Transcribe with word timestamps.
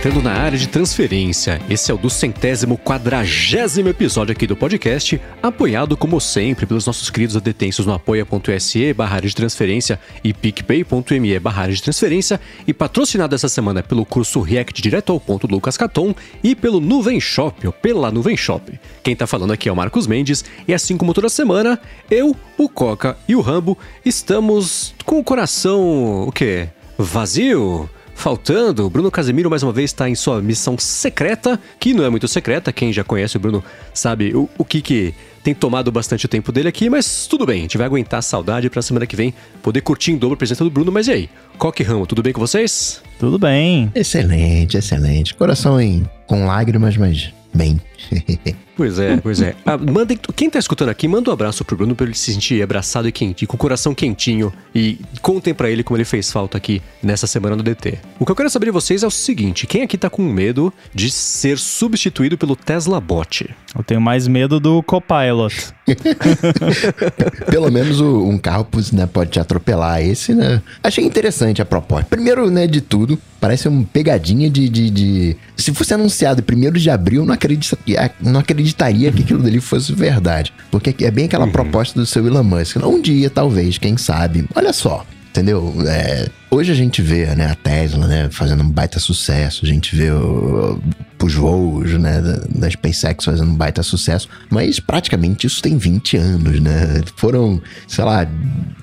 entrando 0.00 0.22
na 0.22 0.32
área 0.32 0.56
de 0.56 0.66
transferência. 0.66 1.60
Esse 1.68 1.90
é 1.90 1.94
o 1.94 1.98
do 1.98 2.08
centésimo 2.08 2.78
quadragésimo 2.78 3.90
episódio 3.90 4.32
aqui 4.32 4.46
do 4.46 4.56
podcast, 4.56 5.20
apoiado 5.42 5.94
como 5.94 6.18
sempre 6.18 6.64
pelos 6.64 6.86
nossos 6.86 7.10
queridos 7.10 7.36
adetensos 7.36 7.84
no 7.84 7.92
apoia.se 7.92 8.94
barra 8.94 9.20
de 9.20 9.34
transferência 9.34 10.00
e 10.24 10.32
picpay.me 10.32 11.38
barra 11.38 11.68
de 11.68 11.82
transferência 11.82 12.40
e 12.66 12.72
patrocinado 12.72 13.34
essa 13.34 13.46
semana 13.46 13.82
pelo 13.82 14.06
curso 14.06 14.40
React 14.40 14.80
Direto 14.80 15.12
ao 15.12 15.20
Ponto 15.20 15.46
Lucas 15.46 15.76
Caton 15.76 16.14
e 16.42 16.54
pelo 16.54 16.80
Nuvem 16.80 17.20
Shop, 17.20 17.66
ou 17.66 17.72
pela 17.72 18.10
Nuvem 18.10 18.38
Shop. 18.38 18.72
Quem 19.02 19.14
tá 19.14 19.26
falando 19.26 19.52
aqui 19.52 19.68
é 19.68 19.72
o 19.72 19.76
Marcos 19.76 20.06
Mendes 20.06 20.42
e 20.66 20.72
assim 20.72 20.96
como 20.96 21.12
toda 21.12 21.28
semana, 21.28 21.78
eu, 22.10 22.34
o 22.56 22.70
Coca 22.70 23.18
e 23.28 23.36
o 23.36 23.42
Rambo 23.42 23.76
estamos 24.02 24.94
com 25.04 25.18
o 25.18 25.24
coração, 25.24 26.26
o 26.26 26.32
quê? 26.32 26.68
Vazio? 26.96 27.86
Faltando. 28.20 28.86
O 28.86 28.90
Bruno 28.90 29.10
Casemiro, 29.10 29.50
mais 29.50 29.62
uma 29.62 29.72
vez, 29.72 29.90
está 29.90 30.08
em 30.08 30.14
sua 30.14 30.40
missão 30.40 30.78
secreta, 30.78 31.58
que 31.80 31.94
não 31.94 32.04
é 32.04 32.10
muito 32.10 32.28
secreta. 32.28 32.72
Quem 32.72 32.92
já 32.92 33.02
conhece 33.02 33.36
o 33.36 33.40
Bruno 33.40 33.64
sabe 33.92 34.34
o, 34.34 34.48
o 34.58 34.64
que, 34.64 34.80
que 34.80 35.14
tem 35.42 35.54
tomado 35.54 35.90
bastante 35.90 36.26
o 36.26 36.28
tempo 36.28 36.52
dele 36.52 36.68
aqui, 36.68 36.90
mas 36.90 37.26
tudo 37.26 37.46
bem, 37.46 37.60
a 37.60 37.62
gente 37.62 37.78
vai 37.78 37.86
aguentar 37.86 38.18
a 38.18 38.22
saudade 38.22 38.68
pra 38.68 38.82
semana 38.82 39.06
que 39.06 39.16
vem 39.16 39.32
poder 39.62 39.80
curtir 39.80 40.12
em 40.12 40.18
dobro 40.18 40.34
a 40.34 40.36
presença 40.36 40.62
do 40.62 40.70
Bruno. 40.70 40.92
Mas 40.92 41.08
e 41.08 41.12
aí? 41.12 41.30
Coque 41.56 41.82
Ramo, 41.82 42.06
tudo 42.06 42.22
bem 42.22 42.32
com 42.32 42.40
vocês? 42.40 43.02
Tudo 43.18 43.38
bem. 43.38 43.90
Excelente, 43.94 44.76
excelente. 44.76 45.34
Coração 45.34 45.80
em, 45.80 46.06
com 46.26 46.46
lágrimas, 46.46 46.96
mas 46.96 47.32
bem. 47.54 47.80
Pois 48.80 48.98
é, 48.98 49.18
pois 49.18 49.42
é. 49.42 49.54
Ah, 49.66 49.76
mandem, 49.76 50.18
quem 50.34 50.48
tá 50.48 50.58
escutando 50.58 50.88
aqui, 50.88 51.06
manda 51.06 51.28
um 51.28 51.34
abraço 51.34 51.62
pro 51.66 51.76
Bruno 51.76 51.94
pra 51.94 52.06
ele 52.06 52.14
se 52.14 52.32
sentir 52.32 52.62
abraçado 52.62 53.06
e 53.06 53.12
quente, 53.12 53.46
com 53.46 53.54
o 53.54 53.58
coração 53.58 53.94
quentinho. 53.94 54.50
E 54.74 54.98
contem 55.20 55.52
pra 55.52 55.68
ele 55.68 55.84
como 55.84 55.98
ele 55.98 56.04
fez 56.06 56.32
falta 56.32 56.56
aqui 56.56 56.80
nessa 57.02 57.26
semana 57.26 57.54
do 57.54 57.62
DT. 57.62 57.98
O 58.18 58.24
que 58.24 58.32
eu 58.32 58.36
quero 58.36 58.48
saber 58.48 58.66
de 58.66 58.72
vocês 58.72 59.02
é 59.02 59.06
o 59.06 59.10
seguinte: 59.10 59.66
quem 59.66 59.82
aqui 59.82 59.98
tá 59.98 60.08
com 60.08 60.22
medo 60.22 60.72
de 60.94 61.10
ser 61.10 61.58
substituído 61.58 62.38
pelo 62.38 62.56
Tesla 62.56 62.98
Bot? 63.02 63.54
Eu 63.76 63.84
tenho 63.84 64.00
mais 64.00 64.26
medo 64.26 64.58
do 64.58 64.82
Copilot. 64.82 65.74
Pelo 67.50 67.70
menos 67.70 68.00
o, 68.00 68.28
um 68.28 68.38
carro 68.38 68.66
né, 68.92 69.06
pode 69.06 69.30
te 69.30 69.40
atropelar. 69.40 70.02
Esse, 70.02 70.34
né? 70.34 70.62
Achei 70.82 71.04
interessante 71.04 71.60
a 71.60 71.64
proposta. 71.64 72.06
Primeiro, 72.08 72.50
né, 72.50 72.66
de 72.66 72.80
tudo, 72.80 73.18
parece 73.40 73.68
uma 73.68 73.84
pegadinha 73.84 74.48
de. 74.50 74.68
de, 74.68 74.90
de... 74.90 75.36
Se 75.56 75.72
fosse 75.72 75.94
anunciado 75.94 76.42
primeiro 76.42 76.78
de 76.78 76.90
abril, 76.90 77.24
não, 77.24 77.34
acredita, 77.34 77.78
não 78.20 78.40
acreditaria 78.40 79.12
que 79.12 79.22
aquilo 79.22 79.42
dali 79.42 79.60
fosse 79.60 79.92
verdade. 79.92 80.52
Porque 80.70 80.94
é 81.04 81.10
bem 81.10 81.26
aquela 81.26 81.46
uhum. 81.46 81.52
proposta 81.52 81.98
do 81.98 82.06
seu 82.06 82.26
Elon 82.26 82.42
Musk. 82.42 82.76
Um 82.76 83.00
dia, 83.00 83.30
talvez, 83.30 83.78
quem 83.78 83.96
sabe. 83.96 84.46
Olha 84.54 84.72
só. 84.72 85.06
Entendeu? 85.30 85.72
É, 85.86 86.28
hoje 86.50 86.72
a 86.72 86.74
gente 86.74 87.00
vê 87.00 87.24
né, 87.36 87.46
a 87.46 87.54
Tesla 87.54 88.08
né, 88.08 88.28
fazendo 88.32 88.64
um 88.64 88.68
baita 88.68 88.98
sucesso, 88.98 89.64
a 89.64 89.68
gente 89.68 89.94
vê 89.94 90.10
o, 90.10 90.82
os 91.22 91.34
voos 91.34 91.92
né, 91.92 92.20
da, 92.20 92.36
da 92.48 92.68
SpaceX 92.68 93.24
fazendo 93.24 93.52
um 93.52 93.54
baita 93.54 93.80
sucesso, 93.84 94.28
mas 94.50 94.80
praticamente 94.80 95.46
isso 95.46 95.62
tem 95.62 95.78
20 95.78 96.16
anos, 96.16 96.60
né? 96.60 97.00
Foram, 97.14 97.62
sei 97.86 98.04
lá, 98.04 98.26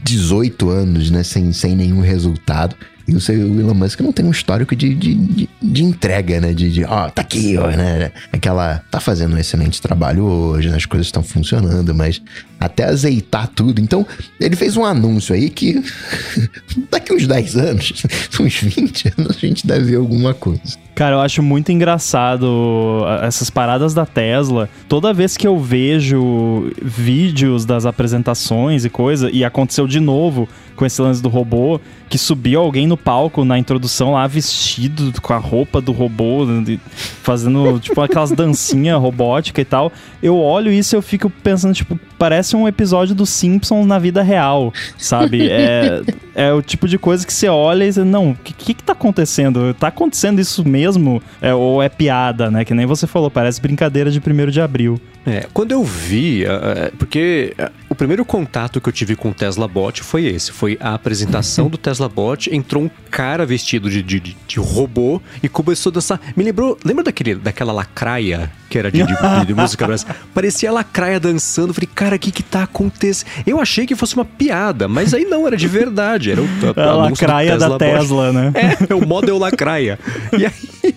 18 0.03 0.69
anos 0.69 1.11
né, 1.11 1.22
sem, 1.22 1.52
sem 1.52 1.75
nenhum 1.75 2.00
resultado. 2.00 2.78
E 3.08 3.16
o, 3.16 3.22
seu, 3.22 3.36
Elon 3.36 3.73
Musk 3.73 4.02
não 4.02 4.11
tem 4.11 4.25
um 4.25 4.31
histórico 4.31 4.75
de, 4.75 4.94
de, 4.94 5.16
de, 5.16 5.50
de 5.61 5.83
entrega, 5.83 6.41
né? 6.41 6.53
De, 6.53 6.72
de, 6.72 6.83
ó, 6.83 7.09
tá 7.09 7.22
aqui, 7.22 7.58
ó, 7.58 7.67
né? 7.67 8.11
Aquela, 8.33 8.83
tá 8.91 9.00
fazendo 9.00 9.36
um 9.36 9.38
excelente 9.38 9.81
trabalho 9.81 10.25
hoje, 10.25 10.69
né? 10.69 10.75
as 10.75 10.86
coisas 10.86 11.08
estão 11.08 11.23
funcionando, 11.23 11.95
mas 11.95 12.22
até 12.59 12.86
azeitar 12.86 13.47
tudo. 13.47 13.81
Então, 13.81 14.05
ele 14.39 14.55
fez 14.55 14.77
um 14.77 14.86
anúncio 14.86 15.36
aí 15.36 15.50
que 15.50 15.81
daqui 16.89 17.13
uns 17.13 17.27
10 17.27 17.58
anos, 17.58 17.94
uns 18.40 18.56
20 18.56 19.13
anos, 19.18 19.38
a 19.38 19.40
gente 19.40 19.66
deve 19.66 19.85
ver 19.85 19.95
alguma 19.97 20.34
coisa. 20.34 20.88
Cara, 20.97 21.18
eu 21.18 21.22
acho 21.22 21.44
muito 21.44 21.72
engraçado 21.72 23.03
essas 23.22 23.51
paradas 23.51 23.94
da 23.94 24.03
Tesla. 24.03 24.68
Toda 24.90 25.13
vez 25.13 25.38
que 25.38 25.45
eu 25.45 25.59
vejo 25.59 26.72
vídeos 26.81 27.66
das 27.66 27.85
apresentações 27.85 28.84
e 28.84 28.89
coisa, 28.89 29.29
e 29.31 29.45
aconteceu 29.45 29.85
de 29.85 30.00
novo 30.00 30.50
com 30.75 30.84
esse 30.88 31.00
lance 31.00 31.22
do 31.22 31.29
robô, 31.29 31.79
que 32.09 32.18
subiu 32.18 32.62
alguém 32.62 32.88
no 32.88 32.97
palco 32.97 33.45
na 33.45 33.59
introdução 33.59 34.13
lá 34.13 34.25
vestido 34.25 35.13
com 35.22 35.34
a 35.34 35.38
roupa 35.38 35.79
do 35.79 35.91
robô, 35.91 36.47
fazendo 37.22 37.79
tipo 37.79 38.00
aquelas 38.01 38.31
dancinhas 38.31 39.00
robótica 39.00 39.62
e 39.62 39.66
tal. 39.66 39.91
Eu 40.22 40.38
olho 40.39 40.72
isso 40.72 40.95
e 40.95 40.97
eu 40.97 41.01
fico 41.03 41.29
pensando, 41.29 41.75
tipo, 41.75 42.00
parece 42.17 42.55
um 42.55 42.67
episódio 42.67 43.13
dos 43.16 43.29
Simpsons 43.29 43.85
na 43.85 44.00
vida 44.00 44.22
real, 44.22 44.73
sabe? 44.97 45.47
É, 45.50 46.01
é 46.35 46.53
o 46.53 46.61
tipo 46.61 46.88
de 46.88 46.97
coisa 46.97 47.25
que 47.25 47.33
você 47.33 47.47
olha 47.47 47.85
e 47.85 47.91
você, 47.91 48.03
não, 48.03 48.31
o 48.31 48.35
que, 48.35 48.53
que, 48.53 48.73
que 48.73 48.83
tá 48.83 48.94
acontecendo? 48.94 49.73
Tá 49.73 49.88
acontecendo 49.88 50.39
isso 50.39 50.67
mesmo? 50.67 51.22
É, 51.41 51.53
ou 51.53 51.81
é 51.81 51.89
piada, 51.89 52.51
né? 52.51 52.66
Que 52.66 52.73
nem 52.73 52.85
você 52.85 53.07
falou, 53.07 53.29
parece 53.29 53.61
brincadeira 53.61 54.11
de 54.11 54.19
1 54.19 54.51
de 54.51 54.61
abril. 54.61 55.00
É, 55.25 55.45
quando 55.53 55.73
eu 55.73 55.83
vi, 55.83 56.45
uh, 56.45 56.95
porque 56.97 57.53
uh, 57.59 57.69
o 57.87 57.87
primeiro 57.97 58.24
contato 58.24 58.80
que 58.80 58.88
eu 58.88 58.94
tive 58.94 59.16
com 59.16 59.30
o 59.30 59.34
Tesla 59.34 59.68
Bot 59.68 60.03
foi 60.03 60.25
esse, 60.25 60.52
foi 60.52 60.78
a 60.80 60.94
apresentação 60.94 61.68
do 61.68 61.78
Tesla 61.78 62.08
Bot, 62.08 62.53
entrou 62.53 62.84
um 62.84 62.90
cara 63.09 63.46
vestido 63.46 63.90
de, 63.90 64.02
de, 64.03 64.19
de 64.19 64.59
robô 64.59 65.22
e 65.41 65.50
começou 65.50 65.90
a 65.90 65.94
dançar. 65.94 66.22
Me 66.36 66.44
lembrou, 66.44 66.78
lembra 66.86 67.03
daquele, 67.03 67.36
daquela 67.36 67.74
lacraia 67.74 68.52
que 68.69 68.78
era 68.78 68.91
de, 68.91 69.03
de, 69.03 69.46
de 69.46 69.53
música 69.53 69.88
brasileira? 69.88 70.19
Parecia 70.34 70.69
a 70.69 70.74
lacraia 70.74 71.19
dançando, 71.19 71.74
falei, 71.74 71.90
cara, 71.94 72.16
o 72.16 72.19
que 72.19 72.31
que 72.31 72.44
tá 72.44 72.63
acontecendo? 72.63 73.30
Eu 73.46 73.59
achei 73.59 73.86
que 73.86 73.96
fosse 73.96 74.16
uma 74.16 74.25
piada, 74.25 74.88
mas 74.88 75.13
aí 75.13 75.25
não, 75.25 75.47
era 75.47 75.57
de 75.57 75.68
verdade, 75.68 76.31
era 76.31 76.41
o, 76.41 76.47
a, 76.75 76.84
a 76.84 76.96
lacraia 76.96 77.52
Tesla 77.53 77.69
da 77.69 77.78
Tesla, 77.78 78.34
né? 78.34 78.53
É, 78.90 78.94
o 78.94 79.06
model 79.06 79.38
lacraia. 79.38 79.97
E 80.38 80.46
aí... 80.46 80.96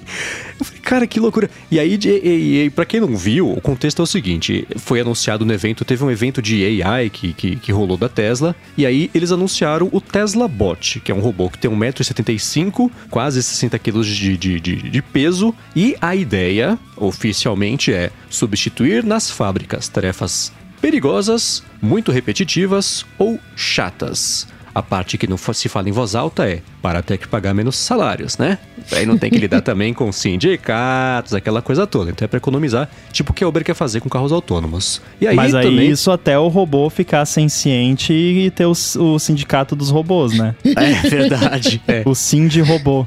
Eu 0.60 0.66
falei, 0.66 0.81
cara, 0.82 1.06
que 1.06 1.19
loucura. 1.19 1.50
E 1.71 1.81
aí, 1.81 1.98
e, 2.04 2.65
e, 2.65 2.71
pra 2.71 2.84
quem 2.84 3.00
não 3.00 3.16
viu, 3.16 3.50
o 3.50 3.60
contexto 3.60 4.00
é 4.00 4.03
o 4.03 4.06
seguinte: 4.06 4.66
foi 4.76 5.00
anunciado 5.00 5.44
no 5.44 5.53
evento, 5.53 5.84
teve 5.84 6.04
um 6.04 6.10
evento 6.10 6.43
de 6.43 6.82
AI 6.82 7.09
que, 7.09 7.32
que, 7.32 7.56
que 7.56 7.72
rolou 7.72 7.97
da 7.97 8.09
Tesla, 8.09 8.54
e 8.76 8.84
aí 8.84 9.10
eles 9.15 9.32
anunciaram 9.32 9.88
o 9.91 10.00
Tesla 10.00 10.47
Bot, 10.47 11.00
que 11.00 11.10
é 11.10 11.15
um 11.15 11.21
robô 11.21 11.48
que 11.48 11.59
tem 11.59 11.71
1,75m, 11.71 12.91
quase 13.10 13.43
60 13.43 13.78
kg 13.78 14.03
de, 14.03 14.37
de, 14.37 14.60
de, 14.60 14.76
de 14.91 15.03
peso, 15.03 15.54
e 15.75 15.97
a 16.00 16.15
ideia, 16.15 16.78
oficialmente, 16.97 17.92
é 17.92 18.10
substituir 18.28 19.03
nas 19.03 19.31
fábricas 19.31 19.88
tarefas 19.88 20.53
perigosas, 20.81 21.62
muito 21.81 22.12
repetitivas 22.12 23.04
ou 23.19 23.38
chatas. 23.54 24.47
A 24.80 24.82
parte 24.82 25.18
que 25.18 25.26
não 25.26 25.36
se 25.36 25.68
fala 25.68 25.91
em 25.91 25.92
voz 25.92 26.14
alta 26.14 26.48
é 26.48 26.62
para 26.80 27.02
ter 27.02 27.18
que 27.18 27.28
pagar 27.28 27.52
menos 27.52 27.76
salários, 27.76 28.38
né? 28.38 28.56
Aí 28.92 29.04
não 29.04 29.18
tem 29.18 29.30
que 29.30 29.36
lidar 29.36 29.60
também 29.62 29.92
com 29.92 30.10
sindicatos, 30.10 31.34
aquela 31.34 31.60
coisa 31.60 31.86
toda. 31.86 32.10
Então 32.10 32.24
é 32.24 32.28
para 32.28 32.38
economizar, 32.38 32.88
tipo 33.12 33.30
o 33.30 33.34
que 33.34 33.44
a 33.44 33.48
Uber 33.48 33.62
quer 33.62 33.74
fazer 33.74 34.00
com 34.00 34.08
carros 34.08 34.32
autônomos. 34.32 35.02
E 35.20 35.28
aí 35.28 35.36
Mas 35.36 35.54
aí 35.54 35.66
também... 35.66 35.91
isso 35.91 36.10
até 36.10 36.38
o 36.38 36.48
robô 36.48 36.88
ficar 36.88 37.26
senciente 37.26 38.14
e 38.14 38.50
ter 38.52 38.64
o, 38.64 38.70
o 38.70 39.18
sindicato 39.18 39.76
dos 39.76 39.91
robôs, 39.91 40.32
né? 40.32 40.54
É 40.64 41.08
verdade. 41.10 41.82
É. 41.86 42.02
O 42.06 42.14
sim 42.14 42.48
de 42.48 42.62
robô. 42.62 43.06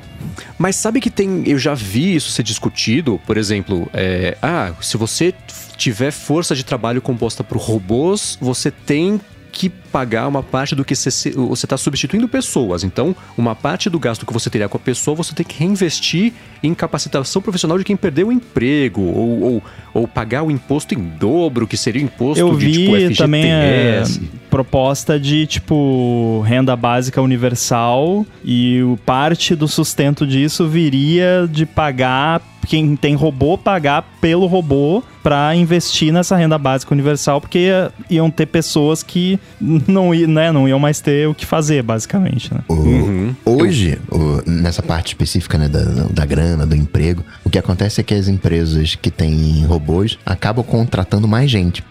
Mas 0.60 0.76
sabe 0.76 1.02
que 1.02 1.10
tem. 1.10 1.44
Eu 1.48 1.58
já 1.58 1.74
vi 1.74 2.14
isso 2.14 2.30
ser 2.30 2.44
discutido, 2.44 3.20
por 3.26 3.36
exemplo, 3.36 3.90
é, 3.94 4.38
ah, 4.44 4.74
se 4.80 4.96
você 4.96 5.34
tiver 5.76 6.12
força 6.12 6.56
de 6.56 6.64
trabalho 6.64 7.02
composta 7.02 7.44
por 7.44 7.58
robôs, 7.58 8.38
você 8.40 8.70
tem 8.70 9.20
que 9.54 9.70
pagar 9.70 10.28
uma 10.28 10.42
parte 10.42 10.74
do 10.74 10.84
que 10.84 10.96
você 10.96 11.30
está 11.30 11.78
substituindo 11.78 12.28
pessoas. 12.28 12.84
Então, 12.84 13.16
uma 13.38 13.54
parte 13.54 13.88
do 13.90 14.00
gasto 14.00 14.26
que 14.26 14.34
você 14.34 14.50
teria 14.50 14.68
com 14.68 14.78
a 14.78 14.80
pessoa, 14.80 15.16
você 15.16 15.34
tem 15.34 15.46
que 15.46 15.58
reinvestir 15.60 16.34
em 16.64 16.74
capacitação 16.74 17.42
profissional 17.42 17.78
de 17.78 17.84
quem 17.84 17.96
perdeu 17.96 18.30
o 18.30 18.32
emprego, 18.32 19.02
ou, 19.02 19.42
ou, 19.44 19.64
ou 19.94 20.08
pagar 20.08 20.42
o 20.42 20.50
imposto 20.50 20.96
em 20.96 21.04
dobro, 21.20 21.68
que 21.68 21.78
seria 21.78 22.02
o 22.02 22.06
imposto 22.06 22.40
Eu 22.40 22.58
de 22.58 22.66
vi 22.66 22.72
tipo 22.74 22.96
FGTS. 22.96 23.16
também 23.16 23.52
a 23.52 24.04
proposta 24.50 25.20
de 25.20 25.46
tipo 25.46 26.42
renda 26.46 26.76
básica 26.76 27.22
universal 27.22 28.26
e 28.44 28.82
parte 29.06 29.56
do 29.56 29.68
sustento 29.68 30.26
disso 30.26 30.68
viria 30.68 31.48
de 31.50 31.66
pagar 31.66 32.42
quem 32.68 32.96
tem 32.96 33.16
robô 33.16 33.58
pagar 33.58 34.04
pelo 34.22 34.46
robô 34.46 35.04
para 35.22 35.56
investir 35.56 36.12
nessa 36.12 36.36
renda 36.36 36.58
básica 36.58 36.94
universal, 36.94 37.40
porque 37.40 37.70
iam 38.10 38.30
ter 38.30 38.46
pessoas 38.46 39.02
que 39.02 39.40
não, 39.60 40.12
né, 40.12 40.52
não 40.52 40.68
iam 40.68 40.80
mais 40.80 41.00
ter 41.00 41.28
o 41.28 41.34
que 41.34 41.46
fazer, 41.46 41.82
basicamente. 41.82 42.54
Né? 42.54 42.62
O, 42.68 42.74
uhum. 42.74 43.36
Hoje, 43.46 44.00
o, 44.12 44.50
nessa 44.50 44.84
parte 44.84 45.08
específica 45.08 45.58
né, 45.58 45.70
da, 45.70 45.84
da 45.84 46.26
grana, 46.26 46.66
do 46.66 46.76
emprego, 46.76 47.24
o 47.44 47.50
que 47.50 47.58
acontece 47.58 48.02
é 48.02 48.04
que 48.04 48.14
as 48.14 48.28
empresas 48.28 48.96
que 48.96 49.10
têm 49.10 49.66
robôs 49.66 50.18
acabam 50.26 50.64
contratando 50.64 51.28
mais 51.28 51.50
gente. 51.50 51.84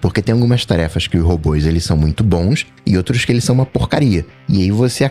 Porque 0.00 0.22
tem 0.22 0.32
algumas 0.32 0.64
tarefas 0.64 1.06
que 1.06 1.18
os 1.18 1.24
robôs 1.24 1.66
eles 1.66 1.84
são 1.84 1.96
muito 1.96 2.24
bons 2.24 2.66
e 2.86 2.96
outros 2.96 3.24
que 3.24 3.32
eles 3.32 3.44
são 3.44 3.54
uma 3.54 3.66
porcaria. 3.66 4.24
E 4.48 4.62
aí 4.62 4.70
você 4.70 5.04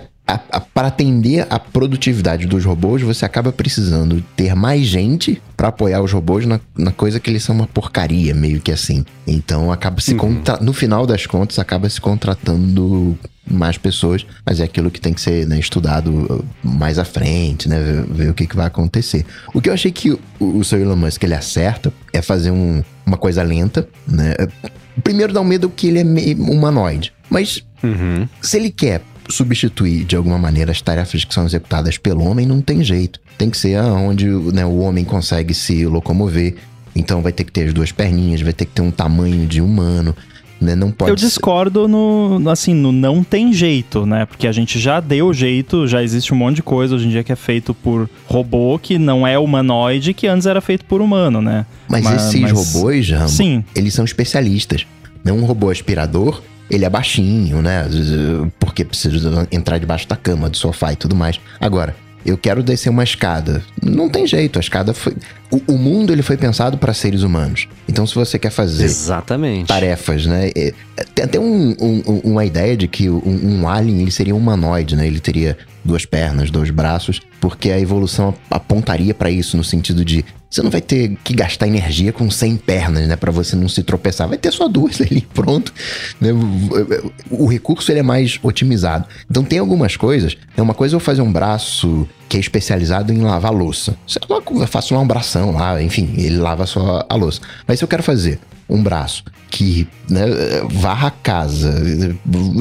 para 0.73 0.87
atender 0.87 1.47
a 1.49 1.57
produtividade 1.57 2.45
dos 2.45 2.63
robôs, 2.65 3.01
você 3.01 3.25
acaba 3.25 3.51
precisando 3.51 4.23
ter 4.35 4.55
mais 4.55 4.85
gente 4.85 5.41
para 5.57 5.69
apoiar 5.69 6.01
os 6.01 6.11
robôs 6.11 6.45
na, 6.45 6.59
na, 6.77 6.91
coisa 6.91 7.19
que 7.19 7.29
eles 7.29 7.43
são 7.43 7.55
uma 7.55 7.67
porcaria, 7.67 8.33
meio 8.33 8.61
que 8.61 8.71
assim. 8.71 9.03
Então 9.25 9.71
acaba 9.71 9.99
se 10.01 10.13
uhum. 10.13 10.41
no 10.61 10.73
final 10.73 11.05
das 11.05 11.25
contas 11.25 11.59
acaba 11.59 11.89
se 11.89 11.99
contratando 11.99 13.17
mais 13.49 13.77
pessoas, 13.77 14.25
mas 14.45 14.59
é 14.59 14.63
aquilo 14.63 14.91
que 14.91 15.01
tem 15.01 15.13
que 15.13 15.21
ser 15.21 15.47
né, 15.47 15.57
estudado 15.59 16.45
mais 16.63 16.99
à 16.99 17.05
frente, 17.05 17.67
né? 17.67 17.79
Ver, 17.79 18.05
ver, 18.05 18.29
o 18.29 18.33
que, 18.33 18.45
que 18.45 18.55
vai 18.55 18.67
acontecer. 18.67 19.25
O 19.53 19.59
que 19.59 19.69
eu 19.69 19.73
achei 19.73 19.91
que 19.91 20.11
o, 20.11 20.19
o 20.39 20.63
Sr. 20.63 20.81
Elon 20.81 20.95
Musk 20.95 21.23
ele 21.23 21.33
acerta 21.33 21.91
é 22.13 22.21
fazer 22.21 22.51
um, 22.51 22.83
uma 23.05 23.17
coisa 23.17 23.41
lenta, 23.41 23.87
né? 24.07 24.35
Primeiro 25.03 25.33
dá 25.33 25.41
um 25.41 25.45
medo 25.45 25.69
que 25.69 25.87
ele 25.87 25.99
é 25.99 26.03
meio 26.03 26.37
humanoide, 26.43 27.13
mas 27.29 27.63
uhum. 27.83 28.27
se 28.41 28.57
ele 28.57 28.69
quer 28.69 29.01
substituir 29.29 30.03
de 30.05 30.15
alguma 30.15 30.37
maneira 30.37 30.71
as 30.71 30.81
tarefas 30.81 31.23
que 31.23 31.33
são 31.33 31.45
executadas 31.45 31.97
pelo 31.97 32.23
homem, 32.25 32.45
não 32.45 32.61
tem 32.61 32.83
jeito. 32.83 33.19
Tem 33.37 33.49
que 33.49 33.57
ser 33.57 33.79
onde 33.79 34.27
né, 34.27 34.65
o 34.65 34.79
homem 34.79 35.05
consegue 35.05 35.53
se 35.53 35.85
locomover. 35.85 36.55
Então 36.95 37.21
vai 37.21 37.31
ter 37.31 37.43
que 37.43 37.51
ter 37.51 37.67
as 37.67 37.73
duas 37.73 37.91
perninhas, 37.91 38.41
vai 38.41 38.53
ter 38.53 38.65
que 38.65 38.71
ter 38.71 38.81
um 38.81 38.91
tamanho 38.91 39.45
de 39.45 39.61
humano. 39.61 40.15
Né? 40.59 40.75
Não 40.75 40.91
pode 40.91 41.11
Eu 41.11 41.15
discordo 41.15 41.87
no, 41.87 42.41
assim, 42.49 42.73
no 42.73 42.91
não 42.91 43.23
tem 43.23 43.53
jeito, 43.53 44.05
né? 44.05 44.25
Porque 44.25 44.45
a 44.45 44.51
gente 44.51 44.77
já 44.77 44.99
deu 44.99 45.33
jeito, 45.33 45.87
já 45.87 46.03
existe 46.03 46.33
um 46.33 46.37
monte 46.37 46.57
de 46.57 46.63
coisa 46.63 46.95
hoje 46.95 47.07
em 47.07 47.09
dia 47.09 47.23
que 47.23 47.31
é 47.31 47.35
feito 47.35 47.73
por 47.73 48.09
robô, 48.25 48.77
que 48.77 48.97
não 48.97 49.25
é 49.25 49.39
humanoide, 49.39 50.13
que 50.13 50.27
antes 50.27 50.45
era 50.45 50.59
feito 50.59 50.83
por 50.83 51.01
humano, 51.01 51.41
né? 51.41 51.65
Mas, 51.87 52.03
mas 52.03 52.27
esses 52.27 52.41
mas... 52.41 52.51
robôs, 52.51 53.09
Rambo, 53.09 53.29
Sim. 53.29 53.63
eles 53.73 53.93
são 53.93 54.03
especialistas. 54.03 54.85
Não 55.23 55.37
um 55.37 55.45
robô 55.45 55.69
aspirador, 55.69 56.41
ele 56.69 56.85
é 56.85 56.89
baixinho, 56.89 57.61
né? 57.61 57.85
Porque 58.59 58.85
precisa 58.85 59.47
entrar 59.51 59.77
debaixo 59.77 60.07
da 60.07 60.15
cama, 60.15 60.49
do 60.49 60.57
sofá 60.57 60.93
e 60.93 60.95
tudo 60.95 61.15
mais. 61.15 61.39
Agora, 61.59 61.95
eu 62.25 62.37
quero 62.37 62.61
descer 62.61 62.89
uma 62.89 63.03
escada. 63.03 63.63
Não 63.81 64.09
tem 64.09 64.27
jeito, 64.27 64.59
a 64.59 64.59
escada 64.59 64.93
foi. 64.93 65.15
O, 65.49 65.73
o 65.73 65.77
mundo 65.77 66.11
ele 66.11 66.21
foi 66.21 66.37
pensado 66.37 66.77
para 66.77 66.93
seres 66.93 67.23
humanos. 67.23 67.67
Então, 67.87 68.05
se 68.05 68.13
você 68.13 68.37
quer 68.37 68.51
fazer 68.51 68.83
Exatamente. 68.83 69.67
tarefas, 69.67 70.25
né? 70.25 70.51
É, 70.55 70.73
tem 71.15 71.25
até 71.25 71.39
um, 71.39 71.75
um, 71.79 72.21
uma 72.23 72.45
ideia 72.45 72.75
de 72.75 72.87
que 72.87 73.09
um, 73.09 73.61
um, 73.61 73.67
alien 73.67 74.01
ele 74.01 74.11
seria 74.11 74.35
um 74.35 74.37
humanoide, 74.37 74.95
né? 74.95 75.07
Ele 75.07 75.19
teria 75.19 75.57
duas 75.83 76.05
pernas, 76.05 76.51
dois 76.51 76.69
braços, 76.69 77.21
porque 77.39 77.71
a 77.71 77.79
evolução 77.79 78.33
apontaria 78.49 79.13
para 79.13 79.31
isso 79.31 79.55
no 79.55 79.63
sentido 79.63 80.03
de 80.03 80.25
você 80.49 80.63
não 80.63 80.71
vai 80.71 80.81
ter 80.81 81.15
que 81.23 81.33
gastar 81.33 81.67
energia 81.67 82.11
com 82.11 82.29
100 82.29 82.57
pernas, 82.57 83.07
né, 83.07 83.15
para 83.15 83.31
você 83.31 83.55
não 83.55 83.69
se 83.69 83.83
tropeçar. 83.83 84.27
Vai 84.27 84.37
ter 84.37 84.51
só 84.51 84.67
duas 84.67 84.99
ali, 85.01 85.21
pronto. 85.21 85.71
Né? 86.19 86.31
O 87.29 87.45
recurso 87.45 87.91
ele 87.91 87.99
é 87.99 88.03
mais 88.03 88.39
otimizado. 88.41 89.05
Então 89.29 89.43
tem 89.43 89.59
algumas 89.59 89.95
coisas. 89.95 90.35
É 90.57 90.61
uma 90.61 90.73
coisa 90.73 90.95
eu 90.95 90.99
fazer 90.99 91.21
um 91.21 91.31
braço 91.31 92.07
que 92.27 92.37
é 92.37 92.39
especializado 92.39 93.13
em 93.13 93.21
lavar 93.21 93.53
louça. 93.53 93.95
Eu 94.27 94.67
faço 94.67 94.95
uma 94.95 95.01
umbração 95.01 95.51
lá, 95.51 95.81
enfim, 95.81 96.13
ele 96.17 96.37
lava 96.37 96.65
só 96.65 97.05
a 97.07 97.15
louça. 97.15 97.41
Mas 97.67 97.77
se 97.77 97.85
eu 97.85 97.87
quero 97.87 98.01
fazer 98.01 98.39
um 98.69 98.81
braço 98.81 99.23
que 99.49 99.87
né, 100.07 100.25
varra 100.69 101.07
a 101.07 101.11
casa, 101.11 101.73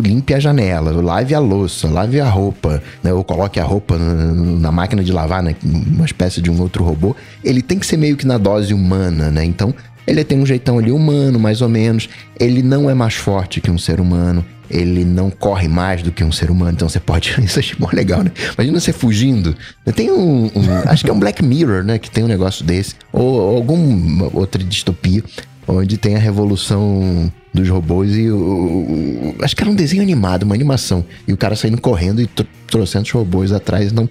limpe 0.02 0.32
a 0.32 0.40
janela, 0.40 0.90
lave 1.02 1.34
a 1.34 1.38
louça, 1.38 1.86
lave 1.86 2.18
a 2.18 2.28
roupa, 2.28 2.82
né, 3.02 3.12
ou 3.12 3.22
coloque 3.22 3.60
a 3.60 3.64
roupa 3.64 3.98
na, 3.98 4.67
na 4.68 4.72
máquina 4.72 5.02
de 5.02 5.10
lavar, 5.10 5.42
né, 5.42 5.56
uma 5.64 6.04
espécie 6.04 6.42
de 6.42 6.50
um 6.50 6.60
outro 6.60 6.84
robô, 6.84 7.16
ele 7.42 7.62
tem 7.62 7.78
que 7.78 7.86
ser 7.86 7.96
meio 7.96 8.16
que 8.16 8.26
na 8.26 8.36
dose 8.36 8.74
humana, 8.74 9.30
né? 9.30 9.42
Então, 9.42 9.74
ele 10.06 10.22
tem 10.24 10.38
um 10.38 10.44
jeitão 10.44 10.78
ali 10.78 10.90
humano, 10.90 11.38
mais 11.38 11.62
ou 11.62 11.68
menos. 11.68 12.08
Ele 12.38 12.62
não 12.62 12.88
é 12.88 12.94
mais 12.94 13.14
forte 13.14 13.60
que 13.60 13.70
um 13.70 13.78
ser 13.78 14.00
humano. 14.00 14.44
Ele 14.70 15.04
não 15.04 15.30
corre 15.30 15.68
mais 15.68 16.02
do 16.02 16.12
que 16.12 16.22
um 16.22 16.32
ser 16.32 16.50
humano. 16.50 16.72
Então 16.72 16.88
você 16.88 17.00
pode. 17.00 17.34
Isso 17.42 17.58
achei 17.58 17.76
mó 17.78 17.88
legal, 17.92 18.22
né? 18.22 18.30
Imagina 18.54 18.80
você 18.80 18.92
fugindo. 18.92 19.54
Tem 19.94 20.10
um, 20.10 20.46
um. 20.46 20.62
acho 20.86 21.04
que 21.04 21.10
é 21.10 21.12
um 21.12 21.18
Black 21.18 21.42
Mirror, 21.42 21.82
né? 21.82 21.98
Que 21.98 22.10
tem 22.10 22.24
um 22.24 22.28
negócio 22.28 22.64
desse. 22.64 22.94
Ou, 23.12 23.22
ou 23.22 23.56
alguma 23.56 24.30
outra 24.32 24.62
distopia 24.62 25.22
onde 25.68 25.98
tem 25.98 26.16
a 26.16 26.18
revolução 26.18 27.30
dos 27.52 27.68
robôs 27.68 28.16
e 28.16 28.30
o, 28.30 28.36
o, 28.36 29.34
acho 29.42 29.54
que 29.54 29.62
era 29.62 29.70
um 29.70 29.74
desenho 29.74 30.02
animado, 30.02 30.44
uma 30.44 30.54
animação. 30.54 31.04
E 31.26 31.32
o 31.32 31.36
cara 31.36 31.54
saindo 31.54 31.80
correndo 31.80 32.20
e 32.20 32.28
trouxendo 32.66 33.04
os 33.04 33.10
robôs 33.10 33.52
atrás. 33.52 33.92
Não, 33.92 34.08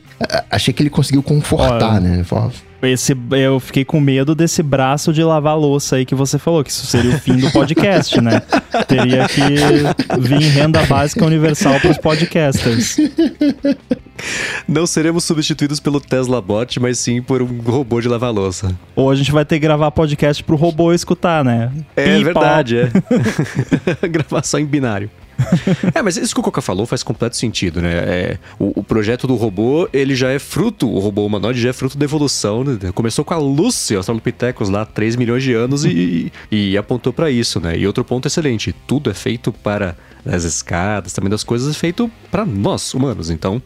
achei 0.50 0.74
que 0.74 0.82
ele 0.84 0.90
conseguiu 0.90 1.24
confortar, 1.24 1.96
Olha, 1.96 2.00
né? 2.00 2.26
Esse, 2.82 3.18
eu 3.32 3.60
fiquei 3.60 3.84
com 3.84 4.00
medo 4.00 4.36
desse 4.36 4.62
braço 4.62 5.12
de 5.12 5.24
lavar 5.24 5.58
louça 5.58 5.96
aí 5.96 6.06
que 6.06 6.14
você 6.14 6.38
falou, 6.38 6.64
que 6.64 6.70
isso 6.70 6.86
seria 6.86 7.16
o 7.16 7.20
fim 7.20 7.38
do 7.38 7.52
podcast, 7.52 8.22
né? 8.22 8.42
Teria 8.88 9.28
que 9.28 10.20
vir 10.20 10.42
renda 10.50 10.86
básica 10.86 11.26
universal 11.26 11.80
para 11.80 11.90
os 11.90 11.98
podcasters. 11.98 12.98
Não 14.68 14.86
seremos 14.86 15.24
substituídos 15.24 15.80
pelo 15.80 16.00
Tesla 16.00 16.40
Bot, 16.40 16.80
mas 16.80 17.00
sim 17.00 17.22
por 17.22 17.42
um 17.42 17.62
robô 17.62 18.00
de 18.00 18.08
lavar 18.08 18.32
louça. 18.32 18.76
Ou 18.96 19.10
a 19.10 19.16
gente 19.16 19.32
vai 19.32 19.44
ter 19.44 19.56
que 19.56 19.62
gravar 19.62 19.90
podcast 19.90 20.44
pro 20.44 20.56
robô 20.56 20.94
escutar, 20.94 21.44
né? 21.44 21.72
É 21.96 22.20
verdade, 22.20 22.78
é. 22.78 22.92
gravar 24.08 24.44
só 24.44 24.60
em 24.60 24.66
binário. 24.66 25.10
é, 25.94 26.02
mas 26.02 26.18
isso 26.18 26.34
que 26.34 26.40
o 26.40 26.44
Coca 26.44 26.62
falou 26.62 26.86
faz 26.86 27.04
completo 27.04 27.38
sentido, 27.38 27.82
né? 27.82 27.94
É, 27.94 28.38
o, 28.60 28.80
o, 28.80 28.84
projeto 28.84 29.28
do 29.28 29.36
robô, 29.36 29.88
ele 29.94 30.16
já 30.16 30.30
é 30.30 30.40
fruto, 30.40 30.90
o 30.90 31.00
robô 31.00 31.26
humanoide 31.26 31.62
já 31.62 31.70
é 31.70 31.74
fruto 31.74 31.98
da 31.98 32.06
evolução. 32.06 32.64
Né? 32.64 32.78
Começou 32.94 33.24
com 33.24 33.34
a 33.34 33.38
Lucy, 33.38 33.96
Australopithecus, 33.96 34.70
lá 34.70 34.86
3 34.86 35.16
milhões 35.16 35.44
de 35.44 35.54
anos 35.54 35.86
e, 35.86 36.32
e 36.52 36.78
apontou 36.78 37.14
para 37.14 37.30
isso, 37.30 37.60
né? 37.60 37.78
E 37.78 37.86
outro 37.86 38.04
ponto 38.04 38.28
excelente, 38.28 38.74
tudo 38.86 39.10
é 39.10 39.14
feito 39.14 39.52
para 39.52 39.96
as 40.26 40.44
escadas, 40.44 41.14
também 41.14 41.30
das 41.30 41.44
coisas 41.44 41.76
é 41.76 41.78
feito 41.78 42.12
para 42.32 42.46
nós, 42.46 42.94
humanos. 42.94 43.30
Então, 43.30 43.62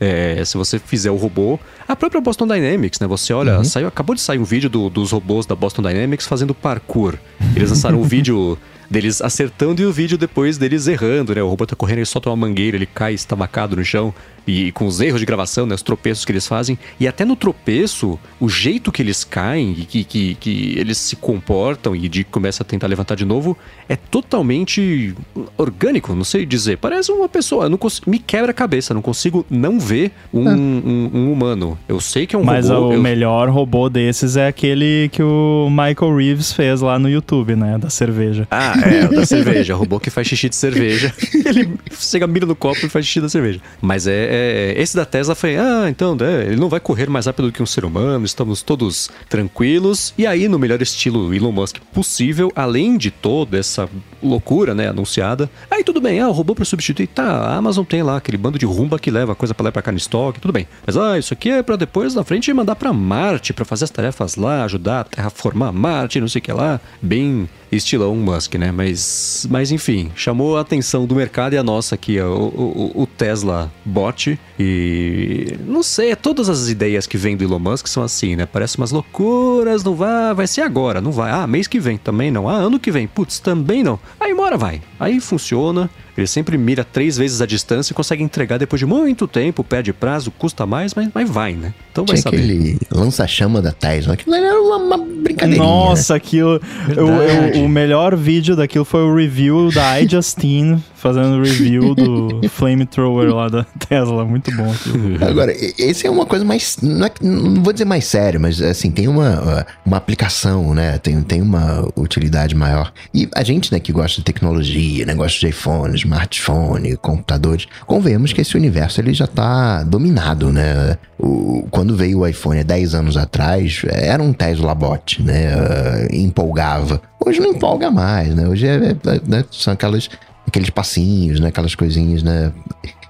é, 0.00 0.44
se 0.44 0.56
você 0.56 0.78
fizer 0.78 1.10
o 1.10 1.16
robô, 1.16 1.58
a 1.86 1.96
própria 1.96 2.20
Boston 2.20 2.46
Dynamics, 2.46 3.00
né? 3.00 3.06
Você 3.06 3.32
olha, 3.32 3.58
uhum. 3.58 3.64
saiu, 3.64 3.88
acabou 3.88 4.14
de 4.14 4.20
sair 4.20 4.38
um 4.38 4.44
vídeo 4.44 4.68
do, 4.68 4.90
dos 4.90 5.12
robôs 5.12 5.46
da 5.46 5.54
Boston 5.54 5.82
Dynamics 5.82 6.26
fazendo 6.26 6.54
parkour. 6.54 7.16
Eles 7.56 7.70
lançaram 7.70 8.00
um 8.00 8.04
vídeo 8.04 8.58
deles 8.94 9.20
acertando 9.20 9.82
e 9.82 9.86
o 9.86 9.92
vídeo 9.92 10.16
depois 10.16 10.56
deles 10.56 10.86
errando, 10.86 11.34
né? 11.34 11.42
O 11.42 11.48
robô 11.48 11.66
tá 11.66 11.74
correndo, 11.74 11.98
ele 11.98 12.06
solta 12.06 12.30
uma 12.30 12.36
mangueira, 12.36 12.76
ele 12.76 12.86
cai 12.86 13.12
estabacado 13.12 13.74
no 13.74 13.84
chão 13.84 14.14
e 14.46 14.72
com 14.72 14.86
os 14.86 15.00
erros 15.00 15.20
de 15.20 15.26
gravação, 15.26 15.66
né, 15.66 15.74
os 15.74 15.82
tropeços 15.82 16.24
que 16.24 16.32
eles 16.32 16.46
fazem, 16.46 16.78
e 16.98 17.08
até 17.08 17.24
no 17.24 17.36
tropeço, 17.36 18.18
o 18.40 18.48
jeito 18.48 18.92
que 18.92 19.02
eles 19.02 19.24
caem 19.24 19.74
e 19.78 19.84
que, 19.84 20.04
que, 20.04 20.34
que 20.36 20.74
eles 20.78 20.98
se 20.98 21.16
comportam 21.16 21.94
e 21.94 22.08
de 22.08 22.24
começa 22.24 22.62
a 22.62 22.66
tentar 22.66 22.86
levantar 22.86 23.14
de 23.14 23.24
novo, 23.24 23.56
é 23.88 23.96
totalmente 23.96 25.14
orgânico, 25.56 26.14
não 26.14 26.24
sei 26.24 26.44
dizer. 26.44 26.78
Parece 26.78 27.10
uma 27.12 27.28
pessoa, 27.28 27.68
não 27.68 27.78
me 28.06 28.18
quebra 28.18 28.50
a 28.50 28.54
cabeça, 28.54 28.94
não 28.94 29.02
consigo 29.02 29.44
não 29.50 29.78
ver 29.78 30.12
um, 30.32 30.48
é. 30.48 30.52
um, 30.54 31.10
um 31.12 31.32
humano. 31.32 31.78
Eu 31.88 32.00
sei 32.00 32.26
que 32.26 32.34
é 32.34 32.38
um 32.38 32.44
Mas 32.44 32.68
robô. 32.68 32.80
Mas 32.80 32.90
o 32.90 32.92
eu... 32.94 33.02
melhor 33.02 33.48
robô 33.48 33.88
desses 33.88 34.36
é 34.36 34.46
aquele 34.46 35.08
que 35.12 35.22
o 35.22 35.68
Michael 35.70 36.16
Reeves 36.16 36.52
fez 36.52 36.80
lá 36.80 36.98
no 36.98 37.08
YouTube, 37.08 37.56
né? 37.56 37.78
Da 37.78 37.90
cerveja. 37.90 38.46
Ah, 38.50 38.74
é, 38.84 39.08
da 39.08 39.26
cerveja. 39.26 39.74
robô 39.74 40.00
que 40.00 40.10
faz 40.10 40.26
xixi 40.26 40.48
de 40.48 40.56
cerveja. 40.56 41.12
ele 41.44 41.74
chega, 41.92 42.26
mira 42.26 42.46
no 42.46 42.56
copo 42.56 42.84
e 42.84 42.88
faz 42.88 43.06
xixi 43.06 43.20
da 43.20 43.28
cerveja. 43.28 43.60
Mas 43.80 44.06
é, 44.06 44.12
é, 44.34 44.74
esse 44.76 44.96
da 44.96 45.04
Tesla 45.04 45.34
foi, 45.36 45.56
ah, 45.56 45.86
então, 45.88 46.16
né, 46.16 46.46
ele 46.46 46.56
não 46.56 46.68
vai 46.68 46.80
correr 46.80 47.08
mais 47.08 47.26
rápido 47.26 47.46
do 47.46 47.52
que 47.52 47.62
um 47.62 47.66
ser 47.66 47.84
humano, 47.84 48.24
estamos 48.24 48.62
todos 48.62 49.08
tranquilos. 49.28 50.12
E 50.18 50.26
aí, 50.26 50.48
no 50.48 50.58
melhor 50.58 50.82
estilo 50.82 51.32
Elon 51.32 51.52
Musk 51.52 51.76
possível, 51.92 52.50
além 52.56 52.98
de 52.98 53.12
toda 53.12 53.56
essa 53.56 53.88
loucura, 54.20 54.74
né, 54.74 54.88
anunciada, 54.88 55.48
aí 55.70 55.84
tudo 55.84 56.00
bem, 56.00 56.18
ah, 56.18 56.28
o 56.28 56.32
robô 56.32 56.52
para 56.52 56.64
substituir, 56.64 57.06
tá, 57.06 57.24
a 57.24 57.54
Amazon 57.54 57.84
tem 57.84 58.02
lá 58.02 58.16
aquele 58.16 58.36
bando 58.36 58.58
de 58.58 58.66
rumba 58.66 58.98
que 58.98 59.10
leva 59.10 59.36
coisa 59.36 59.54
para 59.54 59.64
lá 59.64 59.72
pra 59.72 59.82
cá 59.82 59.92
no 59.92 59.98
estoque, 59.98 60.40
tudo 60.40 60.52
bem. 60.52 60.66
Mas, 60.84 60.96
ah, 60.96 61.16
isso 61.16 61.32
aqui 61.32 61.50
é 61.50 61.62
para 61.62 61.76
depois, 61.76 62.14
na 62.14 62.24
frente, 62.24 62.52
mandar 62.52 62.74
para 62.74 62.92
Marte, 62.92 63.52
para 63.52 63.64
fazer 63.64 63.84
as 63.84 63.90
tarefas 63.90 64.34
lá, 64.34 64.64
ajudar 64.64 65.00
a 65.00 65.04
Terra 65.04 65.28
a 65.28 65.30
formar 65.30 65.70
Marte, 65.70 66.20
não 66.20 66.28
sei 66.28 66.40
o 66.40 66.42
que 66.42 66.52
lá, 66.52 66.80
bem 67.00 67.48
estilão 67.76 68.14
Musk, 68.16 68.54
né? 68.54 68.72
Mas, 68.72 69.46
mas 69.50 69.70
enfim, 69.70 70.10
chamou 70.14 70.56
a 70.56 70.60
atenção 70.60 71.06
do 71.06 71.14
mercado 71.14 71.54
e 71.54 71.58
a 71.58 71.62
nossa 71.62 71.94
aqui, 71.94 72.20
o, 72.20 72.92
o, 72.94 73.02
o 73.02 73.06
Tesla 73.06 73.70
Bot. 73.84 74.38
E 74.58 75.56
não 75.66 75.82
sei, 75.82 76.14
todas 76.14 76.48
as 76.48 76.68
ideias 76.68 77.06
que 77.06 77.16
vêm 77.16 77.36
do 77.36 77.44
Elon 77.44 77.58
Musk 77.58 77.86
são 77.86 78.02
assim, 78.02 78.36
né? 78.36 78.46
Parece 78.46 78.78
umas 78.78 78.90
loucuras, 78.90 79.82
não 79.84 79.94
vai, 79.94 80.34
vai 80.34 80.46
ser 80.46 80.62
agora, 80.62 81.00
não 81.00 81.12
vai. 81.12 81.30
Ah, 81.30 81.46
mês 81.46 81.66
que 81.66 81.80
vem 81.80 81.98
também 81.98 82.30
não. 82.30 82.48
Ah, 82.48 82.56
ano 82.56 82.78
que 82.78 82.90
vem, 82.90 83.06
putz, 83.06 83.38
também 83.38 83.82
não. 83.82 83.98
Aí 84.18 84.32
mora 84.32 84.56
vai. 84.56 84.80
Aí 84.98 85.20
funciona. 85.20 85.90
Ele 86.16 86.26
sempre 86.26 86.56
mira 86.56 86.84
três 86.84 87.16
vezes 87.16 87.40
a 87.40 87.46
distância 87.46 87.92
e 87.92 87.94
consegue 87.94 88.22
entregar 88.22 88.58
depois 88.58 88.78
de 88.78 88.86
muito 88.86 89.26
tempo, 89.26 89.64
perde 89.64 89.92
prazo, 89.92 90.30
custa 90.30 90.64
mais, 90.64 90.94
mas, 90.94 91.08
mas 91.12 91.28
vai, 91.28 91.54
né? 91.54 91.74
Então 91.90 92.04
vai 92.04 92.14
Tinha 92.16 92.22
saber. 92.22 92.36
aquele 92.36 92.78
lança-chama 92.90 93.60
da 93.60 93.72
Tesla, 93.72 94.14
aquilo 94.14 94.34
era 94.34 94.60
uma, 94.60 94.76
uma 94.76 94.98
brincadeirinha. 94.98 95.64
Nossa, 95.64 96.14
né? 96.14 96.16
aquilo... 96.18 96.60
O, 96.96 97.58
o, 97.58 97.64
o, 97.64 97.68
melhor 97.68 98.16
vídeo 98.16 98.54
daquilo 98.54 98.84
foi 98.84 99.02
o 99.02 99.14
review 99.14 99.70
da 99.72 100.00
iJustine 100.00 100.82
fazendo 101.04 101.42
review 101.42 101.92
do 101.94 102.48
flamethrower 102.48 103.28
lá 103.34 103.50
da 103.50 103.64
Tesla. 103.86 104.24
Muito 104.24 104.50
bom 104.56 104.72
aquilo. 104.72 105.22
Agora, 105.22 105.52
esse 105.78 106.06
é 106.06 106.10
uma 106.10 106.24
coisa 106.24 106.46
mais... 106.46 106.78
Não, 106.80 107.04
é, 107.04 107.10
não 107.20 107.62
vou 107.62 107.74
dizer 107.74 107.84
mais 107.84 108.06
sério, 108.06 108.40
mas 108.40 108.58
assim, 108.62 108.90
tem 108.90 109.06
uma, 109.06 109.66
uma 109.84 109.98
aplicação, 109.98 110.72
né? 110.72 110.96
Tem, 110.96 111.20
tem 111.22 111.42
uma 111.42 111.86
utilidade 111.94 112.54
maior. 112.54 112.90
E 113.12 113.28
a 113.34 113.44
gente, 113.44 113.70
né, 113.70 113.78
que 113.78 113.92
gosta 113.92 114.22
de 114.22 114.24
tecnologia, 114.24 115.04
né? 115.04 115.12
Gosta 115.12 115.38
de 115.40 115.48
iPhones, 115.48 116.00
smartphone, 116.00 116.96
computadores, 116.96 117.68
convenhamos 117.86 118.32
que 118.32 118.40
esse 118.40 118.56
universo 118.56 118.98
ele 118.98 119.12
já 119.12 119.26
está 119.26 119.82
dominado, 119.82 120.50
né? 120.50 120.96
O, 121.18 121.68
quando 121.70 121.94
veio 121.94 122.20
o 122.20 122.26
iPhone 122.26 122.60
há 122.60 122.62
10 122.62 122.94
anos 122.94 123.16
atrás, 123.18 123.82
era 123.90 124.22
um 124.22 124.32
Tesla 124.32 124.74
bot, 124.74 125.22
né? 125.22 125.54
Uh, 125.54 126.14
empolgava. 126.14 127.02
Hoje 127.24 127.40
não 127.40 127.50
empolga 127.50 127.90
mais, 127.90 128.34
né? 128.34 128.48
Hoje 128.48 128.66
é, 128.66 128.74
é, 128.74 129.20
né? 129.26 129.44
são 129.50 129.74
aquelas 129.74 130.08
aqueles 130.54 130.70
passinhos, 130.70 131.40
né? 131.40 131.48
Aquelas 131.48 131.74
coisinhas, 131.74 132.22
né? 132.22 132.52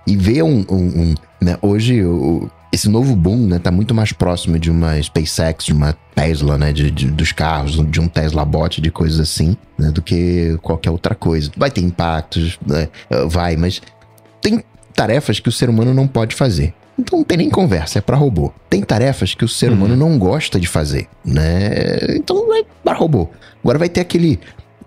E 0.07 0.17
ver 0.17 0.43
um. 0.43 0.65
um, 0.71 1.03
um 1.03 1.15
né? 1.41 1.59
Hoje, 1.61 2.03
o, 2.03 2.51
esse 2.73 2.89
novo 2.89 3.15
boom, 3.15 3.47
né? 3.47 3.59
Tá 3.59 3.71
muito 3.71 3.95
mais 3.95 4.13
próximo 4.13 4.59
de 4.59 4.71
uma 4.71 5.01
SpaceX, 5.01 5.67
de 5.67 5.73
uma 5.73 5.95
Tesla, 6.15 6.57
né? 6.57 6.73
De, 6.73 6.91
de, 6.91 7.11
dos 7.11 7.33
carros, 7.33 7.79
de 7.91 8.01
um 8.01 8.09
Tesla 8.09 8.45
Bot, 8.45 8.81
de 8.81 8.91
coisas 8.91 9.21
assim, 9.21 9.57
né? 9.79 9.91
Do 9.91 10.01
que 10.01 10.59
qualquer 10.63 10.91
outra 10.91 11.15
coisa. 11.15 11.51
Vai 11.57 11.71
ter 11.71 11.83
impactos, 11.83 12.59
né? 12.67 12.89
Vai, 13.29 13.57
mas 13.57 13.83
tem 14.41 14.65
tarefas 14.95 15.39
que 15.39 15.49
o 15.49 15.53
ser 15.53 15.69
humano 15.69 15.93
não 15.93 16.07
pode 16.07 16.35
fazer. 16.35 16.73
Então 16.99 17.19
não 17.19 17.25
tem 17.25 17.37
nem 17.37 17.51
conversa, 17.51 17.99
é 17.99 18.01
para 18.01 18.17
robô. 18.17 18.53
Tem 18.71 18.81
tarefas 18.81 19.35
que 19.35 19.45
o 19.45 19.49
ser 19.49 19.73
humano 19.73 19.95
uhum. 19.95 20.11
não 20.11 20.19
gosta 20.19 20.61
de 20.61 20.69
fazer, 20.69 21.09
né? 21.25 22.17
Então 22.17 22.55
é 22.57 22.65
para 22.85 22.97
robô. 22.97 23.29
Agora 23.63 23.79
vai 23.79 23.89
ter 23.89 24.01
aquele 24.01 24.39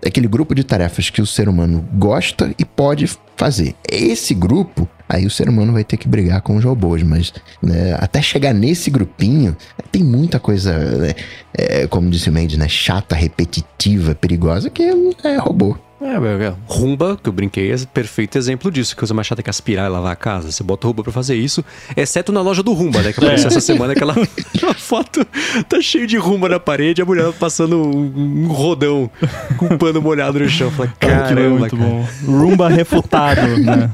aquele 0.04 0.28
grupo 0.28 0.54
de 0.54 0.64
tarefas 0.64 1.10
que 1.10 1.20
o 1.20 1.26
ser 1.26 1.48
humano 1.48 1.86
gosta 1.94 2.54
e 2.58 2.64
pode 2.64 3.08
fazer. 3.36 3.74
Esse 3.88 4.34
grupo, 4.34 4.88
aí 5.08 5.26
o 5.26 5.30
ser 5.30 5.48
humano 5.48 5.72
vai 5.72 5.84
ter 5.84 5.96
que 5.96 6.08
brigar 6.08 6.40
com 6.42 6.56
os 6.56 6.64
robôs, 6.64 7.02
mas 7.02 7.32
né, 7.62 7.96
até 7.98 8.20
chegar 8.20 8.52
nesse 8.52 8.90
grupinho, 8.90 9.56
tem 9.90 10.02
muita 10.02 10.38
coisa, 10.38 10.76
né, 10.98 11.14
é, 11.54 11.86
como 11.86 12.10
disse 12.10 12.28
o 12.28 12.32
Mendes, 12.32 12.58
né, 12.58 12.68
chata, 12.68 13.14
repetitiva, 13.14 14.14
perigosa, 14.14 14.70
que 14.70 14.82
é, 14.82 14.92
é 15.24 15.36
robô. 15.36 15.76
É, 16.00 16.44
é, 16.46 16.54
rumba, 16.66 17.18
que 17.20 17.28
eu 17.28 17.32
brinquei, 17.32 17.72
é 17.72 17.76
perfeito 17.92 18.38
exemplo 18.38 18.70
disso. 18.70 18.94
Que 18.94 19.00
coisa 19.00 19.12
mais 19.12 19.26
chata 19.26 19.42
que 19.42 19.50
aspirar 19.50 19.86
e 19.86 19.88
lavar 19.88 20.12
a 20.12 20.16
casa. 20.16 20.52
Você 20.52 20.62
bota 20.62 20.86
o 20.86 20.90
rumba 20.90 21.02
pra 21.02 21.12
fazer 21.12 21.34
isso, 21.34 21.64
exceto 21.96 22.30
na 22.30 22.40
loja 22.40 22.62
do 22.62 22.72
rumba, 22.72 23.02
né? 23.02 23.12
Que 23.12 23.18
apareceu 23.18 23.46
é. 23.46 23.48
essa 23.48 23.60
semana 23.60 23.92
aquela 23.94 24.14
foto 24.78 25.26
tá 25.68 25.80
cheio 25.80 26.06
de 26.06 26.16
rumba 26.16 26.48
na 26.48 26.60
parede, 26.60 27.02
a 27.02 27.04
mulher 27.04 27.32
passando 27.32 27.82
um, 27.82 28.44
um 28.44 28.46
rodão 28.46 29.10
com 29.56 29.74
um 29.74 29.78
pano 29.78 30.00
molhado 30.00 30.38
no 30.38 30.48
chão. 30.48 30.70
Falei, 30.70 30.92
caramba, 31.00 31.58
muito 31.58 31.76
cara. 31.76 31.90
bom. 31.90 32.08
Rumba 32.26 32.68
refutado, 32.68 33.40
né? 33.58 33.90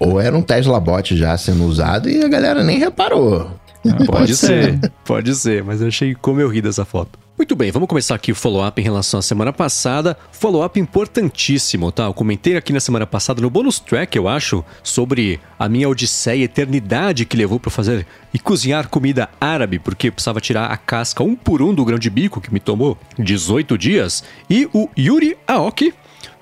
Ou 0.00 0.20
era 0.20 0.36
um 0.36 0.42
Tesla 0.42 0.80
Bot 0.80 1.16
já 1.16 1.36
sendo 1.38 1.64
usado 1.64 2.08
e 2.08 2.24
a 2.24 2.28
galera 2.28 2.64
nem 2.64 2.78
reparou. 2.78 3.50
Pode, 3.82 4.06
pode 4.06 4.36
ser, 4.36 4.80
pode 5.04 5.34
ser, 5.34 5.62
mas 5.62 5.80
eu 5.80 5.88
achei 5.88 6.14
como 6.14 6.40
eu 6.40 6.48
ri 6.48 6.60
dessa 6.60 6.84
foto. 6.84 7.23
Muito 7.36 7.56
bem, 7.56 7.72
vamos 7.72 7.88
começar 7.88 8.14
aqui 8.14 8.30
o 8.30 8.34
follow-up 8.34 8.80
em 8.80 8.84
relação 8.84 9.18
à 9.18 9.22
semana 9.22 9.52
passada. 9.52 10.16
Follow-up 10.30 10.78
importantíssimo, 10.78 11.90
tá? 11.90 12.04
Eu 12.04 12.14
comentei 12.14 12.56
aqui 12.56 12.72
na 12.72 12.78
semana 12.78 13.08
passada, 13.08 13.42
no 13.42 13.50
bonus 13.50 13.80
track, 13.80 14.16
eu 14.16 14.28
acho, 14.28 14.64
sobre 14.84 15.40
a 15.58 15.68
minha 15.68 15.88
odisseia 15.88 16.44
eternidade 16.44 17.24
que 17.24 17.36
levou 17.36 17.58
para 17.58 17.72
fazer 17.72 18.06
e 18.32 18.38
cozinhar 18.38 18.88
comida 18.88 19.28
árabe, 19.40 19.80
porque 19.80 20.08
eu 20.08 20.12
precisava 20.12 20.40
tirar 20.40 20.66
a 20.66 20.76
casca 20.76 21.24
um 21.24 21.34
por 21.34 21.60
um 21.60 21.74
do 21.74 21.84
grão 21.84 21.98
de 21.98 22.08
bico, 22.08 22.40
que 22.40 22.54
me 22.54 22.60
tomou 22.60 22.96
18 23.18 23.76
dias. 23.76 24.22
E 24.48 24.68
o 24.72 24.88
Yuri 24.96 25.36
Aoki 25.44 25.92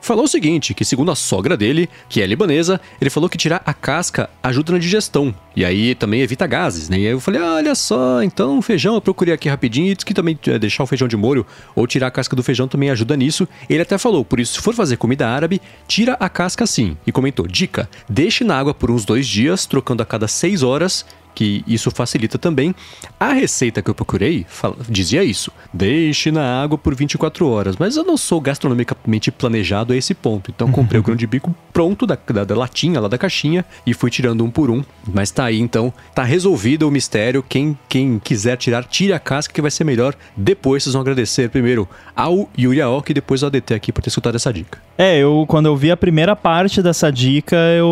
falou 0.02 0.24
o 0.24 0.28
seguinte, 0.28 0.74
que 0.74 0.84
segundo 0.84 1.10
a 1.10 1.14
sogra 1.14 1.56
dele, 1.56 1.88
que 2.08 2.20
é 2.20 2.26
libanesa, 2.26 2.80
ele 3.00 3.08
falou 3.08 3.30
que 3.30 3.38
tirar 3.38 3.62
a 3.64 3.72
casca 3.72 4.28
ajuda 4.42 4.72
na 4.72 4.78
digestão. 4.78 5.34
E 5.54 5.64
aí 5.64 5.94
também 5.94 6.20
evita 6.20 6.46
gases, 6.46 6.88
né? 6.88 6.98
E 6.98 7.06
aí 7.06 7.12
eu 7.12 7.20
falei, 7.20 7.40
olha 7.40 7.74
só, 7.74 8.22
então 8.22 8.60
feijão, 8.60 8.94
eu 8.94 9.00
procurei 9.00 9.32
aqui 9.32 9.48
rapidinho 9.48 9.92
e 9.92 9.94
disse 9.94 10.04
que 10.04 10.12
também 10.12 10.38
é, 10.46 10.58
deixar 10.58 10.82
o 10.82 10.86
feijão 10.86 11.06
de 11.06 11.16
molho 11.16 11.46
ou 11.74 11.86
tirar 11.86 12.08
a 12.08 12.10
casca 12.10 12.34
do 12.34 12.42
feijão 12.42 12.66
também 12.66 12.90
ajuda 12.90 13.16
nisso. 13.16 13.46
Ele 13.70 13.82
até 13.82 13.96
falou, 13.96 14.24
por 14.24 14.40
isso, 14.40 14.54
se 14.54 14.60
for 14.60 14.74
fazer 14.74 14.96
comida 14.96 15.28
árabe, 15.28 15.62
tira 15.86 16.16
a 16.18 16.28
casca 16.28 16.66
sim. 16.66 16.96
E 17.06 17.12
comentou, 17.12 17.46
dica, 17.46 17.88
deixe 18.08 18.44
na 18.44 18.58
água 18.58 18.74
por 18.74 18.90
uns 18.90 19.04
dois 19.04 19.26
dias, 19.26 19.66
trocando 19.66 20.02
a 20.02 20.06
cada 20.06 20.26
seis 20.26 20.62
horas 20.62 21.04
que 21.34 21.64
isso 21.66 21.90
facilita 21.90 22.38
também. 22.38 22.74
A 23.18 23.32
receita 23.32 23.82
que 23.82 23.90
eu 23.90 23.94
procurei 23.94 24.46
dizia 24.88 25.24
isso: 25.24 25.50
deixe 25.72 26.30
na 26.30 26.62
água 26.62 26.78
por 26.78 26.94
24 26.94 27.48
horas, 27.48 27.76
mas 27.76 27.96
eu 27.96 28.04
não 28.04 28.16
sou 28.16 28.40
gastronomicamente 28.40 29.30
planejado 29.30 29.92
a 29.92 29.96
esse 29.96 30.14
ponto. 30.14 30.50
Então 30.50 30.70
comprei 30.70 31.00
o 31.00 31.02
grão 31.02 31.16
de 31.16 31.26
bico 31.26 31.54
pronto 31.72 32.06
da, 32.06 32.18
da, 32.28 32.44
da, 32.44 32.54
latinha 32.54 33.00
lá 33.00 33.08
da 33.08 33.18
caixinha 33.18 33.64
e 33.86 33.94
fui 33.94 34.10
tirando 34.10 34.44
um 34.44 34.50
por 34.50 34.70
um. 34.70 34.84
Mas 35.12 35.30
tá 35.30 35.44
aí 35.44 35.58
então, 35.58 35.92
tá 36.14 36.22
resolvido 36.22 36.86
o 36.86 36.90
mistério. 36.90 37.42
Quem, 37.42 37.78
quem 37.88 38.18
quiser 38.18 38.56
tirar, 38.56 38.84
tire 38.84 39.12
a 39.12 39.18
casca 39.18 39.52
que 39.52 39.62
vai 39.62 39.70
ser 39.70 39.84
melhor. 39.84 40.14
Depois 40.36 40.82
vocês 40.82 40.92
vão 40.92 41.02
agradecer 41.02 41.48
primeiro 41.48 41.88
ao 42.14 42.48
Yuri 42.58 42.80
Aoki 42.80 43.12
e 43.12 43.14
depois 43.14 43.42
ao 43.42 43.48
ADT 43.48 43.74
aqui 43.74 43.92
por 43.92 44.02
ter 44.02 44.08
escutado 44.08 44.36
essa 44.36 44.52
dica. 44.52 44.78
É, 44.98 45.18
eu 45.18 45.44
quando 45.48 45.66
eu 45.66 45.76
vi 45.76 45.90
a 45.90 45.96
primeira 45.96 46.36
parte 46.36 46.82
dessa 46.82 47.10
dica, 47.10 47.56
eu 47.76 47.86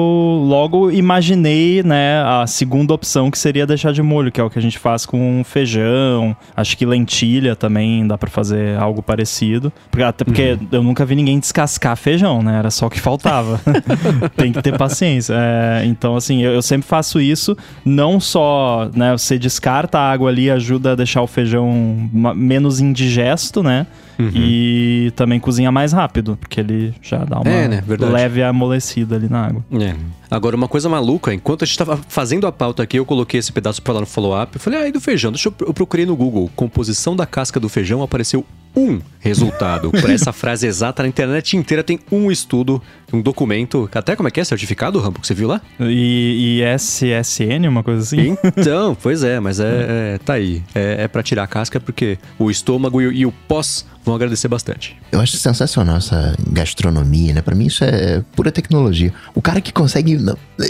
logo 0.46 0.90
imaginei, 0.90 1.82
né, 1.82 2.22
a 2.22 2.46
segunda 2.46 2.92
opção 2.92 3.29
que 3.30 3.38
seria 3.38 3.66
deixar 3.66 3.92
de 3.92 4.02
molho, 4.02 4.32
que 4.32 4.40
é 4.40 4.44
o 4.44 4.50
que 4.50 4.58
a 4.58 4.62
gente 4.62 4.78
faz 4.78 5.06
com 5.06 5.42
feijão. 5.44 6.36
Acho 6.56 6.76
que 6.76 6.84
lentilha 6.84 7.54
também 7.54 8.06
dá 8.06 8.16
para 8.16 8.30
fazer 8.30 8.76
algo 8.78 9.02
parecido. 9.02 9.72
Porque, 9.90 10.02
até 10.02 10.24
porque 10.24 10.52
uhum. 10.52 10.68
eu 10.72 10.82
nunca 10.82 11.04
vi 11.04 11.14
ninguém 11.14 11.38
descascar 11.38 11.96
feijão, 11.96 12.42
né? 12.42 12.58
Era 12.58 12.70
só 12.70 12.86
o 12.86 12.90
que 12.90 13.00
faltava. 13.00 13.60
Tem 14.36 14.52
que 14.52 14.62
ter 14.62 14.76
paciência. 14.76 15.34
É, 15.36 15.84
então, 15.84 16.16
assim, 16.16 16.42
eu, 16.42 16.52
eu, 16.52 16.62
sempre 16.62 16.86
faço 16.86 17.20
isso. 17.20 17.56
Não 17.84 18.20
só, 18.20 18.90
né, 18.94 19.12
você 19.12 19.38
descarta 19.38 19.98
a 19.98 20.10
água 20.10 20.30
ali, 20.30 20.50
ajuda 20.50 20.92
a 20.92 20.94
deixar 20.94 21.22
o 21.22 21.26
feijão 21.26 22.08
menos 22.34 22.80
indigesto, 22.80 23.62
né? 23.62 23.86
Uhum. 24.20 24.30
E 24.34 25.12
também 25.16 25.40
cozinha 25.40 25.72
mais 25.72 25.92
rápido, 25.92 26.36
porque 26.36 26.60
ele 26.60 26.94
já 27.00 27.24
dá 27.24 27.40
uma 27.40 27.50
é, 27.50 27.66
né? 27.66 27.82
leve 27.86 28.42
amolecida 28.42 29.16
ali 29.16 29.28
na 29.28 29.46
água. 29.46 29.64
É. 29.72 29.96
Agora, 30.30 30.54
uma 30.54 30.68
coisa 30.68 30.88
maluca, 30.88 31.32
enquanto 31.32 31.62
a 31.62 31.64
gente 31.64 31.72
estava 31.72 31.98
fazendo 32.08 32.46
a 32.46 32.52
pauta 32.52 32.82
aqui, 32.82 32.98
eu 32.98 33.06
coloquei 33.06 33.40
esse 33.40 33.50
pedaço 33.50 33.82
para 33.82 33.94
lá 33.94 34.00
no 34.00 34.06
follow-up. 34.06 34.54
Eu 34.54 34.60
falei, 34.60 34.80
ah, 34.80 34.88
e 34.88 34.92
do 34.92 35.00
feijão? 35.00 35.32
Deixa 35.32 35.48
eu, 35.48 35.54
eu 35.66 35.74
procurei 35.74 36.04
no 36.04 36.14
Google. 36.14 36.50
Composição 36.54 37.16
da 37.16 37.26
casca 37.26 37.58
do 37.58 37.68
feijão 37.68 38.02
apareceu 38.02 38.44
um 38.74 39.00
resultado. 39.20 39.90
Para 40.00 40.12
essa 40.12 40.32
frase 40.32 40.66
exata, 40.66 41.02
na 41.02 41.08
internet 41.08 41.56
inteira 41.56 41.84
tem 41.84 42.00
um 42.10 42.30
estudo, 42.30 42.82
um 43.12 43.20
documento, 43.20 43.88
até 43.94 44.16
como 44.16 44.28
é 44.28 44.30
que 44.30 44.40
é? 44.40 44.44
Certificado, 44.44 44.98
Rambo, 44.98 45.20
que 45.20 45.26
você 45.26 45.34
viu 45.34 45.48
lá? 45.48 45.60
E, 45.78 46.60
e 46.60 46.78
SSN, 46.78 47.68
uma 47.68 47.82
coisa 47.82 48.02
assim? 48.02 48.36
Então, 48.44 48.96
pois 49.00 49.22
é, 49.22 49.38
mas 49.38 49.60
é, 49.60 50.14
é 50.14 50.18
tá 50.18 50.34
aí. 50.34 50.62
É, 50.74 51.04
é 51.04 51.08
para 51.08 51.22
tirar 51.22 51.44
a 51.44 51.46
casca 51.46 51.78
porque 51.78 52.18
o 52.38 52.50
estômago 52.50 53.00
e, 53.00 53.20
e 53.20 53.26
o 53.26 53.32
pós 53.32 53.84
vão 54.04 54.14
agradecer 54.14 54.48
bastante. 54.48 54.96
Eu 55.12 55.20
acho 55.20 55.36
sensacional 55.36 55.96
essa 55.96 56.34
gastronomia, 56.50 57.34
né? 57.34 57.42
Para 57.42 57.54
mim 57.54 57.66
isso 57.66 57.84
é 57.84 58.22
pura 58.34 58.50
tecnologia. 58.50 59.12
O 59.34 59.42
cara 59.42 59.60
que 59.60 59.72
consegue, 59.72 60.18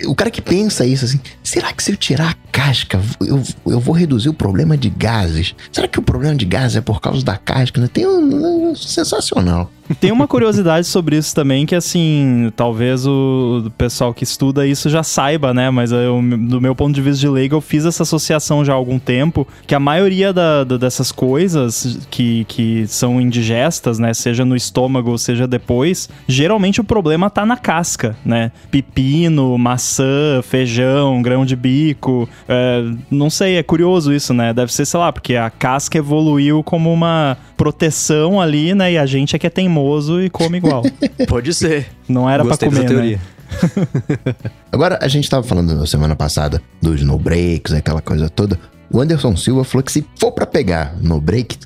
o 0.07 0.14
cara 0.14 0.30
que 0.30 0.42
pensa 0.42 0.85
isso 0.85 1.04
assim, 1.04 1.21
será 1.42 1.73
que 1.73 1.83
se 1.83 1.92
eu 1.92 1.97
tirar 1.97 2.30
a 2.30 2.35
casca, 2.50 3.00
eu, 3.21 3.42
eu 3.66 3.80
vou 3.80 3.95
reduzir 3.95 4.28
o 4.28 4.35
problema 4.35 4.76
de 4.76 4.90
gases? 4.90 5.54
Será 5.71 5.87
que 5.87 5.99
o 5.99 6.02
problema 6.02 6.35
de 6.35 6.45
gases 6.45 6.76
é 6.76 6.80
por 6.80 7.00
causa 7.00 7.25
da 7.25 7.37
casca? 7.37 7.80
Tem 7.92 8.06
um, 8.06 8.70
um 8.70 8.75
sensacional. 8.75 9.70
Tem 9.99 10.12
uma 10.12 10.28
curiosidade 10.28 10.87
sobre 10.87 11.16
isso 11.16 11.35
também, 11.35 11.66
que 11.66 11.75
assim, 11.75 12.52
talvez 12.54 13.06
o 13.06 13.70
pessoal 13.76 14.14
que 14.14 14.23
estuda 14.23 14.66
isso 14.66 14.88
já 14.88 15.02
saiba, 15.02 15.52
né? 15.52 15.68
Mas 15.70 15.90
eu, 15.90 16.20
do 16.23 16.61
meu 16.61 16.75
ponto 16.76 16.94
de 16.94 17.02
vista 17.02 17.20
de 17.20 17.28
leigo, 17.28 17.56
eu 17.56 17.61
fiz 17.61 17.85
essa 17.85 18.04
associação 18.04 18.64
já 18.64 18.73
há 18.73 18.76
algum 18.76 18.99
tempo, 18.99 19.47
que 19.66 19.75
a 19.75 19.80
maioria 19.80 20.32
da, 20.32 20.62
da, 20.62 20.76
dessas 20.76 21.11
coisas 21.11 22.06
que, 22.11 22.44
que 22.44 22.87
são 22.87 23.20
indigestas, 23.20 23.99
né? 23.99 24.14
Seja 24.14 24.44
no 24.44 24.54
estômago, 24.54 25.18
seja 25.18 25.47
depois, 25.47 26.09
geralmente 26.28 26.80
o 26.80 26.85
problema 26.85 27.28
tá 27.28 27.44
na 27.44 27.56
casca, 27.56 28.16
né? 28.25 28.52
Pepino, 28.70 29.59
maçã, 29.59 30.40
feijão, 30.42 31.20
grão 31.20 31.44
de 31.44 31.56
bico. 31.56 32.28
É, 32.49 32.85
não 33.11 33.28
sei, 33.28 33.56
é 33.56 33.62
curioso 33.62 34.12
isso, 34.12 34.32
né? 34.32 34.52
Deve 34.54 34.73
ser, 34.73 34.87
sei 34.87 35.00
lá, 35.00 35.12
porque 35.12 35.35
a 35.35 35.50
casca 35.50 35.99
evoluiu 35.99 36.62
como 36.62 36.92
uma 36.92 37.37
proteção 37.56 38.40
ali, 38.40 38.75
né? 38.75 38.92
E 38.92 38.99
a 38.99 39.04
gente 39.04 39.35
é 39.35 39.38
que 39.38 39.47
é 39.47 39.50
teimoso 39.50 39.79
e 40.22 40.30
come 40.30 40.58
igual. 40.58 40.82
Pode 41.28 41.52
ser. 41.54 41.87
Não 42.08 42.28
era 42.28 42.44
para 42.44 42.56
comer, 42.56 42.87
teoria. 42.87 43.16
Né? 43.16 43.22
Agora, 44.70 44.99
a 45.00 45.08
gente 45.08 45.28
tava 45.28 45.46
falando 45.46 45.75
na 45.75 45.87
semana 45.87 46.14
passada 46.14 46.62
dos 46.80 47.02
no 47.02 47.18
breaks, 47.18 47.72
aquela 47.72 48.00
coisa 48.00 48.28
toda. 48.28 48.58
O 48.92 49.00
Anderson 49.00 49.37
Silva 49.37 49.64
falou 49.64 49.84
que 49.84 49.92
se 49.92 50.04
for 50.18 50.32
para 50.32 50.46
pegar 50.46 50.96
no 51.00 51.20
break, 51.20 51.58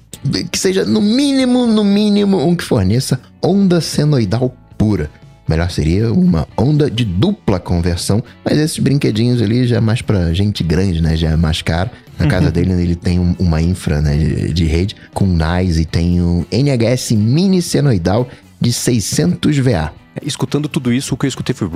que 0.51 0.59
seja 0.59 0.85
no 0.85 1.01
mínimo, 1.01 1.67
no 1.67 1.85
mínimo, 1.85 2.39
um 2.39 2.55
que 2.55 2.65
forneça 2.65 3.21
onda 3.43 3.81
senoidal 3.81 4.55
pura. 4.77 5.11
Melhor 5.47 5.71
seria 5.71 6.11
uma 6.11 6.49
onda 6.57 6.91
de 6.91 7.05
dupla 7.05 7.61
conversão, 7.61 8.23
mas 8.43 8.59
esses 8.59 8.79
brinquedinhos 8.79 9.43
ali 9.43 9.67
já 9.67 9.77
é 9.77 9.81
mais 9.81 10.01
pra 10.01 10.33
gente 10.33 10.65
grande, 10.65 11.03
né? 11.03 11.17
Já 11.17 11.31
é 11.31 11.37
mais 11.37 11.61
caro. 11.61 11.91
Na 12.19 12.27
casa 12.27 12.51
dele 12.51 12.73
ele 12.73 12.95
tem 12.95 13.19
um, 13.19 13.35
uma 13.39 13.61
infra 13.61 14.01
né, 14.01 14.17
de, 14.17 14.53
de, 14.53 14.65
rede 14.65 14.97
com 15.13 15.27
NICE 15.27 15.83
e 15.83 15.85
tem 15.85 16.23
um 16.23 16.45
NHS 16.51 17.13
mini 17.13 17.61
senoidal 17.61 18.29
de 18.61 18.73
600 18.73 19.59
VA. 19.59 19.93
Escutando 20.23 20.69
tudo 20.69 20.93
isso, 20.93 21.15
o 21.15 21.19
que 21.19 21.27
eu 21.27 21.29
escutei 21.29 21.55
foi. 21.55 21.69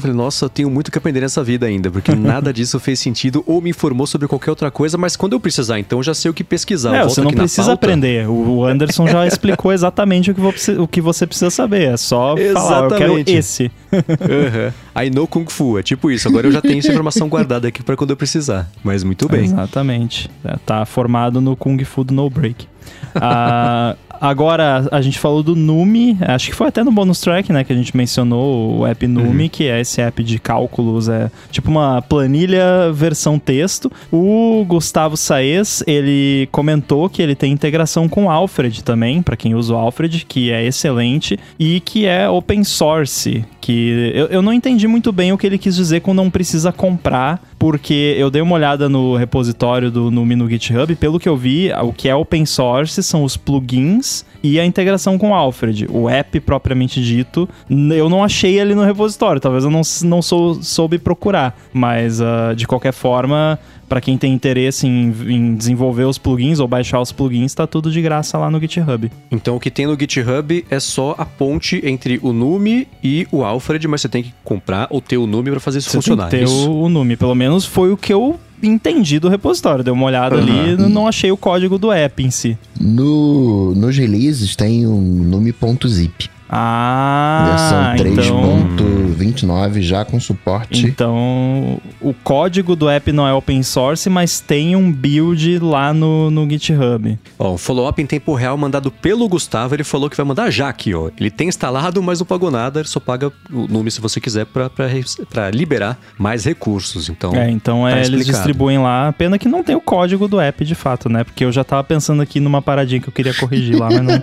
falei, 0.00 0.16
nossa, 0.16 0.48
tenho 0.48 0.70
muito 0.70 0.92
que 0.92 0.98
aprender 0.98 1.20
nessa 1.20 1.42
vida 1.42 1.66
ainda, 1.66 1.90
porque 1.90 2.14
nada 2.16 2.52
disso 2.52 2.78
fez 2.78 3.00
sentido 3.00 3.42
ou 3.46 3.60
me 3.60 3.70
informou 3.70 4.06
sobre 4.06 4.28
qualquer 4.28 4.50
outra 4.50 4.70
coisa, 4.70 4.96
mas 4.96 5.16
quando 5.16 5.32
eu 5.32 5.40
precisar, 5.40 5.80
então 5.80 5.98
eu 5.98 6.02
já 6.02 6.14
sei 6.14 6.30
o 6.30 6.34
que 6.34 6.44
pesquisar. 6.44 6.94
É, 6.94 7.02
você 7.02 7.20
não 7.20 7.32
precisa 7.32 7.68
pauta. 7.68 7.74
aprender. 7.74 8.28
O 8.28 8.64
Anderson 8.64 9.08
já 9.08 9.26
explicou 9.26 9.72
exatamente 9.72 10.30
o 10.30 10.34
que, 10.34 10.40
você, 10.40 10.72
o 10.72 10.86
que 10.86 11.00
você 11.00 11.26
precisa 11.26 11.50
saber. 11.50 11.92
É 11.92 11.96
só 11.96 12.36
falar, 12.52 12.84
eu 12.84 12.96
quero 12.96 13.18
esse. 13.26 13.70
uhum. 13.92 15.02
I 15.04 15.10
know 15.10 15.26
Kung 15.26 15.46
Fu, 15.48 15.78
é 15.78 15.82
tipo 15.82 16.10
isso. 16.10 16.28
Agora 16.28 16.46
eu 16.46 16.52
já 16.52 16.60
tenho 16.60 16.78
essa 16.78 16.88
informação 16.88 17.28
guardada 17.28 17.66
aqui 17.66 17.82
para 17.82 17.96
quando 17.96 18.10
eu 18.10 18.16
precisar. 18.16 18.70
Mas 18.84 19.02
muito 19.02 19.28
bem. 19.28 19.44
Exatamente. 19.44 20.30
É, 20.44 20.56
tá 20.64 20.84
formado 20.86 21.40
no 21.40 21.56
Kung 21.56 21.82
Fu 21.84 22.04
do 22.04 22.14
No 22.14 22.30
Break. 22.30 22.71
Ah, 23.14 23.96
agora, 24.20 24.88
a 24.90 25.00
gente 25.00 25.18
falou 25.18 25.42
do 25.42 25.54
Numi, 25.54 26.16
acho 26.20 26.48
que 26.48 26.54
foi 26.54 26.68
até 26.68 26.82
no 26.82 26.92
bonus 26.92 27.20
track, 27.20 27.52
né, 27.52 27.64
que 27.64 27.72
a 27.72 27.76
gente 27.76 27.96
mencionou 27.96 28.78
o 28.78 28.86
app 28.86 29.06
Numi, 29.06 29.48
que 29.48 29.64
é 29.64 29.80
esse 29.80 30.00
app 30.00 30.22
de 30.22 30.38
cálculos, 30.38 31.08
é 31.08 31.30
tipo 31.50 31.70
uma 31.70 32.00
planilha 32.02 32.92
versão 32.92 33.38
texto. 33.38 33.90
O 34.10 34.64
Gustavo 34.66 35.16
Saez, 35.16 35.82
ele 35.86 36.48
comentou 36.50 37.08
que 37.08 37.20
ele 37.20 37.34
tem 37.34 37.52
integração 37.52 38.08
com 38.08 38.26
o 38.26 38.30
Alfred 38.30 38.82
também, 38.82 39.22
para 39.22 39.36
quem 39.36 39.54
usa 39.54 39.74
o 39.74 39.76
Alfred, 39.76 40.24
que 40.26 40.50
é 40.50 40.64
excelente 40.64 41.38
e 41.58 41.80
que 41.80 42.06
é 42.06 42.28
open 42.28 42.64
source, 42.64 43.44
que 43.60 44.12
eu, 44.14 44.26
eu 44.26 44.42
não 44.42 44.52
entendi 44.52 44.86
muito 44.86 45.12
bem 45.12 45.32
o 45.32 45.38
que 45.38 45.46
ele 45.46 45.58
quis 45.58 45.76
dizer 45.76 46.00
com 46.00 46.14
não 46.14 46.30
precisa 46.30 46.72
comprar, 46.72 47.42
porque 47.62 48.16
eu 48.18 48.28
dei 48.28 48.42
uma 48.42 48.56
olhada 48.56 48.88
no 48.88 49.14
repositório 49.14 49.88
do 49.88 50.10
Numi 50.10 50.34
no 50.34 50.50
GitHub, 50.50 50.96
pelo 50.96 51.20
que 51.20 51.28
eu 51.28 51.36
vi, 51.36 51.70
o 51.72 51.92
que 51.92 52.08
é 52.08 52.14
open 52.14 52.44
source 52.44 53.00
são 53.04 53.22
os 53.22 53.36
plugins 53.36 54.24
e 54.42 54.58
a 54.58 54.64
integração 54.64 55.16
com 55.16 55.30
o 55.30 55.34
Alfred. 55.34 55.86
O 55.88 56.10
app 56.10 56.40
propriamente 56.40 57.00
dito, 57.00 57.48
eu 57.70 58.08
não 58.08 58.24
achei 58.24 58.58
ele 58.58 58.74
no 58.74 58.82
repositório, 58.82 59.40
talvez 59.40 59.62
eu 59.62 59.70
não, 59.70 59.82
não 60.02 60.20
sou, 60.20 60.60
soube 60.60 60.98
procurar, 60.98 61.56
mas 61.72 62.20
ah, 62.20 62.52
de 62.52 62.66
qualquer 62.66 62.92
forma, 62.92 63.56
para 63.92 64.00
quem 64.00 64.16
tem 64.16 64.32
interesse 64.32 64.86
em, 64.86 65.14
em 65.28 65.54
desenvolver 65.54 66.04
os 66.04 66.16
plugins 66.16 66.60
ou 66.60 66.66
baixar 66.66 66.98
os 66.98 67.12
plugins, 67.12 67.52
tá 67.52 67.66
tudo 67.66 67.90
de 67.90 68.00
graça 68.00 68.38
lá 68.38 68.50
no 68.50 68.58
GitHub. 68.58 69.12
Então 69.30 69.54
o 69.54 69.60
que 69.60 69.70
tem 69.70 69.86
no 69.86 69.94
GitHub 70.00 70.64
é 70.70 70.80
só 70.80 71.14
a 71.18 71.26
ponte 71.26 71.78
entre 71.84 72.18
o 72.22 72.32
Numi 72.32 72.88
e 73.04 73.28
o 73.30 73.44
Alfred, 73.44 73.86
mas 73.86 74.00
você 74.00 74.08
tem 74.08 74.22
que 74.22 74.32
comprar 74.42 74.86
ou 74.88 74.98
ter 75.02 75.18
o 75.18 75.26
Numi 75.26 75.50
para 75.50 75.60
fazer 75.60 75.80
isso 75.80 75.90
Você 75.90 75.96
funcionar. 75.98 76.30
tem 76.30 76.40
que 76.40 76.46
ter 76.46 76.50
isso? 76.50 76.70
o, 76.70 76.84
o 76.84 76.88
Numi, 76.88 77.18
pelo 77.18 77.34
menos 77.34 77.66
foi 77.66 77.92
o 77.92 77.96
que 77.98 78.10
eu 78.14 78.40
entendi 78.62 79.18
do 79.18 79.28
repositório. 79.28 79.84
Dei 79.84 79.92
uma 79.92 80.06
olhada 80.06 80.36
ali 80.36 80.72
e 80.72 80.76
não 80.88 81.06
achei 81.06 81.30
o 81.30 81.36
código 81.36 81.76
do 81.76 81.92
app 81.92 82.24
em 82.24 82.30
si. 82.30 82.56
No, 82.80 83.74
nos 83.74 83.94
releases 83.98 84.56
tem 84.56 84.86
um 84.86 85.22
nome.zip. 85.22 86.30
Ah, 86.54 87.94
versão 87.96 88.58
então... 88.58 88.76
3.29 88.76 89.80
já 89.80 90.04
com 90.04 90.20
suporte. 90.20 90.84
Então, 90.84 91.80
o 91.98 92.12
código 92.12 92.76
do 92.76 92.90
app 92.90 93.10
não 93.10 93.26
é 93.26 93.32
open 93.32 93.62
source, 93.62 94.10
mas 94.10 94.38
tem 94.38 94.76
um 94.76 94.92
build 94.92 95.58
lá 95.60 95.94
no, 95.94 96.30
no 96.30 96.48
GitHub. 96.48 97.18
Ó, 97.38 97.54
um 97.54 97.56
follow-up 97.56 98.02
em 98.02 98.06
tempo 98.06 98.34
real 98.34 98.58
mandado 98.58 98.90
pelo 98.90 99.26
Gustavo, 99.28 99.74
ele 99.74 99.82
falou 99.82 100.10
que 100.10 100.16
vai 100.16 100.26
mandar 100.26 100.50
já 100.50 100.68
aqui, 100.68 100.94
ó. 100.94 101.10
Ele 101.18 101.30
tem 101.30 101.48
instalado, 101.48 102.02
mas 102.02 102.18
não 102.18 102.26
pagou 102.26 102.50
nada, 102.50 102.80
ele 102.80 102.88
só 102.88 103.00
paga 103.00 103.32
o 103.50 103.66
Numi 103.66 103.90
se 103.90 104.00
você 104.00 104.20
quiser 104.20 104.44
pra 104.44 105.50
liberar 105.50 105.98
mais 106.18 106.44
recursos. 106.44 107.08
Então, 107.08 107.34
é, 107.34 107.50
então 107.50 107.88
é, 107.88 107.92
tá 107.92 107.96
eles 107.98 108.08
explicado. 108.08 108.32
distribuem 108.32 108.78
lá. 108.78 109.10
Pena 109.12 109.38
que 109.38 109.48
não 109.48 109.62
tem 109.62 109.74
o 109.74 109.80
código 109.80 110.28
do 110.28 110.38
app 110.38 110.64
de 110.64 110.74
fato, 110.74 111.08
né? 111.08 111.24
Porque 111.24 111.46
eu 111.46 111.52
já 111.52 111.64
tava 111.64 111.82
pensando 111.82 112.20
aqui 112.20 112.40
numa 112.40 112.60
paradinha 112.60 113.00
que 113.00 113.08
eu 113.08 113.12
queria 113.12 113.32
corrigir 113.32 113.78
lá, 113.78 113.88
mas 113.88 114.02
não. 114.02 114.22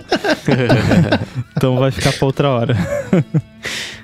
então 1.56 1.76
vai 1.76 1.90
ficar 1.90 2.12
pra 2.20 2.26
outra 2.26 2.50
hora. 2.50 2.76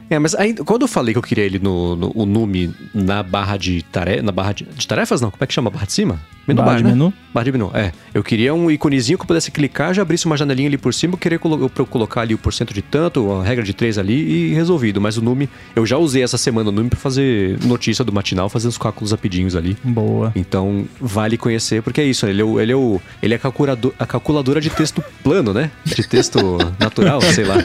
É, 0.08 0.20
mas 0.20 0.37
aí, 0.37 0.54
quando 0.54 0.82
eu 0.82 0.88
falei 0.88 1.12
que 1.12 1.18
eu 1.18 1.23
queria 1.23 1.42
ele 1.42 1.58
no, 1.58 1.96
no 1.96 2.12
o 2.14 2.25
Numi 2.25 2.73
na 2.94 3.25
barra 3.25 3.56
de 3.56 3.82
tarefa, 3.82 4.23
na 4.23 4.30
barra 4.30 4.52
de, 4.52 4.62
de 4.62 4.87
tarefas, 4.87 5.20
não, 5.20 5.32
como 5.32 5.42
é 5.42 5.46
que 5.49 5.52
chama? 5.52 5.68
Barra 5.68 5.85
de 5.85 5.92
cima? 5.92 6.20
Menu 6.46 6.62
bar, 6.62 6.76
de 6.76 6.84
né? 6.84 6.90
menu? 6.90 7.12
Barra 7.34 7.44
de 7.44 7.52
menu, 7.52 7.70
é. 7.74 7.92
Eu 8.14 8.22
queria 8.22 8.54
um 8.54 8.70
íconezinho 8.70 9.18
que 9.18 9.22
eu 9.22 9.26
pudesse 9.26 9.50
clicar, 9.50 9.92
já 9.92 10.02
abrisse 10.02 10.26
uma 10.26 10.36
janelinha 10.36 10.68
ali 10.68 10.78
por 10.78 10.94
cima, 10.94 11.14
eu 11.14 11.18
queria 11.18 11.38
colo 11.38 11.70
eu 11.76 11.86
colocar 11.86 12.20
ali 12.20 12.34
o 12.34 12.38
porcento 12.38 12.72
de 12.72 12.82
tanto, 12.82 13.32
a 13.32 13.42
regra 13.42 13.64
de 13.64 13.74
três 13.74 13.98
ali 13.98 14.14
e 14.14 14.54
resolvido. 14.54 15.00
Mas 15.00 15.16
o 15.16 15.22
Numi, 15.22 15.48
eu 15.74 15.84
já 15.84 15.96
usei 15.96 16.22
essa 16.22 16.38
semana 16.38 16.68
o 16.68 16.72
Numi 16.72 16.88
pra 16.88 16.98
fazer 16.98 17.58
notícia 17.64 18.04
do 18.04 18.12
matinal, 18.12 18.48
fazer 18.48 18.68
os 18.68 18.78
cálculos 18.78 19.10
rapidinhos 19.10 19.56
ali. 19.56 19.76
Boa. 19.82 20.32
Então, 20.36 20.84
vale 21.00 21.36
conhecer, 21.36 21.82
porque 21.82 22.00
é 22.00 22.04
isso, 22.04 22.26
ele 22.26 22.40
é, 22.40 22.44
o, 22.44 22.60
ele 22.60 22.72
é, 22.72 22.76
o, 22.76 23.00
ele 23.22 23.34
é 23.34 23.36
a, 23.36 23.40
calculador, 23.40 23.92
a 23.98 24.06
calculadora 24.06 24.60
de 24.60 24.70
texto 24.70 25.02
plano, 25.22 25.52
né? 25.52 25.70
De 25.84 26.06
texto 26.06 26.38
natural, 26.78 27.20
sei 27.22 27.44
lá. 27.44 27.56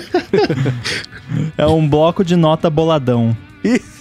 É 1.57 1.67
um 1.67 1.88
bloco 1.88 2.24
de 2.24 2.35
nota 2.35 2.70
boladão. 2.70 3.35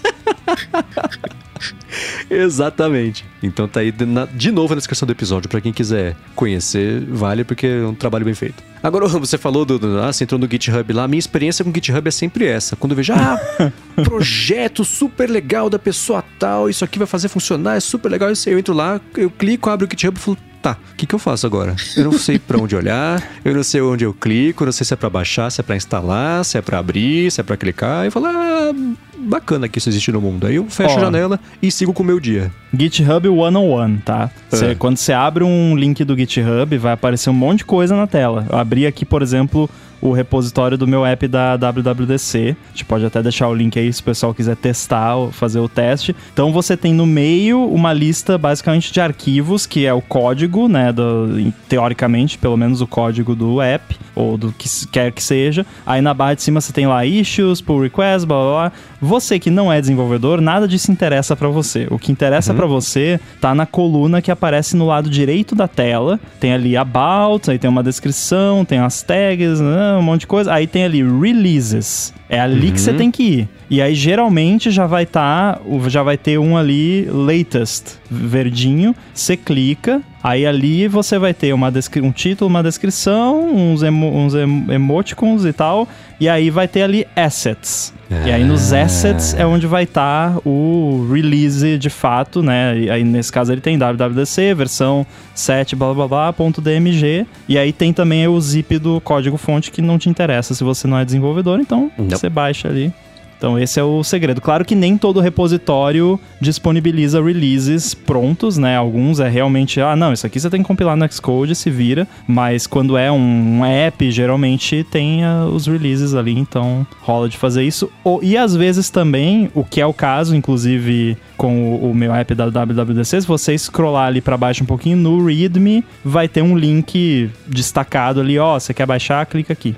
Exatamente. 2.30 3.24
Então 3.42 3.66
tá 3.68 3.80
aí 3.80 3.90
de, 3.90 4.04
na- 4.06 4.26
de 4.26 4.50
novo 4.50 4.74
na 4.74 4.78
descrição 4.78 5.06
do 5.06 5.12
episódio, 5.12 5.48
pra 5.48 5.60
quem 5.60 5.72
quiser 5.72 6.16
conhecer, 6.34 7.00
vale 7.08 7.44
porque 7.44 7.66
é 7.66 7.86
um 7.86 7.94
trabalho 7.94 8.24
bem 8.24 8.34
feito. 8.34 8.62
Agora, 8.82 9.06
você 9.18 9.36
falou 9.36 9.64
do, 9.64 9.78
do 9.78 10.00
ah, 10.00 10.12
você 10.12 10.24
entrou 10.24 10.38
no 10.38 10.48
GitHub 10.50 10.92
lá, 10.92 11.06
minha 11.08 11.18
experiência 11.18 11.64
com 11.64 11.70
o 11.70 11.74
GitHub 11.74 12.06
é 12.06 12.10
sempre 12.10 12.46
essa. 12.46 12.76
Quando 12.76 12.92
eu 12.92 12.96
vejo, 12.96 13.12
ah, 13.12 13.38
projeto 14.04 14.84
super 14.84 15.28
legal 15.28 15.68
da 15.68 15.78
pessoa 15.78 16.24
tal, 16.38 16.68
isso 16.70 16.84
aqui 16.84 16.98
vai 16.98 17.06
fazer 17.06 17.28
funcionar, 17.28 17.76
é 17.76 17.80
super 17.80 18.08
legal, 18.10 18.30
eu 18.46 18.58
entro 18.58 18.74
lá, 18.74 19.00
eu 19.16 19.30
clico, 19.30 19.68
abro 19.70 19.86
o 19.86 19.90
GitHub 19.90 20.16
e 20.18 20.20
falo, 20.20 20.36
tá, 20.62 20.76
o 20.92 20.94
que, 20.96 21.06
que 21.06 21.14
eu 21.14 21.18
faço 21.18 21.46
agora? 21.46 21.74
Eu 21.96 22.04
não 22.04 22.12
sei 22.12 22.38
pra 22.38 22.58
onde 22.58 22.74
olhar, 22.76 23.22
eu 23.44 23.54
não 23.54 23.62
sei 23.62 23.80
onde 23.80 24.04
eu 24.04 24.12
clico, 24.14 24.62
eu 24.62 24.66
não 24.66 24.72
sei 24.72 24.84
se 24.84 24.92
é 24.94 24.96
pra 24.96 25.08
baixar, 25.10 25.50
se 25.50 25.60
é 25.60 25.64
pra 25.64 25.76
instalar, 25.76 26.44
se 26.44 26.56
é 26.58 26.62
pra 26.62 26.78
abrir, 26.78 27.30
se 27.30 27.40
é 27.40 27.44
pra 27.44 27.56
clicar. 27.56 28.04
Eu 28.04 28.12
falo, 28.12 28.26
ah, 28.26 28.72
bacana 29.20 29.68
que 29.68 29.78
isso 29.78 29.88
existe 29.88 30.11
no 30.12 30.20
mundo. 30.20 30.46
Aí 30.46 30.56
eu 30.56 30.64
fecho 30.68 30.94
Ó. 30.94 30.98
a 30.98 31.00
janela 31.00 31.38
e 31.62 31.70
sigo 31.70 31.92
com 31.92 32.02
o 32.02 32.06
meu 32.06 32.18
dia. 32.18 32.50
GitHub 32.76 33.28
101, 33.28 33.96
tá? 33.98 34.30
Cê- 34.48 34.66
É. 34.70 34.74
Quando 34.74 34.96
você 34.96 35.12
abre 35.12 35.42
um 35.44 35.76
link 35.76 36.02
do 36.04 36.16
GitHub, 36.16 36.76
vai 36.78 36.92
aparecer 36.92 37.28
um 37.30 37.35
monte 37.35 37.59
de 37.59 37.64
coisa 37.64 37.96
na 37.96 38.06
tela. 38.06 38.46
Eu 38.50 38.56
abri 38.59 38.87
aqui, 38.87 39.04
por 39.04 39.22
exemplo, 39.22 39.68
o 40.00 40.12
repositório 40.12 40.78
do 40.78 40.87
meu 40.87 41.04
app 41.04 41.26
da 41.28 41.56
WWDC. 41.56 42.56
A 42.68 42.70
gente 42.70 42.85
pode 42.85 43.04
até 43.04 43.22
deixar 43.22 43.48
o 43.48 43.54
link 43.54 43.78
aí 43.78 43.92
se 43.92 44.00
o 44.00 44.04
pessoal 44.04 44.33
quiser 44.33 44.56
testar 44.56 45.14
fazer 45.33 45.59
o 45.59 45.68
teste. 45.68 46.14
Então 46.33 46.52
você 46.52 46.76
tem 46.76 46.94
no 46.94 47.04
meio 47.06 47.64
uma 47.66 47.92
lista 47.92 48.38
basicamente 48.38 48.92
de 48.92 49.00
arquivos, 49.00 49.66
que 49.66 49.85
é 49.85 49.92
o 49.92 50.00
código, 50.00 50.68
né? 50.68 50.92
Do, 50.92 51.52
teoricamente, 51.68 52.38
pelo 52.38 52.56
menos 52.56 52.80
o 52.80 52.87
código 52.87 53.35
do 53.35 53.61
app, 53.61 53.96
ou 54.20 54.37
do 54.37 54.52
que 54.52 54.68
quer 54.88 55.12
que 55.12 55.22
seja. 55.22 55.64
Aí 55.85 56.00
na 56.00 56.12
barra 56.14 56.35
de 56.35 56.42
cima 56.42 56.61
você 56.61 56.72
tem 56.72 56.87
lá 56.87 57.04
issues, 57.04 57.61
pull 57.61 57.83
requests, 57.83 58.24
blá 58.24 58.37
blá 58.37 58.50
blá. 58.50 58.72
Você 59.00 59.38
que 59.38 59.50
não 59.50 59.72
é 59.72 59.80
desenvolvedor, 59.80 60.40
nada 60.40 60.68
disso 60.68 60.92
interessa 60.92 61.35
pra 61.35 61.48
você. 61.48 61.87
O 61.90 61.98
que 61.98 62.12
interessa 62.12 62.52
pra 62.52 62.66
você 62.66 63.18
tá 63.40 63.54
na 63.54 63.66
coluna 63.66 64.20
que 64.20 64.30
aparece 64.30 64.76
no 64.76 64.87
lado 64.87 65.09
direito 65.09 65.54
da 65.54 65.66
tela. 65.66 66.20
Tem 66.38 66.52
ali 66.52 66.76
about, 66.76 67.50
aí 67.50 67.59
tem 67.59 67.70
uma 67.70 67.83
descrição, 67.83 68.64
tem 68.64 68.78
as 68.78 69.02
tags, 69.02 69.61
né, 69.61 69.96
um 69.98 70.02
monte 70.02 70.20
de 70.20 70.26
coisa. 70.26 70.52
Aí 70.52 70.66
tem 70.66 70.85
ali 70.85 71.02
releases. 71.02 72.12
É 72.28 72.40
ali 72.40 72.70
que 72.70 72.80
você 72.80 72.92
tem 72.92 73.11
que 73.11 73.22
ir. 73.22 73.48
E 73.70 73.80
aí 73.80 73.94
geralmente 73.94 74.68
já 74.70 74.85
vai 74.85 75.04
estar, 75.04 75.61
já 75.87 76.02
vai 76.02 76.18
ter 76.18 76.38
um 76.38 76.56
ali 76.56 77.04
latest, 77.09 77.98
verdinho. 78.11 78.94
Você 79.14 79.37
clica, 79.37 80.02
aí 80.22 80.44
ali 80.44 80.88
você 80.88 81.20
vai 81.20 81.33
ter 81.33 81.52
uma 81.54 81.72
um 82.02 82.11
título, 82.11 82.50
uma 82.50 82.64
descrição, 82.64 83.48
uns, 83.54 83.85
emo 83.85 84.09
uns 84.12 84.35
em- 84.35 84.66
emoticons 84.72 85.44
e 85.44 85.52
tal. 85.52 85.88
E 86.18 86.28
aí 86.28 86.50
vai 86.50 86.66
ter 86.66 86.83
ali 86.83 87.06
assets. 87.14 87.94
E 88.26 88.33
aí 88.33 88.42
nos 88.42 88.72
assets 88.72 89.35
é 89.35 89.46
onde 89.46 89.68
vai 89.68 89.85
estar 89.85 90.37
o 90.44 91.09
release 91.12 91.78
de 91.78 91.88
fato, 91.88 92.42
né? 92.42 92.76
E 92.76 92.90
aí 92.90 93.04
nesse 93.04 93.30
caso 93.30 93.52
ele 93.52 93.61
tem 93.61 93.78
wwdc, 93.78 94.52
versão 94.52 95.06
7, 95.33 95.76
blá 95.76 95.94
blá 95.94 96.09
blá, 96.09 96.33
ponto 96.33 96.61
.dmg. 96.61 97.24
E 97.48 97.56
aí 97.56 97.72
tem 97.72 97.92
também 97.92 98.26
o 98.26 98.40
zip 98.40 98.78
do 98.78 99.00
código 99.00 99.37
fonte 99.37 99.70
que 99.70 99.80
não 99.80 99.96
te 99.96 100.09
interessa 100.11 100.54
se 100.54 100.64
você 100.64 100.88
não 100.88 100.98
é 100.98 101.04
desenvolvedor, 101.04 101.61
então 101.61 101.88
Não. 101.96 102.11
você 102.11 102.28
baixa 102.28 102.66
ali. 102.66 102.92
Então 103.40 103.59
esse 103.59 103.81
é 103.81 103.83
o 103.83 104.05
segredo. 104.05 104.38
Claro 104.38 104.66
que 104.66 104.74
nem 104.74 104.98
todo 104.98 105.18
repositório 105.18 106.20
disponibiliza 106.38 107.22
releases 107.22 107.94
prontos, 107.94 108.59
né? 108.59 108.76
Alguns 108.76 109.18
é 109.18 109.31
realmente, 109.31 109.81
ah, 109.81 109.96
não, 109.96 110.12
isso 110.12 110.26
aqui 110.26 110.38
você 110.38 110.50
tem 110.50 110.61
que 110.61 110.66
compilar 110.66 110.94
no 110.94 111.11
Xcode, 111.11 111.55
se 111.55 111.70
vira. 111.70 112.07
Mas 112.29 112.66
quando 112.66 112.98
é 112.98 113.11
um, 113.11 113.64
app, 113.64 114.11
geralmente 114.11 114.85
tem 114.90 115.24
ah, 115.24 115.46
os 115.46 115.66
releases 115.66 116.14
ali, 116.14 116.38
então 116.38 116.87
rola 117.00 117.31
de 117.31 117.38
fazer 117.38 117.62
isso. 117.64 117.90
Ou- 118.05 118.22
e 118.22 118.37
às 118.37 118.55
vezes 118.55 118.90
também, 118.90 119.50
o 119.55 119.64
que 119.64 119.81
é 119.81 119.87
o 119.87 119.94
caso, 119.94 120.37
inclusive 120.37 121.16
com 121.38 121.72
o, 121.76 121.92
o 121.92 121.94
meu 121.94 122.12
app 122.12 122.35
da 122.35 122.44
WWDC, 122.44 123.22
se 123.22 123.26
você 123.26 123.57
scrollar 123.57 124.09
ali 124.09 124.20
para 124.20 124.37
baixo 124.37 124.62
um 124.62 124.66
pouquinho 124.66 124.98
no 124.98 125.24
README, 125.24 125.83
vai 126.05 126.29
ter 126.29 126.42
um 126.42 126.55
link 126.59 127.31
destacado 127.46 128.20
ali, 128.20 128.38
ó, 128.38 128.59
você 128.61 128.74
quer 128.74 128.85
baixar, 128.85 129.24
clica 129.24 129.55
aqui. 129.55 129.74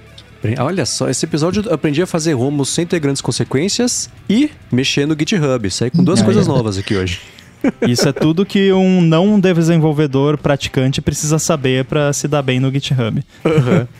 Olha 0.58 0.84
só, 0.84 1.08
esse 1.08 1.24
episódio 1.24 1.62
eu 1.64 1.72
aprendi 1.74 2.02
a 2.02 2.06
fazer 2.06 2.32
romos 2.32 2.68
sem 2.68 2.84
ter 2.86 2.98
grandes 2.98 3.22
consequências 3.22 4.10
e 4.28 4.50
mexer 4.70 5.06
no 5.06 5.16
GitHub. 5.18 5.70
Saí 5.70 5.90
com 5.90 6.02
duas 6.02 6.18
Aí. 6.20 6.24
coisas 6.24 6.46
novas 6.46 6.76
aqui 6.78 6.96
hoje. 6.96 7.20
Isso 7.86 8.08
é 8.08 8.12
tudo 8.12 8.44
que 8.44 8.72
um 8.72 9.00
não 9.00 9.38
desenvolvedor 9.38 10.36
praticante 10.36 11.00
precisa 11.00 11.38
saber 11.38 11.84
para 11.84 12.12
se 12.12 12.26
dar 12.26 12.42
bem 12.42 12.58
no 12.58 12.72
GitHub. 12.72 13.24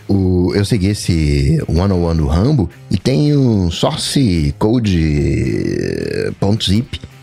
O, 0.09 0.53
eu 0.55 0.65
segui 0.65 0.89
esse 0.89 1.63
101 1.69 2.17
do 2.17 2.27
Rambo 2.27 2.69
e 2.91 2.99
tem 2.99 3.37
um 3.37 3.71
source 3.71 4.53
code.zip 4.59 5.13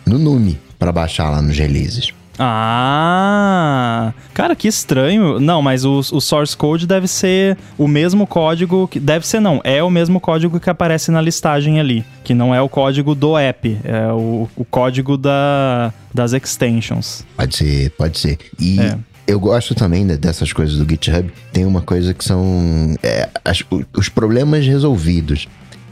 no 0.05 0.17
Numi 0.17 0.57
para 0.77 0.93
baixar 0.93 1.29
lá 1.29 1.41
nos 1.41 1.57
releases. 1.57 2.13
Ah, 2.39 4.13
cara, 4.33 4.55
que 4.55 4.67
estranho. 4.67 5.39
Não, 5.39 5.61
mas 5.61 5.83
o, 5.83 5.99
o 5.99 6.21
source 6.21 6.55
code 6.55 6.87
deve 6.87 7.07
ser 7.07 7.57
o 7.77 7.87
mesmo 7.87 8.25
código 8.25 8.87
que 8.87 8.99
deve 8.99 9.27
ser 9.27 9.41
não, 9.41 9.59
é 9.63 9.83
o 9.83 9.89
mesmo 9.89 10.21
código 10.21 10.59
que 10.59 10.69
aparece 10.69 11.11
na 11.11 11.21
listagem 11.21 11.79
ali, 11.79 12.05
que 12.23 12.33
não 12.33 12.55
é 12.55 12.61
o 12.61 12.69
código 12.69 13.13
do 13.13 13.37
app, 13.37 13.77
é 13.83 14.07
o, 14.13 14.47
o 14.55 14.63
código 14.63 15.17
da, 15.17 15.93
das 16.13 16.31
extensions. 16.31 17.25
Pode 17.35 17.57
ser, 17.57 17.91
pode 17.91 18.17
ser. 18.17 18.37
E 18.57 18.79
É. 18.79 18.97
Eu 19.29 19.39
gosto 19.39 19.75
também 19.75 20.07
dessas 20.07 20.51
coisas 20.51 20.75
do 20.75 20.89
GitHub. 20.89 21.31
Tem 21.53 21.63
uma 21.63 21.81
coisa 21.81 22.15
que 22.15 22.25
são 22.25 22.95
é, 23.03 23.29
as, 23.45 23.63
os 23.95 24.09
problemas 24.09 24.65
resolvidos 24.65 25.47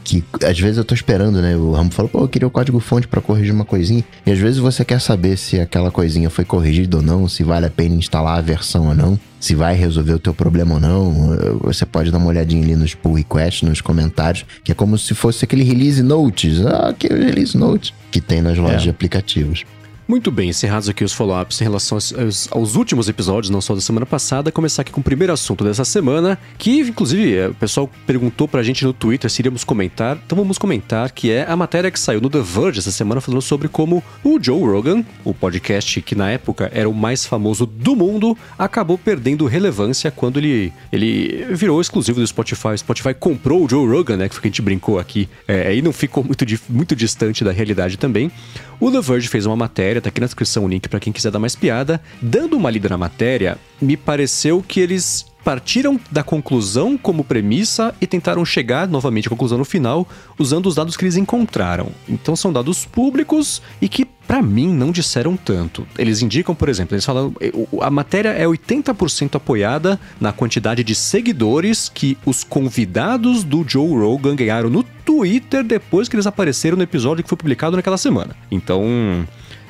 que 0.08 0.24
às 0.44 0.58
vezes 0.58 0.78
eu 0.78 0.84
tô 0.84 0.94
esperando, 0.94 1.42
né? 1.42 1.54
O 1.54 1.72
Ramo 1.72 1.90
falou, 1.90 2.08
pô, 2.08 2.20
eu 2.20 2.28
queria 2.28 2.48
o 2.48 2.50
código-fonte 2.50 3.06
para 3.06 3.20
corrigir 3.20 3.52
uma 3.52 3.64
coisinha. 3.64 4.02
E 4.24 4.30
às 4.30 4.38
vezes 4.38 4.58
você 4.58 4.84
quer 4.84 5.00
saber 5.00 5.36
se 5.36 5.60
aquela 5.60 5.90
coisinha 5.90 6.30
foi 6.30 6.44
corrigida 6.44 6.96
ou 6.96 7.02
não, 7.02 7.28
se 7.28 7.42
vale 7.42 7.66
a 7.66 7.70
pena 7.70 7.94
instalar 7.94 8.38
a 8.38 8.40
versão 8.40 8.88
ou 8.88 8.94
não, 8.94 9.18
se 9.38 9.54
vai 9.54 9.74
resolver 9.74 10.14
o 10.14 10.18
teu 10.18 10.32
problema 10.32 10.74
ou 10.74 10.80
não. 10.80 11.58
Você 11.62 11.84
pode 11.84 12.10
dar 12.10 12.18
uma 12.18 12.28
olhadinha 12.28 12.62
ali 12.62 12.74
nos 12.74 12.94
pull 12.94 13.14
requests, 13.14 13.68
nos 13.68 13.80
comentários, 13.80 14.46
que 14.64 14.72
é 14.72 14.74
como 14.74 14.96
se 14.96 15.14
fosse 15.14 15.44
aquele 15.44 15.62
release 15.62 16.02
notes. 16.02 16.64
Ah, 16.64 16.94
que 16.96 17.08
release 17.08 17.56
notes 17.56 17.92
que 18.10 18.20
tem 18.20 18.40
nas 18.40 18.56
lojas 18.56 18.80
é. 18.80 18.84
de 18.84 18.90
aplicativos. 18.90 19.64
Muito 20.08 20.30
bem, 20.30 20.48
encerrados 20.48 20.88
aqui 20.88 21.04
os 21.04 21.12
follow-ups 21.12 21.60
em 21.60 21.64
relação 21.64 21.96
aos, 21.96 22.48
aos, 22.50 22.76
últimos 22.76 23.10
episódios, 23.10 23.50
não 23.50 23.60
só 23.60 23.74
da 23.74 23.80
semana 23.82 24.06
passada, 24.06 24.50
começar 24.50 24.80
aqui 24.80 24.90
com 24.90 25.02
o 25.02 25.04
primeiro 25.04 25.34
assunto 25.34 25.62
dessa 25.62 25.84
semana, 25.84 26.38
que 26.56 26.80
inclusive 26.80 27.36
é, 27.36 27.48
o 27.48 27.54
pessoal 27.54 27.90
perguntou 28.06 28.48
pra 28.48 28.62
gente 28.62 28.86
no 28.86 28.94
Twitter 28.94 29.30
se 29.30 29.42
iríamos 29.42 29.64
comentar, 29.64 30.18
então 30.24 30.38
vamos 30.38 30.56
comentar, 30.56 31.12
que 31.12 31.30
é 31.30 31.44
a 31.46 31.54
matéria 31.54 31.90
que 31.90 32.00
saiu 32.00 32.22
no 32.22 32.30
The 32.30 32.40
Verge 32.40 32.78
essa 32.78 32.90
semana 32.90 33.20
falando 33.20 33.42
sobre 33.42 33.68
como 33.68 34.02
o 34.24 34.42
Joe 34.42 34.58
Rogan, 34.58 35.04
o 35.26 35.34
podcast 35.34 36.00
que 36.00 36.14
na 36.14 36.30
época 36.30 36.70
era 36.72 36.88
o 36.88 36.94
mais 36.94 37.26
famoso 37.26 37.66
do 37.66 37.94
mundo, 37.94 38.34
acabou 38.58 38.96
perdendo 38.96 39.44
relevância 39.44 40.10
quando 40.10 40.38
ele, 40.38 40.72
ele 40.90 41.48
virou 41.50 41.82
exclusivo 41.82 42.18
do 42.18 42.26
Spotify. 42.26 42.68
O 42.68 42.78
Spotify 42.78 43.12
comprou 43.12 43.62
o 43.62 43.68
Joe 43.68 43.86
Rogan, 43.86 44.16
né, 44.16 44.28
que 44.30 44.38
a 44.38 44.42
gente 44.42 44.62
brincou 44.62 44.98
aqui, 44.98 45.28
é, 45.46 45.76
e 45.76 45.82
não 45.82 45.92
ficou 45.92 46.24
muito, 46.24 46.46
muito 46.66 46.96
distante 46.96 47.44
da 47.44 47.52
realidade 47.52 47.98
também. 47.98 48.32
O 48.80 48.92
The 48.92 49.00
Verge 49.00 49.28
fez 49.28 49.44
uma 49.44 49.56
matéria, 49.56 50.00
tá 50.00 50.08
aqui 50.08 50.20
na 50.20 50.26
descrição 50.26 50.64
o 50.64 50.68
link 50.68 50.88
para 50.88 51.00
quem 51.00 51.12
quiser 51.12 51.32
dar 51.32 51.40
mais 51.40 51.56
piada. 51.56 52.00
Dando 52.22 52.56
uma 52.56 52.70
lida 52.70 52.88
na 52.88 52.96
matéria, 52.96 53.58
me 53.80 53.96
pareceu 53.96 54.62
que 54.62 54.78
eles 54.78 55.26
partiram 55.48 55.98
da 56.10 56.22
conclusão 56.22 56.98
como 56.98 57.24
premissa 57.24 57.94
e 58.02 58.06
tentaram 58.06 58.44
chegar 58.44 58.86
novamente 58.86 59.28
à 59.28 59.30
conclusão 59.30 59.56
no 59.56 59.64
final 59.64 60.06
usando 60.38 60.66
os 60.66 60.74
dados 60.74 60.94
que 60.94 61.02
eles 61.02 61.16
encontraram. 61.16 61.88
Então 62.06 62.36
são 62.36 62.52
dados 62.52 62.84
públicos 62.84 63.62
e 63.80 63.88
que 63.88 64.04
para 64.04 64.42
mim 64.42 64.68
não 64.68 64.92
disseram 64.92 65.38
tanto. 65.38 65.88
Eles 65.96 66.20
indicam, 66.20 66.54
por 66.54 66.68
exemplo, 66.68 66.94
eles 66.94 67.06
falam 67.06 67.34
a 67.80 67.90
matéria 67.90 68.28
é 68.28 68.44
80% 68.44 69.36
apoiada 69.36 69.98
na 70.20 70.34
quantidade 70.34 70.84
de 70.84 70.94
seguidores 70.94 71.88
que 71.88 72.18
os 72.26 72.44
convidados 72.44 73.42
do 73.42 73.64
Joe 73.66 73.88
Rogan 73.88 74.36
ganharam 74.36 74.68
no 74.68 74.82
Twitter 74.82 75.64
depois 75.64 76.10
que 76.10 76.16
eles 76.16 76.26
apareceram 76.26 76.76
no 76.76 76.82
episódio 76.82 77.24
que 77.24 77.28
foi 77.30 77.38
publicado 77.38 77.74
naquela 77.74 77.96
semana. 77.96 78.36
Então, 78.50 79.26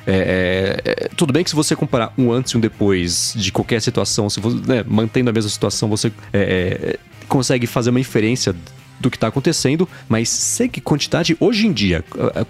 é, 0.09 0.81
é, 0.85 0.91
é, 1.05 1.09
tudo 1.15 1.31
bem 1.31 1.43
que 1.43 1.49
se 1.49 1.55
você 1.55 1.75
comparar 1.75 2.13
um 2.17 2.31
antes 2.31 2.53
e 2.53 2.57
um 2.57 2.59
depois 2.59 3.33
de 3.35 3.51
qualquer 3.51 3.81
situação, 3.81 4.29
se 4.29 4.39
você, 4.39 4.57
né, 4.65 4.83
mantendo 4.87 5.29
a 5.29 5.33
mesma 5.33 5.49
situação, 5.49 5.87
você 5.87 6.11
é, 6.33 6.97
é 6.97 6.99
consegue 7.27 7.67
fazer 7.67 7.91
uma 7.91 7.99
inferência 7.99 8.55
do 8.99 9.09
que 9.09 9.15
está 9.15 9.27
acontecendo, 9.27 9.87
mas 10.09 10.59
que 10.71 10.81
quantidade 10.81 11.37
hoje 11.39 11.67
em 11.67 11.71
dia, 11.71 12.03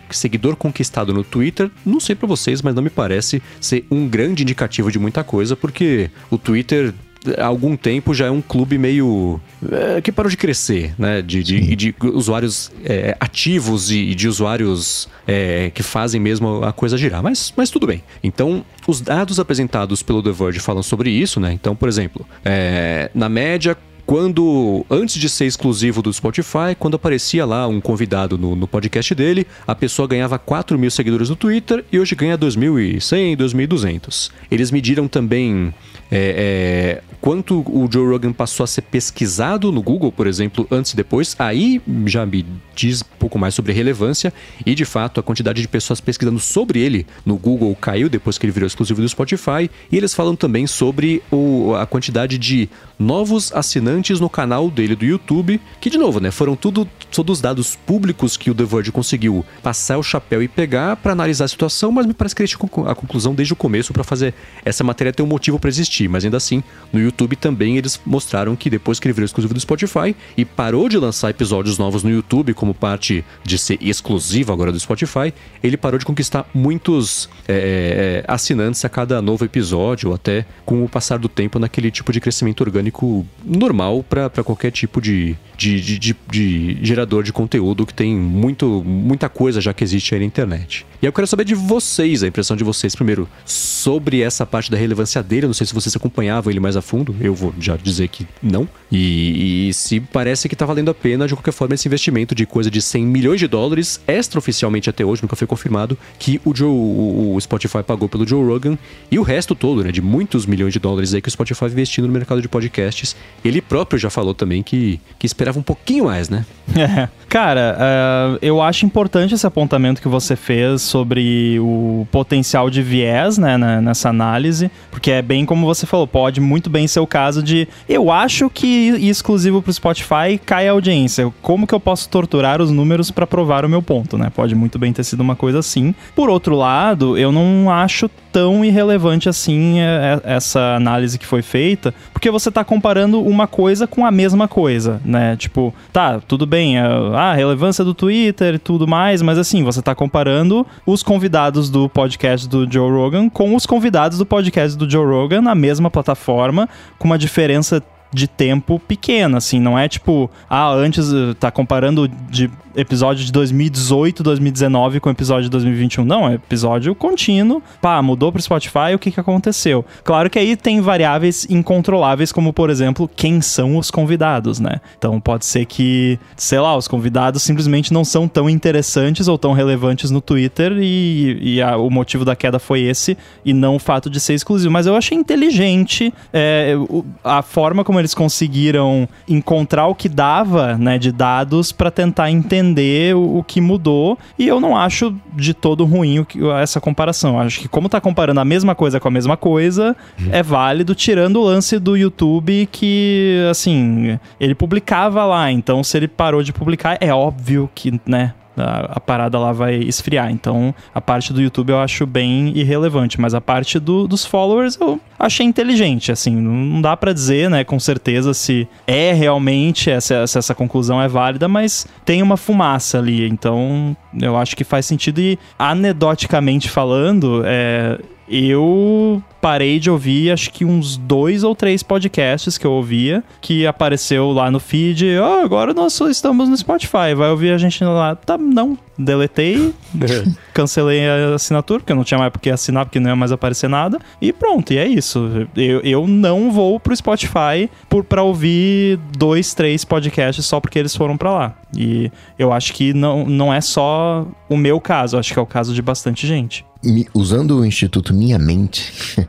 seguidor 0.09 0.55
conquistado 0.55 1.13
no 1.13 1.23
Twitter, 1.23 1.69
não 1.85 1.99
sei 1.99 2.15
para 2.15 2.27
vocês, 2.27 2.61
mas 2.61 2.73
não 2.73 2.81
me 2.81 2.89
parece 2.89 3.43
ser 3.61 3.85
um 3.91 4.07
grande 4.07 4.43
indicativo 4.43 4.91
de 4.91 4.97
muita 4.97 5.23
coisa, 5.23 5.55
porque 5.55 6.09
o 6.31 6.37
Twitter 6.37 6.93
há 7.37 7.45
algum 7.45 7.75
tempo 7.75 8.13
já 8.13 8.27
é 8.27 8.31
um 8.31 8.41
clube 8.41 8.77
meio. 8.77 9.39
É, 9.71 10.01
que 10.01 10.11
parou 10.11 10.29
de 10.29 10.37
crescer, 10.37 10.93
né? 10.97 11.21
De, 11.21 11.43
de, 11.43 11.75
de 11.75 11.95
usuários 12.01 12.71
é, 12.83 13.15
ativos 13.19 13.91
e, 13.91 14.15
de 14.15 14.27
usuários 14.27 15.09
é, 15.27 15.71
que 15.73 15.83
fazem 15.83 16.19
mesmo 16.19 16.63
a 16.63 16.71
coisa 16.71 16.97
girar. 16.97 17.21
Mas, 17.21 17.53
mas 17.55 17.69
tudo 17.69 17.85
bem. 17.85 18.03
Então, 18.23 18.63
os 18.87 19.01
dados 19.01 19.39
apresentados 19.39 20.01
pelo 20.01 20.23
The 20.23 20.31
Verge 20.31 20.59
falam 20.59 20.83
sobre 20.83 21.09
isso, 21.09 21.39
né? 21.39 21.51
Então, 21.51 21.75
por 21.75 21.89
exemplo, 21.89 22.25
é, 22.43 23.11
na 23.13 23.27
média, 23.27 23.77
quando, 24.09 24.83
antes 24.89 25.21
de 25.21 25.29
ser 25.29 25.45
exclusivo 25.45 26.01
do 26.01 26.11
Spotify, 26.11 26.73
quando 26.79 26.95
aparecia 26.95 27.45
lá 27.45 27.67
um 27.67 27.79
convidado 27.79 28.39
no, 28.39 28.55
no 28.55 28.67
podcast 28.67 29.13
dele, 29.13 29.45
a 29.67 29.75
pessoa 29.75 30.07
ganhava 30.07 30.39
4 30.39 30.79
mil 30.79 30.89
seguidores 30.89 31.29
no 31.29 31.35
Twitter 31.35 31.85
e 31.91 31.99
hoje 31.99 32.15
ganha 32.15 32.35
2.100, 32.35 33.37
2.200. 33.37 34.31
Eles 34.49 34.71
mediram 34.71 35.07
também 35.07 35.71
é, 36.11 37.01
é, 37.01 37.03
quanto 37.21 37.59
o 37.59 37.87
Joe 37.91 38.07
Rogan 38.07 38.33
passou 38.33 38.63
a 38.63 38.67
ser 38.67 38.81
pesquisado 38.81 39.71
no 39.71 39.81
Google, 39.81 40.11
por 40.11 40.25
exemplo, 40.27 40.67
antes 40.71 40.93
e 40.93 40.95
depois, 40.95 41.35
aí 41.37 41.81
já 42.05 42.25
me 42.25 42.45
diz 42.75 43.01
um 43.01 43.17
pouco 43.19 43.37
mais 43.37 43.53
sobre 43.53 43.73
relevância 43.73 44.33
e 44.65 44.73
de 44.73 44.85
fato 44.85 45.19
a 45.19 45.23
quantidade 45.23 45.61
de 45.61 45.67
pessoas 45.67 45.99
pesquisando 45.99 46.39
sobre 46.39 46.79
ele 46.79 47.05
no 47.25 47.35
Google 47.35 47.75
caiu 47.75 48.07
depois 48.07 48.37
que 48.37 48.45
ele 48.45 48.53
virou 48.53 48.67
exclusivo 48.67 49.01
do 49.01 49.09
Spotify. 49.09 49.69
E 49.91 49.97
eles 49.97 50.13
falam 50.13 50.35
também 50.35 50.65
sobre 50.65 51.21
o, 51.31 51.75
a 51.75 51.85
quantidade 51.85 52.37
de 52.37 52.69
novos 52.97 53.51
assinantes 53.53 54.19
no 54.19 54.29
canal 54.29 54.69
dele 54.69 54.95
do 54.95 55.05
YouTube, 55.05 55.59
que 55.79 55.89
de 55.89 55.97
novo, 55.97 56.19
né, 56.19 56.31
foram 56.31 56.55
tudo 56.55 56.87
todos 57.11 57.37
os 57.37 57.41
dados 57.41 57.75
públicos 57.75 58.37
que 58.37 58.51
o 58.51 58.55
The 58.55 58.63
Verge 58.63 58.91
conseguiu 58.91 59.43
passar 59.63 59.97
o 59.97 60.03
chapéu 60.03 60.43
e 60.43 60.47
pegar 60.47 60.95
para 60.95 61.11
analisar 61.11 61.45
a 61.45 61.47
situação, 61.47 61.91
mas 61.91 62.05
me 62.05 62.13
parece 62.13 62.35
que 62.35 62.41
ele 62.41 62.47
chegou 62.47 62.69
a 62.87 62.93
conclusão 62.93 63.33
desde 63.33 63.51
o 63.51 63.55
começo 63.55 63.91
para 63.91 64.03
fazer 64.03 64.33
essa 64.63 64.83
matéria 64.83 65.11
ter 65.11 65.23
um 65.23 65.27
motivo 65.27 65.59
para 65.59 65.69
existir, 65.69 65.98
mas 66.07 66.23
ainda 66.23 66.37
assim, 66.37 66.63
no 66.91 66.99
YouTube 66.99 67.35
também 67.35 67.77
eles 67.77 67.99
mostraram 68.05 68.55
que 68.55 68.69
depois 68.69 68.99
que 68.99 69.07
ele 69.07 69.13
virou 69.13 69.25
exclusivo 69.25 69.53
do 69.53 69.59
Spotify 69.59 70.15
e 70.37 70.45
parou 70.45 70.87
de 70.87 70.97
lançar 70.97 71.29
episódios 71.29 71.77
novos 71.77 72.03
no 72.03 72.09
YouTube 72.09 72.53
como 72.53 72.73
parte 72.73 73.23
de 73.43 73.57
ser 73.57 73.77
exclusivo 73.81 74.53
agora 74.53 74.71
do 74.71 74.79
Spotify, 74.79 75.33
ele 75.63 75.77
parou 75.77 75.99
de 75.99 76.05
conquistar 76.05 76.47
muitos 76.53 77.29
é, 77.47 78.23
é 78.25 78.31
assinantes 78.31 78.83
a 78.85 78.89
cada 78.89 79.21
novo 79.21 79.45
episódio, 79.45 80.09
ou 80.09 80.15
até 80.15 80.45
com 80.65 80.83
o 80.83 80.89
passar 80.89 81.17
do 81.17 81.27
tempo 81.27 81.59
naquele 81.59 81.91
tipo 81.91 82.11
de 82.11 82.19
crescimento 82.19 82.61
orgânico 82.61 83.25
normal 83.43 84.03
para 84.03 84.43
qualquer 84.43 84.71
tipo 84.71 85.01
de, 85.01 85.35
de, 85.57 85.81
de, 85.81 85.99
de, 85.99 86.15
de 86.29 86.77
gerador 86.81 87.23
de 87.23 87.33
conteúdo 87.33 87.85
que 87.85 87.93
tem 87.93 88.15
muito, 88.15 88.83
muita 88.85 89.29
coisa 89.29 89.59
já 89.61 89.73
que 89.73 89.83
existe 89.83 90.13
aí 90.13 90.19
na 90.19 90.25
internet. 90.25 90.85
E 91.01 91.05
eu 91.05 91.13
quero 91.13 91.25
saber 91.25 91.45
de 91.45 91.55
vocês, 91.55 92.23
a 92.23 92.27
impressão 92.27 92.57
de 92.57 92.63
vocês 92.63 92.93
primeiro 92.93 93.27
sobre 93.45 94.21
essa 94.21 94.45
parte 94.45 94.69
da 94.69 94.75
relevância 94.75 95.23
dele. 95.23 95.45
Eu 95.45 95.47
não 95.47 95.53
sei 95.53 95.65
se 95.65 95.73
vocês 95.73 95.95
acompanhavam 95.95 96.51
ele 96.51 96.59
mais 96.59 96.75
a 96.75 96.81
fundo, 96.81 97.15
eu 97.21 97.33
vou 97.33 97.53
já 97.57 97.77
dizer 97.77 98.09
que 98.09 98.27
não. 98.43 98.67
E, 98.91 99.69
e 99.69 99.73
se 99.73 100.01
parece 100.01 100.49
que 100.49 100.55
tá 100.57 100.65
valendo 100.65 100.91
a 100.91 100.93
pena, 100.93 101.25
de 101.25 101.33
qualquer 101.33 101.53
forma, 101.53 101.73
esse 101.73 101.87
investimento 101.87 102.35
de 102.35 102.45
coisa 102.45 102.69
de 102.69 102.81
100 102.81 103.05
milhões 103.05 103.39
de 103.39 103.47
dólares, 103.47 104.01
extraoficialmente 104.05 104.89
até 104.89 105.05
hoje, 105.05 105.21
nunca 105.21 105.37
foi 105.37 105.47
confirmado, 105.47 105.97
que 106.17 106.41
o, 106.43 106.53
Joe, 106.53 106.69
o, 106.69 107.39
Spotify 107.39 107.81
pagou 107.81 108.09
pelo 108.09 108.27
Joe 108.27 108.43
Rogan 108.43 108.77
e 109.09 109.17
o 109.17 109.23
resto 109.23 109.55
todo, 109.55 109.83
né, 109.83 109.93
de 109.93 110.01
muitos 110.01 110.45
milhões 110.45 110.73
de 110.73 110.79
dólares 110.79 111.13
aí 111.13 111.21
que 111.21 111.29
o 111.29 111.31
Spotify 111.31 111.65
investindo 111.65 112.07
no 112.07 112.13
mercado 112.13 112.41
de 112.41 112.49
podcasts. 112.49 113.15
Ele 113.43 113.61
próprio 113.61 113.97
já 113.97 114.09
falou 114.09 114.33
também 114.33 114.61
que, 114.61 114.99
que 115.17 115.25
esperava 115.25 115.57
um 115.57 115.63
pouquinho 115.63 116.05
mais, 116.05 116.27
né? 116.27 116.45
É. 116.75 117.07
Cara, 117.29 117.77
uh, 117.77 118.39
eu 118.41 118.59
acho 118.59 118.87
importante 118.87 119.35
esse 119.35 119.45
apontamento 119.45 120.01
que 120.01 120.07
você 120.07 120.35
fez 120.35 120.81
sobre 120.81 121.59
o 121.59 122.07
potencial 122.11 122.71
de 122.71 122.81
viés 122.81 123.37
né, 123.37 123.55
nessa 123.79 124.09
análise, 124.09 124.71
porque 124.89 125.11
é 125.11 125.21
bem 125.21 125.45
como 125.45 125.67
você 125.67 125.85
falou, 125.85 126.07
pode 126.07 126.41
muito 126.41 126.71
bem 126.71 126.87
ser 126.87 127.01
o 127.01 127.05
caso 127.05 127.43
de 127.43 127.67
eu 127.87 128.11
acho 128.11 128.49
que 128.49 128.89
exclusivo 129.07 129.61
para 129.61 129.69
o 129.69 129.73
Spotify 129.73 130.39
cai 130.43 130.67
a 130.67 130.71
audiência. 130.71 131.31
Como 131.39 131.67
que 131.67 131.75
eu 131.75 131.79
posso 131.79 132.09
torturar 132.09 132.63
os 132.63 132.71
números 132.71 133.11
para 133.11 133.27
provar 133.27 133.63
o 133.63 133.69
meu 133.69 133.83
ponto, 133.83 134.17
né? 134.17 134.31
Pode 134.35 134.55
muito 134.55 134.79
bem 134.79 134.91
ter 134.91 135.03
sido 135.03 135.21
uma 135.21 135.35
coisa 135.35 135.59
assim. 135.59 135.93
Por 136.15 136.31
outro 136.31 136.55
lado, 136.55 137.15
eu 137.15 137.31
não 137.31 137.69
acho 137.69 138.09
tão 138.31 138.63
irrelevante 138.63 139.27
assim 139.27 139.79
é, 139.79 140.21
é, 140.23 140.35
essa 140.35 140.75
análise 140.75 141.17
que 141.17 141.25
foi 141.25 141.41
feita, 141.41 141.93
porque 142.13 142.31
você 142.31 142.49
está 142.49 142.63
comparando 142.63 143.21
uma 143.21 143.47
coisa 143.47 143.87
com 143.87 144.05
a 144.05 144.11
mesma 144.11 144.47
coisa, 144.47 145.01
né? 145.03 145.35
Tipo, 145.35 145.73
tá, 145.91 146.19
tudo 146.19 146.45
bem, 146.45 146.77
a, 146.77 146.85
é, 146.85 147.15
a 147.15 147.33
relevância 147.33 147.83
do 147.83 147.93
Twitter 147.93 148.55
e 148.55 148.59
tudo 148.59 148.87
mais, 148.87 149.21
mas 149.21 149.37
assim, 149.37 149.63
você 149.63 149.79
está 149.79 149.95
comparando 149.95 150.65
os 150.85 151.03
convidados 151.03 151.69
do 151.69 151.89
podcast 151.89 152.47
do 152.47 152.71
Joe 152.71 152.91
Rogan 152.91 153.29
com 153.29 153.55
os 153.55 153.65
convidados 153.65 154.17
do 154.17 154.25
podcast 154.25 154.77
do 154.77 154.89
Joe 154.89 155.05
Rogan 155.05 155.41
na 155.41 155.55
mesma 155.55 155.89
plataforma, 155.89 156.69
com 156.97 157.07
uma 157.07 157.17
diferença 157.17 157.83
de 158.11 158.27
tempo 158.27 158.79
pequena, 158.79 159.37
assim, 159.37 159.59
não 159.59 159.77
é 159.77 159.87
tipo, 159.87 160.29
ah, 160.49 160.71
antes 160.71 161.13
eh, 161.13 161.35
tá 161.39 161.51
comparando 161.51 162.07
de 162.07 162.49
episódio 162.79 163.25
de 163.25 163.31
2018, 163.31 164.23
2019 164.23 164.99
com 164.99 165.09
episódio 165.09 165.43
de 165.43 165.49
2021. 165.49 166.05
Não, 166.05 166.27
é 166.27 166.35
episódio 166.35 166.95
contínuo. 166.95 167.61
Pá, 167.81 168.01
mudou 168.01 168.31
pro 168.31 168.41
Spotify, 168.41 168.93
o 168.95 168.99
que 168.99 169.11
que 169.11 169.19
aconteceu? 169.19 169.85
Claro 170.03 170.29
que 170.29 170.39
aí 170.39 170.55
tem 170.55 170.79
variáveis 170.81 171.45
incontroláveis, 171.49 172.31
como 172.31 172.53
por 172.53 172.69
exemplo, 172.69 173.09
quem 173.13 173.41
são 173.41 173.77
os 173.77 173.91
convidados, 173.91 174.59
né? 174.59 174.79
Então 174.97 175.19
pode 175.19 175.45
ser 175.45 175.65
que, 175.65 176.17
sei 176.37 176.59
lá, 176.59 176.75
os 176.75 176.87
convidados 176.87 177.43
simplesmente 177.43 177.93
não 177.93 178.05
são 178.05 178.27
tão 178.27 178.49
interessantes 178.49 179.27
ou 179.27 179.37
tão 179.37 179.51
relevantes 179.51 180.09
no 180.09 180.21
Twitter 180.21 180.77
e, 180.79 181.37
e 181.41 181.61
a, 181.61 181.77
o 181.77 181.89
motivo 181.89 182.23
da 182.23 182.35
queda 182.35 182.59
foi 182.59 182.81
esse 182.81 183.17
e 183.43 183.53
não 183.53 183.75
o 183.75 183.79
fato 183.79 184.09
de 184.09 184.19
ser 184.19 184.33
exclusivo. 184.33 184.71
Mas 184.71 184.85
eu 184.85 184.95
achei 184.95 185.17
inteligente 185.17 186.13
é, 186.31 186.75
a 187.23 187.41
forma 187.41 187.83
como 187.83 187.99
eles 187.99 188.13
conseguiram 188.13 189.07
encontrar 189.27 189.87
o 189.87 189.95
que 189.95 190.07
dava, 190.07 190.77
né, 190.77 190.97
de 190.97 191.11
dados 191.11 191.71
para 191.71 191.91
tentar 191.91 192.31
entender 192.31 192.68
entender 192.69 193.15
o, 193.15 193.37
o 193.39 193.43
que 193.43 193.59
mudou. 193.61 194.17
E 194.37 194.47
eu 194.47 194.59
não 194.59 194.75
acho 194.77 195.13
de 195.33 195.53
todo 195.53 195.85
ruim 195.85 196.19
o 196.19 196.25
que- 196.25 196.39
essa 196.51 196.79
comparação. 196.79 197.35
Eu 197.35 197.39
acho 197.41 197.59
que, 197.59 197.67
como 197.67 197.89
tá 197.89 197.99
comparando 197.99 198.39
a 198.39 198.45
mesma 198.45 198.75
coisa 198.75 198.99
com 198.99 199.07
a 199.07 199.11
mesma 199.11 199.35
coisa, 199.37 199.95
é 200.31 200.41
válido, 200.43 200.95
tirando 200.95 201.37
o 201.37 201.43
lance 201.43 201.79
do 201.79 201.95
YouTube 201.97 202.67
que, 202.71 203.45
assim, 203.49 204.19
ele 204.39 204.55
publicava 204.55 205.25
lá. 205.25 205.51
Então, 205.51 205.83
se 205.83 205.97
ele 205.97 206.07
parou 206.07 206.43
de 206.43 206.53
publicar, 206.53 206.97
é 207.01 207.13
óbvio 207.13 207.69
que, 207.73 207.99
né? 208.05 208.33
A, 208.59 208.91
a 208.95 208.99
parada 208.99 209.37
lá 209.39 209.51
vai 209.51 209.75
esfriar. 209.75 210.31
Então, 210.31 210.73
a 210.93 210.99
parte 211.01 211.31
do 211.33 211.41
YouTube 211.41 211.69
eu 211.71 211.79
acho 211.79 212.05
bem 212.05 212.49
irrelevante, 212.57 213.19
mas 213.19 213.33
a 213.33 213.41
parte 213.41 213.79
do- 213.79 214.07
dos 214.07 214.25
followers 214.25 214.77
eu 214.79 214.99
achei 215.17 215.45
inteligente. 215.45 216.11
Assim, 216.11 216.35
não 216.35 216.81
dá 216.81 216.95
pra 216.97 217.13
dizer, 217.13 217.49
né, 217.49 217.63
com 217.63 217.79
certeza 217.79 218.33
se 218.33 218.67
é 218.87 219.13
realmente 219.13 219.89
essa, 219.89 220.25
se 220.27 220.37
essa 220.37 220.53
conclusão 220.55 221.01
é 221.01 221.07
válida, 221.07 221.47
mas 221.47 221.87
tem 222.05 222.21
uma 222.21 222.37
fumaça 222.37 222.97
ali. 222.99 223.27
Então, 223.27 223.95
eu 224.21 224.37
acho 224.37 224.55
que 224.55 224.63
faz 224.63 224.85
sentido. 224.85 225.19
E 225.19 225.37
anedoticamente 225.57 226.69
falando, 226.69 227.41
é, 227.45 227.97
eu 228.29 229.21
parei 229.41 229.79
de 229.79 229.89
ouvir 229.89 230.31
acho 230.31 230.51
que 230.51 230.65
uns 230.65 230.97
dois 230.97 231.43
ou 231.43 231.55
três 231.55 231.81
podcasts 231.81 232.57
que 232.57 232.67
eu 232.67 232.71
ouvia 232.71 233.23
que 233.41 233.65
apareceu 233.65 234.31
lá 234.31 234.51
no 234.51 234.59
feed. 234.59 235.05
Oh, 235.17 235.43
agora 235.43 235.73
nós 235.73 235.99
estamos 236.01 236.47
no 236.47 236.57
Spotify. 236.57 237.13
Vai 237.15 237.29
ouvir 237.29 237.51
a 237.51 237.57
gente 237.57 237.83
lá. 237.83 238.15
Tá, 238.15 238.37
não. 238.37 238.77
Deletei, 238.99 239.73
cancelei 240.53 241.07
a 241.09 241.35
assinatura, 241.35 241.79
porque 241.79 241.93
eu 241.93 241.95
não 241.95 242.03
tinha 242.03 242.17
mais 242.17 242.31
porque 242.31 242.49
assinar, 242.49 242.85
porque 242.85 242.99
não 242.99 243.09
ia 243.09 243.15
mais 243.15 243.31
aparecer 243.31 243.69
nada. 243.69 243.97
E 244.21 244.33
pronto, 244.33 244.73
e 244.73 244.77
é 244.77 244.85
isso. 244.85 245.47
Eu, 245.55 245.79
eu 245.81 246.05
não 246.07 246.51
vou 246.51 246.79
pro 246.79 246.93
Spotify 246.95 247.69
por, 247.87 248.03
pra 248.03 248.21
ouvir 248.23 248.99
dois, 249.17 249.53
três 249.53 249.85
podcasts 249.85 250.45
só 250.45 250.59
porque 250.59 250.77
eles 250.77 250.93
foram 250.95 251.15
pra 251.15 251.31
lá. 251.31 251.55
E 251.75 252.11
eu 252.37 252.51
acho 252.51 252.73
que 252.73 252.93
não, 252.93 253.25
não 253.25 253.53
é 253.53 253.61
só 253.61 254.27
o 254.49 254.57
meu 254.57 254.81
caso, 254.81 255.17
acho 255.17 255.31
que 255.31 255.39
é 255.39 255.41
o 255.41 255.45
caso 255.45 255.73
de 255.73 255.81
bastante 255.81 256.27
gente. 256.27 256.65
Mi- 256.83 257.07
usando 257.13 257.57
o 257.59 257.65
Instituto 257.65 258.13
Minha 258.13 258.39
Mente, 258.39 258.91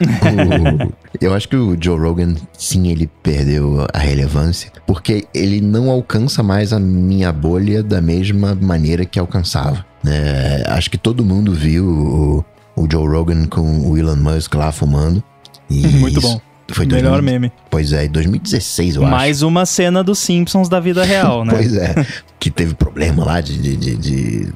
o- 0.00 0.92
eu 1.20 1.34
acho 1.34 1.48
que 1.48 1.56
o 1.56 1.76
Joe 1.80 1.98
Rogan, 1.98 2.34
sim, 2.56 2.88
ele 2.88 3.08
perdeu 3.22 3.86
a 3.92 3.98
relevância, 3.98 4.70
porque 4.86 5.26
ele 5.34 5.60
não 5.60 5.90
alcança 5.90 6.42
mais 6.42 6.72
a 6.72 6.78
minha 6.78 7.32
bolha 7.32 7.82
da 7.82 8.00
mesma 8.00 8.54
maneira 8.54 9.04
que 9.04 9.18
alcançava. 9.18 9.84
né? 10.02 10.62
acho 10.68 10.90
que 10.90 10.98
todo 10.98 11.24
mundo 11.24 11.52
viu 11.52 11.86
o, 11.86 12.44
o 12.82 12.88
Joe 12.90 13.06
Rogan 13.08 13.46
com 13.46 13.88
o 13.90 13.96
Elon 13.98 14.16
Musk 14.16 14.54
lá 14.54 14.70
fumando. 14.72 15.22
E 15.70 15.86
Muito 15.98 16.18
isso 16.18 16.28
bom. 16.28 16.40
Foi 16.68 16.84
Melhor 16.84 17.12
2000 17.12 17.22
meme. 17.32 17.52
Pois 17.70 17.92
é, 17.92 18.06
em 18.06 18.10
2016, 18.10 18.96
eu 18.96 19.02
acho. 19.02 19.10
Mais 19.12 19.42
uma 19.42 19.64
cena 19.64 20.02
dos 20.02 20.18
Simpsons 20.18 20.68
da 20.68 20.80
vida 20.80 21.04
real, 21.04 21.44
né? 21.44 21.52
Pois 21.54 21.72
é, 21.76 21.94
que 22.40 22.50
teve 22.50 22.74
problema 22.74 23.24
lá 23.24 23.40
de. 23.40 23.56
de, 23.56 23.76
de- 23.76 23.96
de- 23.96 24.52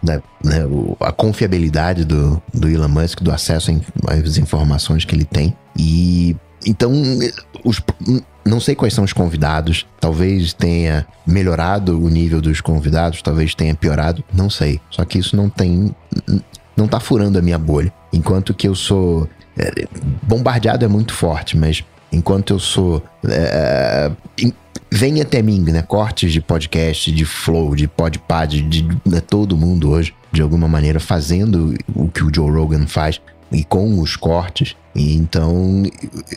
né, 0.00 0.22
né, 0.44 0.64
a 1.00 1.10
confiabilidade 1.10 2.04
do, 2.04 2.40
do 2.54 2.68
Elon 2.68 2.86
Musk, 2.88 3.20
do 3.20 3.32
acesso 3.32 3.72
às 4.06 4.36
informações 4.38 5.04
que 5.04 5.12
ele 5.14 5.24
tem. 5.24 5.52
E. 5.78 6.36
Então, 6.66 6.92
os, 7.64 7.80
não 8.44 8.58
sei 8.60 8.74
quais 8.74 8.92
são 8.92 9.04
os 9.04 9.12
convidados. 9.12 9.86
Talvez 10.00 10.52
tenha 10.52 11.06
melhorado 11.26 12.02
o 12.02 12.08
nível 12.08 12.40
dos 12.40 12.60
convidados, 12.60 13.22
talvez 13.22 13.54
tenha 13.54 13.74
piorado, 13.74 14.24
não 14.34 14.50
sei. 14.50 14.80
Só 14.90 15.04
que 15.04 15.18
isso 15.18 15.36
não 15.36 15.48
tem. 15.48 15.94
Não 16.76 16.88
tá 16.88 16.98
furando 17.00 17.38
a 17.38 17.42
minha 17.42 17.58
bolha. 17.58 17.92
Enquanto 18.12 18.52
que 18.54 18.66
eu 18.66 18.74
sou. 18.74 19.28
é, 19.56 19.86
bombardeado 20.22 20.84
é 20.84 20.88
muito 20.88 21.12
forte, 21.12 21.56
mas 21.56 21.84
enquanto 22.12 22.52
eu 22.52 22.58
sou. 22.58 23.02
é, 23.28 24.10
em- 24.38 24.52
vem 24.90 25.20
até 25.20 25.42
mim, 25.42 25.60
né? 25.60 25.82
Cortes 25.82 26.32
de 26.32 26.40
podcast, 26.40 27.12
de 27.12 27.24
flow, 27.24 27.76
de 27.76 27.86
podpad, 27.86 28.48
de, 28.62 28.82
de 28.82 28.98
né, 29.04 29.20
todo 29.20 29.56
mundo 29.56 29.90
hoje, 29.90 30.14
de 30.32 30.40
alguma 30.42 30.66
maneira, 30.66 30.98
fazendo 30.98 31.74
o 31.94 32.08
que 32.08 32.24
o 32.24 32.34
Joe 32.34 32.50
Rogan 32.50 32.86
faz 32.86 33.20
e 33.50 33.64
com 33.64 34.00
os 34.00 34.16
cortes. 34.16 34.76
E 34.94 35.14
então, 35.14 35.82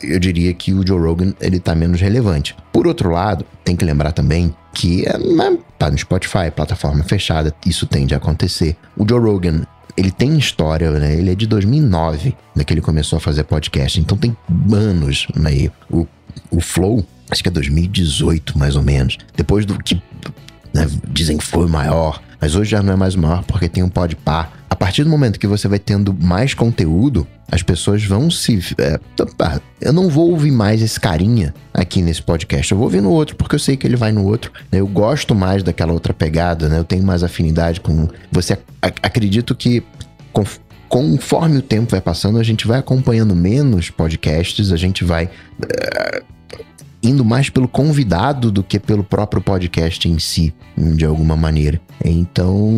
eu 0.02 0.18
diria 0.18 0.52
que 0.54 0.72
o 0.72 0.86
Joe 0.86 1.00
Rogan, 1.00 1.34
ele 1.40 1.58
tá 1.58 1.74
menos 1.74 2.00
relevante. 2.00 2.54
Por 2.72 2.86
outro 2.86 3.10
lado, 3.10 3.44
tem 3.64 3.76
que 3.76 3.84
lembrar 3.84 4.12
também 4.12 4.54
que 4.72 5.06
é, 5.06 5.18
né, 5.18 5.58
tá 5.78 5.90
no 5.90 5.98
Spotify, 5.98 6.50
plataforma 6.54 7.04
fechada, 7.04 7.54
isso 7.66 7.86
tende 7.86 8.14
a 8.14 8.16
acontecer. 8.16 8.76
O 8.96 9.06
Joe 9.08 9.20
Rogan, 9.20 9.62
ele 9.96 10.10
tem 10.10 10.38
história, 10.38 10.90
né? 10.90 11.14
Ele 11.14 11.30
é 11.30 11.34
de 11.34 11.46
2009, 11.46 12.34
né, 12.56 12.64
que 12.64 12.72
ele 12.72 12.80
começou 12.80 13.16
a 13.16 13.20
fazer 13.20 13.44
podcast. 13.44 14.00
Então 14.00 14.16
tem 14.16 14.36
anos 14.72 15.26
aí. 15.44 15.70
O, 15.90 16.06
o 16.50 16.60
Flow, 16.60 17.04
acho 17.30 17.42
que 17.42 17.48
é 17.48 17.52
2018, 17.52 18.58
mais 18.58 18.76
ou 18.76 18.82
menos. 18.82 19.18
Depois 19.36 19.66
do 19.66 19.78
que 19.78 20.00
né, 20.72 20.88
dizem 21.08 21.36
que 21.36 21.44
foi 21.44 21.66
o 21.66 21.68
maior, 21.68 22.22
mas 22.40 22.54
hoje 22.54 22.70
já 22.70 22.82
não 22.82 22.94
é 22.94 22.96
mais 22.96 23.14
o 23.14 23.20
maior 23.20 23.44
porque 23.44 23.68
tem 23.68 23.82
um 23.82 23.88
podpar. 23.88 24.61
Partir 24.82 25.04
do 25.04 25.10
momento 25.10 25.38
que 25.38 25.46
você 25.46 25.68
vai 25.68 25.78
tendo 25.78 26.12
mais 26.12 26.54
conteúdo, 26.54 27.24
as 27.48 27.62
pessoas 27.62 28.02
vão 28.04 28.28
se. 28.28 28.58
é, 28.78 28.98
"Opa, 29.22 29.62
eu 29.80 29.92
não 29.92 30.08
vou 30.08 30.28
ouvir 30.32 30.50
mais 30.50 30.82
esse 30.82 30.98
carinha 30.98 31.54
aqui 31.72 32.02
nesse 32.02 32.20
podcast. 32.20 32.72
Eu 32.72 32.78
vou 32.78 32.86
ouvir 32.86 33.00
no 33.00 33.08
outro, 33.10 33.36
porque 33.36 33.54
eu 33.54 33.60
sei 33.60 33.76
que 33.76 33.86
ele 33.86 33.94
vai 33.94 34.10
no 34.10 34.24
outro. 34.24 34.50
né? 34.72 34.80
Eu 34.80 34.88
gosto 34.88 35.36
mais 35.36 35.62
daquela 35.62 35.92
outra 35.92 36.12
pegada, 36.12 36.68
né? 36.68 36.80
Eu 36.80 36.84
tenho 36.84 37.04
mais 37.04 37.22
afinidade 37.22 37.80
com. 37.80 38.08
Você 38.32 38.54
ac- 38.82 38.98
acredito 39.04 39.54
que. 39.54 39.84
conf- 40.32 40.58
Conforme 40.88 41.58
o 41.58 41.62
tempo 41.62 41.92
vai 41.92 42.00
passando, 42.00 42.38
a 42.40 42.42
gente 42.42 42.66
vai 42.66 42.80
acompanhando 42.80 43.36
menos 43.36 43.88
podcasts, 43.88 44.72
a 44.72 44.76
gente 44.76 45.04
vai 45.04 45.30
indo 47.02 47.24
mais 47.24 47.50
pelo 47.50 47.66
convidado 47.66 48.50
do 48.50 48.62
que 48.62 48.78
pelo 48.78 49.02
próprio 49.02 49.42
podcast 49.42 50.08
em 50.08 50.18
si, 50.18 50.54
de 50.76 51.04
alguma 51.04 51.36
maneira. 51.36 51.80
Então, 52.04 52.70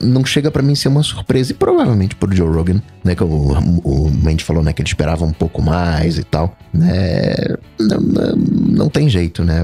não 0.00 0.24
chega 0.24 0.50
pra 0.50 0.62
mim 0.62 0.74
ser 0.74 0.88
uma 0.88 1.02
surpresa. 1.02 1.52
E 1.52 1.54
provavelmente 1.54 2.14
pro 2.14 2.34
Joe 2.34 2.48
Rogan, 2.48 2.82
né? 3.04 3.14
Que 3.14 3.24
o, 3.24 3.26
o 3.26 4.10
Mandy 4.10 4.44
falou, 4.44 4.62
né? 4.62 4.72
Que 4.72 4.82
ele 4.82 4.88
esperava 4.88 5.24
um 5.24 5.32
pouco 5.32 5.62
mais 5.62 6.18
e 6.18 6.24
tal. 6.24 6.56
Né? 6.72 7.34
Não, 7.78 8.00
não, 8.00 8.36
não 8.36 8.88
tem 8.88 9.08
jeito, 9.08 9.44
né? 9.44 9.62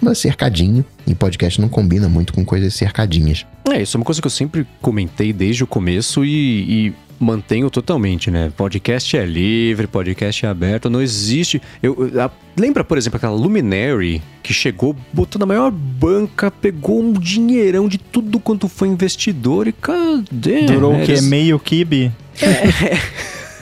Mas 0.00 0.18
cercadinho. 0.18 0.84
E 1.06 1.14
podcast 1.14 1.60
não 1.60 1.68
combina 1.68 2.08
muito 2.08 2.32
com 2.32 2.44
coisas 2.44 2.74
cercadinhas. 2.74 3.46
É, 3.68 3.82
isso 3.82 3.96
é 3.96 3.98
uma 3.98 4.04
coisa 4.04 4.20
que 4.20 4.26
eu 4.26 4.30
sempre 4.30 4.66
comentei 4.80 5.32
desde 5.32 5.64
o 5.64 5.66
começo 5.66 6.24
e, 6.24 6.88
e 6.88 6.94
mantenho 7.20 7.68
totalmente, 7.68 8.30
né? 8.30 8.50
Podcast 8.56 9.14
é 9.16 9.26
livre, 9.26 9.86
podcast 9.86 10.46
é 10.46 10.48
aberto, 10.48 10.88
não 10.88 11.02
existe. 11.02 11.60
Eu, 11.82 12.10
a- 12.18 12.30
lembra, 12.58 12.82
por 12.82 12.96
exemplo, 12.96 13.18
aquela 13.18 13.34
Luminary 13.34 14.22
que 14.42 14.54
chegou 14.54 14.96
botando 15.12 15.42
a 15.42 15.46
maior 15.46 15.70
banca, 15.70 16.50
pegou 16.50 17.00
um 17.02 17.12
dinheirão 17.12 17.86
de 17.88 17.98
tudo 17.98 18.40
quanto 18.40 18.66
foi 18.68 18.88
investidor 18.88 19.68
e 19.68 19.72
cadê? 19.72 20.62
Durou 20.62 20.94
né? 20.94 21.02
o 21.02 21.06
quê? 21.06 21.20
Meio 21.20 21.58
kibe? 21.60 22.10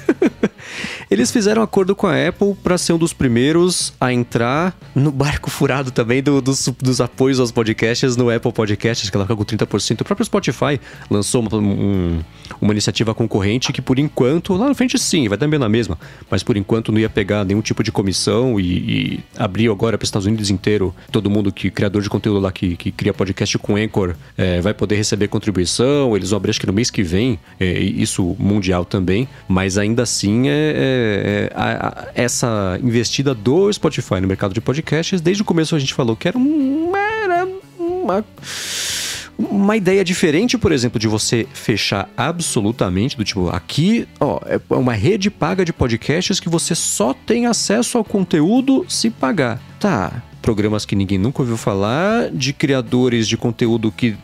Eles 1.10 1.30
fizeram 1.30 1.62
acordo 1.62 1.94
com 1.96 2.06
a 2.06 2.28
Apple 2.28 2.54
para 2.62 2.76
ser 2.76 2.92
um 2.92 2.98
dos 2.98 3.12
primeiros 3.14 3.92
a 4.00 4.12
entrar 4.12 4.76
no 4.94 5.10
barco 5.10 5.48
furado 5.50 5.90
também 5.90 6.22
do- 6.22 6.40
dos, 6.42 6.68
dos 6.82 7.00
apoios 7.00 7.40
aos 7.40 7.50
podcasts 7.50 8.14
no 8.16 8.28
Apple 8.30 8.52
Podcasts, 8.52 9.08
que 9.08 9.16
ela 9.16 9.24
fica 9.24 9.34
com 9.36 9.44
30%. 9.44 10.00
O 10.02 10.04
próprio 10.04 10.24
Spotify 10.26 10.78
lançou 11.10 11.40
uma, 11.40 11.56
um- 11.56 12.20
uma 12.60 12.72
iniciativa 12.72 13.14
concorrente 13.14 13.72
que, 13.72 13.80
por 13.80 13.98
enquanto, 13.98 14.54
lá 14.54 14.68
na 14.68 14.74
frente 14.74 14.98
sim, 14.98 15.28
vai 15.28 15.38
também 15.38 15.58
na 15.58 15.68
mesma, 15.68 15.98
mas 16.30 16.42
por 16.42 16.56
enquanto 16.56 16.92
não 16.92 16.98
ia 17.00 17.08
pegar 17.08 17.44
nenhum 17.44 17.62
tipo 17.62 17.82
de 17.82 17.90
comissão 17.90 18.60
e, 18.60 18.64
e 18.64 19.20
abriu 19.38 19.72
agora 19.72 19.96
para 19.96 20.04
os 20.04 20.08
Estados 20.08 20.26
Unidos 20.26 20.50
inteiro. 20.50 20.94
Todo 21.10 21.30
mundo 21.30 21.50
que, 21.50 21.70
criador 21.70 22.02
de 22.02 22.10
conteúdo 22.10 22.40
lá 22.40 22.52
que, 22.52 22.76
que 22.76 22.90
cria 22.90 23.14
podcast 23.14 23.56
com 23.58 23.76
Anchor, 23.76 24.14
eh, 24.36 24.60
vai 24.60 24.74
poder 24.74 24.96
receber 24.96 25.28
contribuição. 25.28 26.14
Eles 26.16 26.30
vão 26.30 26.36
abrir, 26.36 26.50
acho 26.50 26.60
que 26.60 26.66
no 26.66 26.72
mês 26.72 26.90
que 26.90 27.02
vem, 27.02 27.38
eh, 27.58 27.80
isso 27.80 28.36
mundial 28.38 28.84
também, 28.84 29.26
mas 29.48 29.78
ainda 29.78 30.02
assim 30.02 30.48
é, 30.48 30.74
é- 30.76 30.97
é 30.98 31.52
a- 31.54 31.88
a- 31.88 32.08
essa 32.14 32.78
investida 32.82 33.34
do 33.34 33.72
Spotify 33.72 34.20
no 34.20 34.28
mercado 34.28 34.52
de 34.52 34.60
podcasts, 34.60 35.20
desde 35.20 35.42
o 35.42 35.44
começo 35.44 35.74
a 35.74 35.78
gente 35.78 35.94
falou 35.94 36.16
que 36.16 36.28
era 36.28 36.36
uma, 36.38 36.98
era 36.98 37.48
uma 37.78 38.24
uma 39.38 39.76
ideia 39.76 40.02
diferente, 40.04 40.58
por 40.58 40.72
exemplo, 40.72 40.98
de 40.98 41.06
você 41.06 41.46
fechar 41.54 42.08
absolutamente, 42.16 43.16
do 43.16 43.22
tipo, 43.22 43.48
aqui, 43.50 44.06
ó, 44.18 44.40
é 44.44 44.60
uma 44.74 44.94
rede 44.94 45.30
paga 45.30 45.64
de 45.64 45.72
podcasts 45.72 46.40
que 46.40 46.48
você 46.48 46.74
só 46.74 47.14
tem 47.14 47.46
acesso 47.46 47.96
ao 47.98 48.04
conteúdo 48.04 48.84
se 48.88 49.10
pagar. 49.10 49.60
Tá, 49.78 50.22
programas 50.42 50.84
que 50.84 50.96
ninguém 50.96 51.18
nunca 51.18 51.40
ouviu 51.40 51.56
falar, 51.56 52.30
de 52.32 52.52
criadores 52.52 53.28
de 53.28 53.36
conteúdo 53.36 53.92
que 53.92 54.16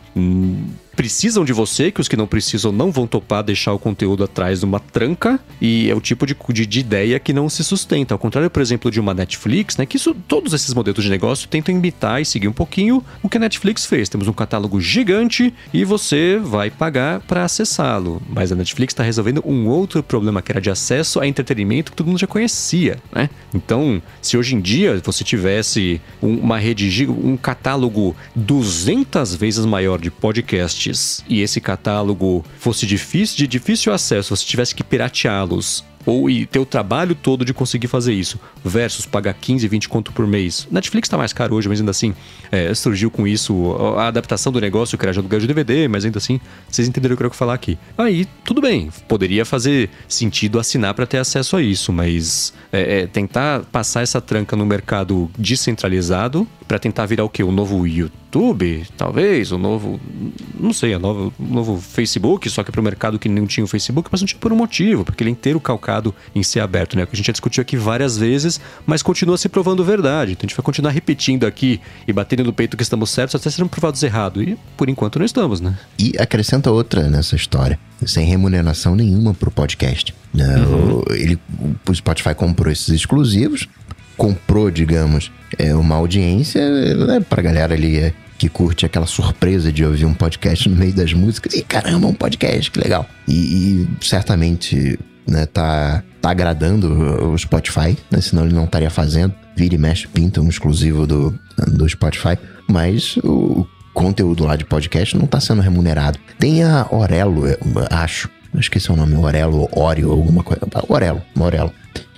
precisam 0.95 1.43
de 1.43 1.53
você, 1.53 1.91
que 1.91 1.99
os 1.99 2.07
que 2.07 2.15
não 2.15 2.25
precisam 2.25 2.71
não 2.71 2.91
vão 2.91 3.05
topar 3.05 3.43
deixar 3.43 3.73
o 3.73 3.79
conteúdo 3.79 4.23
atrás 4.23 4.59
de 4.59 4.65
uma 4.65 4.79
tranca, 4.79 5.39
e 5.59 5.89
é 5.89 5.95
o 5.95 6.01
tipo 6.01 6.25
de, 6.25 6.35
de, 6.49 6.65
de 6.65 6.79
ideia 6.79 7.19
que 7.19 7.33
não 7.33 7.49
se 7.49 7.63
sustenta. 7.63 8.13
Ao 8.13 8.19
contrário, 8.19 8.49
por 8.49 8.61
exemplo, 8.61 8.89
de 8.89 8.99
uma 8.99 9.13
Netflix, 9.13 9.77
né? 9.77 9.85
Que 9.85 9.97
isso, 9.97 10.15
todos 10.27 10.53
esses 10.53 10.73
modelos 10.73 11.03
de 11.03 11.09
negócio 11.09 11.47
tentam 11.47 11.75
imitar 11.75 12.21
e 12.21 12.25
seguir 12.25 12.47
um 12.47 12.53
pouquinho 12.53 13.03
o 13.21 13.29
que 13.29 13.37
a 13.37 13.39
Netflix 13.39 13.85
fez. 13.85 14.07
Temos 14.07 14.27
um 14.27 14.33
catálogo 14.33 14.79
gigante 14.79 15.53
e 15.73 15.83
você 15.83 16.39
vai 16.41 16.71
pagar 16.71 17.19
para 17.21 17.43
acessá-lo. 17.43 18.21
Mas 18.29 18.51
a 18.51 18.55
Netflix 18.55 18.93
está 18.93 19.03
resolvendo 19.03 19.43
um 19.45 19.67
outro 19.67 20.01
problema 20.01 20.41
que 20.41 20.51
era 20.51 20.61
de 20.61 20.69
acesso 20.69 21.19
a 21.19 21.27
entretenimento 21.27 21.91
que 21.91 21.97
todo 21.97 22.07
mundo 22.07 22.19
já 22.19 22.27
conhecia, 22.27 22.97
né? 23.11 23.29
Então, 23.53 24.01
se 24.21 24.37
hoje 24.37 24.55
em 24.55 24.61
dia 24.61 25.01
você 25.03 25.23
tivesse 25.23 26.01
uma 26.21 26.57
rede, 26.57 27.07
um 27.07 27.35
catálogo 27.35 28.15
200 28.35 29.35
vezes 29.35 29.65
maior 29.65 29.99
de 30.05 30.11
podcasts 30.11 31.23
e 31.27 31.41
esse 31.41 31.59
catálogo 31.59 32.45
fosse 32.59 32.85
difícil 32.85 33.37
de 33.37 33.47
difícil 33.47 33.91
acesso, 33.91 34.35
você 34.35 34.45
tivesse 34.45 34.75
que 34.75 34.83
pirateá-los 34.83 35.83
ou 36.05 36.29
e 36.29 36.45
ter 36.45 36.59
o 36.59 36.65
trabalho 36.65 37.15
todo 37.15 37.43
de 37.43 37.53
conseguir 37.53 37.87
fazer 37.87 38.13
isso, 38.13 38.39
versus 38.63 39.05
pagar 39.05 39.33
15, 39.33 39.67
20 39.67 39.89
conto 39.89 40.11
por 40.11 40.27
mês. 40.27 40.67
Netflix 40.69 41.09
tá 41.09 41.17
mais 41.17 41.33
caro 41.33 41.55
hoje, 41.55 41.67
mas 41.67 41.79
ainda 41.79 41.91
assim, 41.91 42.13
é, 42.51 42.73
surgiu 42.73 43.09
com 43.09 43.25
isso 43.27 43.73
a 43.97 44.07
adaptação 44.07 44.51
do 44.51 44.61
negócio, 44.61 44.97
era 45.01 45.11
já 45.11 45.21
lugar 45.21 45.39
de 45.39 45.47
DVD, 45.47 45.87
mas 45.87 46.05
ainda 46.05 46.17
assim, 46.17 46.39
vocês 46.69 46.87
entenderam 46.87 47.15
o 47.15 47.17
que 47.17 47.23
eu 47.23 47.29
quero 47.29 47.37
falar 47.37 47.53
aqui. 47.53 47.77
Aí, 47.97 48.27
tudo 48.43 48.61
bem, 48.61 48.89
poderia 49.07 49.45
fazer 49.45 49.89
sentido 50.07 50.59
assinar 50.59 50.93
para 50.93 51.05
ter 51.05 51.17
acesso 51.17 51.57
a 51.57 51.61
isso, 51.61 51.91
mas 51.91 52.53
é, 52.71 52.99
é, 52.99 53.07
tentar 53.07 53.61
passar 53.71 54.01
essa 54.01 54.21
tranca 54.21 54.55
no 54.55 54.65
mercado 54.65 55.29
descentralizado 55.37 56.47
para 56.67 56.79
tentar 56.79 57.05
virar 57.05 57.23
o 57.23 57.29
quê? 57.29 57.43
O 57.43 57.51
novo 57.51 57.85
YouTube, 57.85 58.24
talvez, 58.97 59.51
o 59.51 59.57
novo, 59.57 59.99
não 60.59 60.73
sei, 60.73 60.95
o 60.95 60.99
novo, 60.99 61.33
o 61.39 61.53
novo 61.53 61.81
Facebook, 61.81 62.49
só 62.49 62.63
que 62.63 62.71
para 62.71 62.81
o 62.81 62.83
mercado 62.83 63.17
que 63.17 63.29
não 63.29 63.45
tinha 63.47 63.63
o 63.63 63.67
Facebook, 63.67 64.09
mas 64.11 64.21
não 64.21 64.27
tinha 64.27 64.39
por 64.39 64.51
um 64.51 64.55
motivo, 64.55 65.05
porque 65.05 65.23
ele 65.23 65.29
é 65.29 65.31
inteiro 65.31 65.59
calcado 65.59 66.13
em 66.33 66.43
ser 66.43 66.59
aberto, 66.59 66.95
né? 66.95 67.03
O 67.03 67.07
que 67.07 67.15
a 67.15 67.17
gente 67.17 67.27
já 67.27 67.31
discutiu 67.31 67.61
aqui 67.61 67.77
várias 67.77 68.17
vezes, 68.17 68.59
mas 68.85 69.01
continua 69.01 69.37
se 69.37 69.47
provando 69.47 69.83
verdade. 69.83 70.33
Então 70.33 70.45
a 70.45 70.47
gente 70.47 70.55
vai 70.55 70.63
continuar 70.63 70.91
repetindo 70.91 71.45
aqui 71.45 71.79
e 72.07 72.13
batendo 72.13 72.43
no 72.43 72.53
peito 72.53 72.75
que 72.75 72.83
estamos 72.83 73.09
certos 73.09 73.35
até 73.35 73.49
sermos 73.49 73.71
provados 73.71 74.01
errados. 74.03 74.43
E 74.43 74.57
por 74.75 74.89
enquanto 74.89 75.19
não 75.19 75.25
estamos, 75.25 75.61
né? 75.61 75.77
E 75.97 76.13
acrescenta 76.19 76.71
outra 76.71 77.09
nessa 77.09 77.35
história, 77.35 77.79
sem 78.05 78.25
remuneração 78.25 78.95
nenhuma 78.95 79.33
podcast. 79.33 80.13
Né? 80.33 80.57
Uhum. 80.57 81.01
Ele, 81.11 81.39
o 81.87 81.93
Spotify 81.93 82.35
comprou 82.35 82.71
esses 82.71 82.89
exclusivos, 82.89 83.67
comprou, 84.17 84.69
digamos, 84.69 85.31
é, 85.57 85.73
uma 85.75 85.95
audiência 85.95 86.61
né, 86.95 87.19
pra 87.21 87.41
galera 87.41 87.73
ali 87.73 87.97
é, 87.97 88.13
que 88.45 88.49
curte 88.49 88.85
aquela 88.85 89.07
surpresa 89.07 89.71
de 89.71 89.83
ouvir 89.83 90.05
um 90.05 90.13
podcast 90.13 90.69
no 90.69 90.75
meio 90.75 90.93
das 90.93 91.13
músicas. 91.13 91.53
E 91.53 91.63
caramba, 91.63 92.07
um 92.07 92.13
podcast, 92.13 92.69
que 92.69 92.79
legal. 92.79 93.05
E, 93.27 93.33
e 93.33 93.87
certamente 94.01 94.99
né, 95.27 95.45
tá, 95.47 96.03
tá 96.21 96.29
agradando 96.29 97.31
o 97.31 97.37
Spotify, 97.37 97.97
né, 98.11 98.21
senão 98.21 98.45
ele 98.45 98.53
não 98.53 98.65
estaria 98.65 98.89
fazendo. 98.89 99.33
Vira 99.55 99.73
e 99.73 99.77
mexe, 99.77 100.07
pinta 100.07 100.41
um 100.41 100.49
exclusivo 100.49 101.07
do, 101.07 101.37
do 101.67 101.89
Spotify. 101.89 102.37
Mas 102.69 103.17
o 103.23 103.65
conteúdo 103.93 104.45
lá 104.45 104.55
de 104.55 104.65
podcast 104.65 105.17
não 105.17 105.25
tá 105.25 105.39
sendo 105.39 105.61
remunerado. 105.61 106.19
Tem 106.37 106.63
a 106.63 106.87
Orelo, 106.91 107.43
acho. 107.89 108.29
Eu 108.53 108.59
esqueci 108.59 108.91
o 108.91 108.95
nome, 108.95 109.15
Orelo, 109.15 109.67
Oreo, 109.71 110.11
alguma 110.11 110.43
coisa. 110.43 110.61
Orelo, 110.87 111.21
Orelo 111.39 111.73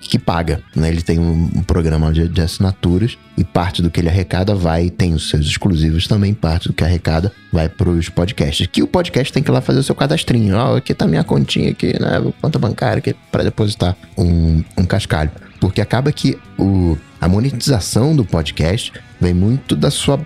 que 0.08 0.20
paga. 0.20 0.62
Né? 0.76 0.90
Ele 0.90 1.02
tem 1.02 1.20
um, 1.20 1.50
um 1.56 1.64
programa 1.64 2.12
de, 2.12 2.28
de, 2.28 2.42
assinaturas 2.42 3.18
e 3.38 3.44
parte 3.44 3.82
do 3.82 3.90
que 3.90 4.00
ele 4.00 4.10
arrecada 4.10 4.56
vai, 4.56 4.90
tem 4.90 5.14
os 5.14 5.30
seus 5.30 5.46
exclusivos 5.46 6.08
também, 6.08 6.34
parte 6.34 6.68
do 6.68 6.74
que 6.74 6.84
arrecada 6.84 7.32
vai 7.52 7.70
para 7.70 7.90
os 7.90 8.10
podcasts. 8.10 8.68
Que 8.68 8.82
o 8.82 8.88
podcast 8.88 9.32
tem 9.32 9.44
que 9.44 9.50
ir 9.50 9.54
lá 9.54 9.62
fazer 9.62 9.80
o 9.80 9.84
seu 9.84 9.96
cadastrinho. 9.96 10.56
Ó, 10.56 10.74
oh, 10.74 10.76
aqui 10.78 10.94
tá 10.94 11.08
minha 11.08 11.24
continha 11.24 11.72
aqui, 11.72 12.00
né? 12.00 12.22
Conta 12.42 12.60
bancária 12.60 13.00
aqui 13.00 13.16
para 13.32 13.44
depositar 13.44 13.96
um, 14.18 14.64
um 14.78 14.86
cascalho. 14.86 15.32
Porque 15.60 15.82
acaba 15.82 16.12
que 16.12 16.38
o, 16.58 16.98
a 17.20 17.28
monetização 17.28 18.16
do 18.16 18.24
podcast 18.24 18.94
vem 19.20 19.34
muito 19.34 19.76
da 19.76 19.90
sua 19.90 20.20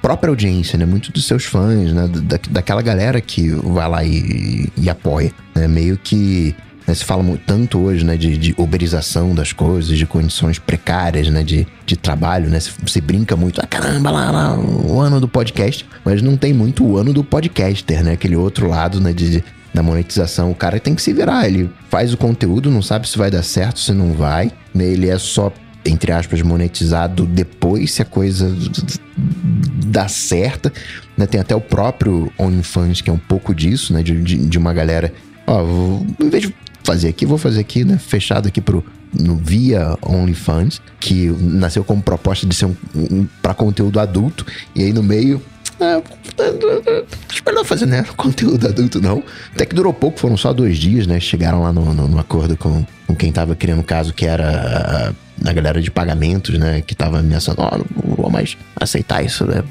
própria 0.00 0.30
audiência, 0.30 0.78
né? 0.78 0.86
Muito 0.86 1.12
dos 1.12 1.26
seus 1.26 1.44
fãs, 1.44 1.92
né? 1.92 2.08
Da, 2.08 2.38
daquela 2.50 2.82
galera 2.82 3.20
que 3.20 3.50
vai 3.50 3.88
lá 3.88 4.04
e, 4.04 4.70
e 4.76 4.88
apoia. 4.88 5.32
Né? 5.54 5.66
Meio 5.66 5.98
que 5.98 6.54
né, 6.86 6.94
se 6.94 7.04
fala 7.04 7.22
muito, 7.22 7.42
tanto 7.44 7.78
hoje 7.78 8.04
né, 8.04 8.16
de, 8.16 8.36
de 8.36 8.54
uberização 8.56 9.34
das 9.34 9.52
coisas, 9.52 9.98
de 9.98 10.06
condições 10.06 10.58
precárias 10.58 11.28
né, 11.28 11.42
de, 11.42 11.66
de 11.84 11.96
trabalho, 11.96 12.48
né? 12.48 12.60
Se, 12.60 12.72
se 12.86 13.00
brinca 13.00 13.36
muito, 13.36 13.60
ah, 13.60 13.66
caramba, 13.66 14.10
lá, 14.10 14.30
lá, 14.30 14.58
o 14.58 15.00
ano 15.00 15.20
do 15.20 15.26
podcast, 15.26 15.84
mas 16.04 16.22
não 16.22 16.36
tem 16.36 16.52
muito 16.52 16.84
o 16.84 16.96
ano 16.96 17.12
do 17.12 17.24
podcaster, 17.24 18.04
né? 18.04 18.12
Aquele 18.12 18.36
outro 18.36 18.68
lado 18.68 19.00
né, 19.00 19.12
de, 19.12 19.30
de 19.30 19.44
da 19.76 19.82
monetização. 19.82 20.50
O 20.50 20.54
cara 20.54 20.80
tem 20.80 20.94
que 20.94 21.02
se 21.02 21.12
virar, 21.12 21.46
ele 21.46 21.70
faz 21.90 22.12
o 22.12 22.16
conteúdo, 22.16 22.70
não 22.70 22.80
sabe 22.80 23.06
se 23.06 23.18
vai 23.18 23.30
dar 23.30 23.42
certo, 23.42 23.78
se 23.78 23.92
não 23.92 24.12
vai. 24.12 24.50
Né? 24.74 24.84
Ele 24.86 25.10
é 25.10 25.18
só, 25.18 25.52
entre 25.84 26.12
aspas, 26.12 26.40
monetizado 26.40 27.26
depois, 27.26 27.92
se 27.92 28.00
a 28.00 28.04
coisa 28.04 28.50
dá 29.86 30.08
certa. 30.08 30.72
Né? 31.16 31.26
Tem 31.26 31.38
até 31.38 31.54
o 31.54 31.60
próprio 31.60 32.32
OnlyFans, 32.38 33.02
que 33.02 33.10
é 33.10 33.12
um 33.12 33.18
pouco 33.18 33.54
disso, 33.54 33.92
né? 33.92 34.02
De, 34.02 34.18
de, 34.22 34.36
de 34.46 34.58
uma 34.58 34.72
galera. 34.72 35.12
Ó, 35.46 35.62
em 36.18 36.30
vez 36.30 36.44
de 36.44 36.54
fazer 36.86 37.08
aqui, 37.08 37.26
vou 37.26 37.36
fazer 37.36 37.60
aqui, 37.60 37.84
né? 37.84 37.98
Fechado 37.98 38.46
aqui 38.46 38.60
pro 38.60 38.84
via 39.42 39.96
OnlyFans, 40.02 40.80
que 41.00 41.26
nasceu 41.40 41.82
como 41.82 42.02
proposta 42.02 42.46
de 42.46 42.54
ser 42.54 42.66
um, 42.66 42.76
um 42.94 43.26
para 43.42 43.54
conteúdo 43.54 43.98
adulto, 43.98 44.46
e 44.74 44.82
aí 44.82 44.92
no 44.92 45.02
meio 45.02 45.42
é, 45.80 46.02
melhor 47.44 47.64
fazer, 47.64 47.86
né? 47.86 48.04
Conteúdo 48.16 48.66
adulto 48.66 49.00
não. 49.00 49.22
Até 49.54 49.66
que 49.66 49.74
durou 49.74 49.92
pouco, 49.92 50.18
foram 50.18 50.36
só 50.36 50.52
dois 50.52 50.78
dias, 50.78 51.06
né? 51.06 51.20
Chegaram 51.20 51.62
lá 51.62 51.72
no, 51.72 51.92
no, 51.92 52.08
no 52.08 52.18
acordo 52.18 52.56
com, 52.56 52.84
com 53.06 53.14
quem 53.14 53.32
tava 53.32 53.54
criando 53.54 53.80
o 53.80 53.84
caso, 53.84 54.14
que 54.14 54.24
era 54.24 55.14
a, 55.44 55.50
a 55.50 55.52
galera 55.52 55.82
de 55.82 55.90
pagamentos, 55.90 56.58
né? 56.58 56.80
Que 56.80 56.94
tava 56.94 57.18
ameaçando, 57.18 57.60
ó, 57.60 57.70
oh, 57.72 57.78
não 57.78 58.16
vou 58.16 58.30
mais 58.30 58.56
aceitar 58.80 59.24
isso, 59.24 59.44
né? 59.44 59.62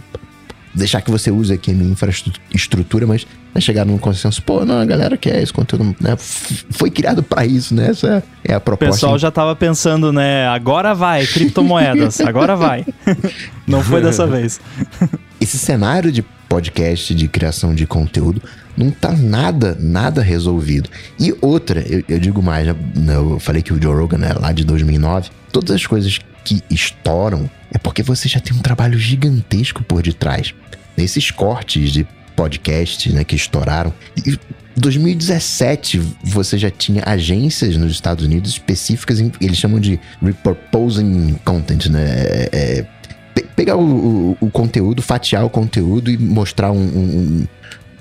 Deixar 0.76 1.02
que 1.02 1.10
você 1.10 1.32
use 1.32 1.54
aqui 1.54 1.72
a 1.72 1.74
minha 1.74 1.92
infraestrutura, 1.92 3.08
mas 3.08 3.26
né, 3.54 3.62
chegar 3.62 3.86
num 3.86 3.98
consenso, 3.98 4.42
pô, 4.42 4.66
não, 4.66 4.80
a 4.80 4.86
galera 4.86 5.16
quer 5.16 5.42
esse 5.42 5.54
conteúdo, 5.54 5.96
né? 6.00 6.16
Foi 6.18 6.92
criado 6.92 7.24
para 7.24 7.46
isso, 7.46 7.74
né? 7.74 7.90
Essa 7.90 8.24
é 8.44 8.54
a 8.54 8.60
proposta. 8.60 8.92
O 8.92 8.94
pessoal 8.94 9.20
já 9.20 9.32
tava 9.32 9.56
pensando, 9.56 10.12
né? 10.12 10.48
Agora 10.48 10.94
vai, 10.94 11.26
criptomoedas, 11.26 12.20
agora 12.22 12.56
vai. 12.56 12.86
não 13.66 13.82
foi 13.82 14.02
dessa 14.02 14.28
vez. 14.28 14.60
Esse 15.40 15.58
cenário 15.58 16.12
de 16.12 16.24
podcast, 16.50 17.14
de 17.16 17.28
criação 17.28 17.74
de 17.74 17.86
conteúdo, 17.88 18.42
não 18.78 18.92
tá 18.92 19.12
nada, 19.12 19.78
nada 19.80 20.22
resolvido. 20.22 20.90
E 21.20 21.34
outra, 21.42 21.82
eu, 21.82 22.04
eu 22.08 22.20
digo 22.20 22.42
mais, 22.42 22.68
né? 22.68 23.16
eu 23.16 23.40
falei 23.40 23.62
que 23.62 23.74
o 23.74 23.82
Joe 23.82 23.96
Rogan 23.96 24.24
é 24.26 24.34
lá 24.34 24.52
de 24.52 24.64
2009, 24.64 25.30
todas 25.52 25.72
as 25.72 25.86
coisas 25.86 26.20
que 26.44 26.62
estouram 26.70 27.50
é 27.76 27.78
porque 27.78 28.02
você 28.02 28.30
já 28.30 28.40
tem 28.40 28.56
um 28.56 28.62
trabalho 28.62 28.98
gigantesco 28.98 29.84
por 29.84 30.02
detrás. 30.02 30.56
Nesses 30.96 31.30
cortes 31.30 31.92
de 31.92 32.08
podcasts 32.34 33.14
né, 33.14 33.26
que 33.26 33.36
estouraram. 33.36 33.94
Em 34.26 34.38
2017, 34.78 36.02
você 36.24 36.58
já 36.58 36.72
tinha 36.72 37.04
agências 37.06 37.76
nos 37.76 37.92
Estados 37.92 38.26
Unidos 38.26 38.52
específicas, 38.52 39.20
em, 39.20 39.30
eles 39.42 39.58
chamam 39.58 39.82
de 39.82 40.00
repurposing 40.22 41.36
content, 41.44 41.88
né? 41.88 42.04
É, 42.04 42.50
é, 42.54 42.86
pegar 43.58 43.76
o, 43.76 43.82
o, 43.84 44.38
o, 44.40 44.50
conteúdo, 44.50 45.02
fatiar 45.02 45.44
o 45.44 45.50
conteúdo 45.50 46.10
e 46.10 46.18
mostrar 46.18 46.72
um, 46.72 46.78
um, 46.78 47.48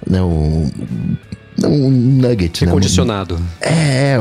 né, 0.08 0.22
um, 0.22 0.70
um 1.62 1.90
nugget. 1.90 2.64
Né? 2.64 2.70
Recondicionado. 2.70 3.36
Né? 3.36 3.46
É, 3.60 4.14
é 4.14 4.20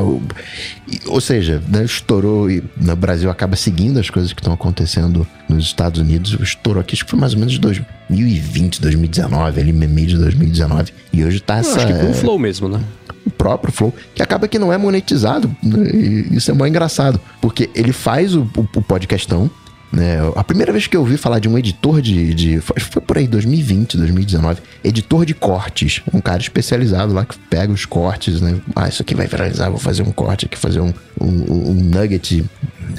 ou, 1.07 1.21
seja, 1.21 1.61
né, 1.67 1.83
estourou 1.83 2.49
e 2.49 2.63
no 2.77 2.95
Brasil 2.95 3.29
acaba 3.29 3.55
seguindo 3.55 3.99
as 3.99 4.09
coisas 4.09 4.31
que 4.33 4.39
estão 4.39 4.53
acontecendo 4.53 5.25
nos 5.49 5.65
Estados 5.65 5.99
Unidos. 5.99 6.37
Estourou 6.39 6.81
aqui, 6.81 6.95
acho 6.95 7.05
que 7.05 7.09
foi 7.09 7.19
mais 7.19 7.33
ou 7.33 7.39
menos 7.39 7.53
de 7.53 7.59
2020, 7.59 8.81
2019, 8.81 9.59
ali 9.59 9.73
meio 9.73 10.07
de 10.07 10.17
2019. 10.17 10.93
E 11.11 11.23
hoje 11.23 11.39
tá 11.39 11.57
essa. 11.57 11.77
Acho 11.77 11.87
que 11.87 11.93
foi 11.93 12.09
um 12.09 12.13
flow 12.13 12.37
mesmo, 12.37 12.67
né? 12.67 12.79
O 13.25 13.31
próprio 13.31 13.73
flow, 13.73 13.93
que 14.13 14.21
acaba 14.21 14.47
que 14.47 14.59
não 14.59 14.71
é 14.71 14.77
monetizado. 14.77 15.53
Né? 15.63 15.89
isso 16.31 16.51
é 16.51 16.53
muito 16.53 16.69
engraçado, 16.69 17.19
porque 17.41 17.69
ele 17.73 17.93
faz 17.93 18.35
o, 18.35 18.41
o, 18.41 18.67
o 18.75 18.81
podcastão, 18.81 19.49
né? 19.93 20.17
A 20.35 20.43
primeira 20.43 20.71
vez 20.71 20.87
que 20.87 20.97
eu 20.97 21.01
ouvi 21.01 21.17
falar 21.17 21.37
de 21.37 21.47
um 21.47 21.55
editor 21.55 22.01
de, 22.01 22.33
de. 22.33 22.59
Foi 22.59 22.99
por 23.01 23.15
aí, 23.15 23.27
2020, 23.27 23.95
2019. 23.97 24.59
Editor 24.83 25.23
de 25.23 25.35
cortes. 25.35 26.01
Um 26.11 26.19
cara 26.19 26.41
especializado 26.41 27.13
lá 27.13 27.23
que 27.23 27.37
pega 27.37 27.71
os 27.71 27.85
cortes, 27.85 28.41
né? 28.41 28.59
Ah, 28.75 28.89
isso 28.89 29.03
aqui 29.03 29.13
vai 29.13 29.27
viralizar, 29.27 29.69
vou 29.69 29.77
fazer 29.77 30.01
um 30.01 30.11
corte 30.11 30.47
aqui, 30.47 30.57
fazer 30.57 30.79
um, 30.79 30.91
um, 31.21 31.69
um 31.69 31.73
nugget 31.75 32.43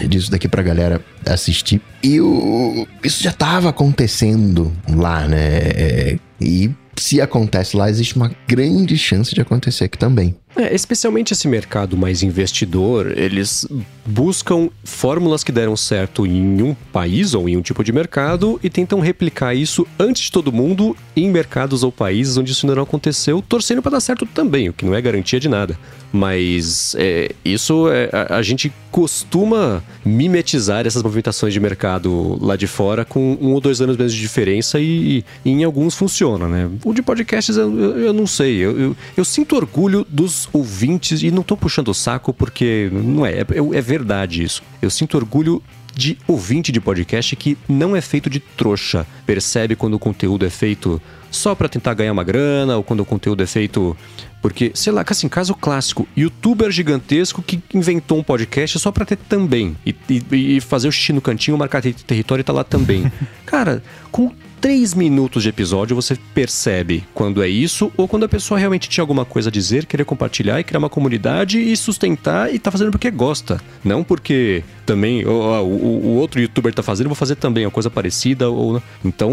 disso 0.09 0.30
daqui 0.30 0.46
pra 0.46 0.62
galera 0.62 1.00
assistir. 1.26 1.83
E 2.00 2.20
o, 2.20 2.87
isso 3.02 3.24
já 3.24 3.33
tava 3.33 3.70
acontecendo 3.70 4.72
lá, 4.88 5.26
né? 5.26 5.59
É, 5.74 6.18
e 6.40 6.70
se 6.96 7.20
acontece 7.20 7.76
lá, 7.76 7.90
existe 7.90 8.14
uma 8.14 8.30
grande 8.46 8.96
chance 8.96 9.35
de 9.35 9.40
acontecer 9.40 9.85
aqui 9.85 9.98
também. 9.98 10.37
É, 10.57 10.75
especialmente 10.75 11.33
esse 11.33 11.49
mercado 11.49 11.97
mais 11.97 12.22
investidor, 12.22 13.12
eles 13.18 13.66
buscam 14.07 14.68
fórmulas 14.85 15.43
que 15.43 15.51
deram 15.51 15.76
certo 15.76 16.26
em 16.26 16.62
um 16.62 16.74
país 16.93 17.35
ou 17.35 17.49
em 17.49 17.57
um 17.57 17.62
tipo 17.62 17.83
de 17.83 17.93
mercado 17.93 18.61
e 18.62 18.70
tentam 18.70 19.01
replicar 19.01 19.55
isso 19.55 19.87
antes 19.99 20.24
de 20.24 20.33
todo 20.33 20.53
mundo 20.53 20.97
em 21.16 21.28
mercados 21.31 21.83
ou 21.83 21.91
países 21.91 22.37
onde 22.37 22.53
isso 22.53 22.66
ainda 22.66 22.76
não 22.76 22.85
aconteceu, 22.85 23.43
torcendo 23.43 23.83
para 23.83 23.93
dar 23.93 24.01
certo 24.01 24.26
também, 24.26 24.68
o 24.68 24.72
que 24.72 24.85
não 24.85 24.95
é 24.95 25.01
garantia 25.01 25.41
de 25.41 25.49
nada. 25.49 25.78
Mas 26.12 26.95
é, 26.97 27.33
isso 27.45 27.89
é, 27.89 28.09
a, 28.12 28.37
a, 28.37 28.43
gente 28.43 28.72
costuma 28.93 29.83
mimetizar 30.05 30.87
essas 30.87 31.03
movimentações 31.03 31.53
de 31.53 31.59
mercado 31.59 32.39
lá 32.41 32.55
de 32.55 32.68
fora 32.68 33.05
com 33.05 33.37
um 33.41 33.53
ou 33.53 33.61
dois 33.61 33.81
anos 33.81 33.97
mesmo 33.97 34.16
de 34.16 34.20
diferença 34.20 34.78
e, 34.78 35.24
e 35.45 35.51
em 35.51 35.64
alguns 35.64 35.97
funciona, 35.97 36.47
né? 36.47 36.70
O 36.85 36.95
de 36.95 37.03
podcasts 37.03 37.57
eu, 37.57 37.76
eu, 37.76 37.99
eu 37.99 38.12
não 38.12 38.28
sei. 38.28 38.59
Eu, 38.59 38.78
eu, 38.78 38.97
eu, 39.16 39.24
sinto 39.24 39.57
orgulho 39.57 40.07
dos 40.09 40.43
ouvintes 40.53 41.22
e 41.22 41.30
não 41.30 41.42
tô 41.42 41.57
puxando 41.57 41.88
o 41.88 41.95
saco 41.95 42.32
porque 42.32 42.90
não 42.92 43.24
é, 43.24 43.40
é, 43.40 43.45
é 43.74 43.80
verdade 43.80 44.42
isso. 44.42 44.62
Eu 44.80 44.90
sinto 44.90 45.16
orgulho 45.16 45.62
de 45.95 46.18
ouvinte 46.26 46.72
de 46.72 46.80
podcast 46.80 47.36
que 47.36 47.57
não 47.68 47.95
é 47.95 48.01
feito 48.01 48.28
de 48.28 48.40
trouxa. 48.40 49.07
Percebe 49.24 49.76
quando 49.76 49.95
o 49.95 49.99
conteúdo 49.99 50.45
é 50.45 50.51
feito 50.51 51.01
só 51.30 51.55
para 51.55 51.68
tentar 51.68 51.95
ganhar 51.95 52.12
uma 52.12 52.24
grana 52.24 52.76
ou 52.76 52.82
quando 52.82 53.01
o 53.01 53.05
conteúdo 53.05 53.42
é 53.42 53.47
feito 53.47 53.97
porque, 54.45 54.72
sei 54.74 54.92
lá, 54.92 55.03
assim, 55.09 55.26
caso 55.26 55.55
clássico, 55.55 56.07
youtuber 56.14 56.70
gigantesco 56.70 57.42
que 57.42 57.62
inventou 57.72 58.18
um 58.18 58.22
podcast 58.22 58.78
só 58.78 58.92
pra 58.92 59.07
ter 59.07 59.16
também. 59.16 59.74
E, 59.86 59.97
e, 60.07 60.57
e 60.57 60.61
fazer 60.61 60.86
o 60.86 60.92
xixi 60.92 61.14
no 61.14 61.22
cantinho, 61.22 61.57
marcar 61.57 61.80
território 61.80 62.42
e 62.42 62.45
tá 62.45 62.53
lá 62.53 62.62
também. 62.62 63.11
Cara, 63.47 63.82
com 64.12 64.30
três 64.65 64.95
minutos 64.95 65.43
de 65.43 65.51
episódio 65.51 65.95
você 65.95 66.17
percebe 66.33 67.05
quando 67.12 67.43
é 67.43 67.49
isso 67.49 67.93
ou 67.99 68.09
quando 68.09 68.25
a 68.25 68.29
pessoa 68.31 68.59
realmente 68.59 68.89
tinha 68.89 69.03
alguma 69.03 69.23
coisa 69.23 69.51
a 69.51 69.53
dizer, 69.53 69.85
querer 69.85 70.07
compartilhar 70.07 70.59
e 70.59 70.65
criar 70.65 70.79
uma 70.79 70.89
comunidade 70.89 71.61
e 71.61 71.77
sustentar 71.77 72.51
e 72.51 72.59
tá 72.59 72.71
fazendo 72.71 72.91
porque 72.91 73.11
gosta. 73.11 73.61
Não 73.85 74.03
porque 74.03 74.65
também 74.87 75.25
o, 75.27 75.31
o, 75.31 76.07
o 76.07 76.15
outro 76.17 76.41
youtuber 76.41 76.73
tá 76.73 76.83
fazendo, 76.83 77.09
vou 77.09 77.15
fazer 77.15 77.37
também 77.37 77.67
uma 77.67 77.71
coisa 77.71 77.91
parecida. 77.91 78.49
ou 78.49 78.83
Então, 79.05 79.33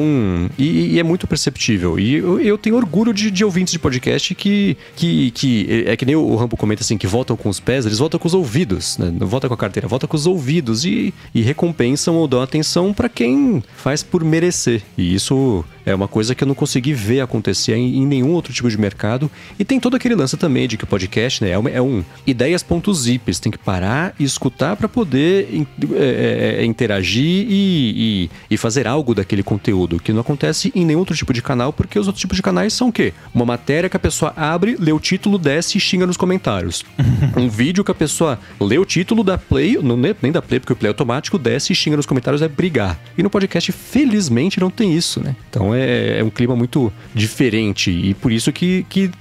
e, 0.58 0.96
e 0.96 1.00
é 1.00 1.04
muito 1.04 1.26
perceptível. 1.28 1.98
E 1.98 2.16
eu, 2.16 2.40
eu 2.42 2.58
tenho 2.58 2.76
orgulho 2.76 3.14
de, 3.14 3.32
de, 3.32 3.46
ouvintes 3.46 3.72
de 3.72 3.80
podcast 3.80 4.36
que, 4.36 4.76
que, 4.98 5.32
que 5.32 5.86
é 5.86 5.96
que 5.96 6.06
nem 6.06 6.16
o 6.16 6.36
Rambo 6.36 6.58
comenta 6.58 6.84
assim, 6.84 6.98
que 6.98 7.08
voltam 7.08 7.38
com 7.38 7.48
os 7.48 7.60
pés, 7.60 7.86
eles 7.86 8.00
voltam 8.00 8.20
com 8.20 8.28
os 8.28 8.34
ouvidos, 8.34 8.98
né? 8.98 9.14
Não 9.18 9.28
volta 9.28 9.48
com 9.48 9.54
a 9.54 9.58
carteira, 9.58 9.88
volta 9.88 10.08
com 10.08 10.18
os 10.18 10.26
ouvidos 10.26 10.84
e, 10.84 11.14
e 11.34 11.42
recompensam 11.42 12.16
ou 12.16 12.28
dão 12.28 12.42
atenção 12.42 12.94
para 12.94 13.08
quem 13.08 13.64
faz 13.78 14.04
por 14.04 14.26
merecer. 14.26 14.82
E 14.98 15.14
isso 15.14 15.21
isso 15.22 15.64
é 15.86 15.94
uma 15.94 16.08
coisa 16.08 16.36
que 16.36 16.44
eu 16.44 16.48
não 16.48 16.56
consegui 16.56 16.94
ver 16.94 17.22
acontecer 17.22 17.76
em, 17.76 18.06
nenhum 18.06 18.32
outro 18.32 18.54
tipo 18.54 18.70
de 18.70 18.78
mercado. 18.78 19.30
E 19.58 19.66
tem 19.66 19.80
todo 19.80 19.96
aquele 19.96 20.16
lance 20.16 20.38
também 20.38 20.68
de 20.68 20.78
que 20.78 20.84
o 20.84 20.88
podcast 20.88 21.44
né, 21.44 21.52
é, 21.52 21.60
um, 21.60 21.68
é 21.68 21.82
um 21.82 22.04
ideias.zip. 22.26 23.34
Você 23.34 23.42
tem 23.42 23.52
que 23.52 23.58
parar 23.58 24.14
e 24.20 24.24
escutar 24.24 24.76
para 24.76 24.88
poder 24.88 25.48
é, 25.94 25.96
é, 25.96 26.62
é, 26.62 26.66
interagir 26.66 27.46
e, 27.50 28.30
e, 28.50 28.54
e, 28.54 28.58
fazer 28.58 28.88
algo 28.88 29.16
daquele 29.16 29.44
conteúdo, 29.44 30.00
que 30.00 30.14
não 30.14 30.22
acontece 30.22 30.72
em 30.76 30.86
nenhum 30.86 31.00
outro 31.00 31.16
tipo 31.16 31.34
de 31.34 31.42
canal, 31.42 31.74
porque 31.74 31.98
os 31.98 32.08
outros 32.08 32.22
tipos 32.22 32.36
de 32.36 32.44
canais 32.44 32.74
são 32.74 32.90
o 32.90 32.92
quê? 32.92 33.14
Uma 33.34 33.46
matéria 33.46 33.90
que 33.90 33.98
a 33.98 34.00
pessoa 34.00 34.34
abre, 34.36 34.76
lê 34.80 34.92
o 34.92 35.00
título, 35.00 35.38
desce 35.38 35.78
e 35.78 35.82
xinga 35.82 36.06
nos 36.06 36.18
comentários. 36.18 36.84
um 37.36 37.50
vídeo 37.50 37.84
que 37.84 37.92
a 37.92 37.96
pessoa 37.96 38.40
lê 38.60 38.78
o 38.78 38.86
título, 38.86 39.24
dá 39.24 39.38
play, 39.38 39.78
não, 39.82 39.98
nem 39.98 40.32
dá 40.32 40.42
play, 40.42 40.60
porque 40.60 40.74
o 40.74 40.76
play 40.76 40.90
é 40.90 40.92
automático, 40.92 41.38
desce 41.38 41.74
e 41.74 41.76
xinga 41.76 41.98
nos 41.98 42.06
comentários, 42.06 42.42
é 42.42 42.48
brigar. 42.48 43.00
E 43.18 43.24
no 43.24 43.30
podcast, 43.30 43.72
felizmente, 43.72 44.60
não 44.60 44.70
tem 44.70 44.96
isso, 44.96 45.22
né? 45.24 45.36
Então 45.50 45.71
é, 45.74 46.20
é 46.20 46.24
um 46.24 46.30
clima 46.30 46.56
muito 46.56 46.92
diferente 47.14 47.92
e 47.92 48.14
por 48.14 48.32
isso 48.32 48.52
que, 48.52 48.86
que 48.90 49.12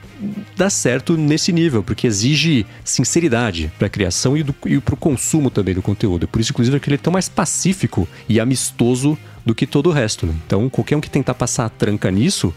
dá 0.57 0.69
certo 0.69 1.17
nesse 1.17 1.53
nível, 1.53 1.83
porque 1.83 2.07
exige 2.07 2.67
sinceridade 2.85 3.73
para 3.79 3.87
a 3.87 3.91
criação 3.91 4.37
e, 4.37 4.45
e 4.67 4.81
para 4.81 4.95
o 4.95 4.97
consumo 4.97 5.51
também 5.51 5.75
do 5.75 5.83
conteúdo. 5.83 6.29
Por 6.29 6.41
isso, 6.41 6.53
inclusive, 6.53 6.77
é 6.77 6.81
que 6.81 6.89
ele 6.89 6.97
é 6.97 6.99
tão 6.99 7.13
mais 7.13 7.29
pacífico 7.29 8.07
e 8.29 8.39
amistoso 8.39 9.17
do 9.45 9.55
que 9.55 9.67
todo 9.67 9.89
o 9.89 9.93
resto. 9.93 10.27
Né? 10.27 10.35
Então, 10.47 10.69
qualquer 10.69 10.97
um 10.97 11.01
que 11.01 11.11
tentar 11.11 11.35
passar 11.35 11.65
a 11.65 11.69
tranca 11.71 12.11
nisso, 12.11 12.55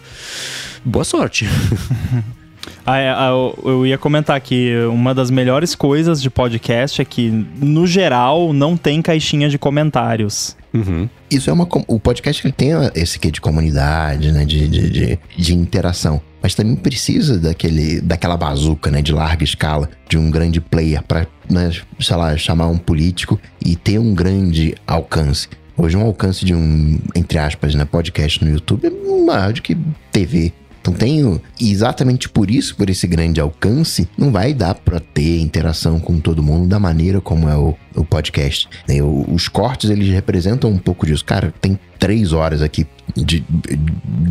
boa 0.84 1.06
sorte. 1.06 1.48
Ah, 2.86 2.98
é, 2.98 3.10
ah, 3.10 3.30
eu 3.64 3.86
ia 3.86 3.98
comentar 3.98 4.40
que 4.42 4.76
uma 4.86 5.14
das 5.14 5.30
melhores 5.30 5.76
coisas 5.76 6.22
de 6.22 6.30
podcast 6.30 7.02
é 7.02 7.06
que, 7.06 7.30
no 7.30 7.88
geral, 7.88 8.54
não 8.54 8.76
tem 8.76 9.02
caixinha 9.02 9.50
de 9.50 9.58
comentários. 9.58 10.56
Uhum. 10.74 11.08
Isso 11.30 11.50
é 11.50 11.54
uma. 11.54 11.68
O 11.88 12.00
podcast 12.00 12.46
ele 12.46 12.52
tem 12.52 12.72
esse 12.96 13.20
quê 13.20 13.30
de 13.30 13.40
comunidade, 13.40 14.32
né? 14.32 14.44
De, 14.44 14.68
de, 14.68 14.90
de, 14.90 15.20
de, 15.38 15.56
interação. 15.56 16.20
Mas 16.42 16.56
também 16.56 16.76
precisa 16.76 17.38
daquele, 17.38 18.02
daquela 18.02 18.36
bazuca, 18.36 18.90
né? 18.90 19.02
De 19.02 19.14
larga 19.14 19.44
escala, 19.44 19.90
de 20.10 20.18
um 20.18 20.32
grande 20.32 20.60
player 20.60 21.02
para, 21.04 21.28
né, 21.50 21.72
sei 22.00 22.16
lá, 22.18 22.36
chamar 22.36 22.68
um 22.68 22.78
político 22.78 23.40
e 23.64 23.76
ter 23.76 24.00
um 24.00 24.14
grande 24.14 24.76
alcance. 24.88 25.48
Hoje, 25.78 25.96
um 25.96 26.02
alcance 26.02 26.44
de 26.44 26.54
um, 26.54 27.00
entre 27.16 27.40
aspas, 27.40 27.74
né, 27.74 27.84
podcast 27.86 28.44
no 28.44 28.52
YouTube 28.52 28.86
é 28.86 29.26
maior 29.26 29.54
do 29.54 29.62
que 29.62 29.76
TV. 30.12 30.54
Então 30.84 30.94
tenho 30.94 31.42
exatamente 31.62 32.28
por 32.28 32.52
isso, 32.52 32.76
por 32.76 32.90
esse 32.90 33.08
grande 33.08 33.40
alcance, 33.40 34.06
não 34.18 34.34
vai 34.34 34.54
dar 34.54 34.76
para 34.76 35.00
ter 35.00 35.40
interação 35.40 35.98
com 35.98 36.20
todo 36.20 36.44
mundo 36.44 36.68
da 36.68 36.78
maneira 36.78 37.22
como 37.22 37.48
é 37.48 37.56
o, 37.56 37.74
o 37.96 38.04
podcast. 38.04 38.68
Né? 38.86 39.02
os 39.02 39.48
cortes 39.48 39.90
eles 39.90 40.10
representam 40.10 40.70
um 40.70 40.78
pouco 40.78 41.06
disso. 41.06 41.24
Cara, 41.24 41.54
tem 41.62 41.80
três 41.98 42.34
horas 42.34 42.62
aqui 42.62 42.86
de, 43.16 43.46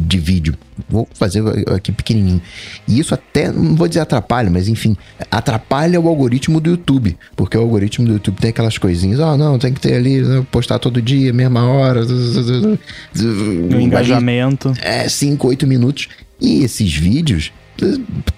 de 0.07 0.19
vídeo. 0.19 0.55
Vou 0.91 1.09
fazer 1.15 1.43
aqui 1.75 1.91
pequenininho. 1.91 2.43
E 2.87 2.99
isso 2.99 3.15
até, 3.15 3.51
não 3.51 3.75
vou 3.75 3.89
dizer 3.89 4.01
atrapalha, 4.01 4.51
mas 4.51 4.69
enfim, 4.69 4.95
atrapalha 5.31 5.99
o 5.99 6.07
algoritmo 6.07 6.61
do 6.61 6.69
YouTube. 6.69 7.17
Porque 7.35 7.57
o 7.57 7.63
algoritmo 7.63 8.07
do 8.07 8.13
YouTube 8.13 8.37
tem 8.37 8.51
aquelas 8.51 8.77
coisinhas, 8.77 9.21
ó, 9.21 9.33
oh, 9.33 9.37
não, 9.39 9.59
tem 9.59 9.73
que 9.73 9.81
ter 9.81 9.95
ali, 9.95 10.21
né, 10.21 10.45
postar 10.51 10.79
todo 10.79 11.01
dia, 11.01 11.33
mesma 11.33 11.67
hora. 11.67 12.03
O 12.05 13.81
engajamento. 13.81 14.75
É, 14.83 15.09
cinco, 15.09 15.49
oito 15.49 15.67
minutos. 15.67 16.09
E 16.43 16.65
esses 16.65 16.93
vídeos 16.93 17.53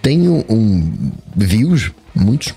têm 0.02 0.28
um, 0.28 0.44
um 0.48 0.92
views 1.34 1.90
muitos 2.14 2.55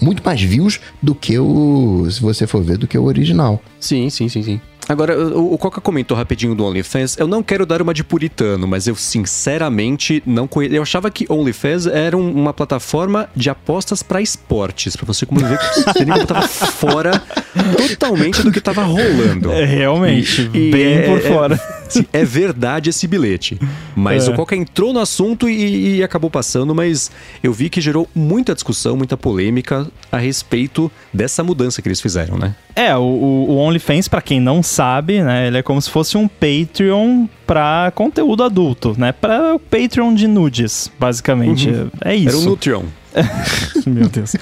muito 0.00 0.22
mais 0.24 0.42
views 0.42 0.80
do 1.00 1.14
que 1.14 1.38
o 1.38 2.06
se 2.10 2.20
você 2.20 2.46
for 2.46 2.62
ver 2.62 2.78
do 2.78 2.86
que 2.86 2.98
o 2.98 3.04
original. 3.04 3.62
Sim, 3.78 4.10
sim, 4.10 4.28
sim, 4.28 4.42
sim. 4.42 4.60
Agora, 4.88 5.18
o 5.36 5.58
Coca 5.58 5.80
comentou 5.80 6.16
rapidinho 6.16 6.54
do 6.54 6.64
OnlyFans. 6.64 7.16
Eu 7.18 7.26
não 7.26 7.42
quero 7.42 7.66
dar 7.66 7.82
uma 7.82 7.92
de 7.92 8.04
puritano, 8.04 8.68
mas 8.68 8.86
eu 8.86 8.94
sinceramente 8.94 10.22
não 10.24 10.46
conheço. 10.46 10.76
Eu 10.76 10.82
achava 10.82 11.10
que 11.10 11.26
OnlyFans 11.28 11.86
era 11.86 12.16
uma 12.16 12.52
plataforma 12.52 13.28
de 13.34 13.50
apostas 13.50 14.00
para 14.00 14.20
esportes, 14.20 14.94
para 14.94 15.04
você 15.04 15.26
como 15.26 15.40
ver 15.40 15.58
que 15.58 15.80
você 15.80 16.04
nem 16.04 16.24
tava 16.24 16.46
fora 16.46 17.20
totalmente 17.76 18.42
do 18.42 18.52
que 18.52 18.60
tava 18.60 18.84
rolando. 18.84 19.50
É, 19.50 19.64
realmente, 19.64 20.48
e, 20.54 20.70
bem 20.70 20.98
é, 20.98 21.02
por 21.02 21.18
é, 21.18 21.20
fora. 21.22 21.54
É, 21.56 21.85
é, 22.12 22.24
verdade 22.24 22.90
esse 22.90 23.06
bilhete. 23.06 23.58
Mas 23.94 24.26
é. 24.28 24.30
o 24.30 24.34
Coca 24.34 24.56
entrou 24.56 24.92
no 24.92 25.00
assunto 25.00 25.48
e, 25.48 25.96
e 25.96 26.02
acabou 26.02 26.30
passando, 26.30 26.74
mas 26.74 27.10
eu 27.42 27.52
vi 27.52 27.68
que 27.68 27.80
gerou 27.80 28.08
muita 28.14 28.54
discussão, 28.54 28.96
muita 28.96 29.16
polêmica 29.16 29.86
a 30.10 30.18
respeito 30.18 30.90
dessa 31.12 31.42
mudança 31.42 31.80
que 31.80 31.88
eles 31.88 32.00
fizeram, 32.00 32.36
né? 32.36 32.54
É, 32.74 32.94
o, 32.96 33.00
o 33.00 33.56
OnlyFans, 33.56 34.08
para 34.08 34.20
quem 34.20 34.38
não 34.38 34.62
sabe, 34.62 35.22
né, 35.22 35.46
ele 35.46 35.58
é 35.58 35.62
como 35.62 35.80
se 35.80 35.88
fosse 35.88 36.16
um 36.16 36.28
Patreon 36.28 37.26
para 37.46 37.90
conteúdo 37.94 38.42
adulto, 38.42 38.94
né? 38.98 39.12
Para 39.12 39.54
o 39.54 39.58
Patreon 39.58 40.14
de 40.14 40.26
nudes, 40.26 40.90
basicamente. 40.98 41.70
Uhum. 41.70 41.90
É 42.04 42.14
isso. 42.14 42.28
Era 42.28 42.38
um 42.38 42.50
Nutrion. 42.50 42.82
Meu 43.86 44.08
Deus. 44.08 44.34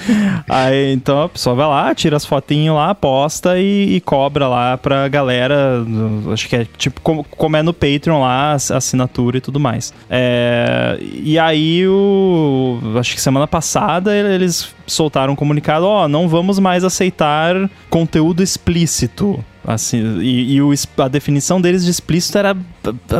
Aí 0.48 0.92
então 0.92 1.22
a 1.22 1.28
pessoa 1.28 1.54
vai 1.54 1.66
lá, 1.66 1.94
tira 1.94 2.16
as 2.16 2.24
fotinhas 2.24 2.74
lá, 2.74 2.94
posta 2.94 3.58
e, 3.58 3.96
e, 3.96 4.00
cobra 4.00 4.48
lá 4.48 4.76
pra 4.76 5.08
galera. 5.08 5.84
Acho 6.32 6.48
que 6.48 6.56
é 6.56 6.66
tipo 6.76 7.00
como, 7.00 7.24
como 7.24 7.56
é 7.56 7.62
no 7.62 7.72
Patreon 7.72 8.20
lá, 8.20 8.52
assinatura 8.52 9.38
e 9.38 9.40
tudo 9.40 9.60
mais. 9.60 9.92
É, 10.08 10.98
e 11.00 11.38
aí 11.38 11.86
o. 11.86 12.80
Acho 12.98 13.14
que 13.14 13.20
semana 13.20 13.46
passada 13.46 14.14
eles 14.14 14.68
soltaram 14.86 15.32
um 15.34 15.36
comunicado: 15.36 15.86
ó, 15.86 16.04
oh, 16.04 16.08
não 16.08 16.28
vamos 16.28 16.58
mais 16.58 16.84
aceitar 16.84 17.70
conteúdo 17.90 18.42
explícito 18.42 19.44
Assim, 19.66 20.20
e, 20.20 20.54
e 20.54 20.62
o, 20.62 20.72
a 20.98 21.08
definição 21.08 21.58
deles 21.58 21.84
de 21.84 21.90
explícito 21.90 22.36
era 22.36 22.54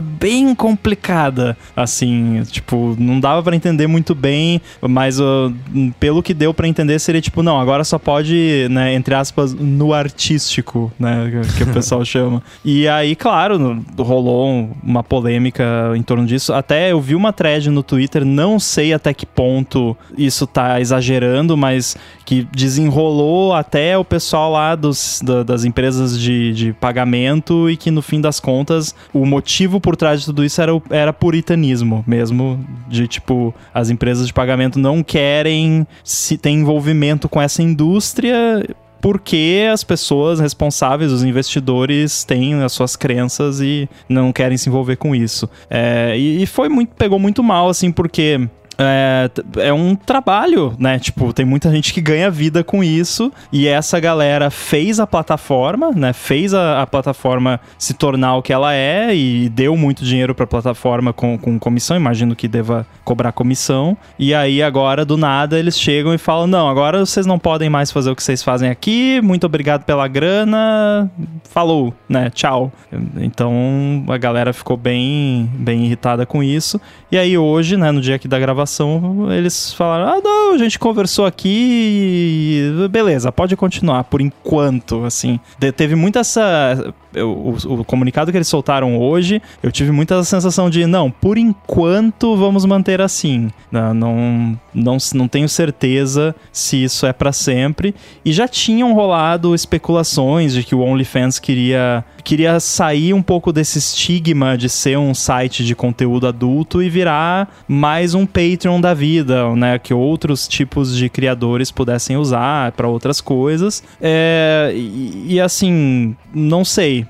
bem 0.03 0.55
complicada. 0.55 1.57
Assim, 1.75 2.43
tipo, 2.51 2.95
não 2.99 3.19
dava 3.19 3.43
para 3.43 3.57
entender 3.57 3.87
muito 3.87 4.15
bem, 4.15 4.61
mas 4.81 5.19
uh, 5.21 5.53
pelo 5.99 6.23
que 6.23 6.35
deu 6.35 6.53
para 6.53 6.69
entender 6.69 6.99
seria 6.99 7.21
tipo, 7.21 7.43
não, 7.43 7.61
agora 7.61 7.85
só 7.85 7.99
pode, 7.99 8.67
né, 8.71 8.95
entre 8.95 9.15
aspas, 9.15 9.55
no 9.55 9.93
artístico, 9.93 10.93
né, 10.99 11.45
que 11.57 11.65
o 11.65 11.73
pessoal 11.73 12.05
chama. 12.07 12.43
E 12.65 12.87
aí, 12.89 13.17
claro, 13.17 13.83
rolou 13.99 14.71
uma 14.83 15.03
polêmica 15.03 15.65
em 15.97 16.03
torno 16.03 16.27
disso. 16.27 16.53
Até 16.53 16.93
eu 16.93 17.01
vi 17.01 17.15
uma 17.15 17.33
thread 17.33 17.71
no 17.71 17.83
Twitter, 17.83 18.25
não 18.25 18.59
sei 18.59 18.93
até 18.93 19.15
que 19.15 19.27
ponto 19.27 19.97
isso 20.17 20.47
tá 20.47 20.81
exagerando, 20.81 21.57
mas 21.57 21.97
que 22.25 22.47
desenrolou 22.53 23.53
até 23.53 23.97
o 23.99 24.05
pessoal 24.05 24.53
lá 24.53 24.75
dos, 24.75 25.21
da, 25.23 25.43
das 25.43 25.65
empresas 25.65 26.19
de, 26.19 26.53
de 26.53 26.73
pagamento 26.73 27.71
e 27.71 27.77
que 27.77 27.91
no 27.91 28.03
fim 28.03 28.21
das 28.21 28.41
contas 28.41 28.95
o 29.13 29.27
motivo 29.27 29.54
por 29.81 29.97
trás 29.97 30.21
de 30.21 30.27
tudo 30.27 30.45
isso 30.45 30.61
era, 30.61 30.73
era 30.91 31.13
puritanismo 31.13 32.05
mesmo, 32.07 32.65
de 32.89 33.07
tipo, 33.07 33.55
as 33.73 33.91
empresas 33.91 34.27
de 34.27 34.33
pagamento 34.33 34.79
não 34.79 35.03
querem 35.03 35.87
se 36.03 36.37
ter 36.37 36.51
envolvimento 36.51 37.29
com 37.29 37.41
essa 37.41 37.63
indústria 37.63 38.65
porque 39.05 39.69
as 39.71 39.85
pessoas 39.85 40.41
responsáveis, 40.41 41.13
os 41.13 41.23
investidores, 41.23 42.25
têm 42.25 42.55
as 42.63 42.73
suas 42.73 42.97
crenças 42.97 43.61
e 43.61 43.87
não 44.09 44.33
querem 44.33 44.57
se 44.57 44.71
envolver 44.71 44.97
com 44.97 45.15
isso. 45.15 45.47
É, 45.69 46.17
e, 46.17 46.43
e 46.43 46.47
foi 46.47 46.71
muito, 46.71 46.95
pegou 46.95 47.19
muito 47.19 47.43
mal, 47.43 47.69
assim, 47.69 47.93
porque 47.93 48.49
é, 48.79 49.31
é 49.59 49.73
um 49.73 49.95
trabalho, 49.95 50.75
né? 50.79 50.99
Tipo, 50.99 51.33
tem 51.33 51.45
muita 51.45 51.71
gente 51.71 51.93
que 51.93 52.01
ganha 52.01 52.31
vida 52.31 52.65
com 52.65 52.83
isso 52.83 53.33
e 53.53 53.69
essa 53.69 54.01
galera 54.01 54.51
fez 54.51 54.99
a 54.99 55.07
plataforma, 55.07 55.91
né? 55.93 56.13
Fez 56.13 56.53
a, 56.53 56.83
a 56.83 56.87
plataforma 56.87 57.61
se 57.79 57.95
tornar 57.95 58.37
o 58.37 58.43
que 58.43 58.53
ela 58.53 58.75
é 58.75 59.15
e 59.15 59.49
deu 59.49 59.77
muito 59.77 60.05
dinheiro 60.05 60.35
para 60.35 60.45
a 60.45 60.49
plataforma 60.49 61.13
com, 61.13 61.39
com 61.39 61.59
comissão. 61.59 61.97
Imagino 61.97 62.35
que 62.35 62.49
deva 62.49 62.87
cobrar 63.05 63.33
comissão. 63.33 63.97
E 64.19 64.35
aí 64.35 64.63
agora 64.63 65.05
do 65.05 65.17
nada 65.17 65.59
eles 65.59 65.79
chegam 65.79 66.13
e 66.13 66.19
falam: 66.19 66.47
não, 66.47 66.69
agora 66.69 67.05
vocês 67.05 67.27
não 67.27 67.39
podem 67.39 67.71
mais 67.71 67.93
fazer 67.93 68.11
o 68.11 68.17
que 68.17 68.23
vocês 68.23 68.43
fazem 68.43 68.71
aqui. 68.71 69.21
Muito 69.23 69.47
obrigado 69.47 69.85
pela 69.85 70.09
grana. 70.09 71.11
Falou, 71.45 71.95
né? 72.09 72.31
Tchau. 72.31 72.73
Então 73.17 74.05
a 74.09 74.17
galera 74.17 74.53
ficou 74.53 74.77
bem, 74.77 75.49
bem 75.55 75.85
irritada 75.85 76.27
com 76.27 76.43
isso. 76.43 76.81
E 77.11 77.17
aí 77.17 77.39
hoje, 77.39 77.77
né? 77.77 77.93
No 77.93 78.01
dia 78.01 78.17
aqui 78.17 78.27
da 78.27 78.39
gravação 78.39 78.64
gravação, 78.65 79.33
eles 79.33 79.73
falaram: 79.73 80.19
ah, 80.19 80.21
não, 80.23 80.55
a 80.55 80.59
gente 80.59 80.79
conversou 80.79 81.27
aqui 81.27 82.73
e 82.85 82.89
beleza, 82.89 83.31
pode 83.31 83.57
continuar 83.57 84.05
por 84.05 84.21
enquanto, 84.21 85.05
assim. 85.05 85.39
De, 85.59 85.71
teve 85.71 85.95
muita 85.95 86.21
essa. 86.21 86.95
O, 87.17 87.57
o, 87.67 87.81
o, 87.81 87.85
comunicado 87.85 88.31
que 88.31 88.37
eles 88.37 88.49
soltaram 88.49 88.99
hoje, 88.99 89.41
eu 89.63 89.71
tive 89.71 89.91
muita 89.91 90.23
sensação 90.25 90.69
de, 90.69 90.87
não, 90.87 91.11
por 91.11 91.39
enquanto 91.39 92.37
vamos 92.37 92.65
manter 92.65 93.01
assim. 93.01 93.51
Não, 93.71 93.95
não, 93.95 94.61
não, 94.75 94.97
não 95.15 95.29
tenho 95.29 95.49
certeza 95.49 96.35
se 96.53 96.83
isso 96.83 97.07
é 97.07 97.13
para 97.13 97.33
sempre. 97.33 97.95
E 98.25 98.33
já 98.33 98.49
tinham 98.49 98.93
rolado 98.93 99.55
especulações 99.55 100.55
de 100.55 100.65
que 100.65 100.75
o 100.75 100.81
OnlyFans 100.81 101.39
queria, 101.39 102.05
queria 102.23 102.59
sair 102.61 103.13
um 103.13 103.23
pouco 103.23 103.53
desse 103.53 103.79
estigma 103.79 104.57
de 104.57 104.69
ser 104.69 104.99
um 104.99 105.15
site 105.15 105.65
de 105.65 105.75
conteúdo 105.75 106.27
adulto 106.27 106.83
e 106.83 106.89
virar 106.89 107.55
mais 107.69 108.15
um 108.15 108.27
Patreon 108.27 108.81
da 108.81 108.95
vida, 108.95 109.55
né? 109.55 109.79
Que 109.79 109.95
outros 109.95 110.49
tipos 110.49 110.97
de 110.97 111.09
criadores 111.09 111.71
pudessem 111.71 112.17
usar 112.17 112.73
para 112.73 112.89
outras 112.89 113.21
coisas. 113.21 113.83
É, 114.01 114.73
e, 114.75 115.35
e, 115.35 115.41
assim, 115.41 116.17
não 116.35 116.65
sei. 116.65 117.04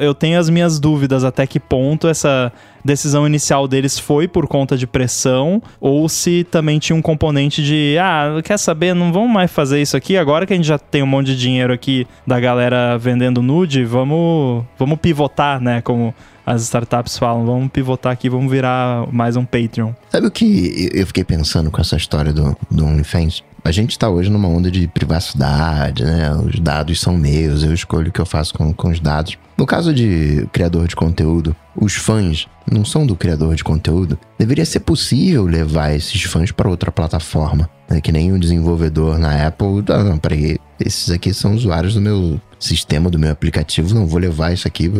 Eu 0.00 0.14
tenho 0.14 0.38
as 0.38 0.48
minhas 0.50 0.78
dúvidas 0.78 1.24
até 1.24 1.46
que 1.46 1.58
ponto 1.58 2.08
essa 2.08 2.52
decisão 2.84 3.26
inicial 3.26 3.66
deles 3.66 3.98
foi 3.98 4.28
por 4.28 4.46
conta 4.46 4.76
de 4.76 4.86
pressão 4.86 5.62
ou 5.80 6.08
se 6.08 6.44
também 6.44 6.78
tinha 6.78 6.94
um 6.94 7.00
componente 7.00 7.62
de, 7.62 7.96
ah, 7.98 8.40
quer 8.44 8.58
saber, 8.58 8.94
não 8.94 9.12
vamos 9.12 9.32
mais 9.32 9.50
fazer 9.50 9.80
isso 9.80 9.96
aqui, 9.96 10.18
agora 10.18 10.44
que 10.46 10.52
a 10.52 10.56
gente 10.56 10.66
já 10.66 10.78
tem 10.78 11.02
um 11.02 11.06
monte 11.06 11.28
de 11.28 11.36
dinheiro 11.38 11.72
aqui 11.72 12.06
da 12.26 12.38
galera 12.38 12.98
vendendo 12.98 13.40
nude, 13.40 13.84
vamos, 13.84 14.64
vamos 14.78 14.98
pivotar, 14.98 15.60
né, 15.60 15.80
como 15.80 16.14
as 16.46 16.62
startups 16.62 17.18
falam, 17.18 17.44
vamos 17.46 17.70
pivotar 17.70 18.12
aqui, 18.12 18.28
vamos 18.28 18.50
virar 18.50 19.06
mais 19.12 19.36
um 19.36 19.44
Patreon. 19.44 19.92
Sabe 20.10 20.26
o 20.26 20.30
que 20.30 20.90
eu 20.92 21.06
fiquei 21.06 21.24
pensando 21.24 21.70
com 21.70 21.80
essa 21.80 21.96
história 21.96 22.32
do, 22.32 22.56
do 22.70 22.84
OnlyFans? 22.84 23.42
A 23.64 23.72
gente 23.72 23.92
está 23.92 24.10
hoje 24.10 24.28
numa 24.28 24.46
onda 24.46 24.70
de 24.70 24.86
privacidade, 24.86 26.04
né? 26.04 26.30
Os 26.34 26.60
dados 26.60 27.00
são 27.00 27.16
meus, 27.16 27.62
eu 27.62 27.72
escolho 27.72 28.10
o 28.10 28.12
que 28.12 28.20
eu 28.20 28.26
faço 28.26 28.52
com, 28.52 28.74
com 28.74 28.88
os 28.88 29.00
dados. 29.00 29.38
No 29.56 29.64
caso 29.64 29.94
de 29.94 30.46
criador 30.52 30.86
de 30.86 30.94
conteúdo, 30.94 31.56
os 31.74 31.94
fãs 31.94 32.46
não 32.70 32.84
são 32.84 33.06
do 33.06 33.16
criador 33.16 33.54
de 33.54 33.64
conteúdo. 33.64 34.18
Deveria 34.38 34.66
ser 34.66 34.80
possível 34.80 35.46
levar 35.46 35.94
esses 35.94 36.22
fãs 36.24 36.52
para 36.52 36.68
outra 36.68 36.92
plataforma. 36.92 37.70
Né? 37.88 38.00
Que 38.00 38.12
nem 38.12 38.32
o 38.32 38.38
desenvolvedor 38.38 39.18
na 39.18 39.46
Apple. 39.46 39.84
Ah, 39.88 40.02
não, 40.02 40.18
peraí, 40.18 40.58
esses 40.78 41.10
aqui 41.10 41.32
são 41.32 41.54
usuários 41.54 41.94
do 41.94 42.00
meu 42.00 42.40
sistema, 42.58 43.10
do 43.10 43.18
meu 43.18 43.30
aplicativo, 43.30 43.94
não 43.94 44.06
vou 44.06 44.18
levar 44.18 44.52
isso 44.52 44.66
aqui. 44.66 44.90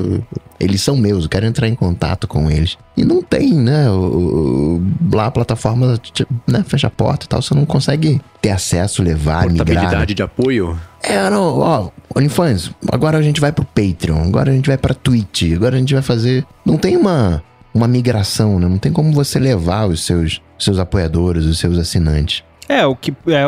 Eles 0.60 0.82
são 0.82 0.96
meus, 0.96 1.24
eu 1.24 1.30
quero 1.30 1.46
entrar 1.46 1.66
em 1.68 1.74
contato 1.74 2.28
com 2.28 2.50
eles. 2.50 2.76
E 2.96 3.04
não 3.04 3.22
tem, 3.22 3.54
né? 3.54 3.90
O, 3.90 4.80
o, 4.80 4.82
lá 5.12 5.26
a 5.26 5.30
plataforma 5.30 5.98
né, 6.46 6.64
fecha 6.66 6.86
a 6.86 6.90
porta 6.90 7.24
e 7.24 7.28
tal, 7.28 7.40
você 7.40 7.54
não 7.54 7.64
consegue 7.64 8.20
ter 8.40 8.50
acesso, 8.50 9.02
levar, 9.02 9.48
migrar. 9.48 10.06
de 10.06 10.22
apoio? 10.22 10.78
É, 11.02 11.28
não, 11.30 11.58
ó, 11.58 11.90
OnlyFans, 12.14 12.70
agora 12.90 13.18
a 13.18 13.22
gente 13.22 13.40
vai 13.40 13.52
pro 13.52 13.64
Patreon, 13.64 14.22
agora 14.22 14.50
a 14.50 14.54
gente 14.54 14.66
vai 14.66 14.78
pra 14.78 14.94
Twitch, 14.94 15.52
agora 15.54 15.76
a 15.76 15.78
gente 15.78 15.94
vai 15.94 16.02
fazer. 16.02 16.46
Não 16.64 16.76
tem 16.76 16.96
uma, 16.96 17.42
uma 17.72 17.88
migração, 17.88 18.58
né? 18.58 18.68
Não 18.68 18.78
tem 18.78 18.92
como 18.92 19.12
você 19.12 19.38
levar 19.38 19.86
os 19.86 20.04
seus, 20.04 20.40
seus 20.58 20.78
apoiadores, 20.78 21.44
os 21.44 21.58
seus 21.58 21.78
assinantes. 21.78 22.44
É, 22.68 22.86
o 22.86 22.96
que 22.96 23.14
é, 23.28 23.44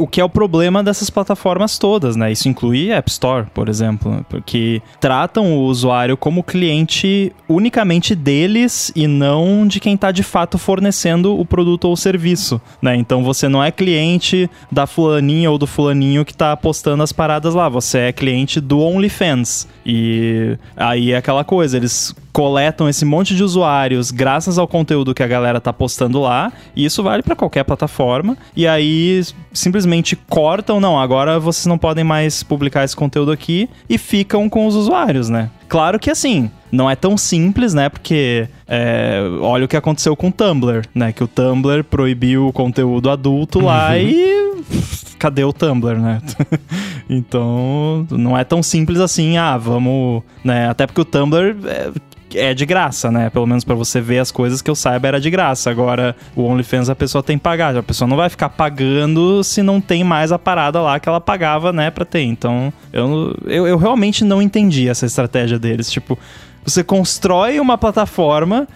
o, 0.00 0.06
que 0.06 0.20
é 0.20 0.24
o 0.24 0.28
problema 0.28 0.82
dessas 0.82 1.10
plataformas 1.10 1.78
todas, 1.78 2.16
né? 2.16 2.32
Isso 2.32 2.48
inclui 2.48 2.90
App 2.90 3.10
Store, 3.10 3.46
por 3.52 3.68
exemplo, 3.68 4.24
porque 4.28 4.80
tratam 4.98 5.52
o 5.58 5.66
usuário 5.66 6.16
como 6.16 6.42
cliente 6.42 7.32
unicamente 7.46 8.14
deles 8.14 8.90
e 8.96 9.06
não 9.06 9.66
de 9.66 9.78
quem 9.78 9.94
está 9.94 10.10
de 10.10 10.22
fato 10.22 10.56
fornecendo 10.56 11.38
o 11.38 11.44
produto 11.44 11.84
ou 11.84 11.92
o 11.92 11.96
serviço, 11.96 12.60
né? 12.80 12.96
Então 12.96 13.22
você 13.22 13.48
não 13.48 13.62
é 13.62 13.70
cliente 13.70 14.48
da 14.72 14.86
fulaninha 14.86 15.50
ou 15.50 15.58
do 15.58 15.66
fulaninho 15.66 16.24
que 16.24 16.32
está 16.32 16.56
postando 16.56 17.02
as 17.02 17.12
paradas 17.12 17.54
lá, 17.54 17.68
você 17.68 17.98
é 17.98 18.12
cliente 18.12 18.58
do 18.60 18.80
OnlyFans. 18.80 19.68
E 19.84 20.56
aí 20.76 21.12
é 21.12 21.18
aquela 21.18 21.44
coisa, 21.44 21.76
eles 21.76 22.14
coletam 22.32 22.88
esse 22.88 23.04
monte 23.04 23.34
de 23.34 23.42
usuários 23.42 24.10
graças 24.10 24.56
ao 24.56 24.66
conteúdo 24.66 25.12
que 25.12 25.22
a 25.22 25.26
galera 25.26 25.60
tá 25.60 25.72
postando 25.72 26.20
lá, 26.20 26.52
e 26.74 26.84
isso 26.84 27.02
vale 27.02 27.22
para 27.22 27.36
qualquer 27.36 27.64
plataforma. 27.64 28.36
E 28.56 28.66
aí 28.66 29.22
simplesmente 29.52 29.89
cortam, 30.28 30.80
não, 30.80 30.98
agora 30.98 31.38
vocês 31.38 31.66
não 31.66 31.78
podem 31.78 32.04
mais 32.04 32.42
publicar 32.42 32.84
esse 32.84 32.96
conteúdo 32.96 33.30
aqui 33.30 33.68
e 33.88 33.98
ficam 33.98 34.48
com 34.48 34.66
os 34.66 34.74
usuários, 34.74 35.28
né? 35.28 35.50
Claro 35.68 35.98
que 35.98 36.10
assim, 36.10 36.50
não 36.72 36.90
é 36.90 36.96
tão 36.96 37.16
simples, 37.16 37.74
né? 37.74 37.88
Porque 37.88 38.48
é, 38.66 39.20
olha 39.40 39.64
o 39.64 39.68
que 39.68 39.76
aconteceu 39.76 40.16
com 40.16 40.28
o 40.28 40.32
Tumblr, 40.32 40.84
né? 40.94 41.12
Que 41.12 41.24
o 41.24 41.28
Tumblr 41.28 41.84
proibiu 41.84 42.48
o 42.48 42.52
conteúdo 42.52 43.10
adulto 43.10 43.60
lá 43.60 43.90
uhum. 43.90 43.96
e 43.96 44.64
cadê 45.18 45.44
o 45.44 45.52
Tumblr, 45.52 45.98
né? 45.98 46.20
então, 47.08 48.06
não 48.10 48.36
é 48.36 48.44
tão 48.44 48.62
simples 48.62 49.00
assim, 49.00 49.36
ah, 49.36 49.56
vamos, 49.56 50.22
né? 50.44 50.68
Até 50.68 50.86
porque 50.86 51.00
o 51.00 51.04
Tumblr 51.04 51.56
é, 51.66 51.90
é 52.34 52.54
de 52.54 52.66
graça, 52.66 53.10
né? 53.10 53.30
Pelo 53.30 53.46
menos 53.46 53.64
para 53.64 53.74
você 53.74 54.00
ver 54.00 54.18
as 54.18 54.30
coisas 54.30 54.62
que 54.62 54.70
eu 54.70 54.74
saiba 54.74 55.08
era 55.08 55.20
de 55.20 55.30
graça. 55.30 55.70
Agora, 55.70 56.14
o 56.34 56.42
OnlyFans 56.42 56.88
a 56.88 56.94
pessoa 56.94 57.22
tem 57.22 57.38
que 57.38 57.42
pagar. 57.42 57.76
A 57.76 57.82
pessoa 57.82 58.08
não 58.08 58.16
vai 58.16 58.28
ficar 58.28 58.48
pagando 58.48 59.42
se 59.44 59.62
não 59.62 59.80
tem 59.80 60.04
mais 60.04 60.32
a 60.32 60.38
parada 60.38 60.80
lá 60.80 60.98
que 60.98 61.08
ela 61.08 61.20
pagava, 61.20 61.72
né, 61.72 61.90
pra 61.90 62.04
ter. 62.04 62.22
Então, 62.22 62.72
eu, 62.92 63.36
eu, 63.46 63.66
eu 63.66 63.76
realmente 63.76 64.24
não 64.24 64.40
entendi 64.40 64.88
essa 64.88 65.06
estratégia 65.06 65.58
deles. 65.58 65.90
Tipo, 65.90 66.18
você 66.64 66.84
constrói 66.84 67.58
uma 67.58 67.78
plataforma 67.78 68.68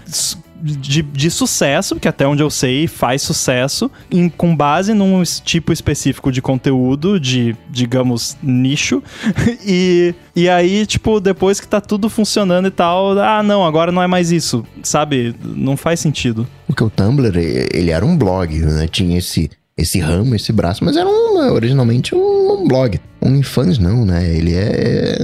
de, 0.64 1.02
de 1.02 1.30
sucesso, 1.30 1.96
que 1.96 2.08
até 2.08 2.26
onde 2.26 2.42
eu 2.42 2.48
sei 2.48 2.86
faz 2.86 3.20
sucesso, 3.20 3.90
em, 4.10 4.30
com 4.30 4.56
base 4.56 4.94
num 4.94 5.22
tipo 5.44 5.72
específico 5.72 6.32
de 6.32 6.40
conteúdo, 6.40 7.20
de, 7.20 7.54
digamos, 7.70 8.36
nicho. 8.42 9.02
e, 9.64 10.14
e 10.34 10.48
aí, 10.48 10.86
tipo, 10.86 11.20
depois 11.20 11.60
que 11.60 11.68
tá 11.68 11.80
tudo 11.80 12.08
funcionando 12.08 12.66
e 12.66 12.70
tal, 12.70 13.18
ah, 13.18 13.42
não, 13.42 13.64
agora 13.64 13.92
não 13.92 14.02
é 14.02 14.06
mais 14.06 14.32
isso, 14.32 14.64
sabe? 14.82 15.34
Não 15.44 15.76
faz 15.76 16.00
sentido. 16.00 16.46
Porque 16.66 16.82
o 16.82 16.88
Tumblr, 16.88 17.36
ele 17.36 17.90
era 17.90 18.04
um 18.04 18.16
blog, 18.16 18.58
né? 18.58 18.88
Tinha 18.88 19.18
esse 19.18 19.50
esse 19.76 19.98
ramo, 19.98 20.36
esse 20.36 20.52
braço, 20.52 20.84
mas 20.84 20.96
era 20.96 21.08
um, 21.08 21.52
originalmente 21.52 22.14
um, 22.14 22.62
um 22.62 22.68
blog. 22.68 23.00
Um 23.24 23.42
fãs 23.42 23.78
não, 23.78 24.04
né? 24.04 24.28
Ele 24.36 24.54
é. 24.54 25.18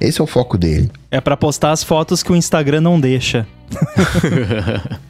Esse 0.00 0.20
é 0.20 0.24
o 0.24 0.26
foco 0.26 0.56
dele. 0.56 0.90
É 1.10 1.20
para 1.20 1.36
postar 1.36 1.72
as 1.72 1.84
fotos 1.84 2.22
que 2.22 2.32
o 2.32 2.36
Instagram 2.36 2.80
não 2.80 2.98
deixa. 2.98 3.46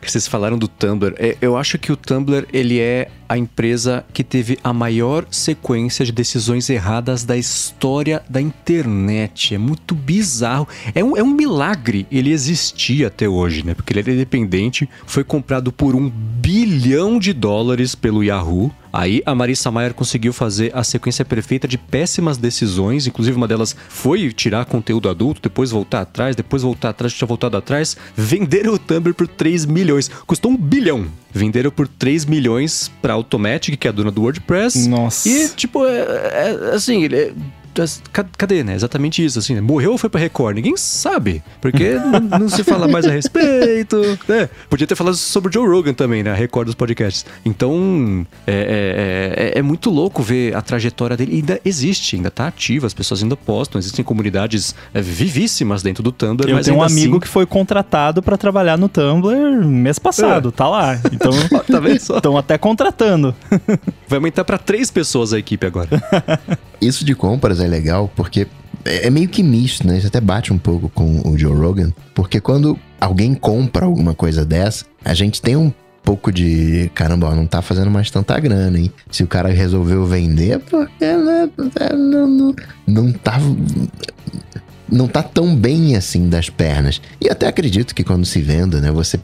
Vocês 0.00 0.26
falaram 0.26 0.58
do 0.58 0.68
Tumblr. 0.68 1.14
É, 1.18 1.36
eu 1.40 1.56
acho 1.56 1.78
que 1.78 1.92
o 1.92 1.96
Tumblr 1.96 2.46
ele 2.52 2.80
é 2.80 3.08
a 3.28 3.36
empresa 3.36 4.04
que 4.12 4.24
teve 4.24 4.58
a 4.62 4.72
maior 4.72 5.26
sequência 5.30 6.04
de 6.04 6.12
decisões 6.12 6.68
erradas 6.70 7.24
da 7.24 7.36
história 7.36 8.22
da 8.28 8.40
internet. 8.40 9.54
É 9.54 9.58
muito 9.58 9.94
bizarro. 9.94 10.68
É 10.94 11.02
um, 11.02 11.16
é 11.16 11.22
um 11.22 11.34
milagre 11.34 12.06
ele 12.10 12.32
existir 12.32 13.04
até 13.04 13.28
hoje, 13.28 13.64
né? 13.64 13.74
Porque 13.74 13.92
ele 13.92 14.10
é 14.10 14.14
independente, 14.14 14.88
foi 15.06 15.24
comprado 15.24 15.72
por 15.72 15.94
um 15.94 16.08
bilhão 16.08 17.18
de 17.18 17.32
dólares 17.32 17.94
pelo 17.94 18.22
Yahoo. 18.22 18.72
Aí 18.92 19.22
a 19.24 19.34
Marissa 19.34 19.70
Mayer 19.70 19.94
conseguiu 19.94 20.32
fazer 20.32 20.70
a 20.74 20.84
sequência 20.84 21.24
perfeita 21.24 21.66
de 21.66 21.78
péssimas 21.78 22.36
decisões, 22.36 23.06
inclusive 23.06 23.36
uma 23.36 23.48
delas 23.48 23.74
foi 23.88 24.30
tirar 24.32 24.64
conteúdo 24.66 25.08
adulto, 25.08 25.40
depois 25.40 25.70
voltar 25.70 26.02
atrás, 26.02 26.36
depois 26.36 26.62
voltar 26.62 26.90
atrás, 26.90 27.12
tinha 27.12 27.26
voltado 27.26 27.56
atrás, 27.56 27.96
venderam 28.14 28.74
o 28.74 28.78
Tumblr 28.78 29.14
por 29.14 29.26
3 29.26 29.64
milhões. 29.64 30.08
Custou 30.26 30.50
um 30.50 30.56
bilhão. 30.56 31.06
Venderam 31.32 31.70
por 31.70 31.88
3 31.88 32.26
milhões 32.26 32.90
pra 33.00 33.14
Automatic, 33.14 33.78
que 33.78 33.86
é 33.86 33.90
a 33.90 33.92
dona 33.92 34.10
do 34.10 34.22
WordPress. 34.22 34.86
Nossa. 34.88 35.28
E, 35.28 35.48
tipo, 35.48 35.86
é, 35.86 36.00
é, 36.00 36.74
assim, 36.74 37.04
ele 37.04 37.16
é 37.16 37.32
cadê, 38.36 38.62
né? 38.62 38.74
Exatamente 38.74 39.24
isso, 39.24 39.38
assim, 39.38 39.54
né? 39.54 39.60
Morreu 39.60 39.92
ou 39.92 39.98
foi 39.98 40.10
pra 40.10 40.20
Record? 40.20 40.56
Ninguém 40.56 40.76
sabe, 40.76 41.42
porque 41.60 41.94
não, 42.30 42.40
não, 42.40 42.48
se 42.48 42.62
fala 42.64 42.86
mais 42.88 43.06
a 43.06 43.10
respeito, 43.10 44.18
né? 44.28 44.48
Podia 44.68 44.86
ter 44.86 44.94
falado 44.94 45.16
sobre 45.16 45.50
o 45.50 45.52
Joe 45.52 45.66
Rogan 45.66 45.94
também, 45.94 46.22
né? 46.22 46.30
A 46.30 46.34
Record 46.34 46.66
dos 46.66 46.74
podcasts. 46.74 47.24
Então, 47.44 48.26
é, 48.46 48.52
é, 48.52 49.52
é, 49.56 49.58
é 49.58 49.62
muito 49.62 49.90
louco 49.90 50.22
ver 50.22 50.54
a 50.54 50.62
trajetória 50.62 51.16
dele. 51.16 51.36
ainda 51.36 51.60
existe, 51.64 52.16
ainda 52.16 52.30
tá 52.30 52.46
ativa, 52.46 52.86
as 52.86 52.94
pessoas 52.94 53.22
ainda 53.22 53.36
postam, 53.36 53.78
existem 53.78 54.04
comunidades 54.04 54.74
é, 54.92 55.00
vivíssimas 55.00 55.82
dentro 55.82 56.02
do 56.02 56.12
Tumblr. 56.12 56.48
Eu 56.48 56.60
tenho 56.60 56.76
um 56.76 56.82
amigo 56.82 57.16
assim... 57.16 57.20
que 57.20 57.28
foi 57.28 57.46
contratado 57.46 58.22
para 58.22 58.36
trabalhar 58.36 58.76
no 58.76 58.88
Tumblr 58.88 59.66
mês 59.66 59.98
passado, 59.98 60.48
é. 60.50 60.52
tá 60.52 60.68
lá. 60.68 61.00
Então, 61.12 61.32
tá 61.66 61.82
Estão 61.92 62.36
até 62.36 62.56
contratando. 62.56 63.34
Vai 64.08 64.18
aumentar 64.18 64.44
para 64.44 64.58
três 64.58 64.90
pessoas 64.90 65.32
a 65.32 65.38
equipe 65.38 65.66
agora. 65.66 65.88
Isso 66.82 67.04
de 67.04 67.14
compras 67.14 67.60
é 67.60 67.66
legal 67.66 68.10
porque 68.14 68.46
é, 68.84 69.06
é 69.06 69.10
meio 69.10 69.28
que 69.28 69.42
misto, 69.42 69.86
né? 69.86 69.98
Isso 69.98 70.08
até 70.08 70.20
bate 70.20 70.52
um 70.52 70.58
pouco 70.58 70.88
com 70.88 71.22
o 71.24 71.38
Joe 71.38 71.54
Rogan, 71.54 71.92
porque 72.14 72.40
quando 72.40 72.78
alguém 73.00 73.34
compra 73.34 73.86
alguma 73.86 74.14
coisa 74.14 74.44
dessa, 74.44 74.84
a 75.04 75.14
gente 75.14 75.40
tem 75.40 75.56
um 75.56 75.72
pouco 76.02 76.32
de 76.32 76.90
caramba, 76.94 77.28
ó, 77.28 77.34
não 77.34 77.46
tá 77.46 77.62
fazendo 77.62 77.90
mais 77.90 78.10
tanta 78.10 78.38
grana, 78.40 78.76
hein? 78.78 78.92
Se 79.10 79.22
o 79.22 79.26
cara 79.28 79.50
resolveu 79.50 80.04
vender, 80.04 80.58
porque 80.58 81.04
né, 81.16 81.48
não, 81.94 82.26
não, 82.26 82.54
não 82.86 83.12
tá 83.12 83.38
não 84.92 85.08
tá 85.08 85.22
tão 85.22 85.56
bem 85.56 85.96
assim 85.96 86.28
das 86.28 86.50
pernas. 86.50 87.00
E 87.20 87.30
até 87.30 87.46
acredito 87.46 87.94
que 87.94 88.04
quando 88.04 88.26
se 88.26 88.40
venda, 88.40 88.80
né, 88.80 88.92
você 88.92 89.18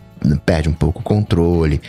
perde 0.45 0.69
um 0.69 0.73
pouco 0.73 1.01
o 1.01 1.03
controle, 1.03 1.81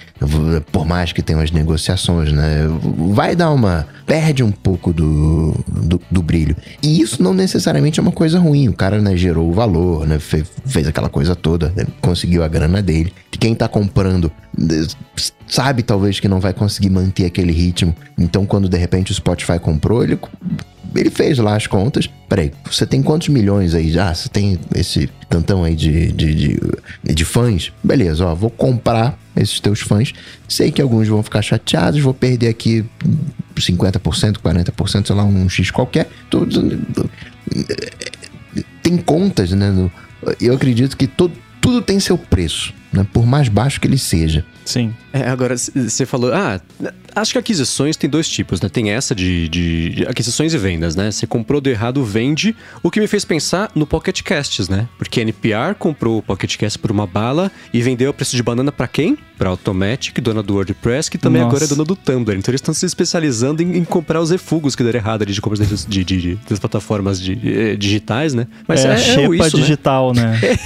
por 0.72 0.86
mais 0.86 1.12
que 1.12 1.22
tenha 1.22 1.42
as 1.42 1.52
negociações, 1.52 2.32
né? 2.32 2.68
Vai 3.12 3.36
dar 3.36 3.52
uma. 3.52 3.88
perde 4.06 4.44
um 4.44 4.52
pouco 4.52 4.94
do, 4.94 5.56
do, 5.68 6.00
do, 6.12 6.22
brilho. 6.22 6.56
E 6.84 7.02
isso 7.02 7.24
não 7.24 7.34
necessariamente 7.34 8.00
é 8.00 8.04
uma 8.04 8.12
coisa 8.12 8.38
ruim. 8.38 8.68
O 8.68 8.74
cara 8.74 9.02
né, 9.02 9.16
gerou 9.16 9.50
o 9.50 9.54
valor, 9.54 10.06
né? 10.06 10.20
Fez, 10.20 10.46
fez 10.66 10.88
aquela 10.88 11.10
coisa 11.10 11.36
toda, 11.36 11.74
né? 11.76 11.86
conseguiu 12.02 12.44
a 12.44 12.48
grana 12.48 12.82
dele. 12.82 13.14
Quem 13.40 13.56
tá 13.56 13.68
comprando 13.68 14.32
sabe 15.48 15.82
talvez 15.82 16.20
que 16.20 16.28
não 16.28 16.40
vai 16.40 16.54
conseguir 16.54 16.90
manter 16.90 17.26
aquele 17.26 17.52
ritmo. 17.52 17.96
Então, 18.18 18.46
quando 18.46 18.68
de 18.68 18.78
repente 18.78 19.12
o 19.12 19.16
Spotify 19.16 19.58
comprou, 19.60 20.04
ele 20.04 20.20
ele 20.96 21.10
fez 21.10 21.38
lá 21.38 21.56
as 21.56 21.68
contas. 21.68 22.10
Peraí, 22.28 22.52
você 22.70 22.86
tem 22.86 23.02
quantos 23.02 23.30
milhões 23.30 23.74
aí? 23.74 23.98
Ah, 24.00 24.14
você 24.14 24.30
tem 24.30 24.60
esse 24.76 25.10
tantão 25.30 25.64
aí 25.64 25.76
de, 25.76 26.12
de, 26.12 26.34
de, 26.34 26.60
de 27.04 27.26
fãs? 27.26 27.72
Beleza, 27.84 28.26
ó, 28.26 28.36
vou 28.36 28.50
comprar 28.50 29.18
esses 29.36 29.60
teus 29.60 29.80
fãs. 29.80 30.14
Sei 30.48 30.72
que 30.72 30.82
alguns 30.82 31.08
vão 31.08 31.24
ficar 31.24 31.42
chateados, 31.42 32.00
vou 32.02 32.14
perder 32.14 32.50
aqui 32.50 32.86
50%, 33.56 34.38
40%, 34.38 35.08
sei 35.08 35.16
lá, 35.16 35.24
um 35.24 35.50
X 35.50 35.72
qualquer. 35.72 36.10
Tudo, 36.30 36.80
tem 38.82 38.98
contas, 38.98 39.52
né? 39.52 39.90
Eu 40.40 40.54
acredito 40.54 40.98
que 40.98 41.08
todo, 41.08 41.34
tudo 41.62 41.82
tem 41.82 42.00
seu 42.00 42.18
preço, 42.18 42.74
né? 42.92 43.06
Por 43.12 43.26
mais 43.26 43.48
baixo 43.48 43.80
que 43.80 43.88
ele 43.88 43.98
seja. 43.98 44.46
Sim. 44.66 44.94
É, 45.12 45.28
agora, 45.28 45.56
você 45.58 46.06
falou, 46.06 46.32
ah, 46.34 46.62
acho 47.16 47.32
que 47.32 47.38
aquisições 47.38 47.98
tem 47.98 48.10
dois 48.10 48.30
tipos, 48.30 48.62
né? 48.62 48.70
Tem 48.70 48.92
essa 48.92 49.16
de, 49.16 49.48
de, 49.50 49.90
de 49.90 50.08
aquisições 50.08 50.54
e 50.54 50.58
vendas, 50.58 50.96
né? 50.96 51.12
Você 51.12 51.26
comprou 51.26 51.60
do 51.60 51.70
errado, 51.70 52.04
vende. 52.04 52.56
O 52.84 52.92
que 52.92 53.00
me 53.00 53.08
fez 53.08 53.26
pensar 53.26 53.72
no 53.74 53.88
Pocket 53.88 54.22
Casts, 54.22 54.70
né? 54.70 54.88
Porque 54.98 55.20
a 55.20 55.24
NPR 55.24 55.74
comprou 55.78 56.20
o 56.20 56.22
Pocket 56.22 56.56
Cast 56.58 56.78
por 56.78 56.92
uma 56.92 57.08
bala 57.08 57.52
e 57.74 57.82
vendeu 57.82 58.12
a 58.12 58.14
preço 58.14 58.36
de 58.36 58.44
banana 58.44 58.72
para 58.72 58.88
quem? 58.88 59.18
Pra 59.38 59.50
Automatic, 59.50 60.20
dona 60.20 60.44
do 60.44 60.54
WordPress, 60.56 61.10
que 61.10 61.18
também 61.18 61.42
Nossa. 61.42 61.56
agora 61.56 61.66
é 61.66 61.68
dona 61.68 61.84
do 61.84 61.96
Tumblr. 61.96 62.38
Então 62.38 62.52
eles 62.52 62.62
estão 62.62 62.74
se 62.74 62.86
especializando 62.86 63.64
em, 63.64 63.78
em, 63.78 63.84
comprar 63.84 64.22
os 64.22 64.30
refugos 64.30 64.76
que 64.76 64.84
deram 64.84 65.00
errado 65.00 65.24
ali 65.24 65.34
de 65.34 65.42
compras 65.42 65.86
de, 65.88 66.04
de, 66.04 66.18
de, 66.18 66.40
das 66.48 66.60
plataformas 66.60 67.20
eh, 67.22 67.76
digitais, 67.76 68.34
né? 68.34 68.48
Mas 68.68 68.86
é, 68.86 68.90
é, 68.90 68.92
é 68.92 68.96
isso, 68.96 69.58
né? 69.58 69.64
digital, 69.64 70.14
né? 70.14 70.40
né? 70.42 70.60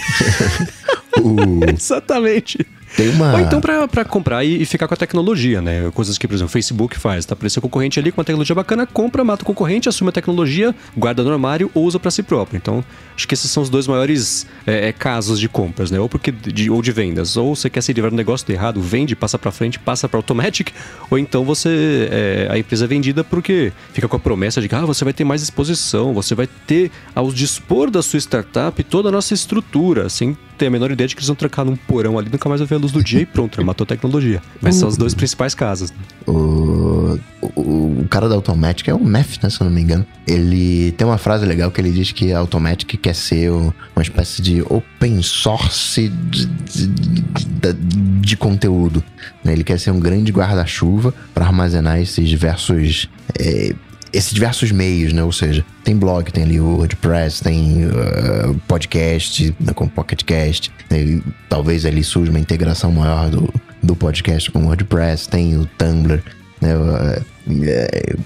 Exatamente. 1.67 2.65
Tem 2.95 3.09
uma... 3.09 3.33
Ou 3.33 3.39
então 3.39 3.59
para 3.59 4.05
comprar 4.05 4.43
e, 4.43 4.61
e, 4.61 4.65
ficar 4.65 4.87
com 4.87 4.93
a 4.93 4.97
tecnologia, 4.97 5.61
né? 5.61 5.89
Coisas 5.93 6.17
que, 6.17 6.27
por 6.27 6.35
exemplo, 6.35 6.49
o 6.49 6.51
Facebook 6.51 6.97
faz. 6.97 7.25
Tá 7.25 7.33
aparecendo 7.33 7.63
concorrente 7.63 7.99
ali 7.99 8.11
com 8.11 8.21
uma 8.21 8.25
tecnologia 8.25 8.55
bacana, 8.55 8.85
compra, 8.85 9.23
mata 9.23 9.43
o 9.43 9.45
concorrente, 9.45 9.89
assume 9.89 10.09
a 10.09 10.11
tecnologia, 10.11 10.75
guarda 10.95 11.23
no 11.23 11.31
armário 11.31 11.71
ou 11.73 11.85
usa 11.85 11.99
para 11.99 12.11
si 12.11 12.21
próprio. 12.21 12.57
Então, 12.57 12.83
acho 13.15 13.27
que 13.27 13.33
esses 13.33 13.49
são 13.49 13.63
os 13.63 13.69
dois 13.69 13.87
maiores 13.87 14.45
é, 14.67 14.89
é, 14.89 14.91
casos 14.91 15.39
de 15.39 15.49
compras, 15.49 15.89
né? 15.89 15.99
Ou, 15.99 16.07
porque 16.07 16.31
de, 16.31 16.69
ou 16.69 16.81
de 16.81 16.91
vendas. 16.91 17.35
Ou 17.35 17.55
você 17.55 17.69
quer 17.69 17.81
se 17.81 17.91
livrar 17.93 18.11
do 18.11 18.17
negócio 18.17 18.45
do 18.45 18.51
errado, 18.51 18.81
vende, 18.81 19.15
passa 19.15 19.39
para 19.39 19.51
frente, 19.51 19.79
passa 19.79 20.07
para 20.07 20.17
Automatic. 20.17 20.69
Ou 21.09 21.17
então 21.17 21.43
você... 21.43 22.09
É, 22.11 22.47
a 22.51 22.57
empresa 22.57 22.85
é 22.85 22.87
vendida 22.87 23.23
porque 23.23 23.71
fica 23.93 24.07
com 24.07 24.15
a 24.15 24.19
promessa 24.19 24.61
de 24.61 24.69
que 24.69 24.75
ah, 24.75 24.85
você 24.85 25.03
vai 25.03 25.13
ter 25.13 25.23
mais 25.23 25.41
exposição, 25.41 26.13
você 26.13 26.35
vai 26.35 26.47
ter 26.67 26.91
ao 27.15 27.31
dispor 27.31 27.89
da 27.89 28.01
sua 28.01 28.19
startup 28.19 28.81
toda 28.83 29.09
a 29.09 29.11
nossa 29.11 29.33
estrutura, 29.33 30.09
sem 30.09 30.37
ter 30.57 30.67
a 30.67 30.69
menor 30.69 30.91
ideia 30.91 31.07
de 31.07 31.15
que 31.15 31.19
eles 31.19 31.27
vão 31.27 31.35
trancar 31.35 31.65
num 31.65 31.75
porão 31.75 32.17
ali, 32.17 32.29
nunca 32.31 32.47
mais 32.47 32.61
vai 32.61 32.67
ver 32.67 32.75
luz 32.83 32.91
do 32.91 33.03
dia 33.03 33.21
e 33.21 33.25
pronto, 33.25 33.63
matou 33.63 33.85
a 33.85 33.87
tecnologia. 33.87 34.41
Mas 34.61 34.75
são 34.75 34.87
os 34.87 34.97
dois 34.97 35.13
principais 35.13 35.55
casos. 35.55 35.91
O, 36.27 37.17
o, 37.41 38.01
o 38.01 38.07
cara 38.09 38.29
da 38.29 38.35
Automatic 38.35 38.87
é 38.87 38.93
o 38.93 39.03
Meth, 39.03 39.41
né? 39.41 39.49
Se 39.49 39.59
eu 39.61 39.65
não 39.65 39.71
me 39.71 39.81
engano. 39.81 40.05
Ele 40.27 40.91
tem 40.93 41.07
uma 41.07 41.17
frase 41.17 41.45
legal 41.45 41.71
que 41.71 41.81
ele 41.81 41.91
diz 41.91 42.11
que 42.11 42.31
a 42.31 42.39
Automatic 42.39 42.99
quer 42.99 43.15
ser 43.15 43.51
uma 43.51 44.01
espécie 44.01 44.41
de 44.41 44.61
open 44.63 45.21
source 45.21 46.09
de, 46.09 46.45
de, 46.45 46.87
de, 46.87 47.73
de 48.21 48.37
conteúdo. 48.37 49.03
Né? 49.43 49.53
Ele 49.53 49.63
quer 49.63 49.79
ser 49.79 49.91
um 49.91 49.99
grande 49.99 50.31
guarda-chuva 50.31 51.13
para 51.33 51.45
armazenar 51.45 51.99
esses 51.99 52.27
diversos. 52.27 53.09
É, 53.39 53.73
esses 54.13 54.31
diversos 54.31 54.71
meios, 54.71 55.11
né? 55.11 55.23
Ou 55.23 55.31
seja, 55.31 55.65
tem 55.83 55.97
blog, 55.97 56.31
tem 56.31 56.43
ali 56.43 56.59
o 56.59 56.77
WordPress, 56.77 57.41
tem 57.41 57.85
uh, 57.85 58.55
podcast, 58.67 59.53
né, 59.59 59.73
com 59.73 59.87
PocketCast, 59.87 60.71
né, 60.89 61.21
talvez 61.49 61.85
ali 61.85 62.03
surja 62.03 62.31
uma 62.31 62.39
integração 62.39 62.91
maior 62.91 63.29
do, 63.29 63.51
do 63.81 63.95
podcast 63.95 64.51
com 64.51 64.59
o 64.59 64.65
WordPress, 64.67 65.27
tem 65.27 65.57
o 65.57 65.65
Tumblr, 65.77 66.21
né? 66.61 66.75
Uh, 66.77 68.23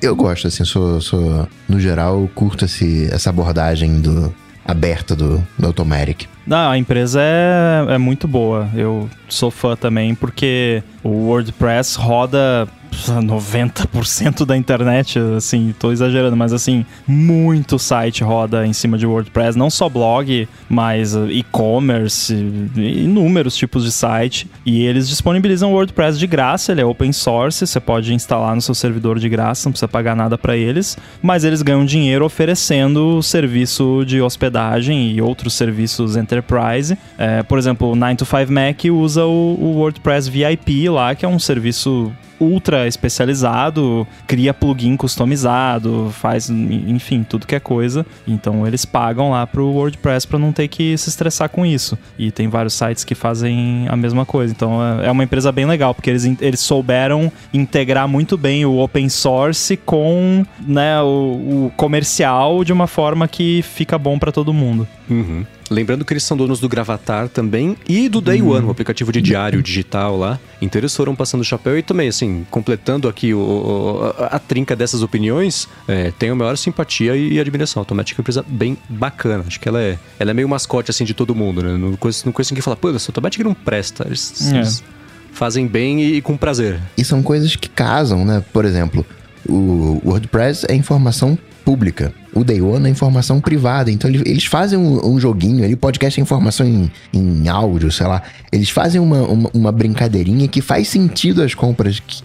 eu 0.00 0.14
gosto, 0.14 0.46
assim, 0.46 0.64
sou, 0.64 1.00
sou 1.00 1.48
no 1.68 1.80
geral, 1.80 2.28
curto 2.34 2.66
esse, 2.66 3.08
essa 3.10 3.30
abordagem 3.30 4.00
do, 4.00 4.32
aberta 4.64 5.16
do, 5.16 5.42
do 5.58 5.66
Automatic. 5.66 6.26
Não, 6.46 6.70
a 6.70 6.78
empresa 6.78 7.20
é, 7.22 7.94
é 7.94 7.98
muito 7.98 8.28
boa. 8.28 8.68
Eu 8.74 9.08
sou 9.28 9.50
fã 9.50 9.76
também 9.76 10.14
porque 10.14 10.82
o 11.02 11.26
WordPress 11.26 11.98
roda 11.98 12.68
90% 12.92 14.44
da 14.44 14.56
internet, 14.56 15.18
assim, 15.36 15.74
tô 15.78 15.90
exagerando, 15.92 16.36
mas 16.36 16.52
assim, 16.52 16.84
muito 17.06 17.78
site 17.78 18.22
roda 18.22 18.66
em 18.66 18.72
cima 18.72 18.96
de 18.98 19.06
WordPress, 19.06 19.58
não 19.58 19.70
só 19.70 19.88
blog, 19.88 20.48
mas 20.68 21.14
uh, 21.14 21.30
e-commerce, 21.30 22.34
inúmeros 22.76 23.56
tipos 23.56 23.84
de 23.84 23.92
site. 23.92 24.48
E 24.64 24.84
eles 24.84 25.08
disponibilizam 25.08 25.70
o 25.70 25.74
WordPress 25.74 26.18
de 26.18 26.26
graça, 26.26 26.72
ele 26.72 26.80
é 26.80 26.84
open 26.84 27.12
source, 27.12 27.66
você 27.66 27.80
pode 27.80 28.14
instalar 28.14 28.54
no 28.54 28.62
seu 28.62 28.74
servidor 28.74 29.18
de 29.18 29.28
graça, 29.28 29.68
não 29.68 29.72
precisa 29.72 29.88
pagar 29.88 30.14
nada 30.14 30.38
para 30.38 30.56
eles, 30.56 30.96
mas 31.20 31.44
eles 31.44 31.62
ganham 31.62 31.84
dinheiro 31.84 32.24
oferecendo 32.24 33.22
serviço 33.22 34.04
de 34.06 34.20
hospedagem 34.20 35.12
e 35.12 35.20
outros 35.20 35.54
serviços 35.54 36.16
enterprise. 36.16 36.96
É, 37.18 37.42
por 37.42 37.58
exemplo, 37.58 37.90
o 37.90 37.96
9 37.96 38.16
to 38.16 38.24
5 38.24 38.52
Mac 38.52 38.84
usa 38.90 39.24
o, 39.24 39.56
o 39.60 39.76
WordPress 39.76 40.30
VIP 40.30 40.88
lá, 40.88 41.14
que 41.14 41.24
é 41.24 41.28
um 41.28 41.38
serviço 41.38 42.12
ultra 42.42 42.86
especializado, 42.86 44.06
cria 44.26 44.52
plugin 44.52 44.96
customizado, 44.96 46.10
faz, 46.12 46.50
enfim, 46.50 47.22
tudo 47.22 47.46
que 47.46 47.54
é 47.54 47.60
coisa. 47.60 48.04
Então 48.26 48.66
eles 48.66 48.84
pagam 48.84 49.30
lá 49.30 49.46
pro 49.46 49.66
WordPress 49.66 50.26
para 50.26 50.38
não 50.38 50.52
ter 50.52 50.68
que 50.68 50.96
se 50.98 51.08
estressar 51.08 51.48
com 51.48 51.64
isso. 51.64 51.98
E 52.18 52.30
tem 52.30 52.48
vários 52.48 52.74
sites 52.74 53.04
que 53.04 53.14
fazem 53.14 53.86
a 53.88 53.96
mesma 53.96 54.24
coisa. 54.24 54.52
Então 54.52 54.80
é, 54.82 55.06
é 55.06 55.10
uma 55.10 55.24
empresa 55.24 55.52
bem 55.52 55.66
legal, 55.66 55.94
porque 55.94 56.10
eles, 56.10 56.24
eles 56.40 56.60
souberam 56.60 57.30
integrar 57.52 58.08
muito 58.08 58.36
bem 58.36 58.64
o 58.64 58.78
open 58.78 59.08
source 59.08 59.76
com 59.76 60.44
né, 60.60 61.00
o, 61.00 61.66
o 61.66 61.72
comercial 61.76 62.64
de 62.64 62.72
uma 62.72 62.86
forma 62.86 63.28
que 63.28 63.62
fica 63.62 63.98
bom 63.98 64.18
para 64.18 64.32
todo 64.32 64.52
mundo. 64.52 64.86
Uhum. 65.08 65.44
Lembrando 65.72 66.04
que 66.04 66.12
eles 66.12 66.22
são 66.22 66.36
donos 66.36 66.60
do 66.60 66.68
Gravatar 66.68 67.28
também 67.28 67.76
e 67.88 68.08
do 68.08 68.20
Day 68.20 68.42
One, 68.42 68.66
o 68.66 68.70
aplicativo 68.70 69.10
de 69.10 69.20
diário 69.20 69.62
digital 69.62 70.16
lá. 70.16 70.38
Então 70.60 70.78
eles 70.78 70.94
foram 70.94 71.14
passando 71.14 71.40
o 71.40 71.44
chapéu 71.44 71.78
e 71.78 71.82
também, 71.82 72.08
assim, 72.08 72.46
completando 72.50 73.08
aqui 73.08 73.32
o, 73.32 74.12
a, 74.18 74.36
a, 74.36 74.38
trinca 74.38 74.76
dessas 74.76 75.02
opiniões, 75.02 75.66
é, 75.88 76.12
tenho 76.18 76.32
a 76.32 76.36
maior 76.36 76.56
simpatia 76.56 77.16
e, 77.16 77.40
admiração. 77.40 77.80
A 77.80 77.82
Automatic 77.82 78.14
é 78.14 78.18
uma 78.18 78.22
empresa 78.22 78.44
bem 78.46 78.76
bacana. 78.88 79.44
Acho 79.46 79.58
que 79.58 79.68
ela 79.68 79.80
é, 79.80 79.98
ela 80.18 80.30
é 80.30 80.34
meio 80.34 80.48
mascote, 80.48 80.90
assim, 80.90 81.04
de 81.04 81.14
todo 81.14 81.34
mundo, 81.34 81.62
né? 81.62 81.76
Não 81.76 81.96
conheço, 81.96 82.26
não 82.26 82.32
conheço 82.32 82.52
ninguém 82.52 82.62
falar, 82.62 82.76
pô, 82.76 82.90
essa 82.90 83.10
Automatic 83.10 83.42
não 83.42 83.54
presta. 83.54 84.04
Eles, 84.06 84.52
é. 84.52 84.56
eles 84.56 84.84
fazem 85.32 85.66
bem 85.66 86.02
e, 86.02 86.16
e 86.16 86.22
com 86.22 86.36
prazer. 86.36 86.78
E 86.96 87.04
são 87.04 87.22
coisas 87.22 87.56
que 87.56 87.68
casam, 87.68 88.24
né? 88.24 88.44
Por 88.52 88.64
exemplo, 88.64 89.04
o 89.48 90.00
WordPress 90.04 90.66
é 90.68 90.74
informação 90.74 91.38
pública. 91.64 92.12
O 92.34 92.42
Day 92.42 92.60
One 92.62 92.86
é 92.86 92.90
informação 92.90 93.40
privada. 93.40 93.90
Então 93.90 94.10
eles 94.10 94.44
fazem 94.44 94.78
um, 94.78 95.14
um 95.14 95.20
joguinho 95.20 95.64
ali, 95.64 95.76
podcast 95.76 96.18
é 96.18 96.22
informação 96.22 96.66
em, 96.66 96.90
em 97.12 97.48
áudio, 97.48 97.90
sei 97.92 98.06
lá. 98.06 98.22
Eles 98.50 98.70
fazem 98.70 99.00
uma, 99.00 99.22
uma, 99.22 99.50
uma 99.52 99.72
brincadeirinha 99.72 100.48
que 100.48 100.60
faz 100.60 100.88
sentido 100.88 101.42
as 101.42 101.54
compras 101.54 102.00
que, 102.00 102.22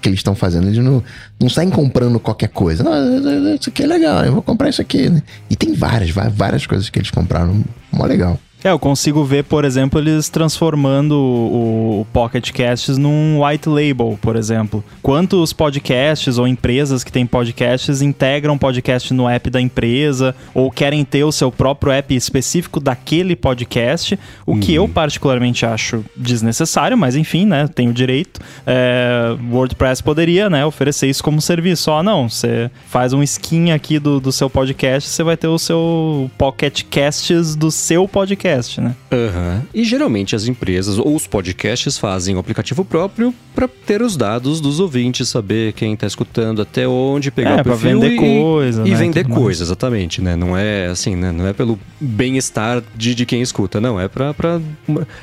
que 0.00 0.08
eles 0.08 0.20
estão 0.20 0.34
fazendo. 0.34 0.68
Eles 0.68 0.78
não, 0.78 1.02
não 1.38 1.48
saem 1.48 1.70
comprando 1.70 2.18
qualquer 2.18 2.48
coisa. 2.48 2.82
Não, 2.82 3.54
isso 3.54 3.68
aqui 3.68 3.82
é 3.82 3.86
legal, 3.86 4.24
eu 4.24 4.32
vou 4.32 4.42
comprar 4.42 4.68
isso 4.68 4.80
aqui. 4.80 5.08
Né? 5.08 5.22
E 5.48 5.56
tem 5.56 5.74
várias, 5.74 6.10
várias 6.10 6.66
coisas 6.66 6.88
que 6.88 6.98
eles 6.98 7.10
compraram. 7.10 7.62
Mó 7.92 8.06
legal. 8.06 8.38
É, 8.62 8.70
eu 8.70 8.78
consigo 8.78 9.24
ver, 9.24 9.44
por 9.44 9.64
exemplo, 9.64 9.98
eles 9.98 10.28
transformando 10.28 11.12
o, 11.12 12.00
o 12.00 12.06
Pocket 12.12 12.50
Casts 12.52 12.98
num 12.98 13.42
white 13.42 13.68
label, 13.68 14.18
por 14.20 14.36
exemplo. 14.36 14.84
Quantos 15.02 15.52
podcasts 15.52 16.36
ou 16.36 16.46
empresas 16.46 17.02
que 17.02 17.10
têm 17.10 17.24
podcasts 17.24 18.02
integram 18.02 18.58
podcast 18.58 19.14
no 19.14 19.26
app 19.26 19.48
da 19.48 19.60
empresa 19.60 20.34
ou 20.52 20.70
querem 20.70 21.04
ter 21.04 21.24
o 21.24 21.32
seu 21.32 21.50
próprio 21.50 21.90
app 21.90 22.14
específico 22.14 22.78
daquele 22.80 23.34
podcast, 23.34 24.18
o 24.46 24.52
uhum. 24.52 24.60
que 24.60 24.74
eu 24.74 24.86
particularmente 24.86 25.64
acho 25.64 26.04
desnecessário, 26.14 26.98
mas 26.98 27.16
enfim, 27.16 27.46
né, 27.46 27.66
tenho 27.74 27.94
direito. 27.94 28.40
É, 28.66 29.36
WordPress 29.50 30.02
poderia, 30.02 30.50
né, 30.50 30.66
oferecer 30.66 31.08
isso 31.08 31.24
como 31.24 31.40
serviço. 31.40 31.90
Ó, 31.90 32.02
não, 32.02 32.28
você 32.28 32.70
faz 32.88 33.14
um 33.14 33.22
skin 33.22 33.70
aqui 33.70 33.98
do, 33.98 34.20
do 34.20 34.30
seu 34.30 34.50
podcast, 34.50 35.08
você 35.08 35.22
vai 35.22 35.36
ter 35.36 35.48
o 35.48 35.58
seu 35.58 36.30
Pocket 36.36 36.82
Casts 36.90 37.56
do 37.56 37.70
seu 37.70 38.06
podcast 38.06 38.49
podcast, 38.50 38.80
né? 38.80 38.94
Uhum. 39.10 39.62
E 39.72 39.84
geralmente 39.84 40.34
as 40.34 40.46
empresas 40.46 40.98
ou 40.98 41.14
os 41.14 41.26
podcasts 41.26 41.96
fazem 41.96 42.34
o 42.34 42.38
um 42.38 42.40
aplicativo 42.40 42.84
próprio 42.84 43.34
para 43.54 43.68
ter 43.68 44.02
os 44.02 44.16
dados 44.16 44.60
dos 44.60 44.80
ouvintes, 44.80 45.28
saber 45.28 45.72
quem 45.72 45.96
tá 45.96 46.06
escutando, 46.06 46.62
até 46.62 46.86
onde 46.86 47.30
pegar 47.30 47.58
é, 47.58 47.60
o 47.60 47.64
perfil 47.64 48.00
vender 48.00 48.14
e, 48.14 48.16
coisa, 48.16 48.86
e 48.86 48.90
né? 48.90 48.96
vender 48.96 49.28
coisa, 49.28 49.62
exatamente, 49.62 50.20
né? 50.20 50.36
Não 50.36 50.56
é 50.56 50.86
assim, 50.86 51.14
né? 51.14 51.32
Não 51.32 51.46
é 51.46 51.52
pelo 51.52 51.78
bem-estar 52.00 52.82
de, 52.96 53.14
de 53.14 53.26
quem 53.26 53.42
escuta, 53.42 53.80
não, 53.80 54.00
é 54.00 54.08
para 54.08 54.60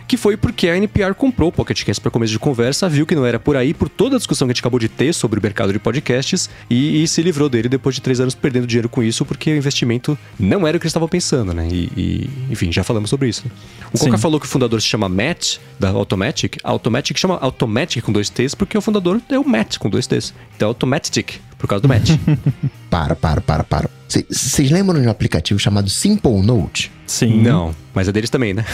que 0.07 0.17
foi 0.17 0.37
porque 0.37 0.69
a 0.69 0.77
NPR 0.77 1.13
comprou 1.15 1.49
o 1.49 1.51
Pocket 1.51 1.83
Cast 1.83 2.01
para 2.01 2.11
começo 2.11 2.31
de 2.31 2.39
conversa, 2.39 2.87
viu 2.87 3.05
que 3.05 3.15
não 3.15 3.25
era 3.25 3.39
por 3.39 3.55
aí, 3.55 3.73
por 3.73 3.89
toda 3.89 4.15
a 4.15 4.17
discussão 4.19 4.47
que 4.47 4.51
a 4.51 4.53
gente 4.53 4.61
acabou 4.61 4.79
de 4.79 4.89
ter 4.89 5.13
sobre 5.13 5.39
o 5.39 5.43
mercado 5.43 5.73
de 5.73 5.79
podcasts 5.79 6.49
e, 6.69 7.03
e 7.03 7.07
se 7.07 7.21
livrou 7.21 7.49
dele 7.49 7.69
depois 7.69 7.95
de 7.95 8.01
três 8.01 8.19
anos 8.19 8.35
perdendo 8.35 8.67
dinheiro 8.67 8.89
com 8.89 9.01
isso, 9.01 9.25
porque 9.25 9.51
o 9.51 9.57
investimento 9.57 10.17
não 10.39 10.67
era 10.67 10.77
o 10.77 10.79
que 10.79 10.85
eles 10.85 10.91
estavam 10.91 11.07
pensando, 11.07 11.53
né? 11.53 11.67
E, 11.71 11.89
e 11.97 12.29
enfim, 12.51 12.71
já 12.71 12.83
falamos 12.83 13.09
sobre 13.09 13.16
sobre 13.17 13.29
isso. 13.29 13.43
O 13.91 13.97
Coca 13.97 14.17
falou 14.17 14.39
que 14.39 14.45
o 14.45 14.49
fundador 14.49 14.81
se 14.81 14.87
chama 14.87 15.09
Matt, 15.09 15.57
da 15.79 15.89
Automatic. 15.89 16.57
A 16.63 16.69
Automatic 16.69 17.17
chama 17.17 17.37
Automatic 17.41 18.03
com 18.03 18.11
dois 18.11 18.29
T's 18.29 18.53
porque 18.53 18.77
o 18.77 18.81
fundador 18.81 19.21
é 19.29 19.39
o 19.39 19.47
Matt 19.47 19.77
com 19.77 19.89
dois 19.89 20.05
T's. 20.05 20.33
Então 20.55 20.67
é 20.67 20.69
Automatic, 20.69 21.39
por 21.57 21.67
causa 21.67 21.81
do 21.81 21.87
Matt. 21.87 22.11
para, 22.89 23.15
para, 23.15 23.41
para, 23.41 23.63
para. 23.63 23.89
Vocês 24.07 24.69
lembram 24.69 25.01
de 25.01 25.07
um 25.07 25.11
aplicativo 25.11 25.59
chamado 25.59 25.89
Simple 25.89 26.41
Note? 26.41 26.91
Sim. 27.05 27.41
Não, 27.41 27.75
mas 27.93 28.07
é 28.07 28.11
deles 28.11 28.29
também, 28.29 28.53
né? 28.53 28.65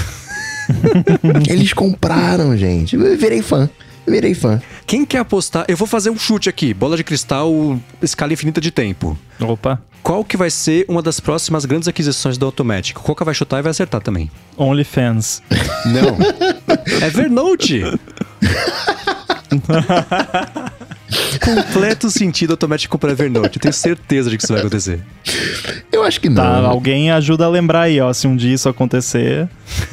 Eles 1.49 1.73
compraram, 1.73 2.55
gente. 2.57 2.95
Eu 2.95 3.17
virei 3.17 3.41
fã. 3.41 3.69
Virei 4.07 4.33
fã. 4.33 4.61
Quem 4.85 5.05
quer 5.05 5.19
apostar? 5.19 5.65
Eu 5.67 5.77
vou 5.77 5.87
fazer 5.87 6.09
um 6.09 6.17
chute 6.17 6.49
aqui. 6.49 6.73
Bola 6.73 6.97
de 6.97 7.03
cristal, 7.03 7.79
escala 8.01 8.33
infinita 8.33 8.59
de 8.59 8.71
tempo. 8.71 9.17
Opa. 9.39 9.81
Qual 10.01 10.25
que 10.25 10.35
vai 10.35 10.49
ser 10.49 10.85
uma 10.89 11.01
das 11.01 11.21
próximas 11.21 11.63
grandes 11.63 11.87
aquisições 11.87 12.37
da 12.37 12.45
Automatic? 12.45 12.97
O 12.97 13.01
Coca 13.01 13.23
vai 13.23 13.33
chutar 13.33 13.59
e 13.59 13.61
vai 13.61 13.71
acertar 13.71 14.01
também. 14.01 14.29
OnlyFans. 14.57 15.41
Não. 15.85 16.17
Evernote. 17.07 17.83
Completo 21.43 22.09
sentido 22.09 22.51
Automatic 22.51 22.89
comprar 22.89 23.11
Evernote. 23.11 23.57
Eu 23.57 23.61
tenho 23.61 23.73
certeza 23.73 24.29
de 24.29 24.37
que 24.37 24.43
isso 24.43 24.53
vai 24.53 24.61
acontecer. 24.61 24.99
Eu 25.91 26.03
acho 26.03 26.19
que 26.19 26.29
não. 26.29 26.35
Tá, 26.35 26.57
alguém 26.59 27.11
ajuda 27.11 27.45
a 27.45 27.49
lembrar 27.49 27.81
aí, 27.81 27.99
ó. 27.99 28.11
Se 28.13 28.27
um 28.27 28.35
dia 28.35 28.53
isso 28.53 28.67
acontecer, 28.67 29.47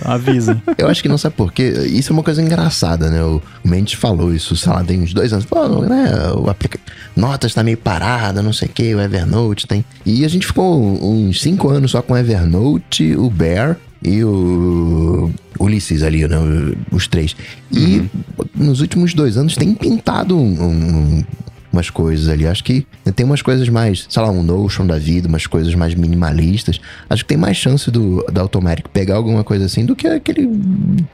avisem. 0.05 0.61
Eu 0.79 0.89
acho 0.89 1.03
que 1.03 1.09
não 1.09 1.19
sabe 1.19 1.35
por 1.37 1.53
quê. 1.53 1.69
Isso 1.87 2.13
é 2.13 2.15
uma 2.15 2.23
coisa 2.23 2.41
engraçada, 2.41 3.11
né? 3.11 3.23
O 3.23 3.43
Mendes 3.65 3.95
falou 3.95 4.35
isso, 4.35 4.57
sei 4.57 4.73
lá, 4.73 4.83
tem 4.83 5.03
uns 5.03 5.13
dois 5.13 5.33
anos. 5.33 5.45
Pô, 5.45 5.69
né? 5.81 6.33
O 6.37 6.49
aplica... 6.49 6.79
Notas 7.15 7.53
tá 7.53 7.63
meio 7.63 7.77
parada, 7.77 8.43
não 8.43 8.53
sei 8.53 8.69
o 8.69 8.71
quê, 8.71 8.95
o 8.95 9.01
Evernote 9.01 9.67
tem. 9.67 9.85
E 10.07 10.25
a 10.25 10.29
gente 10.29 10.47
ficou 10.47 10.81
uns 11.05 11.41
cinco 11.41 11.69
anos 11.69 11.91
só 11.91 12.01
com 12.01 12.15
o 12.15 12.17
Evernote, 12.17 13.15
o 13.17 13.29
Bear 13.29 13.77
e 14.03 14.25
o 14.25 15.31
Ulisses 15.59 16.03
ali, 16.03 16.27
né? 16.27 16.37
Os 16.91 17.07
três. 17.07 17.37
E 17.71 17.99
uhum. 17.99 18.09
nos 18.55 18.81
últimos 18.81 19.15
dois 19.15 19.37
anos 19.37 19.55
tem 19.55 19.75
pintado 19.75 20.37
um, 20.37 20.65
um, 20.65 21.25
umas 21.73 21.91
coisas 21.91 22.29
ali. 22.29 22.47
Acho 22.47 22.65
que 22.65 22.87
tem 23.15 23.27
umas 23.27 23.43
coisas 23.43 23.69
mais, 23.69 24.07
sei 24.09 24.23
lá, 24.23 24.31
um 24.31 24.43
Notion 24.43 24.87
da 24.87 24.99
vida, 24.99 25.29
umas 25.29 25.47
coisas 25.47 25.75
mais 25.75 25.95
minimalistas. 25.95 26.81
Acho 27.09 27.25
que 27.25 27.29
tem 27.29 27.39
mais 27.39 27.57
chance 27.57 27.91
do 27.91 28.25
da 28.33 28.41
Automatic 28.41 28.89
pegar 28.89 29.17
alguma 29.17 29.45
coisa 29.45 29.67
assim 29.67 29.85
do 29.85 29.95
que 29.95 30.07
aquele 30.07 30.49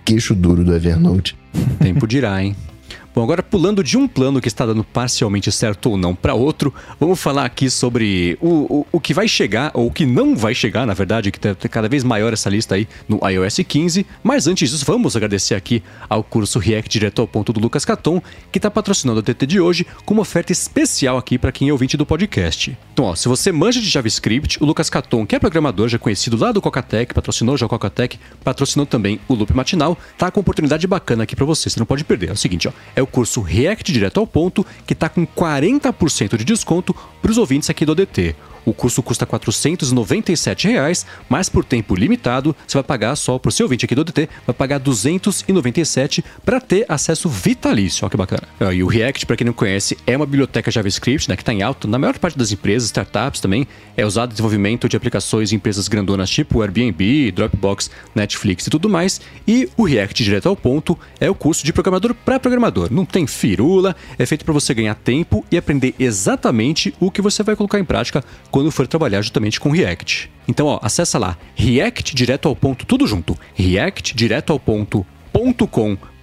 queixo 0.04 0.34
duro 0.34 0.64
do 0.64 0.74
Evernote. 0.74 1.36
Tempo 1.80 2.06
dirá, 2.06 2.42
hein? 2.42 2.54
Bom, 3.16 3.22
agora 3.22 3.42
pulando 3.42 3.82
de 3.82 3.96
um 3.96 4.06
plano 4.06 4.42
que 4.42 4.48
está 4.48 4.66
dando 4.66 4.84
parcialmente 4.84 5.50
certo 5.50 5.88
ou 5.88 5.96
não 5.96 6.14
para 6.14 6.34
outro, 6.34 6.74
vamos 7.00 7.18
falar 7.18 7.46
aqui 7.46 7.70
sobre 7.70 8.36
o, 8.42 8.80
o, 8.80 8.86
o, 8.92 9.00
que 9.00 9.14
vai 9.14 9.26
chegar, 9.26 9.70
ou 9.72 9.86
o 9.86 9.90
que 9.90 10.04
não 10.04 10.36
vai 10.36 10.54
chegar, 10.54 10.86
na 10.86 10.92
verdade, 10.92 11.32
que 11.32 11.38
está 11.38 11.66
cada 11.66 11.88
vez 11.88 12.04
maior 12.04 12.34
essa 12.34 12.50
lista 12.50 12.74
aí 12.74 12.86
no 13.08 13.18
iOS 13.26 13.60
15. 13.66 14.04
Mas 14.22 14.46
antes 14.46 14.68
disso, 14.68 14.84
vamos 14.84 15.16
agradecer 15.16 15.54
aqui 15.54 15.82
ao 16.10 16.22
curso 16.22 16.58
React 16.58 16.90
Direto 16.90 17.22
ao 17.22 17.26
Ponto 17.26 17.54
do 17.54 17.58
Lucas 17.58 17.86
Caton, 17.86 18.20
que 18.52 18.58
está 18.58 18.70
patrocinando 18.70 19.20
o 19.20 19.22
TT 19.22 19.46
de 19.46 19.60
hoje 19.60 19.86
com 20.04 20.12
uma 20.12 20.20
oferta 20.20 20.52
especial 20.52 21.16
aqui 21.16 21.38
para 21.38 21.50
quem 21.50 21.70
é 21.70 21.72
ouvinte 21.72 21.96
do 21.96 22.04
podcast. 22.04 22.76
Então, 22.92 23.06
ó, 23.06 23.14
se 23.14 23.28
você 23.28 23.50
manja 23.50 23.80
de 23.80 23.88
JavaScript, 23.88 24.62
o 24.62 24.66
Lucas 24.66 24.90
Caton, 24.90 25.24
que 25.24 25.34
é 25.34 25.38
programador 25.38 25.88
já 25.88 25.98
conhecido 25.98 26.36
lá 26.36 26.52
do 26.52 26.60
Cocatec, 26.60 27.14
patrocinou 27.14 27.56
já 27.56 27.64
o 27.64 27.68
Cocatec, 27.70 28.18
patrocinou 28.44 28.84
também 28.84 29.18
o 29.26 29.32
Loop 29.32 29.54
Matinal, 29.54 29.96
tá 30.18 30.30
com 30.30 30.40
oportunidade 30.40 30.86
bacana 30.86 31.22
aqui 31.22 31.34
para 31.34 31.46
você, 31.46 31.70
você 31.70 31.78
não 31.78 31.86
pode 31.86 32.04
perder. 32.04 32.28
É 32.28 32.32
o 32.32 32.36
seguinte, 32.36 32.68
ó, 32.68 32.72
é 32.94 33.05
o 33.06 33.08
curso 33.08 33.40
React 33.40 33.92
Direto 33.92 34.20
ao 34.20 34.26
Ponto, 34.26 34.66
que 34.84 34.92
está 34.92 35.08
com 35.08 35.26
40% 35.26 36.36
de 36.36 36.44
desconto 36.44 36.94
para 37.22 37.30
os 37.30 37.38
ouvintes 37.38 37.70
aqui 37.70 37.86
do 37.86 37.92
ADT. 37.92 38.34
O 38.66 38.74
curso 38.74 39.00
custa 39.00 39.24
497 39.24 40.66
reais, 40.66 41.06
mas 41.28 41.48
por 41.48 41.64
tempo 41.64 41.94
limitado, 41.94 42.54
você 42.66 42.76
vai 42.76 42.82
pagar 42.82 43.14
só 43.14 43.38
por 43.38 43.52
seu 43.52 43.66
ouvinte 43.66 43.84
aqui 43.84 43.94
do 43.94 44.02
DT, 44.02 44.28
vai 44.44 44.52
pagar 44.52 44.78
297 44.78 46.24
para 46.44 46.60
ter 46.60 46.84
acesso 46.88 47.28
vitalício. 47.28 48.04
Olha 48.04 48.10
que 48.10 48.16
bacana. 48.16 48.42
E 48.74 48.82
o 48.82 48.88
React, 48.88 49.24
para 49.24 49.36
quem 49.36 49.44
não 49.44 49.52
conhece, 49.52 49.96
é 50.04 50.16
uma 50.16 50.26
biblioteca 50.26 50.68
JavaScript, 50.68 51.28
né, 51.28 51.36
que 51.36 51.42
está 51.42 51.52
em 51.52 51.62
alta 51.62 51.86
na 51.86 51.96
maior 51.96 52.18
parte 52.18 52.36
das 52.36 52.50
empresas, 52.50 52.86
startups 52.86 53.40
também. 53.40 53.68
É 53.96 54.04
usado 54.04 54.30
em 54.30 54.32
desenvolvimento 54.32 54.88
de 54.88 54.96
aplicações 54.96 55.52
em 55.52 55.56
empresas 55.56 55.86
grandonas 55.86 56.28
tipo 56.28 56.60
Airbnb, 56.60 57.30
Dropbox, 57.30 57.88
Netflix 58.16 58.66
e 58.66 58.70
tudo 58.70 58.88
mais. 58.88 59.20
E 59.46 59.70
o 59.76 59.84
React 59.84 60.24
direto 60.24 60.48
ao 60.48 60.56
ponto 60.56 60.98
é 61.20 61.30
o 61.30 61.36
curso 61.36 61.64
de 61.64 61.72
programador 61.72 62.12
para 62.14 62.40
programador. 62.40 62.88
Não 62.92 63.04
tem 63.04 63.28
firula, 63.28 63.94
é 64.18 64.26
feito 64.26 64.44
para 64.44 64.52
você 64.52 64.74
ganhar 64.74 64.96
tempo 64.96 65.46
e 65.52 65.56
aprender 65.56 65.94
exatamente 66.00 66.92
o 66.98 67.12
que 67.12 67.22
você 67.22 67.44
vai 67.44 67.54
colocar 67.54 67.78
em 67.78 67.84
prática 67.84 68.24
quando 68.56 68.70
for 68.70 68.86
trabalhar 68.86 69.20
justamente 69.20 69.60
com 69.60 69.70
React. 69.70 70.30
Então, 70.48 70.66
ó, 70.66 70.80
acessa 70.82 71.18
lá, 71.18 71.36
React 71.54 72.14
direto 72.14 72.48
ao 72.48 72.56
ponto, 72.56 72.86
tudo 72.86 73.06
junto, 73.06 73.38
React 73.54 74.16
direto 74.16 74.50
ao 74.50 74.58
ponto 74.58 75.04
.com.br 75.36 76.16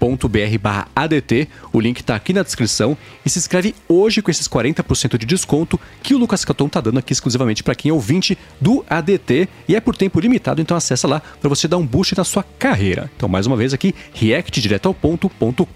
ADT. 0.95 1.47
O 1.71 1.79
link 1.79 1.99
está 1.99 2.15
aqui 2.15 2.33
na 2.33 2.41
descrição 2.41 2.97
e 3.23 3.29
se 3.29 3.37
inscreve 3.37 3.75
hoje 3.87 4.21
com 4.21 4.31
esses 4.31 4.47
40% 4.47 5.17
de 5.17 5.25
desconto 5.25 5.79
que 6.01 6.15
o 6.15 6.17
Lucas 6.17 6.43
Caton 6.43 6.65
está 6.65 6.81
dando 6.81 6.97
aqui 6.97 7.13
exclusivamente 7.13 7.63
para 7.63 7.75
quem 7.75 7.89
é 7.91 7.93
ouvinte 7.93 8.37
do 8.59 8.83
ADT 8.89 9.47
e 9.67 9.75
é 9.75 9.79
por 9.79 9.95
tempo 9.95 10.19
limitado, 10.19 10.61
então 10.61 10.75
acessa 10.75 11.07
lá 11.07 11.21
para 11.39 11.49
você 11.49 11.67
dar 11.67 11.77
um 11.77 11.85
boost 11.85 12.17
na 12.17 12.23
sua 12.23 12.43
carreira. 12.57 13.09
Então, 13.15 13.29
mais 13.29 13.45
uma 13.45 13.55
vez 13.55 13.73
aqui, 13.73 13.93
reactdireto.com.br 14.13 15.67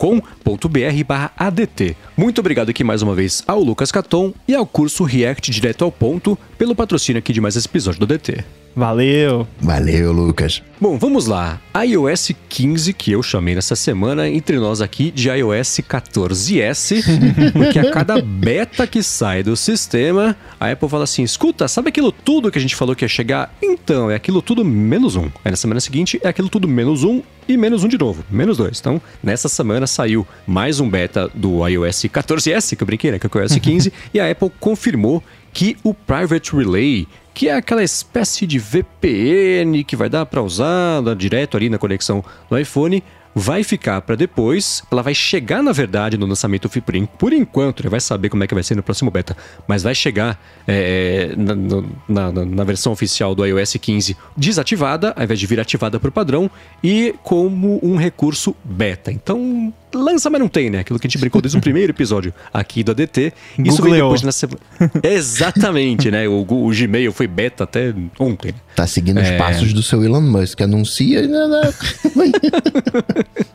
ADT. 1.37 1.95
Muito 2.17 2.39
obrigado 2.39 2.69
aqui 2.69 2.83
mais 2.83 3.01
uma 3.01 3.13
vez 3.13 3.43
ao 3.47 3.61
Lucas 3.61 3.91
Caton 3.91 4.33
e 4.47 4.55
ao 4.55 4.65
curso 4.65 5.03
React 5.03 5.51
Direto 5.51 5.83
ao 5.83 5.91
Ponto 5.91 6.37
pelo 6.57 6.75
patrocínio 6.75 7.19
aqui 7.19 7.31
de 7.31 7.41
mais 7.41 7.55
esse 7.55 7.67
episódio 7.67 7.99
do 7.99 8.13
ADT. 8.13 8.66
Valeu! 8.77 9.47
Valeu, 9.59 10.11
Lucas. 10.11 10.61
Bom, 10.79 10.99
vamos 10.99 11.25
lá. 11.25 11.59
iOS 11.83 12.33
15, 12.47 12.93
que 12.93 13.11
eu 13.11 13.23
chamei 13.23 13.55
nessa 13.55 13.75
semana, 13.75 14.29
entre 14.29 14.59
nós 14.59 14.81
aqui 14.81 15.09
de 15.09 15.29
iOS 15.29 15.79
14S, 15.79 17.01
porque 17.53 17.79
a 17.79 17.89
cada 17.89 18.21
beta 18.21 18.85
que 18.85 19.01
sai 19.01 19.41
do 19.41 19.57
sistema, 19.57 20.37
a 20.59 20.69
Apple 20.69 20.87
fala 20.87 21.05
assim: 21.05 21.23
escuta, 21.23 21.67
sabe 21.67 21.89
aquilo 21.89 22.11
tudo 22.11 22.51
que 22.51 22.59
a 22.59 22.61
gente 22.61 22.75
falou 22.75 22.95
que 22.95 23.03
ia 23.03 23.09
chegar? 23.09 23.51
Então, 23.63 24.11
é 24.11 24.15
aquilo 24.15 24.43
tudo 24.43 24.63
menos 24.63 25.15
um. 25.15 25.25
Aí 25.43 25.49
na 25.49 25.57
semana 25.57 25.79
seguinte 25.79 26.19
é 26.21 26.27
aquilo 26.27 26.47
tudo 26.47 26.67
menos 26.67 27.03
um 27.03 27.23
e 27.47 27.57
menos 27.57 27.83
um 27.83 27.87
de 27.87 27.97
novo, 27.97 28.23
menos 28.29 28.57
dois. 28.57 28.79
Então, 28.79 29.01
nessa 29.23 29.49
semana 29.49 29.87
saiu 29.87 30.27
mais 30.45 30.79
um 30.79 30.87
beta 30.87 31.27
do 31.33 31.67
iOS 31.67 32.03
14S, 32.03 32.75
que 32.75 32.83
eu 32.83 32.85
brinquei, 32.85 33.09
né? 33.09 33.17
Que 33.17 33.25
é 33.25 33.29
o 33.33 33.39
iOS 33.39 33.57
15, 33.57 33.91
e 34.13 34.19
a 34.19 34.29
Apple 34.29 34.51
confirmou 34.59 35.23
que 35.51 35.75
o 35.83 35.91
Private 35.91 36.55
Relay 36.55 37.07
que 37.37 37.49
é 37.49 37.53
aquela 37.53 37.83
espécie 37.83 38.47
de 38.47 38.57
VPN 38.57 39.83
que 39.83 39.95
vai 39.95 40.09
dar 40.09 40.25
para 40.25 40.41
usar 40.41 41.03
direto 41.15 41.55
ali 41.55 41.69
na 41.69 41.77
conexão 41.77 42.25
do 42.49 42.57
iPhone, 42.57 43.03
vai 43.35 43.63
ficar 43.63 44.01
para 44.01 44.15
depois, 44.15 44.81
ela 44.91 45.03
vai 45.03 45.13
chegar, 45.13 45.61
na 45.61 45.71
verdade, 45.71 46.17
no 46.17 46.25
lançamento 46.25 46.67
por 47.15 47.31
enquanto, 47.31 47.81
ele 47.81 47.89
vai 47.89 47.99
saber 47.99 48.29
como 48.29 48.43
é 48.43 48.47
que 48.47 48.55
vai 48.55 48.63
ser 48.63 48.73
no 48.73 48.81
próximo 48.81 49.11
beta, 49.11 49.37
mas 49.67 49.83
vai 49.83 49.93
chegar 49.93 50.41
é, 50.67 51.35
na, 51.37 52.31
na, 52.31 52.43
na, 52.43 52.63
versão 52.63 52.91
oficial 52.91 53.35
do 53.35 53.45
iOS 53.45 53.75
15 53.75 54.17
desativada, 54.35 55.13
ao 55.15 55.23
invés 55.23 55.39
de 55.39 55.45
vir 55.45 55.59
ativada 55.59 55.99
por 55.99 56.09
padrão, 56.09 56.49
e 56.83 57.13
como 57.21 57.79
um 57.83 57.97
recurso 57.97 58.55
beta. 58.63 59.11
Então, 59.11 59.71
lança, 59.93 60.29
mas 60.29 60.39
não 60.39 60.47
tem, 60.47 60.69
né? 60.69 60.79
Aquilo 60.79 60.99
que 60.99 61.07
a 61.07 61.09
gente 61.09 61.19
brincou 61.19 61.41
desde 61.41 61.57
o 61.57 61.61
primeiro 61.67 61.91
episódio 61.91 62.33
aqui 62.53 62.83
do 62.83 62.91
ADT. 62.91 63.33
Isso 63.59 63.81
veio 63.81 63.95
depois 63.95 64.21
na 64.21 64.31
semana. 64.31 64.59
Exatamente, 65.03 66.11
né? 66.11 66.27
O, 66.27 66.41
o, 66.41 66.69
Gmail 66.69 67.11
foi 67.11 67.27
beta 67.27 67.63
até 67.63 67.93
ontem. 68.19 68.53
Tá 68.75 68.85
seguindo 68.85 69.19
é... 69.19 69.23
os 69.23 69.37
passos 69.37 69.73
do 69.73 69.81
seu 69.81 70.03
Elon 70.03 70.21
Musk, 70.21 70.61
anuncia 70.61 71.21
e. 71.21 71.27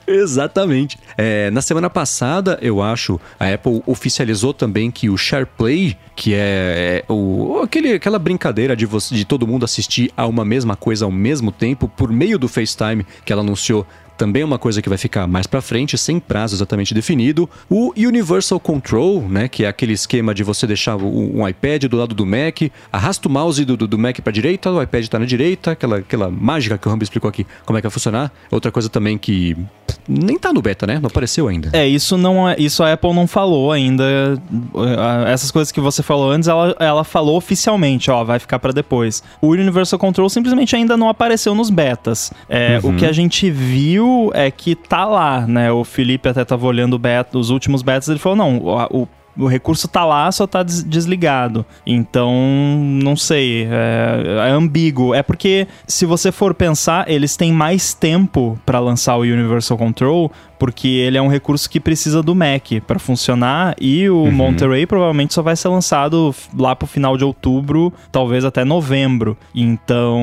Exatamente. 0.07 0.99
É, 1.17 1.51
na 1.51 1.63
semana 1.63 1.89
passada, 1.89 2.59
eu 2.61 2.83
acho, 2.83 3.21
a 3.39 3.49
Apple 3.53 3.83
oficializou 3.87 4.53
também 4.53 4.91
que 4.91 5.09
o 5.09 5.17
SharePlay, 5.17 5.97
que 6.15 6.35
é, 6.35 7.05
é 7.09 7.13
o, 7.13 7.61
aquele, 7.63 7.95
aquela 7.95 8.19
brincadeira 8.19 8.77
de, 8.77 8.85
você, 8.85 9.15
de 9.15 9.25
todo 9.25 9.47
mundo 9.47 9.65
assistir 9.65 10.11
a 10.17 10.27
uma 10.27 10.45
mesma 10.45 10.77
coisa 10.77 11.05
ao 11.05 11.11
mesmo 11.11 11.51
tempo, 11.51 11.89
por 11.89 12.13
meio 12.13 12.39
do 12.39 12.49
FaceTime, 12.49 13.07
que 13.25 13.33
ela 13.33 13.43
anunciou 13.43 13.87
também 14.23 14.43
é 14.43 14.45
uma 14.45 14.59
coisa 14.59 14.81
que 14.81 14.89
vai 14.89 14.97
ficar 14.97 15.27
mais 15.27 15.49
para 15.49 15.61
frente, 15.61 15.99
sem 15.99 16.21
prazo 16.21 16.55
exatamente 16.55 16.95
definido. 16.95 17.51
O 17.69 17.93
Universal 17.97 18.61
Control, 18.61 19.21
né, 19.29 19.49
que 19.49 19.65
é 19.65 19.67
aquele 19.67 19.95
esquema 19.95 20.33
de 20.33 20.45
você 20.45 20.65
deixar 20.65 20.95
um 20.95 21.49
iPad 21.49 21.87
do 21.87 21.97
lado 21.97 22.15
do 22.15 22.25
Mac, 22.25 22.71
arrasta 22.93 23.27
o 23.27 23.31
mouse 23.33 23.65
do, 23.65 23.77
do 23.77 23.99
Mac 23.99 24.21
para 24.21 24.33
direita, 24.33 24.71
o 24.71 24.81
iPad 24.81 25.03
está 25.03 25.19
na 25.19 25.25
direita, 25.25 25.73
aquela, 25.73 25.97
aquela 25.97 26.31
mágica 26.31 26.79
que 26.79 26.87
o 26.87 26.91
Rambo 26.93 27.03
explicou 27.03 27.29
aqui, 27.29 27.45
como 27.67 27.77
é 27.77 27.83
que 27.83 27.89
vai 27.89 27.93
funcionar. 27.93 28.31
Outra 28.49 28.71
coisa 28.71 28.89
também 28.89 29.19
que 29.19 29.57
nem 30.09 30.39
tá 30.39 30.53
no 30.53 30.63
beta, 30.63 30.87
né? 30.87 30.99
Não 31.01 31.09
apareceu 31.09 31.49
ainda. 31.49 31.71
É, 31.73 31.87
isso 31.87 32.17
não 32.17 32.49
é, 32.49 32.57
isso 32.59 32.83
a 32.83 32.93
Apple 32.93 33.13
não 33.13 33.27
falou 33.27 33.73
ainda. 33.73 34.05
Essas 35.27 35.51
coisas 35.51 35.73
que 35.73 35.81
você 35.81 36.03
falou 36.03 36.31
antes, 36.31 36.49
ela, 36.49 36.77
ela 36.79 37.05
falou 37.05 37.37
oficialmente, 37.37 38.11
ó, 38.11 38.23
vai 38.25 38.39
ficar 38.39 38.59
para 38.59 38.73
depois. 38.73 39.23
O 39.41 39.49
Universal 39.49 39.99
Control 39.99 40.29
simplesmente 40.29 40.75
ainda 40.77 40.97
não 40.97 41.09
apareceu 41.09 41.55
nos 41.55 41.71
betas. 41.71 42.33
É, 42.49 42.81
uhum. 42.83 42.91
O 42.91 42.97
que 42.97 43.07
a 43.07 43.13
gente 43.13 43.51
viu 43.51 44.12
é 44.35 44.51
que 44.51 44.75
tá 44.75 45.05
lá, 45.05 45.47
né? 45.47 45.71
O 45.73 45.85
Felipe 45.85 46.29
até 46.29 46.45
tava 46.45 46.67
olhando 46.67 46.99
beta, 46.99 47.39
os 47.39 47.51
últimos 47.51 47.83
betas, 47.83 48.09
ele 48.09 48.19
falou: 48.19 48.37
não, 48.37 48.59
o, 48.59 49.03
o 49.03 49.09
recurso 49.47 49.89
tá 49.89 50.05
lá, 50.05 50.31
só 50.31 50.47
tá 50.47 50.63
des 50.63 50.83
desligado. 50.83 51.65
Então, 51.87 52.33
não 53.03 53.17
sei, 53.17 53.65
é, 53.65 54.49
é, 54.49 54.51
ambíguo. 54.51 55.15
É 55.15 55.23
porque, 55.23 55.67
se 55.87 56.05
você 56.05 56.31
for 56.31 56.55
pensar, 56.55 57.09
eles 57.11 57.37
têm 57.37 57.53
mais 57.53 57.95
tempo 57.95 58.59
para 58.65 58.79
lançar 58.79 59.17
o 59.17 59.21
Universal 59.21 59.79
Control, 59.79 60.31
porque 60.63 60.87
ele 60.87 61.19
é 61.19 61.23
um 61.23 61.27
recurso 61.27 61.69
que 61.69 61.81
precisa 61.81 62.23
do 62.23 62.37
Mac 62.37 62.69
para 62.87 62.97
funcionar 62.97 63.75
e 63.81 64.09
o 64.09 64.19
uhum. 64.19 64.31
Monterey 64.31 64.87
provavelmente 64.87 65.35
só 65.35 65.43
vai 65.43 65.57
ser 65.57 65.67
lançado 65.67 66.33
lá 66.57 66.77
pro 66.77 66.87
final 66.87 67.17
de 67.17 67.25
outubro, 67.25 67.93
talvez 68.13 68.45
até 68.45 68.65
novembro. 68.65 69.37
Então 69.53 70.23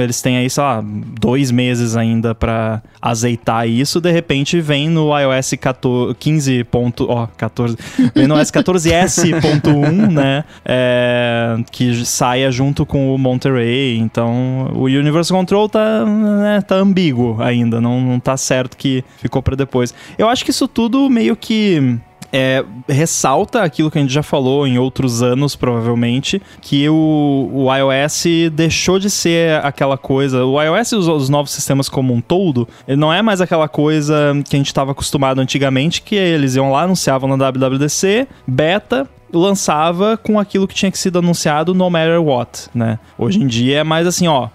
eles 0.00 0.22
têm 0.22 0.38
aí, 0.38 0.48
sei 0.48 0.62
lá, 0.62 0.82
dois 0.82 1.50
meses 1.50 1.96
ainda 1.96 2.34
para 2.34 2.82
azeitar 3.02 3.68
isso. 3.68 4.00
De 4.00 4.10
repente 4.10 4.58
vem 4.58 4.88
no 4.88 5.10
iOS 5.18 5.52
14, 5.60 6.14
15. 6.14 6.66
Ó, 7.00 7.26
14. 7.36 7.76
No 8.28 8.38
iOS 8.38 8.50
14S.1, 8.50 10.12
né? 10.12 10.44
É, 10.64 11.56
que 11.70 12.04
saia 12.04 12.50
junto 12.50 12.84
com 12.84 13.14
o 13.14 13.18
Monterey. 13.18 13.98
Então 13.98 14.70
o 14.74 14.84
Universal 14.84 15.38
Control 15.38 15.68
tá, 15.68 16.04
né, 16.04 16.60
tá 16.60 16.76
ambíguo 16.76 17.40
ainda. 17.40 17.80
Não, 17.80 18.00
não 18.00 18.20
tá 18.20 18.36
certo 18.36 18.76
que 18.76 19.04
ficou 19.18 19.42
para 19.42 19.56
depois. 19.56 19.94
Eu 20.16 20.28
acho 20.28 20.44
que 20.44 20.50
isso 20.50 20.68
tudo 20.68 21.08
meio 21.08 21.36
que 21.36 21.98
é, 22.32 22.64
ressalta 22.88 23.62
aquilo 23.62 23.90
que 23.90 23.98
a 23.98 24.00
gente 24.00 24.12
já 24.12 24.22
falou 24.22 24.66
em 24.66 24.78
outros 24.78 25.22
anos, 25.22 25.56
provavelmente, 25.56 26.40
que 26.60 26.88
o, 26.88 27.50
o 27.52 27.74
iOS 27.74 28.24
deixou 28.52 28.98
de 28.98 29.10
ser 29.10 29.64
aquela 29.64 29.96
coisa. 29.96 30.44
O 30.44 30.60
iOS 30.60 30.92
e 30.92 30.96
os, 30.96 31.08
os, 31.08 31.28
novos 31.28 31.50
sistemas 31.50 31.88
como 31.88 32.12
um 32.12 32.20
todo, 32.20 32.68
não 32.86 33.12
é 33.12 33.22
mais 33.22 33.40
aquela 33.40 33.68
coisa 33.68 34.32
que 34.48 34.56
a 34.56 34.58
gente 34.58 34.66
estava 34.66 34.92
acostumado 34.92 35.40
antigamente, 35.40 36.02
que 36.02 36.14
eles 36.14 36.54
iam 36.54 36.70
lá, 36.70 36.82
anunciavam 36.82 37.36
na 37.36 37.50
WWDC, 37.50 38.28
beta, 38.46 39.08
lançava 39.32 40.16
com 40.16 40.38
aquilo 40.38 40.66
que 40.66 40.74
tinha 40.74 40.90
que 40.90 40.98
sido 40.98 41.18
anunciado 41.18 41.74
no 41.74 41.88
matter 41.90 42.22
what, 42.22 42.68
né? 42.74 42.98
Hoje 43.16 43.42
em 43.42 43.46
dia 43.46 43.78
é 43.80 43.84
mais 43.84 44.06
assim, 44.06 44.26
ó. 44.26 44.48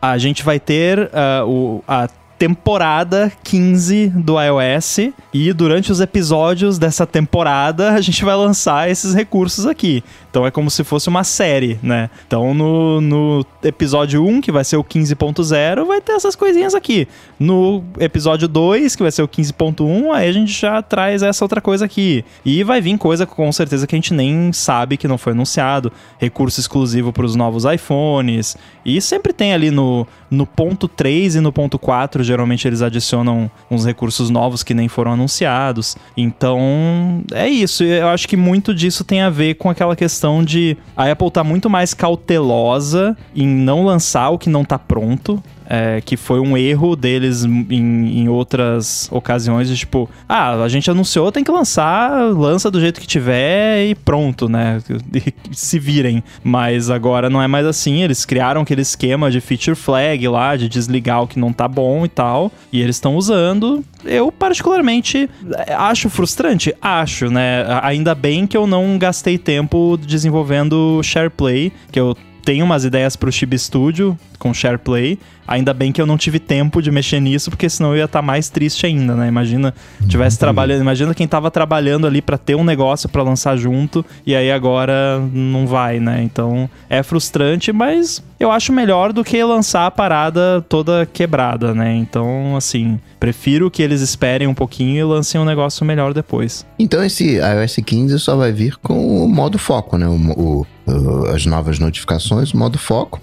A 0.00 0.16
gente 0.16 0.44
vai 0.44 0.60
ter 0.60 0.98
uh, 1.00 1.46
o, 1.46 1.84
a 1.88 2.08
temporada 2.38 3.32
15 3.42 4.08
do 4.08 4.40
iOS 4.40 5.10
e 5.34 5.52
durante 5.52 5.90
os 5.90 6.00
episódios 6.00 6.78
dessa 6.78 7.04
temporada 7.04 7.90
a 7.90 8.00
gente 8.00 8.24
vai 8.24 8.36
lançar 8.36 8.88
esses 8.88 9.12
recursos 9.12 9.66
aqui. 9.66 10.04
Então 10.30 10.46
é 10.46 10.50
como 10.50 10.70
se 10.70 10.84
fosse 10.84 11.08
uma 11.08 11.24
série, 11.24 11.78
né? 11.82 12.10
Então 12.26 12.52
no, 12.52 13.00
no 13.00 13.46
episódio 13.62 14.24
1, 14.24 14.40
que 14.40 14.52
vai 14.52 14.64
ser 14.64 14.76
o 14.76 14.84
15.0, 14.84 15.84
vai 15.86 16.00
ter 16.00 16.12
essas 16.12 16.36
coisinhas 16.36 16.74
aqui. 16.74 17.08
No 17.38 17.82
episódio 17.98 18.46
2, 18.46 18.94
que 18.94 19.02
vai 19.02 19.10
ser 19.10 19.22
o 19.22 19.28
15.1, 19.28 20.12
aí 20.12 20.28
a 20.28 20.32
gente 20.32 20.52
já 20.52 20.82
traz 20.82 21.22
essa 21.22 21.44
outra 21.44 21.60
coisa 21.60 21.84
aqui. 21.84 22.24
E 22.44 22.62
vai 22.62 22.80
vir 22.80 22.98
coisa 22.98 23.26
com 23.26 23.50
certeza 23.52 23.86
que 23.86 23.94
a 23.94 23.98
gente 23.98 24.12
nem 24.12 24.52
sabe 24.52 24.96
que 24.96 25.08
não 25.08 25.16
foi 25.18 25.32
anunciado. 25.32 25.92
Recurso 26.18 26.60
exclusivo 26.60 27.12
para 27.12 27.24
os 27.24 27.34
novos 27.34 27.64
iPhones. 27.64 28.56
E 28.84 29.00
sempre 29.00 29.32
tem 29.32 29.52
ali 29.52 29.70
no, 29.70 30.06
no 30.30 30.46
ponto 30.46 30.88
3 30.88 31.36
e 31.36 31.40
no 31.40 31.52
ponto 31.52 31.78
4, 31.78 32.22
geralmente 32.22 32.66
eles 32.66 32.82
adicionam 32.82 33.50
uns 33.70 33.84
recursos 33.84 34.30
novos 34.30 34.62
que 34.62 34.74
nem 34.74 34.88
foram 34.88 35.12
anunciados. 35.12 35.96
Então 36.16 37.22
é 37.32 37.48
isso. 37.48 37.82
Eu 37.82 38.08
acho 38.08 38.28
que 38.28 38.36
muito 38.36 38.74
disso 38.74 39.04
tem 39.04 39.20
a 39.20 39.30
ver 39.30 39.54
com 39.54 39.70
aquela 39.70 39.96
questão 39.96 40.17
questão 40.18 40.42
de 40.42 40.76
a 40.96 41.08
Apple 41.08 41.30
tá 41.30 41.44
muito 41.44 41.70
mais 41.70 41.94
cautelosa 41.94 43.16
em 43.36 43.46
não 43.46 43.84
lançar 43.84 44.30
o 44.30 44.38
que 44.38 44.50
não 44.50 44.64
tá 44.64 44.76
pronto 44.76 45.40
é, 45.68 46.00
que 46.00 46.16
foi 46.16 46.40
um 46.40 46.56
erro 46.56 46.96
deles 46.96 47.44
em, 47.44 48.20
em, 48.20 48.28
outras 48.28 49.08
ocasiões, 49.12 49.68
de 49.68 49.76
tipo, 49.76 50.08
ah, 50.26 50.62
a 50.62 50.68
gente 50.68 50.90
anunciou, 50.90 51.30
tem 51.30 51.44
que 51.44 51.50
lançar, 51.50 52.32
lança 52.32 52.70
do 52.70 52.80
jeito 52.80 52.98
que 52.98 53.06
tiver 53.06 53.84
e 53.86 53.94
pronto, 53.94 54.48
né? 54.48 54.82
Se 55.52 55.78
virem. 55.78 56.24
Mas 56.42 56.88
agora 56.88 57.28
não 57.28 57.42
é 57.42 57.46
mais 57.46 57.66
assim, 57.66 58.02
eles 58.02 58.24
criaram 58.24 58.62
aquele 58.62 58.80
esquema 58.80 59.30
de 59.30 59.40
feature 59.40 59.76
flag 59.76 60.26
lá, 60.26 60.56
de 60.56 60.68
desligar 60.68 61.22
o 61.22 61.26
que 61.26 61.38
não 61.38 61.52
tá 61.52 61.68
bom 61.68 62.06
e 62.06 62.08
tal, 62.08 62.50
e 62.72 62.80
eles 62.80 62.96
estão 62.96 63.16
usando. 63.16 63.84
Eu, 64.04 64.32
particularmente, 64.32 65.28
acho 65.76 66.08
frustrante? 66.08 66.74
Acho, 66.80 67.28
né? 67.30 67.66
Ainda 67.82 68.14
bem 68.14 68.46
que 68.46 68.56
eu 68.56 68.66
não 68.66 68.96
gastei 68.96 69.36
tempo 69.36 69.98
desenvolvendo 69.98 71.02
SharePlay, 71.02 71.72
que 71.92 72.00
eu 72.00 72.16
tenho 72.48 72.64
umas 72.64 72.82
ideias 72.82 73.14
pro 73.14 73.30
Chibi 73.30 73.58
Studio 73.58 74.18
com 74.38 74.54
SharePlay. 74.54 75.18
Ainda 75.46 75.74
bem 75.74 75.92
que 75.92 76.00
eu 76.00 76.06
não 76.06 76.16
tive 76.16 76.38
tempo 76.38 76.80
de 76.80 76.90
mexer 76.90 77.20
nisso, 77.20 77.50
porque 77.50 77.68
senão 77.68 77.90
eu 77.90 77.98
ia 77.98 78.04
estar 78.06 78.20
tá 78.20 78.22
mais 78.22 78.48
triste 78.48 78.86
ainda, 78.86 79.14
né? 79.14 79.28
Imagina 79.28 79.74
tivesse 80.08 80.36
uhum. 80.36 80.40
trabalhando, 80.40 80.80
imagina 80.80 81.12
quem 81.12 81.28
tava 81.28 81.50
trabalhando 81.50 82.06
ali 82.06 82.22
para 82.22 82.38
ter 82.38 82.54
um 82.54 82.64
negócio 82.64 83.06
para 83.06 83.22
lançar 83.22 83.54
junto 83.58 84.02
e 84.24 84.34
aí 84.34 84.50
agora 84.50 85.20
não 85.30 85.66
vai, 85.66 86.00
né? 86.00 86.22
Então 86.22 86.70
é 86.88 87.02
frustrante, 87.02 87.70
mas 87.70 88.24
eu 88.38 88.50
acho 88.50 88.72
melhor 88.72 89.12
do 89.12 89.24
que 89.24 89.42
lançar 89.42 89.86
a 89.86 89.90
parada 89.90 90.64
toda 90.68 91.06
quebrada, 91.06 91.74
né? 91.74 91.94
Então, 91.96 92.56
assim, 92.56 92.98
prefiro 93.18 93.70
que 93.70 93.82
eles 93.82 94.00
esperem 94.00 94.46
um 94.46 94.54
pouquinho 94.54 94.96
e 94.96 95.04
lancem 95.04 95.40
um 95.40 95.44
negócio 95.44 95.84
melhor 95.84 96.14
depois. 96.14 96.64
Então 96.78 97.02
esse 97.02 97.36
iOS 97.38 97.76
15 97.84 98.18
só 98.18 98.36
vai 98.36 98.52
vir 98.52 98.76
com 98.76 99.24
o 99.24 99.28
modo 99.28 99.58
foco, 99.58 99.98
né? 99.98 100.06
O, 100.06 100.12
o, 100.12 100.66
o 100.86 101.26
as 101.34 101.44
novas 101.46 101.78
notificações, 101.78 102.52
o 102.52 102.58
modo 102.58 102.78
foco. 102.78 103.20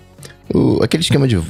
O, 0.53 0.84
aquele 0.84 1.01
esquema 1.01 1.28
de 1.28 1.38
uh, 1.38 1.45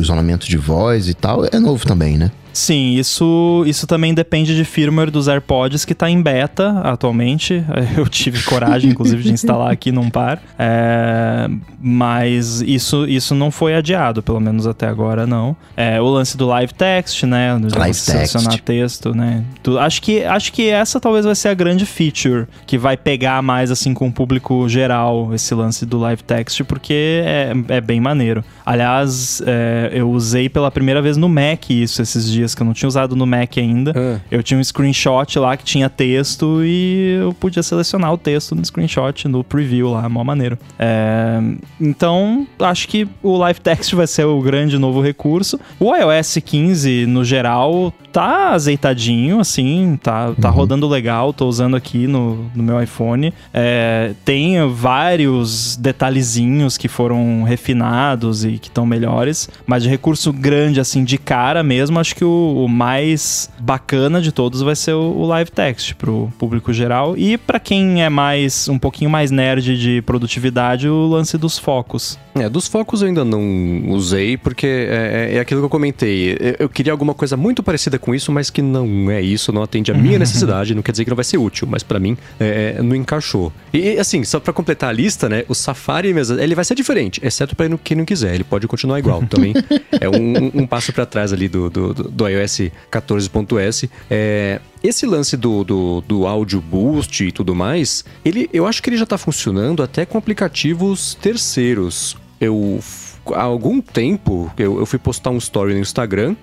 isolamento 0.00 0.48
de 0.48 0.56
voz 0.56 1.08
e 1.08 1.14
tal 1.14 1.44
é 1.44 1.58
novo 1.58 1.86
também, 1.86 2.16
né? 2.16 2.30
Sim, 2.54 2.94
isso, 2.94 3.64
isso 3.66 3.84
também 3.84 4.14
depende 4.14 4.54
de 4.54 4.64
firmware 4.64 5.10
dos 5.10 5.26
AirPods 5.26 5.84
que 5.84 5.92
está 5.92 6.08
em 6.08 6.22
beta 6.22 6.80
atualmente. 6.84 7.64
Eu 7.98 8.08
tive 8.08 8.40
coragem, 8.44 8.90
inclusive, 8.90 9.22
de 9.24 9.32
instalar 9.32 9.72
aqui 9.72 9.90
num 9.90 10.08
par. 10.08 10.40
É, 10.56 11.48
mas 11.80 12.60
isso, 12.60 13.06
isso 13.06 13.34
não 13.34 13.50
foi 13.50 13.74
adiado, 13.74 14.22
pelo 14.22 14.40
menos 14.40 14.68
até 14.68 14.86
agora 14.86 15.26
não. 15.26 15.56
É, 15.76 16.00
o 16.00 16.06
lance 16.06 16.36
do 16.36 16.46
live 16.46 16.72
text, 16.72 17.24
né? 17.24 17.52
Live 17.54 18.00
text. 18.00 18.60
texto, 18.64 19.14
né? 19.14 19.44
Tu, 19.60 19.76
acho, 19.76 20.00
que, 20.00 20.22
acho 20.22 20.52
que 20.52 20.68
essa 20.68 21.00
talvez 21.00 21.24
vai 21.24 21.34
ser 21.34 21.48
a 21.48 21.54
grande 21.54 21.84
feature 21.84 22.46
que 22.66 22.78
vai 22.78 22.96
pegar 22.96 23.42
mais 23.42 23.72
assim 23.72 23.92
com 23.92 24.06
o 24.06 24.12
público 24.12 24.68
geral, 24.68 25.34
esse 25.34 25.52
lance 25.54 25.84
do 25.84 25.98
live 25.98 26.22
text, 26.22 26.62
porque 26.62 27.22
é, 27.24 27.52
é 27.68 27.80
bem 27.80 28.00
maneiro. 28.00 28.44
Aliás, 28.64 29.42
é, 29.44 29.90
eu 29.92 30.08
usei 30.08 30.48
pela 30.48 30.70
primeira 30.70 31.02
vez 31.02 31.16
no 31.16 31.28
Mac 31.28 31.68
isso 31.70 32.00
esses 32.00 32.30
dias 32.30 32.43
dias, 32.44 32.54
que 32.54 32.62
eu 32.62 32.66
não 32.66 32.72
tinha 32.72 32.88
usado 32.88 33.16
no 33.16 33.26
Mac 33.26 33.56
ainda. 33.56 33.92
Ah. 33.96 34.20
Eu 34.30 34.42
tinha 34.42 34.58
um 34.58 34.64
screenshot 34.64 35.38
lá 35.38 35.56
que 35.56 35.64
tinha 35.64 35.88
texto 35.88 36.62
e 36.62 37.18
eu 37.20 37.32
podia 37.32 37.62
selecionar 37.62 38.12
o 38.12 38.18
texto 38.18 38.54
no 38.54 38.64
screenshot 38.64 39.26
no 39.26 39.42
preview 39.42 39.90
lá, 39.90 40.08
mó 40.08 40.22
maneiro. 40.22 40.58
É, 40.78 41.40
então, 41.80 42.46
acho 42.58 42.88
que 42.88 43.08
o 43.22 43.36
Live 43.36 43.60
Text 43.60 43.92
vai 43.94 44.06
ser 44.06 44.24
o 44.24 44.40
grande 44.40 44.78
novo 44.78 45.00
recurso. 45.00 45.58
O 45.80 45.94
iOS 45.94 46.38
15, 46.44 47.06
no 47.06 47.24
geral, 47.24 47.92
tá 48.14 48.50
azeitadinho, 48.52 49.40
assim, 49.40 49.98
tá, 50.00 50.32
tá 50.40 50.48
rodando 50.48 50.86
legal, 50.86 51.32
tô 51.32 51.48
usando 51.48 51.74
aqui 51.76 52.06
no, 52.06 52.48
no 52.54 52.62
meu 52.62 52.80
iPhone. 52.80 53.34
É, 53.52 54.12
tem 54.24 54.56
vários 54.72 55.76
detalhezinhos 55.76 56.78
que 56.78 56.86
foram 56.86 57.42
refinados 57.42 58.44
e 58.44 58.52
que 58.58 58.68
estão 58.68 58.86
melhores, 58.86 59.48
mas 59.66 59.82
de 59.82 59.88
recurso 59.88 60.32
grande, 60.32 60.78
assim, 60.78 61.02
de 61.02 61.18
cara 61.18 61.64
mesmo, 61.64 61.98
acho 61.98 62.14
que 62.14 62.24
o, 62.24 62.64
o 62.64 62.68
mais 62.68 63.50
bacana 63.58 64.22
de 64.22 64.30
todos 64.30 64.62
vai 64.62 64.76
ser 64.76 64.92
o, 64.92 65.00
o 65.18 65.26
Live 65.26 65.50
Text 65.50 65.94
pro 65.94 66.32
público 66.38 66.72
geral. 66.72 67.16
E 67.18 67.36
para 67.36 67.58
quem 67.58 68.04
é 68.04 68.08
mais 68.08 68.68
um 68.68 68.78
pouquinho 68.78 69.10
mais 69.10 69.32
nerd 69.32 69.76
de 69.76 70.00
produtividade, 70.02 70.88
o 70.88 71.06
lance 71.08 71.36
dos 71.36 71.58
focos. 71.58 72.16
É, 72.36 72.48
dos 72.48 72.68
focos 72.68 73.02
eu 73.02 73.08
ainda 73.08 73.24
não 73.24 73.90
usei, 73.90 74.36
porque 74.36 74.66
é, 74.66 75.30
é- 75.32 75.36
é 75.36 75.40
aquilo 75.40 75.60
que 75.60 75.66
eu 75.66 75.70
comentei. 75.70 76.32
Eu, 76.40 76.56
eu 76.60 76.68
queria 76.68 76.92
alguma 76.92 77.14
coisa 77.14 77.36
muito 77.36 77.60
parecida 77.62 77.98
com 78.04 78.14
isso, 78.14 78.30
mas 78.30 78.50
que 78.50 78.60
não 78.60 79.10
é 79.10 79.20
isso, 79.20 79.50
não 79.50 79.62
atende 79.62 79.90
a 79.90 79.94
minha 79.94 80.18
necessidade, 80.18 80.74
não 80.74 80.82
quer 80.82 80.92
dizer 80.92 81.04
que 81.04 81.10
não 81.10 81.16
vai 81.16 81.24
ser 81.24 81.38
útil, 81.38 81.66
mas 81.70 81.82
pra 81.82 81.98
mim 81.98 82.16
é, 82.38 82.74
é, 82.78 82.82
não 82.82 82.94
encaixou. 82.94 83.50
E 83.72 83.98
assim, 83.98 84.22
só 84.24 84.38
pra 84.38 84.52
completar 84.52 84.90
a 84.90 84.92
lista, 84.92 85.28
né, 85.28 85.44
o 85.48 85.54
Safari 85.54 86.12
mesmo, 86.12 86.38
ele 86.38 86.54
vai 86.54 86.64
ser 86.64 86.74
diferente, 86.74 87.20
exceto 87.24 87.56
pra 87.56 87.66
quem 87.82 87.96
não 87.96 88.04
quiser, 88.04 88.34
ele 88.34 88.44
pode 88.44 88.68
continuar 88.68 88.98
igual 88.98 89.22
também. 89.26 89.54
é 90.00 90.08
um, 90.08 90.62
um 90.62 90.66
passo 90.66 90.92
pra 90.92 91.06
trás 91.06 91.32
ali 91.32 91.48
do, 91.48 91.70
do, 91.70 91.94
do- 91.94 92.28
iOS 92.28 92.70
14.s. 92.92 93.88
É, 94.10 94.60
esse 94.82 95.06
lance 95.06 95.36
do, 95.36 95.64
do, 95.64 96.00
do 96.02 96.26
áudio 96.26 96.60
boost 96.60 97.24
e 97.24 97.32
tudo 97.32 97.54
mais, 97.54 98.04
ele, 98.24 98.50
eu 98.52 98.66
acho 98.66 98.82
que 98.82 98.90
ele 98.90 98.96
já 98.98 99.06
tá 99.06 99.16
funcionando 99.16 99.82
até 99.82 100.04
com 100.04 100.18
aplicativos 100.18 101.14
terceiros. 101.20 102.16
Eu, 102.40 102.80
há 103.34 103.42
algum 103.42 103.80
tempo, 103.80 104.50
eu, 104.58 104.78
eu 104.78 104.84
fui 104.86 104.98
postar 104.98 105.30
um 105.30 105.38
story 105.38 105.72
no 105.74 105.80
Instagram. 105.80 106.36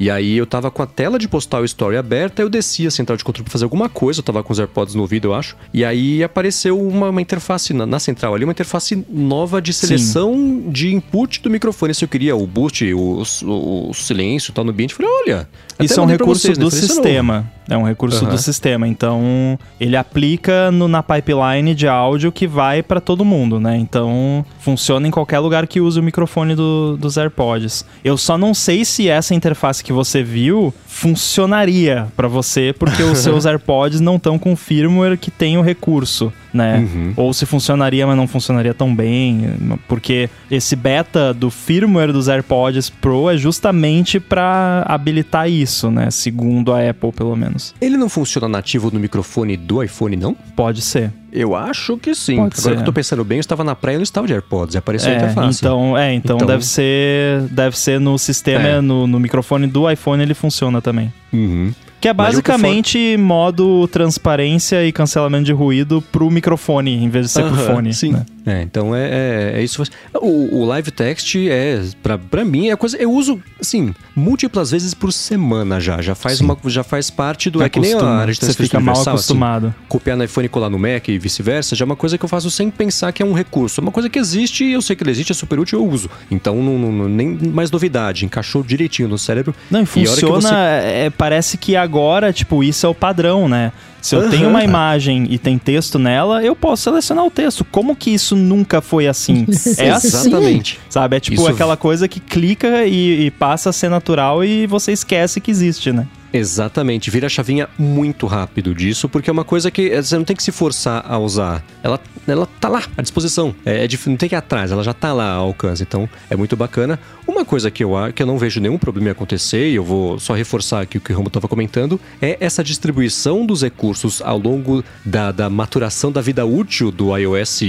E 0.00 0.10
aí 0.10 0.38
eu 0.38 0.46
tava 0.46 0.70
com 0.70 0.82
a 0.82 0.86
tela 0.86 1.18
de 1.18 1.28
postar 1.28 1.60
o 1.60 1.64
story 1.64 1.98
aberta, 1.98 2.40
eu 2.40 2.48
desci 2.48 2.86
a 2.86 2.90
central 2.90 3.18
de 3.18 3.22
controle 3.22 3.44
pra 3.44 3.52
fazer 3.52 3.64
alguma 3.64 3.86
coisa, 3.86 4.20
eu 4.20 4.24
tava 4.24 4.42
com 4.42 4.50
os 4.50 4.58
AirPods 4.58 4.94
no 4.94 5.02
ouvido, 5.02 5.28
eu 5.28 5.34
acho. 5.34 5.54
E 5.74 5.84
aí 5.84 6.24
apareceu 6.24 6.80
uma, 6.80 7.10
uma 7.10 7.20
interface 7.20 7.74
na, 7.74 7.84
na 7.84 7.98
central 7.98 8.34
ali, 8.34 8.44
uma 8.44 8.52
interface 8.52 9.04
nova 9.10 9.60
de 9.60 9.74
seleção 9.74 10.62
de 10.68 10.94
input 10.94 11.42
do 11.42 11.50
microfone. 11.50 11.94
Se 11.94 12.02
eu 12.02 12.08
queria 12.08 12.34
o 12.34 12.46
boost, 12.46 12.82
o, 12.94 13.22
o, 13.44 13.90
o 13.90 13.94
silêncio 13.94 14.50
e 14.50 14.54
tal 14.54 14.64
no 14.64 14.70
ambiente, 14.70 14.92
eu 14.92 14.96
falei, 14.96 15.12
olha. 15.22 15.48
Isso 15.78 16.00
é 16.00 16.02
um 16.02 16.06
recurso 16.06 16.42
vocês, 16.42 16.56
né? 16.56 16.64
do 16.64 16.70
Falei, 16.70 16.84
"Isso 16.84 16.92
é 16.92 16.96
novo." 16.96 17.06
sistema. 17.06 17.52
É 17.70 17.76
um 17.78 17.84
recurso 17.84 18.24
Aham. 18.24 18.34
do 18.34 18.38
sistema. 18.38 18.86
Então, 18.86 19.58
ele 19.78 19.96
aplica 19.96 20.70
no- 20.72 20.88
na 20.88 21.02
pipeline 21.02 21.74
de 21.74 21.86
áudio 21.86 22.32
que 22.32 22.46
vai 22.46 22.82
para 22.82 23.00
todo 23.00 23.24
mundo, 23.24 23.58
né? 23.60 23.76
Então, 23.78 24.44
funciona 24.58 25.06
em 25.06 25.10
qualquer 25.10 25.38
lugar 25.38 25.66
que 25.68 25.80
use 25.80 25.98
o 25.98 26.02
microfone 26.02 26.54
do- 26.56 26.96
dos 26.96 27.16
AirPods. 27.16 27.84
Eu 28.04 28.18
só 28.18 28.36
não 28.36 28.52
sei 28.52 28.84
se 28.84 29.08
essa 29.08 29.34
interface 29.34 29.82
que 29.84 29.92
você 29.92 30.22
viu 30.22 30.74
funcionaria 30.86 32.08
para 32.16 32.26
você, 32.28 32.74
porque 32.78 33.02
os 33.02 33.18
seus 33.20 33.46
AirPods 33.46 34.00
não 34.00 34.16
estão 34.16 34.38
com 34.38 34.56
firmware 34.56 35.16
que 35.16 35.30
tem 35.30 35.56
o 35.56 35.62
recurso, 35.62 36.32
né? 36.52 36.78
Uhum. 36.78 37.12
Ou 37.16 37.32
se 37.32 37.46
funcionaria, 37.46 38.06
mas 38.06 38.16
não 38.16 38.26
funcionaria 38.26 38.74
tão 38.74 38.94
bem, 38.94 39.44
porque 39.88 40.28
esse 40.50 40.74
beta 40.76 41.32
do 41.32 41.50
firmware 41.50 42.12
dos 42.12 42.28
AirPods 42.28 42.90
Pro 42.90 43.30
é 43.30 43.36
justamente 43.36 44.18
para 44.20 44.84
habilitar 44.86 45.48
isso, 45.48 45.90
né? 45.90 46.10
Segundo 46.10 46.72
a 46.72 46.88
Apple, 46.90 47.12
pelo 47.12 47.36
menos. 47.36 47.74
Ele 47.80 47.96
não 47.96 48.08
funciona 48.08 48.48
nativo 48.48 48.90
no 48.92 48.98
microfone 49.00 49.56
do 49.56 49.82
iPhone, 49.82 50.16
não? 50.16 50.34
Pode 50.56 50.80
ser. 50.82 51.12
Eu 51.32 51.54
acho 51.54 51.96
que 51.96 52.12
sim. 52.14 52.36
Pode 52.36 52.54
Agora 52.58 52.62
ser. 52.62 52.74
que 52.74 52.80
eu 52.80 52.84
tô 52.84 52.92
pensando 52.92 53.24
bem, 53.24 53.38
eu 53.38 53.40
estava 53.40 53.62
na 53.62 53.76
praia 53.76 53.94
e 53.94 53.98
não 53.98 54.02
estava 54.02 54.26
de 54.26 54.32
AirPods, 54.32 54.74
apareceu 54.74 55.10
a 55.10 55.14
É, 55.14 55.16
interface. 55.18 55.58
então, 55.60 55.96
é, 55.96 56.12
então, 56.12 56.36
Então- 56.36 56.48
deve 56.48 56.66
ser, 56.66 57.42
deve 57.50 57.78
ser 57.78 58.00
no 58.00 58.18
sistema, 58.18 58.66
É. 58.66 58.80
no, 58.80 59.06
no 59.06 59.20
microfone 59.20 59.66
do 59.68 59.88
iPhone 59.88 60.20
ele 60.22 60.34
funciona 60.34 60.82
também. 60.82 61.12
Uhum. 61.32 61.72
Que 62.00 62.08
é 62.08 62.14
basicamente 62.14 63.16
modo 63.18 63.86
transparência 63.88 64.84
e 64.86 64.90
cancelamento 64.92 65.44
de 65.44 65.52
ruído 65.52 66.02
pro 66.10 66.30
microfone, 66.30 66.92
em 66.96 67.08
vez 67.08 67.26
de 67.26 67.32
ser 67.32 67.42
pro 67.44 67.54
Aham, 67.54 67.74
fone. 67.74 67.94
Sim. 67.94 68.12
né? 68.12 68.26
É, 68.46 68.62
então 68.62 68.96
é, 68.96 69.04
é, 69.04 69.52
é 69.56 69.62
isso. 69.62 69.82
O, 70.14 70.60
o 70.60 70.64
live 70.64 70.90
text 70.90 71.36
é, 71.36 71.82
pra, 72.02 72.16
pra 72.16 72.42
mim, 72.44 72.70
é 72.70 72.76
coisa. 72.76 72.96
Eu 72.96 73.12
uso, 73.12 73.38
assim, 73.60 73.94
múltiplas 74.16 74.70
vezes 74.70 74.94
por 74.94 75.12
semana 75.12 75.78
já. 75.78 76.00
Já 76.00 76.14
faz, 76.14 76.38
Sim. 76.38 76.44
uma, 76.46 76.56
já 76.64 76.82
faz 76.82 77.10
parte 77.10 77.50
do. 77.50 77.62
É 77.62 77.68
que 77.68 77.78
nem 77.78 77.92
a 77.92 78.02
área 78.02 78.32
de 78.32 78.40
Você 78.40 78.54
fica 78.54 78.80
mal 78.80 78.94
assim. 78.98 79.10
acostumado. 79.10 79.74
copiar 79.88 80.16
no 80.16 80.24
iPhone 80.24 80.46
e 80.46 80.48
colar 80.48 80.70
no 80.70 80.78
Mac 80.78 81.06
e 81.08 81.18
vice-versa, 81.18 81.76
já 81.76 81.84
é 81.84 81.86
uma 81.86 81.96
coisa 81.96 82.16
que 82.16 82.24
eu 82.24 82.28
faço 82.28 82.50
sem 82.50 82.70
pensar 82.70 83.12
que 83.12 83.22
é 83.22 83.26
um 83.26 83.34
recurso. 83.34 83.78
É 83.78 83.82
uma 83.82 83.92
coisa 83.92 84.08
que 84.08 84.18
existe 84.18 84.64
e 84.64 84.72
eu 84.72 84.80
sei 84.80 84.96
que 84.96 85.02
ele 85.02 85.10
existe, 85.10 85.32
é 85.32 85.34
super 85.34 85.58
útil, 85.60 85.78
eu 85.80 85.86
uso. 85.86 86.08
Então, 86.30 86.56
não, 86.56 86.78
não- 86.78 87.08
nem 87.10 87.28
mais 87.28 87.70
novidade, 87.70 88.24
encaixou 88.24 88.62
direitinho 88.62 89.08
no 89.08 89.18
cérebro. 89.18 89.54
Não, 89.70 89.80
e 89.80 89.82
E 89.82 89.84
a 89.84 89.86
funciona. 89.86 90.40
você- 90.40 90.54
é, 90.54 91.10
parece 91.16 91.58
que 91.58 91.76
agora, 91.90 92.32
tipo, 92.32 92.62
isso 92.62 92.86
é 92.86 92.88
o 92.88 92.94
padrão, 92.94 93.48
né? 93.48 93.72
Se 94.00 94.14
eu 94.14 94.20
Aham. 94.20 94.30
tenho 94.30 94.48
uma 94.48 94.62
imagem 94.64 95.26
e 95.28 95.36
tem 95.36 95.58
texto 95.58 95.98
nela, 95.98 96.42
eu 96.42 96.54
posso 96.56 96.84
selecionar 96.84 97.24
o 97.26 97.30
texto. 97.30 97.64
Como 97.64 97.94
que 97.94 98.10
isso 98.10 98.34
nunca 98.36 98.80
foi 98.80 99.06
assim? 99.08 99.44
é 99.76 99.90
assim. 99.90 100.06
Exatamente. 100.08 100.80
Sabe? 100.88 101.16
É 101.16 101.20
tipo 101.20 101.40
Isso- 101.42 101.50
aquela 101.50 101.76
coisa 101.76 102.08
que 102.08 102.20
clica 102.20 102.84
e, 102.86 103.26
e 103.26 103.30
passa 103.32 103.70
a 103.70 103.72
ser 103.72 103.90
natural 103.90 104.42
e 104.44 104.66
você 104.66 104.92
esquece 104.92 105.40
que 105.40 105.50
existe, 105.50 105.92
né? 105.92 106.06
Exatamente, 106.32 107.10
vira 107.10 107.26
a 107.26 107.30
chavinha 107.30 107.68
muito 107.78 108.26
rápido 108.26 108.74
disso, 108.74 109.08
porque 109.08 109.28
é 109.28 109.32
uma 109.32 109.44
coisa 109.44 109.70
que 109.70 109.90
eh, 109.90 110.00
você 110.00 110.16
não 110.16 110.24
tem 110.24 110.36
que 110.36 110.42
se 110.42 110.52
forçar 110.52 111.04
a 111.06 111.18
usar. 111.18 111.64
Ela, 111.82 111.98
ela 112.26 112.46
tá 112.46 112.68
lá, 112.68 112.82
à 112.96 113.02
disposição. 113.02 113.54
É, 113.64 113.84
é 113.84 113.88
não 114.06 114.16
tem 114.16 114.28
que 114.28 114.34
ir 114.34 114.38
atrás, 114.38 114.70
ela 114.70 114.84
já 114.84 114.94
tá 114.94 115.12
lá 115.12 115.32
ao 115.32 115.46
alcance. 115.46 115.82
Então, 115.82 116.08
é 116.28 116.36
muito 116.36 116.56
bacana. 116.56 116.98
Uma 117.26 117.44
coisa 117.44 117.70
que 117.70 117.82
eu, 117.82 117.92
que 118.14 118.22
eu 118.22 118.26
não 118.26 118.38
vejo 118.38 118.60
nenhum 118.60 118.78
problema 118.78 119.08
em 119.08 119.12
acontecer, 119.12 119.70
e 119.70 119.74
eu 119.74 119.84
vou 119.84 120.18
só 120.18 120.32
reforçar 120.34 120.80
aqui 120.82 120.98
o 120.98 121.00
que 121.00 121.12
o 121.12 121.16
Romo 121.16 121.28
estava 121.28 121.48
comentando, 121.48 122.00
é 122.22 122.36
essa 122.40 122.62
distribuição 122.62 123.44
dos 123.44 123.62
recursos 123.62 124.22
ao 124.22 124.38
longo 124.38 124.84
da, 125.04 125.32
da 125.32 125.50
maturação 125.50 126.12
da 126.12 126.20
vida 126.20 126.44
útil 126.44 126.90
do 126.90 127.16
iOS 127.16 127.62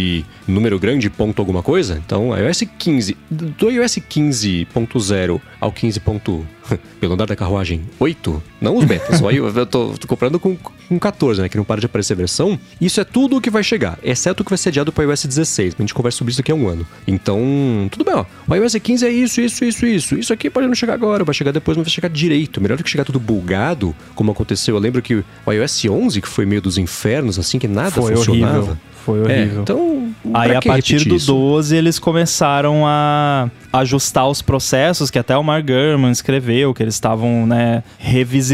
número 0.48 0.80
grande, 0.80 1.10
ponto 1.10 1.40
alguma 1.42 1.64
coisa. 1.64 2.02
Então, 2.04 2.36
iOS 2.38 2.64
15, 2.78 3.18
do 3.30 3.70
iOS 3.70 3.96
15.0 3.98 5.42
ao 5.60 5.72
15. 5.72 6.00
ponto- 6.00 6.46
Pelo 7.00 7.14
andar 7.14 7.26
da 7.26 7.36
carruagem 7.36 7.82
8, 8.00 8.42
não 8.62 8.78
os 8.78 8.86
betas, 8.86 9.20
eu, 9.20 9.50
eu 9.50 9.66
tô, 9.66 9.90
tô 10.00 10.08
comprando 10.08 10.40
com, 10.40 10.56
com 10.88 11.00
14, 11.00 11.42
né? 11.42 11.50
Que 11.50 11.58
não 11.58 11.64
para 11.66 11.80
de 11.80 11.88
aparecer 11.88 12.16
versão. 12.16 12.58
Isso 12.80 13.02
é 13.02 13.04
tudo 13.04 13.38
o 13.38 13.42
que 13.42 13.50
vai 13.50 13.64
chegar, 13.64 13.98
exceto 14.04 14.42
o 14.42 14.46
que 14.46 14.52
vai 14.52 14.58
ser 14.58 14.70
adiado 14.70 14.92
para 14.92 15.04
iOS 15.04 15.26
16. 15.26 15.76
A 15.78 15.82
gente 15.82 15.94
conversa 15.94 16.20
sobre 16.20 16.32
isso 16.32 16.40
daqui 16.40 16.52
a 16.52 16.56
um 16.56 16.68
ano. 16.68 16.86
Então, 17.08 17.40
tudo 17.92 18.06
bem, 18.06 18.14
ó. 18.14 18.26
O 18.48 18.56
iOS 18.56 18.76
15 18.76 19.06
é 19.06 19.10
isso, 19.10 19.42
isso, 19.42 19.66
isso, 19.66 19.86
isso. 19.86 20.16
Isso 20.18 20.32
aqui 20.34 20.50
pode 20.50 20.68
não 20.68 20.76
chegar 20.76 20.94
agora, 20.94 21.24
vai 21.24 21.34
chegar 21.34 21.52
depois, 21.52 21.76
não 21.76 21.84
vai 21.84 21.92
chegar 21.92 22.08
direito. 22.10 22.62
Melhor 22.62 22.78
do 22.78 22.84
que 22.84 22.90
chegar 22.90 23.04
tudo 23.04 23.20
bugado, 23.20 23.96
como 24.16 24.32
aconteceu. 24.32 24.76
Eu 24.76 24.80
lembro 24.80 25.02
que 25.02 25.16
o 25.46 25.52
iOS 25.52 25.86
11, 25.86 26.22
que 26.22 26.28
foi 26.28 26.46
meio 26.46 26.62
dos 26.62 26.78
infernos, 26.78 27.40
assim, 27.40 27.58
que 27.58 27.68
nada 27.68 27.92
Foi 27.92 28.16
funcionava. 28.16 28.58
horrível. 28.58 28.78
Foi 29.04 29.20
É, 29.20 29.22
horrível. 29.24 29.62
então. 29.64 30.14
Aí 30.34 30.56
a 30.56 30.62
partir 30.62 31.04
do 31.08 31.16
isso? 31.16 31.26
12 31.34 31.76
eles 31.76 31.98
começaram 31.98 32.84
a 32.86 33.50
ajustar 33.74 34.28
os 34.30 34.44
processos 34.44 35.10
que 35.10 35.18
até 35.18 35.36
o 35.36 35.44
Mark 35.44 35.66
Gurman 35.66 36.12
escreveu, 36.12 36.72
que 36.74 36.84
eles 36.84 36.94
estavam, 36.94 37.48
né, 37.48 37.84
revisitando 37.98 38.51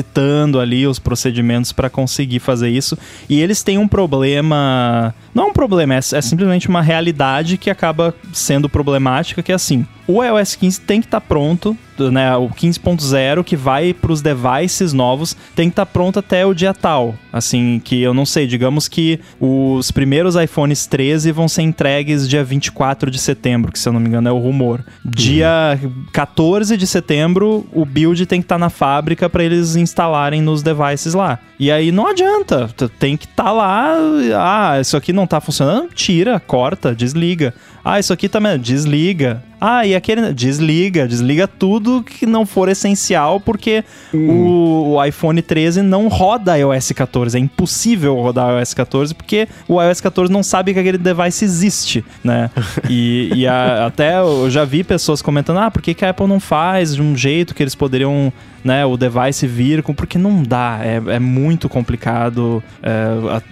ali 0.59 0.87
os 0.87 0.99
procedimentos 0.99 1.71
para 1.71 1.89
conseguir 1.89 2.39
fazer 2.39 2.69
isso. 2.69 2.97
E 3.29 3.41
eles 3.41 3.63
têm 3.63 3.77
um 3.77 3.87
problema, 3.87 5.13
não 5.33 5.45
é 5.45 5.47
um 5.47 5.53
problema, 5.53 5.95
é, 5.95 5.97
é 5.97 6.21
simplesmente 6.21 6.67
uma 6.67 6.81
realidade 6.81 7.57
que 7.57 7.69
acaba 7.69 8.13
sendo 8.33 8.69
problemática, 8.69 9.43
que 9.43 9.51
é 9.51 9.55
assim, 9.55 9.85
o 10.07 10.23
iOS 10.23 10.55
15 10.55 10.81
tem 10.81 11.01
que 11.01 11.07
estar 11.07 11.21
pronto, 11.21 11.77
né, 11.99 12.35
o 12.35 12.49
15.0 12.49 13.43
que 13.43 13.55
vai 13.55 13.93
para 13.93 14.11
os 14.11 14.21
devices 14.21 14.93
novos 14.93 15.35
tem 15.55 15.67
que 15.67 15.73
estar 15.73 15.85
pronto 15.85 16.19
até 16.19 16.45
o 16.45 16.53
dia 16.53 16.73
tal. 16.73 17.15
Assim, 17.33 17.81
que 17.83 18.01
eu 18.01 18.13
não 18.13 18.25
sei, 18.25 18.47
digamos 18.47 18.87
que 18.87 19.19
os 19.39 19.91
primeiros 19.91 20.35
iPhones 20.35 20.85
13 20.85 21.31
vão 21.31 21.47
ser 21.47 21.63
entregues 21.63 22.27
dia 22.27 22.43
24 22.43 23.11
de 23.11 23.19
setembro, 23.19 23.71
que 23.71 23.79
se 23.79 23.89
eu 23.89 23.93
não 23.93 23.99
me 23.99 24.07
engano 24.07 24.29
é 24.29 24.31
o 24.31 24.37
rumor. 24.37 24.83
Dia 25.03 25.79
14 26.13 26.77
de 26.77 26.87
setembro, 26.87 27.65
o 27.73 27.85
build 27.85 28.25
tem 28.25 28.41
que 28.41 28.45
estar 28.45 28.57
na 28.57 28.69
fábrica 28.69 29.29
para 29.29 29.43
eles 29.43 29.75
instalarem 29.75 30.41
nos 30.41 30.63
devices 30.63 31.13
lá. 31.13 31.39
E 31.59 31.71
aí 31.71 31.91
não 31.91 32.07
adianta, 32.07 32.69
tem 32.99 33.17
que 33.17 33.25
estar 33.25 33.51
lá, 33.51 33.95
ah, 34.35 34.79
isso 34.79 34.95
aqui 34.95 35.11
não 35.11 35.25
tá 35.25 35.41
funcionando, 35.41 35.89
tira, 35.93 36.39
corta, 36.39 36.93
desliga. 36.93 37.53
Ah, 37.83 37.99
isso 37.99 38.13
aqui 38.13 38.27
também 38.27 38.59
desliga. 38.59 39.41
Ah, 39.59 39.85
e 39.85 39.95
aquele. 39.95 40.33
Desliga, 40.33 41.07
desliga 41.07 41.47
tudo 41.47 42.03
que 42.03 42.25
não 42.25 42.45
for 42.45 42.69
essencial, 42.69 43.39
porque 43.39 43.83
Hum. 44.13 44.29
o, 44.29 44.93
o 44.95 45.03
iPhone 45.05 45.41
13 45.41 45.81
não 45.81 46.07
roda 46.07 46.57
iOS 46.57 46.91
14. 46.91 47.37
É 47.37 47.39
impossível 47.39 48.15
rodar 48.15 48.57
iOS 48.59 48.73
14, 48.73 49.13
porque 49.15 49.47
o 49.67 49.81
iOS 49.81 49.99
14 50.01 50.31
não 50.31 50.43
sabe 50.43 50.73
que 50.73 50.79
aquele 50.79 50.97
device 50.97 51.43
existe, 51.45 52.03
né? 52.23 52.49
E, 52.89 53.31
e 53.35 53.47
a- 53.47 53.85
até 53.87 54.19
eu 54.19 54.49
já 54.49 54.63
vi 54.63 54.83
pessoas 54.83 55.21
comentando: 55.21 55.57
ah, 55.57 55.69
por 55.71 55.81
que, 55.81 55.93
que 55.93 56.05
a 56.05 56.09
Apple 56.11 56.27
não 56.27 56.39
faz 56.39 56.95
de 56.95 57.01
um 57.01 57.15
jeito 57.15 57.53
que 57.55 57.61
eles 57.63 57.75
poderiam 57.75 58.31
né, 58.63 58.85
o 58.85 58.97
device 58.97 59.47
vir 59.47 59.81
com, 59.81 59.93
porque 59.93 60.17
não 60.17 60.43
dá, 60.43 60.79
é, 60.83 61.01
é 61.15 61.19
muito 61.19 61.69
complicado, 61.69 62.61
é, 62.83 63.07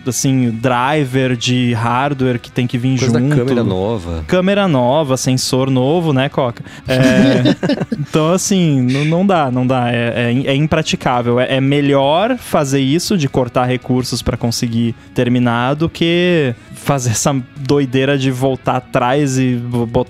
assim, 0.09 0.49
driver 0.51 1.37
de 1.37 1.71
hardware 1.73 2.37
que 2.39 2.51
tem 2.51 2.67
que 2.67 2.77
vir 2.77 2.99
Coisa 2.99 3.17
junto. 3.19 3.29
da 3.29 3.35
câmera 3.35 3.63
nova. 3.63 4.23
Câmera 4.27 4.67
nova, 4.67 5.15
sensor 5.15 5.69
novo, 5.71 5.94
né, 6.13 6.29
Coca? 6.29 6.63
É, 6.87 7.55
então, 7.99 8.31
assim, 8.31 8.81
não, 8.81 9.05
não 9.05 9.25
dá, 9.25 9.51
não 9.51 9.65
dá. 9.65 9.91
É, 9.91 10.31
é, 10.31 10.47
é 10.47 10.55
impraticável. 10.55 11.39
É, 11.39 11.55
é 11.55 11.61
melhor 11.61 12.37
fazer 12.37 12.79
isso, 12.79 13.17
de 13.17 13.27
cortar 13.27 13.65
recursos 13.65 14.21
para 14.21 14.37
conseguir 14.37 14.95
terminar, 15.13 15.75
do 15.75 15.89
que 15.89 16.53
fazer 16.73 17.11
essa 17.11 17.35
doideira 17.57 18.17
de 18.17 18.29
voltar 18.29 18.77
atrás 18.77 19.37
e 19.37 19.59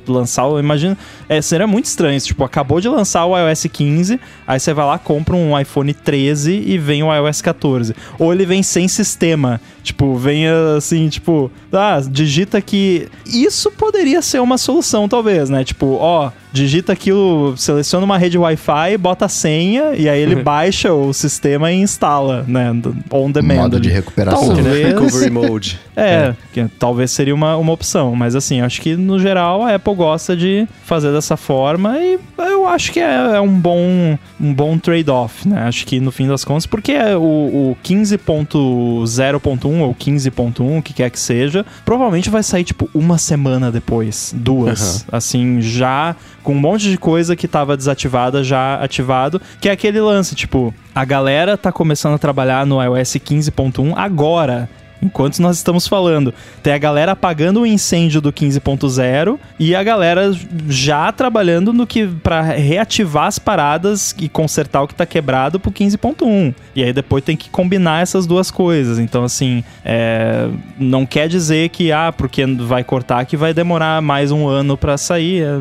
lançar. 0.08 0.46
Imagina. 0.60 0.98
É, 1.30 1.42
seria 1.42 1.66
muito 1.66 1.86
estranho. 1.86 2.20
Tipo, 2.20 2.44
acabou 2.44 2.82
de 2.82 2.90
lançar 2.90 3.26
o 3.26 3.38
iOS 3.38 3.68
15, 3.72 4.20
aí 4.46 4.60
você 4.60 4.74
vai 4.74 4.86
lá, 4.86 4.98
compra 4.98 5.36
um 5.36 5.58
iPhone 5.60 5.94
13 5.94 6.64
e 6.66 6.78
vem 6.78 7.02
o 7.04 7.14
iOS 7.14 7.42
14. 7.42 7.96
Ou 8.20 8.34
ele 8.34 8.46
vem 8.46 8.62
sem 8.62 8.88
sistema. 8.88 9.62
Tipo, 9.86 10.16
vem 10.16 10.48
assim, 10.76 11.08
tipo, 11.10 11.52
ah, 11.72 12.02
digita 12.10 12.60
que. 12.60 13.08
Isso 13.24 13.70
poderia 13.70 14.20
ser 14.20 14.42
uma 14.42 14.58
solução, 14.58 15.08
talvez, 15.08 15.48
né? 15.48 15.64
Tipo, 15.64 15.98
ó, 16.00 16.32
digita 16.56 16.94
aquilo, 16.94 17.54
seleciona 17.58 18.06
uma 18.06 18.18
rede 18.18 18.38
Wi-Fi, 18.38 18.98
bota 18.98 19.26
a 19.26 19.30
senha, 19.30 19.94
e 19.94 20.08
aí 20.08 20.22
ele 20.22 20.38
baixa 20.42 20.94
o 20.94 21.12
sistema 21.14 21.70
e 21.72 21.76
instala, 21.82 22.46
né? 22.48 22.72
On 23.12 23.30
demand. 23.30 23.56
Modo 23.56 23.80
de 23.80 23.90
ali. 23.90 23.98
recuperação. 23.98 24.56
Talvez. 24.56 24.88
Recovery 24.88 25.30
Mode. 25.30 25.80
É, 25.98 26.36
que 26.52 26.68
talvez 26.78 27.10
seria 27.12 27.34
uma, 27.34 27.56
uma 27.56 27.72
opção, 27.72 28.14
mas 28.18 28.36
assim, 28.36 28.60
acho 28.60 28.82
que 28.82 28.98
no 28.98 29.18
geral 29.18 29.64
a 29.64 29.76
Apple 29.76 29.96
gosta 29.96 30.36
de 30.36 30.68
fazer 30.84 31.14
dessa 31.14 31.38
forma 31.38 31.98
e 31.98 32.20
eu 32.38 32.68
acho 32.68 32.92
que 32.92 33.00
é, 33.00 33.38
é 33.38 33.40
um 33.40 33.58
bom, 33.58 34.20
um 34.38 34.54
bom 34.54 34.78
trade-off, 34.78 35.48
né? 35.48 35.62
Acho 35.62 35.86
que 35.86 36.02
no 36.02 36.12
fim 36.12 36.28
das 36.28 36.44
contas, 36.44 36.66
porque 36.66 36.92
é 36.92 37.16
o, 37.16 37.22
o 37.22 37.78
15.0.1 37.82 39.80
ou 39.80 39.96
15.1, 39.96 40.80
o 40.80 40.82
que 40.82 40.94
quer 40.94 41.10
que 41.10 41.18
seja, 41.18 41.66
provavelmente 41.86 42.30
vai 42.30 42.44
sair 42.44 42.66
tipo 42.66 42.90
uma 42.94 43.18
semana 43.18 43.72
depois, 43.72 44.36
duas, 44.38 45.06
assim, 45.10 45.62
já 45.62 46.14
com 46.46 46.54
um 46.54 46.60
monte 46.60 46.92
de 46.92 46.98
coisa 46.98 47.36
que 47.36 47.48
tava 47.48 47.76
desativada 47.76 48.44
já 48.44 48.76
ativado, 48.76 49.42
que 49.60 49.68
é 49.68 49.72
aquele 49.72 50.00
lance, 50.00 50.36
tipo, 50.36 50.72
a 50.94 51.04
galera 51.04 51.58
tá 51.58 51.72
começando 51.72 52.14
a 52.14 52.20
trabalhar 52.20 52.68
no 52.68 52.82
iOS 52.82 53.16
15.1 53.16 53.94
agora. 53.98 54.70
Enquanto 55.02 55.40
nós 55.40 55.58
estamos 55.58 55.88
falando, 55.88 56.34
tem 56.64 56.74
a 56.74 56.78
galera 56.78 57.12
apagando 57.12 57.62
o 57.62 57.66
incêndio 57.66 58.22
do 58.22 58.32
15.0 58.32 59.38
e 59.60 59.76
a 59.76 59.84
galera 59.84 60.32
já 60.68 61.12
trabalhando 61.12 61.74
no 61.74 61.86
que 61.86 62.08
para 62.08 62.42
reativar 62.42 63.28
as 63.28 63.38
paradas 63.38 64.16
e 64.20 64.28
consertar 64.28 64.82
o 64.82 64.88
que 64.88 64.96
tá 64.96 65.06
quebrado 65.06 65.60
pro 65.60 65.72
15.1. 65.72 66.54
E 66.76 66.84
aí 66.84 66.94
depois 66.94 67.24
tem 67.24 67.38
que 67.38 67.50
combinar 67.50 68.02
essas 68.02 68.26
duas 68.26 68.50
coisas. 68.50 69.00
Então 69.00 69.24
assim, 69.24 69.64
é, 69.84 70.50
não 70.80 71.06
quer 71.06 71.28
dizer 71.28 71.70
que 71.70 71.92
ah, 71.92 72.14
porque 72.16 72.46
vai 72.46 72.84
cortar 72.84 73.26
que 73.26 73.38
vai 73.38 73.54
demorar 73.54 74.02
mais 74.02 74.32
um 74.32 74.48
ano 74.48 74.78
para 74.78 74.98
sair, 74.98 75.44
É, 75.44 75.56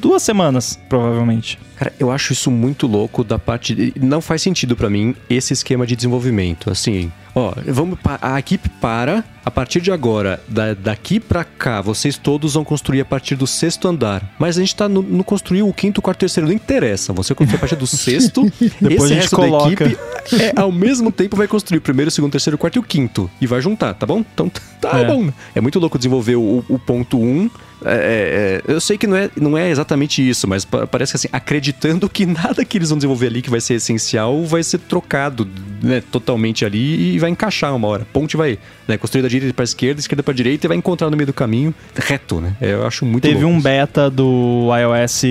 duas 0.00 0.22
semanas 0.22 0.78
provavelmente. 0.88 1.58
Cara, 1.80 1.94
eu 1.98 2.10
acho 2.10 2.34
isso 2.34 2.50
muito 2.50 2.86
louco 2.86 3.24
da 3.24 3.38
parte. 3.38 3.74
de- 3.74 3.94
Não 3.98 4.20
faz 4.20 4.42
sentido 4.42 4.76
pra 4.76 4.90
mim 4.90 5.16
esse 5.30 5.54
esquema 5.54 5.86
de 5.86 5.96
desenvolvimento. 5.96 6.70
Assim, 6.70 7.10
ó, 7.34 7.54
vamos 7.66 7.98
pa- 7.98 8.18
a 8.20 8.38
equipe 8.38 8.68
para. 8.68 9.24
A 9.42 9.50
partir 9.50 9.80
de 9.80 9.90
agora, 9.90 10.38
da- 10.46 10.74
daqui 10.74 11.18
pra 11.18 11.42
cá, 11.42 11.80
vocês 11.80 12.18
todos 12.18 12.52
vão 12.52 12.62
construir 12.64 13.00
a 13.00 13.04
partir 13.06 13.34
do 13.34 13.46
sexto 13.46 13.88
andar. 13.88 14.22
Mas 14.38 14.58
a 14.58 14.60
gente 14.60 14.76
tá 14.76 14.86
no, 14.90 15.00
no 15.00 15.24
construir 15.24 15.62
o 15.62 15.72
quinto, 15.72 16.02
quarto, 16.02 16.18
terceiro. 16.18 16.46
Não 16.46 16.54
interessa. 16.54 17.14
Você 17.14 17.34
construir 17.34 17.56
a 17.56 17.60
partir 17.60 17.76
do 17.76 17.86
sexto. 17.86 18.42
Depois 18.78 18.82
esse 18.82 19.04
a 19.04 19.06
gente 19.08 19.16
resto 19.22 19.36
coloca. 19.36 19.84
da 19.86 19.90
equipe 19.90 20.00
é, 20.38 20.52
ao 20.60 20.70
mesmo 20.70 21.10
tempo 21.10 21.34
vai 21.34 21.48
construir 21.48 21.78
o 21.78 21.80
primeiro, 21.80 22.08
o 22.10 22.12
segundo, 22.12 22.28
o 22.28 22.32
terceiro, 22.32 22.56
o 22.56 22.58
quarto 22.58 22.76
e 22.76 22.78
o 22.78 22.82
quinto. 22.82 23.30
E 23.40 23.46
vai 23.46 23.62
juntar, 23.62 23.94
tá 23.94 24.04
bom? 24.04 24.22
Então 24.34 24.52
tá 24.78 24.98
É. 25.00 25.06
bom. 25.06 25.30
É 25.54 25.62
muito 25.62 25.78
louco 25.78 25.96
desenvolver 25.96 26.36
o, 26.36 26.62
o 26.68 26.78
ponto 26.78 27.18
1. 27.18 27.22
Um, 27.22 27.50
é, 27.84 28.60
é, 28.66 28.72
eu 28.72 28.80
sei 28.80 28.96
que 28.98 29.06
não 29.06 29.16
é, 29.16 29.30
não 29.40 29.56
é 29.58 29.70
exatamente 29.70 30.26
isso, 30.26 30.46
mas 30.48 30.64
pa- 30.64 30.86
parece 30.86 31.12
que 31.12 31.16
assim, 31.16 31.28
acreditando 31.32 32.08
que 32.08 32.26
nada 32.26 32.64
que 32.64 32.76
eles 32.78 32.90
vão 32.90 32.98
desenvolver 32.98 33.26
ali 33.28 33.42
que 33.42 33.50
vai 33.50 33.60
ser 33.60 33.74
essencial 33.74 34.44
vai 34.44 34.62
ser 34.62 34.78
trocado 34.78 35.48
né, 35.82 36.02
totalmente 36.10 36.64
ali 36.64 37.14
e 37.14 37.18
vai 37.18 37.30
encaixar 37.30 37.74
uma 37.74 37.88
hora. 37.88 38.06
Ponte 38.12 38.36
vai 38.36 38.58
né, 38.86 38.96
construir 38.98 39.22
da 39.22 39.28
direita 39.28 39.54
para 39.54 39.64
esquerda, 39.64 40.00
esquerda 40.00 40.22
para 40.22 40.34
direita 40.34 40.66
e 40.66 40.68
vai 40.68 40.76
encontrar 40.76 41.10
no 41.10 41.16
meio 41.16 41.26
do 41.26 41.32
caminho 41.32 41.74
reto, 41.96 42.40
né? 42.40 42.54
É, 42.60 42.72
Eu 42.72 42.86
acho 42.86 43.04
muito 43.06 43.22
Teve 43.22 43.34
louco 43.34 43.48
um 43.48 43.54
isso. 43.56 43.64
beta 43.64 44.10
do 44.10 44.68
iOS 44.76 45.22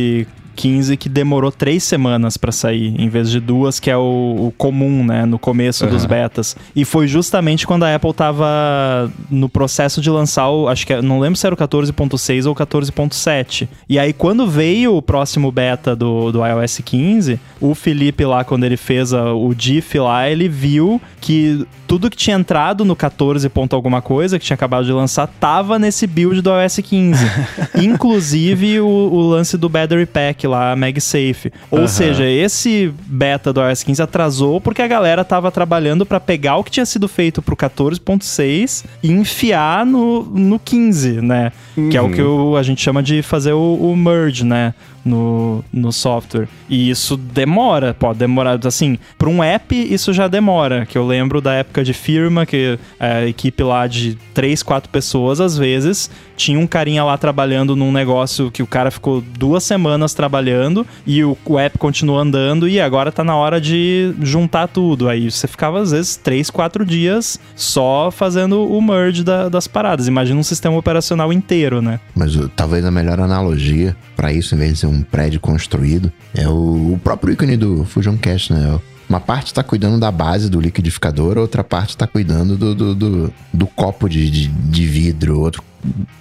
15 0.59 0.97
que 0.97 1.07
demorou 1.07 1.51
três 1.53 1.83
semanas 1.85 2.35
pra 2.35 2.51
sair, 2.51 2.93
em 3.01 3.07
vez 3.07 3.31
de 3.31 3.39
duas, 3.39 3.79
que 3.79 3.89
é 3.89 3.95
o, 3.95 4.01
o 4.47 4.53
comum, 4.57 5.05
né, 5.05 5.25
no 5.25 5.39
começo 5.39 5.87
dos 5.87 6.01
Aham. 6.03 6.09
betas. 6.09 6.53
E 6.75 6.83
foi 6.83 7.07
justamente 7.07 7.65
quando 7.65 7.83
a 7.83 7.95
Apple 7.95 8.13
tava 8.13 9.09
no 9.31 9.47
processo 9.47 10.01
de 10.01 10.09
lançar 10.09 10.49
o, 10.49 10.67
acho 10.67 10.85
que 10.85 10.91
é- 10.93 11.01
não 11.01 11.17
lembro 11.19 11.37
se 11.39 11.45
era 11.45 11.53
o 11.53 11.57
14.6 11.57 12.45
ou 12.45 12.53
14.7. 12.53 13.69
E 13.87 13.97
aí 13.97 14.11
quando 14.11 14.45
veio 14.47 14.97
o 14.97 15.01
próximo 15.01 15.49
beta 15.49 15.95
do, 15.95 16.29
do 16.31 16.45
iOS 16.45 16.81
15, 16.83 17.39
o 17.61 17.73
Felipe 17.73 18.25
lá, 18.25 18.43
quando 18.43 18.65
ele 18.65 18.75
fez 18.77 19.13
a- 19.13 19.33
o 19.33 19.53
diff 19.55 19.97
lá, 19.97 20.29
ele 20.29 20.49
viu 20.49 21.01
que 21.21 21.65
tudo 21.87 22.09
que 22.09 22.17
tinha 22.17 22.35
entrado 22.35 22.83
no 22.85 22.95
14 22.95 23.47
ponto 23.49 23.75
alguma 23.75 24.01
coisa, 24.01 24.37
que 24.37 24.45
tinha 24.45 24.55
acabado 24.55 24.85
de 24.85 24.91
lançar, 24.91 25.25
tava 25.39 25.79
nesse 25.79 26.05
build 26.05 26.41
do 26.41 26.49
iOS 26.51 26.79
15. 26.83 27.25
Inclusive 27.81 28.79
o, 28.79 28.85
o 28.87 29.21
lance 29.29 29.57
do 29.57 29.67
Battery 29.69 30.05
Pack 30.05 30.45
lá, 30.49 30.75
MagSafe. 30.75 31.51
Ou 31.71 31.79
Aham. 31.79 31.87
seja, 31.87 32.25
esse 32.25 32.93
beta 33.05 33.53
do 33.53 33.61
iOS 33.61 33.83
15 33.83 34.01
atrasou 34.01 34.59
porque 34.59 34.81
a 34.81 34.87
galera 34.87 35.23
tava 35.23 35.51
trabalhando 35.51 36.05
pra 36.05 36.19
pegar 36.19 36.57
o 36.57 36.63
que 36.63 36.71
tinha 36.71 36.85
sido 36.85 37.07
feito 37.07 37.41
pro 37.41 37.55
14.6 37.55 38.85
e 39.03 39.11
enfiar 39.11 39.85
no, 39.85 40.23
no 40.23 40.59
15, 40.59 41.21
né? 41.21 41.51
Que 41.89 41.97
é 41.97 42.01
o 42.01 42.05
Uhum. 42.05 42.11
que 42.11 42.21
o- 42.21 42.55
a 42.57 42.63
gente 42.63 42.81
chama 42.81 43.01
de 43.03 43.21
fazer 43.21 43.53
o, 43.53 43.75
o 43.75 43.95
merge, 43.95 44.43
né? 44.43 44.73
No, 45.05 45.63
no 45.71 45.93
software. 45.93 46.47
E 46.69 46.89
isso 46.89 47.15
demora, 47.15 47.93
pode 47.97 48.19
demorar. 48.19 48.59
Assim, 48.67 48.99
para 49.17 49.29
um 49.29 49.41
app, 49.41 49.73
isso 49.73 50.11
já 50.11 50.27
demora. 50.27 50.85
Que 50.85 50.97
eu 50.97 51.07
lembro 51.07 51.39
da 51.39 51.53
época 51.53 51.83
de 51.85 51.93
firma, 51.93 52.45
que 52.45 52.77
a 52.99 53.25
equipe 53.25 53.63
lá 53.63 53.87
de 53.87 54.17
três, 54.33 54.61
quatro 54.61 54.89
pessoas, 54.89 55.39
às 55.39 55.57
vezes, 55.57 56.11
tinha 56.35 56.59
um 56.59 56.67
carinha 56.67 57.03
lá 57.03 57.17
trabalhando 57.17 57.75
num 57.77 57.91
negócio 57.93 58.51
que 58.51 58.61
o 58.61 58.67
cara 58.67 58.91
ficou 58.91 59.21
duas 59.21 59.63
semanas 59.63 60.13
trabalhando 60.13 60.85
e 61.07 61.23
o, 61.23 61.35
o 61.45 61.57
app 61.57 61.77
continuou 61.77 62.19
andando 62.19 62.67
e 62.67 62.79
agora 62.79 63.11
tá 63.11 63.23
na 63.23 63.35
hora 63.37 63.59
de 63.59 64.13
juntar 64.21 64.67
tudo. 64.67 65.07
Aí 65.07 65.31
você 65.31 65.47
ficava, 65.47 65.79
às 65.79 65.91
vezes, 65.91 66.17
três, 66.17 66.49
quatro 66.49 66.85
dias 66.85 67.39
só 67.55 68.11
fazendo 68.11 68.69
o 68.69 68.81
merge 68.81 69.23
da- 69.23 69.47
das 69.49 69.65
paradas. 69.65 70.07
Imagina 70.07 70.39
um 70.39 70.43
sistema 70.43 70.77
operacional 70.77 71.31
inteiro, 71.33 71.68
né? 71.81 71.99
Mas 72.15 72.35
uh, 72.35 72.49
talvez 72.49 72.83
a 72.83 72.91
melhor 72.91 73.19
analogia 73.19 73.95
pra 74.15 74.33
isso, 74.33 74.55
em 74.55 74.57
vez 74.57 74.73
de 74.73 74.79
ser 74.79 74.87
um 74.87 75.01
prédio 75.01 75.39
construído, 75.39 76.11
é 76.33 76.47
o, 76.47 76.93
o 76.93 76.99
próprio 77.03 77.33
ícone 77.33 77.55
do 77.55 77.85
Fusion 77.85 78.17
Cache, 78.17 78.53
né? 78.53 78.79
Uma 79.07 79.19
parte 79.19 79.53
tá 79.53 79.63
cuidando 79.63 79.99
da 79.99 80.11
base 80.11 80.49
do 80.49 80.61
liquidificador, 80.61 81.37
outra 81.37 81.63
parte 81.63 81.97
tá 81.97 82.05
cuidando 82.05 82.55
do, 82.55 82.75
do, 82.75 82.95
do, 82.95 83.33
do 83.51 83.67
copo 83.67 84.07
de, 84.07 84.29
de, 84.29 84.47
de 84.47 84.85
vidro, 84.85 85.39
outro 85.39 85.63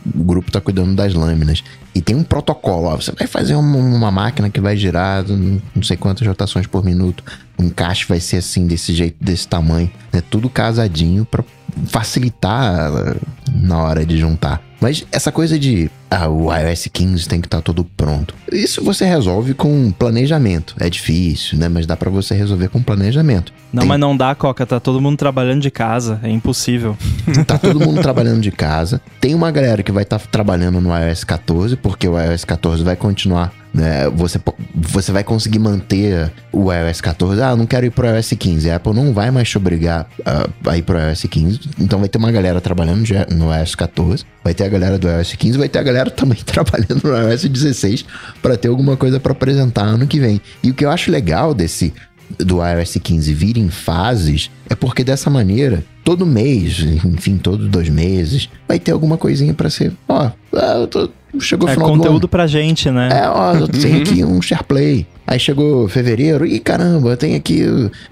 grupo 0.06 0.50
tá 0.50 0.60
cuidando 0.60 0.94
das 0.94 1.12
lâminas. 1.12 1.62
E 1.94 2.00
tem 2.00 2.16
um 2.16 2.22
protocolo, 2.22 2.86
ó, 2.86 2.96
você 2.96 3.12
vai 3.12 3.26
fazer 3.26 3.56
uma, 3.56 3.76
uma 3.76 4.10
máquina 4.10 4.48
que 4.48 4.60
vai 4.60 4.76
girar 4.76 5.24
não 5.28 5.82
sei 5.82 5.96
quantas 5.96 6.26
rotações 6.26 6.66
por 6.66 6.84
minuto, 6.84 7.22
o 7.58 7.62
encaixe 7.62 8.06
vai 8.08 8.20
ser 8.20 8.36
assim, 8.36 8.66
desse 8.66 8.94
jeito, 8.94 9.16
desse 9.20 9.46
tamanho, 9.46 9.90
né? 10.12 10.22
Tudo 10.30 10.48
casadinho 10.48 11.24
pra 11.24 11.44
facilitar 11.86 13.16
na 13.52 13.78
hora 13.82 14.04
de 14.04 14.16
juntar. 14.18 14.62
Mas 14.80 15.04
essa 15.10 15.32
coisa 15.32 15.58
de 15.58 15.90
ah, 16.08 16.28
o 16.28 16.54
iOS 16.54 16.88
15 16.92 17.28
tem 17.28 17.40
que 17.40 17.48
estar 17.48 17.60
todo 17.60 17.84
pronto. 17.84 18.32
Isso 18.52 18.82
você 18.82 19.04
resolve 19.04 19.52
com 19.52 19.90
planejamento. 19.90 20.74
É 20.78 20.88
difícil, 20.88 21.58
né? 21.58 21.68
Mas 21.68 21.84
dá 21.84 21.96
pra 21.96 22.08
você 22.08 22.34
resolver 22.34 22.68
com 22.68 22.80
planejamento. 22.80 23.52
Não, 23.72 23.80
Tem- 23.80 23.88
mas 23.88 23.98
não 24.00 24.16
dá, 24.16 24.34
Coca. 24.36 24.64
Tá 24.64 24.78
todo 24.78 25.00
mundo 25.00 25.16
trabalhando 25.16 25.60
de 25.62 25.70
casa. 25.70 26.20
É 26.22 26.30
impossível. 26.30 26.96
Tá 27.46 27.58
todo 27.58 27.80
mundo 27.80 28.00
trabalhando 28.02 28.40
de 28.40 28.50
casa. 28.52 29.00
Tem 29.20 29.34
uma 29.34 29.50
galera 29.50 29.82
que 29.82 29.90
vai 29.92 30.04
estar 30.04 30.18
trabalhando 30.20 30.80
no 30.80 30.90
iOS 30.96 31.24
14, 31.24 31.76
porque 31.76 32.06
o 32.08 32.18
iOS 32.18 32.44
14 32.44 32.82
vai 32.84 32.94
continuar 32.96 33.52
né? 33.72 34.08
Você, 34.10 34.40
você 34.74 35.12
vai 35.12 35.22
conseguir 35.22 35.58
manter 35.58 36.32
o 36.52 36.72
iOS 36.72 37.00
14. 37.00 37.40
Ah, 37.42 37.56
não 37.56 37.66
quero 37.66 37.86
ir 37.86 37.90
pro 37.90 38.06
iOS 38.06 38.30
15. 38.38 38.70
A 38.70 38.76
Apple 38.76 38.94
não 38.94 39.12
vai 39.12 39.30
mais 39.30 39.48
te 39.48 39.56
obrigar 39.56 40.08
a, 40.24 40.70
a 40.70 40.76
ir 40.76 40.82
pro 40.82 40.98
iOS 40.98 41.22
15. 41.22 41.60
Então 41.78 41.98
vai 41.98 42.08
ter 42.08 42.18
uma 42.18 42.32
galera 42.32 42.60
trabalhando 42.60 43.04
no 43.34 43.54
iOS 43.54 43.74
14, 43.74 44.24
vai 44.42 44.54
ter 44.54 44.64
a 44.64 44.68
galera 44.68 44.98
do 44.98 45.08
iOS 45.08 45.34
15, 45.34 45.58
vai 45.58 45.68
ter 45.68 45.78
a 45.78 45.82
galera 45.82 46.10
também 46.10 46.38
trabalhando 46.44 47.02
no 47.04 47.30
iOS 47.30 47.44
16 47.44 48.04
para 48.42 48.56
ter 48.56 48.68
alguma 48.68 48.96
coisa 48.96 49.20
para 49.20 49.32
apresentar 49.32 49.82
ano 49.82 50.06
que 50.06 50.18
vem. 50.18 50.40
E 50.62 50.70
o 50.70 50.74
que 50.74 50.84
eu 50.84 50.90
acho 50.90 51.10
legal 51.10 51.54
desse 51.54 51.92
do 52.38 52.58
iOS 52.64 52.98
15 53.02 53.32
vir 53.34 53.56
em 53.56 53.68
fases 53.68 54.50
é 54.68 54.74
porque 54.74 55.02
dessa 55.02 55.30
maneira, 55.30 55.84
todo 56.04 56.26
mês, 56.26 56.80
enfim, 57.04 57.38
todos 57.38 57.68
dois 57.68 57.88
meses, 57.88 58.48
vai 58.66 58.78
ter 58.78 58.92
alguma 58.92 59.16
coisinha 59.16 59.54
para 59.54 59.70
ser, 59.70 59.92
ó, 60.08 60.30
eu 60.52 60.86
tô, 60.86 61.10
chegou 61.40 61.68
é 61.68 61.74
final 61.74 61.90
conteúdo 61.90 62.28
pra 62.28 62.46
gente, 62.46 62.90
né? 62.90 63.08
É, 63.12 63.28
ó, 63.28 63.54
eu 63.54 63.68
tenho 63.68 64.02
aqui 64.02 64.24
um 64.24 64.40
SharePlay. 64.40 65.06
Aí 65.26 65.38
chegou 65.38 65.86
fevereiro, 65.88 66.46
e 66.46 66.58
caramba, 66.58 67.14
tem 67.14 67.34
aqui 67.34 67.62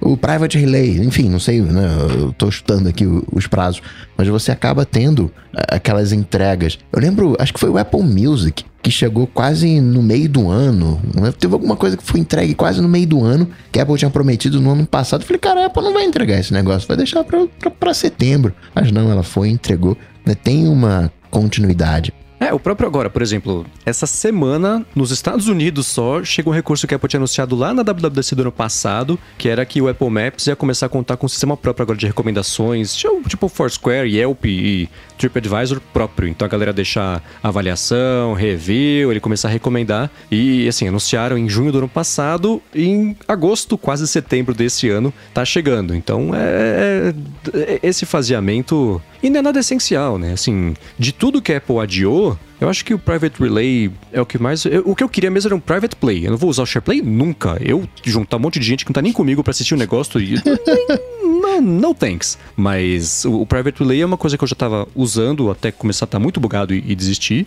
o, 0.02 0.12
o, 0.12 0.16
Private 0.18 0.59
Relay. 0.59 0.98
Enfim, 0.98 1.30
não 1.30 1.40
sei, 1.40 1.62
né? 1.62 1.88
Eu 2.10 2.32
tô 2.32 2.51
chutando 2.51 2.88
aqui 2.88 3.06
os 3.32 3.47
prazos. 3.47 3.80
Mas 4.18 4.28
você 4.28 4.52
acaba 4.52 4.84
tendo 4.84 5.32
aquelas 5.55 6.12
entregas. 6.12 6.78
Eu 6.93 7.01
lembro, 7.01 7.34
acho 7.38 7.55
que 7.55 7.60
foi 7.60 7.70
o 7.70 7.78
Apple 7.78 8.02
Music, 8.02 8.64
que 8.86 8.90
chegou 8.92 9.26
quase 9.26 9.80
no 9.80 10.00
meio 10.00 10.28
do 10.28 10.48
ano. 10.48 11.02
Né? 11.12 11.32
Teve 11.36 11.54
alguma 11.54 11.74
coisa 11.74 11.96
que 11.96 12.04
foi 12.04 12.20
entregue 12.20 12.54
quase 12.54 12.80
no 12.80 12.88
meio 12.88 13.04
do 13.04 13.24
ano, 13.24 13.50
que 13.72 13.80
a 13.80 13.82
Apple 13.82 13.98
tinha 13.98 14.08
prometido 14.08 14.60
no 14.60 14.70
ano 14.70 14.86
passado. 14.86 15.22
Eu 15.22 15.26
falei, 15.26 15.40
cara, 15.40 15.62
a 15.64 15.66
Apple 15.66 15.82
não 15.82 15.92
vai 15.92 16.04
entregar 16.04 16.38
esse 16.38 16.52
negócio, 16.52 16.86
vai 16.86 16.96
deixar 16.96 17.24
pra 17.24 17.92
setembro. 17.92 18.54
Mas 18.72 18.92
não, 18.92 19.10
ela 19.10 19.24
foi 19.24 19.48
e 19.48 19.52
entregou. 19.52 19.96
Né? 20.24 20.36
Tem 20.36 20.68
uma 20.68 21.10
continuidade. 21.32 22.14
É, 22.38 22.52
o 22.52 22.60
próprio 22.60 22.86
agora, 22.86 23.08
por 23.08 23.22
exemplo, 23.22 23.64
essa 23.84 24.06
semana, 24.06 24.84
nos 24.94 25.10
Estados 25.10 25.48
Unidos 25.48 25.86
só, 25.86 26.22
chega 26.22 26.48
um 26.48 26.52
recurso 26.52 26.86
que 26.86 26.94
a 26.94 26.96
Apple 26.96 27.08
tinha 27.08 27.18
anunciado 27.18 27.56
lá 27.56 27.72
na 27.72 27.82
WWDC 27.82 28.34
do 28.34 28.42
ano 28.42 28.52
passado, 28.52 29.18
que 29.38 29.48
era 29.48 29.64
que 29.64 29.80
o 29.80 29.88
Apple 29.88 30.10
Maps 30.10 30.46
ia 30.46 30.54
começar 30.54 30.86
a 30.86 30.88
contar 30.88 31.16
com 31.16 31.24
um 31.24 31.28
sistema 31.28 31.56
próprio 31.56 31.82
agora 31.82 31.98
de 31.98 32.06
recomendações, 32.06 32.94
tipo 32.94 33.48
Foursquare, 33.48 34.08
Yelp 34.08 34.44
e 34.44 34.88
TripAdvisor 35.16 35.80
próprio. 35.93 36.28
Então 36.28 36.47
a 36.47 36.48
galera 36.48 36.72
deixar 36.72 37.22
avaliação, 37.43 38.34
review, 38.34 39.10
ele 39.10 39.20
começar 39.20 39.48
a 39.48 39.51
recomendar. 39.51 40.10
E 40.30 40.66
assim, 40.68 40.88
anunciaram 40.88 41.36
em 41.36 41.48
junho 41.48 41.72
do 41.72 41.78
ano 41.78 41.88
passado, 41.88 42.62
em 42.74 43.16
agosto, 43.26 43.76
quase 43.76 44.06
setembro 44.06 44.55
desse 44.55 44.88
ano, 44.88 45.12
tá 45.32 45.44
chegando. 45.44 45.94
Então 45.94 46.30
é, 46.34 47.12
é, 47.55 47.72
é 47.74 47.80
esse 47.82 48.06
faseamento 48.06 49.01
e 49.22 49.30
não 49.30 49.40
é 49.40 49.43
nada 49.43 49.59
essencial, 49.59 50.18
né? 50.18 50.32
Assim, 50.32 50.74
de 50.98 51.12
tudo 51.12 51.43
que 51.43 51.52
a 51.52 51.56
Apple 51.56 51.78
adiou, 51.78 52.38
eu 52.60 52.68
acho 52.68 52.84
que 52.84 52.94
o 52.94 52.98
Private 52.98 53.40
Relay 53.40 53.90
é 54.12 54.20
o 54.20 54.26
que 54.26 54.38
mais. 54.38 54.64
Eu, 54.64 54.82
o 54.86 54.94
que 54.94 55.02
eu 55.02 55.09
queria 55.09 55.30
mesmo 55.30 55.48
era 55.48 55.56
um 55.56 55.60
Private 55.60 55.97
Play. 55.97 56.26
Eu 56.26 56.30
não 56.30 56.38
vou 56.38 56.48
usar 56.48 56.62
o 56.62 56.66
SharePlay 56.66 57.02
nunca. 57.02 57.59
Eu 57.60 57.88
juntar 58.05 58.36
um 58.36 58.40
monte 58.40 58.59
de 58.59 58.66
gente 58.66 58.84
que 58.84 58.90
não 58.90 58.94
tá 58.94 59.02
nem 59.02 59.12
comigo 59.12 59.43
para 59.43 59.51
assistir 59.51 59.74
o 59.74 59.76
um 59.76 59.80
negócio 59.80 60.20
e. 60.20 60.36
não, 61.60 61.88
no 61.88 61.94
thanks. 61.94 62.38
Mas 62.56 63.24
o, 63.24 63.44
Private 63.46 63.80
Relay 63.80 64.02
é 64.02 64.06
uma 64.06 64.16
coisa 64.16 64.36
que 64.36 64.44
eu 64.44 64.48
já 64.48 64.54
tava 64.54 64.88
usando 64.94 65.50
até 65.50 65.70
começar 65.70 66.04
a 66.04 66.06
estar 66.06 66.18
tá 66.18 66.22
muito 66.22 66.40
bugado 66.40 66.74
e, 66.74 66.82
e 66.86 66.94
desistir. 66.94 67.46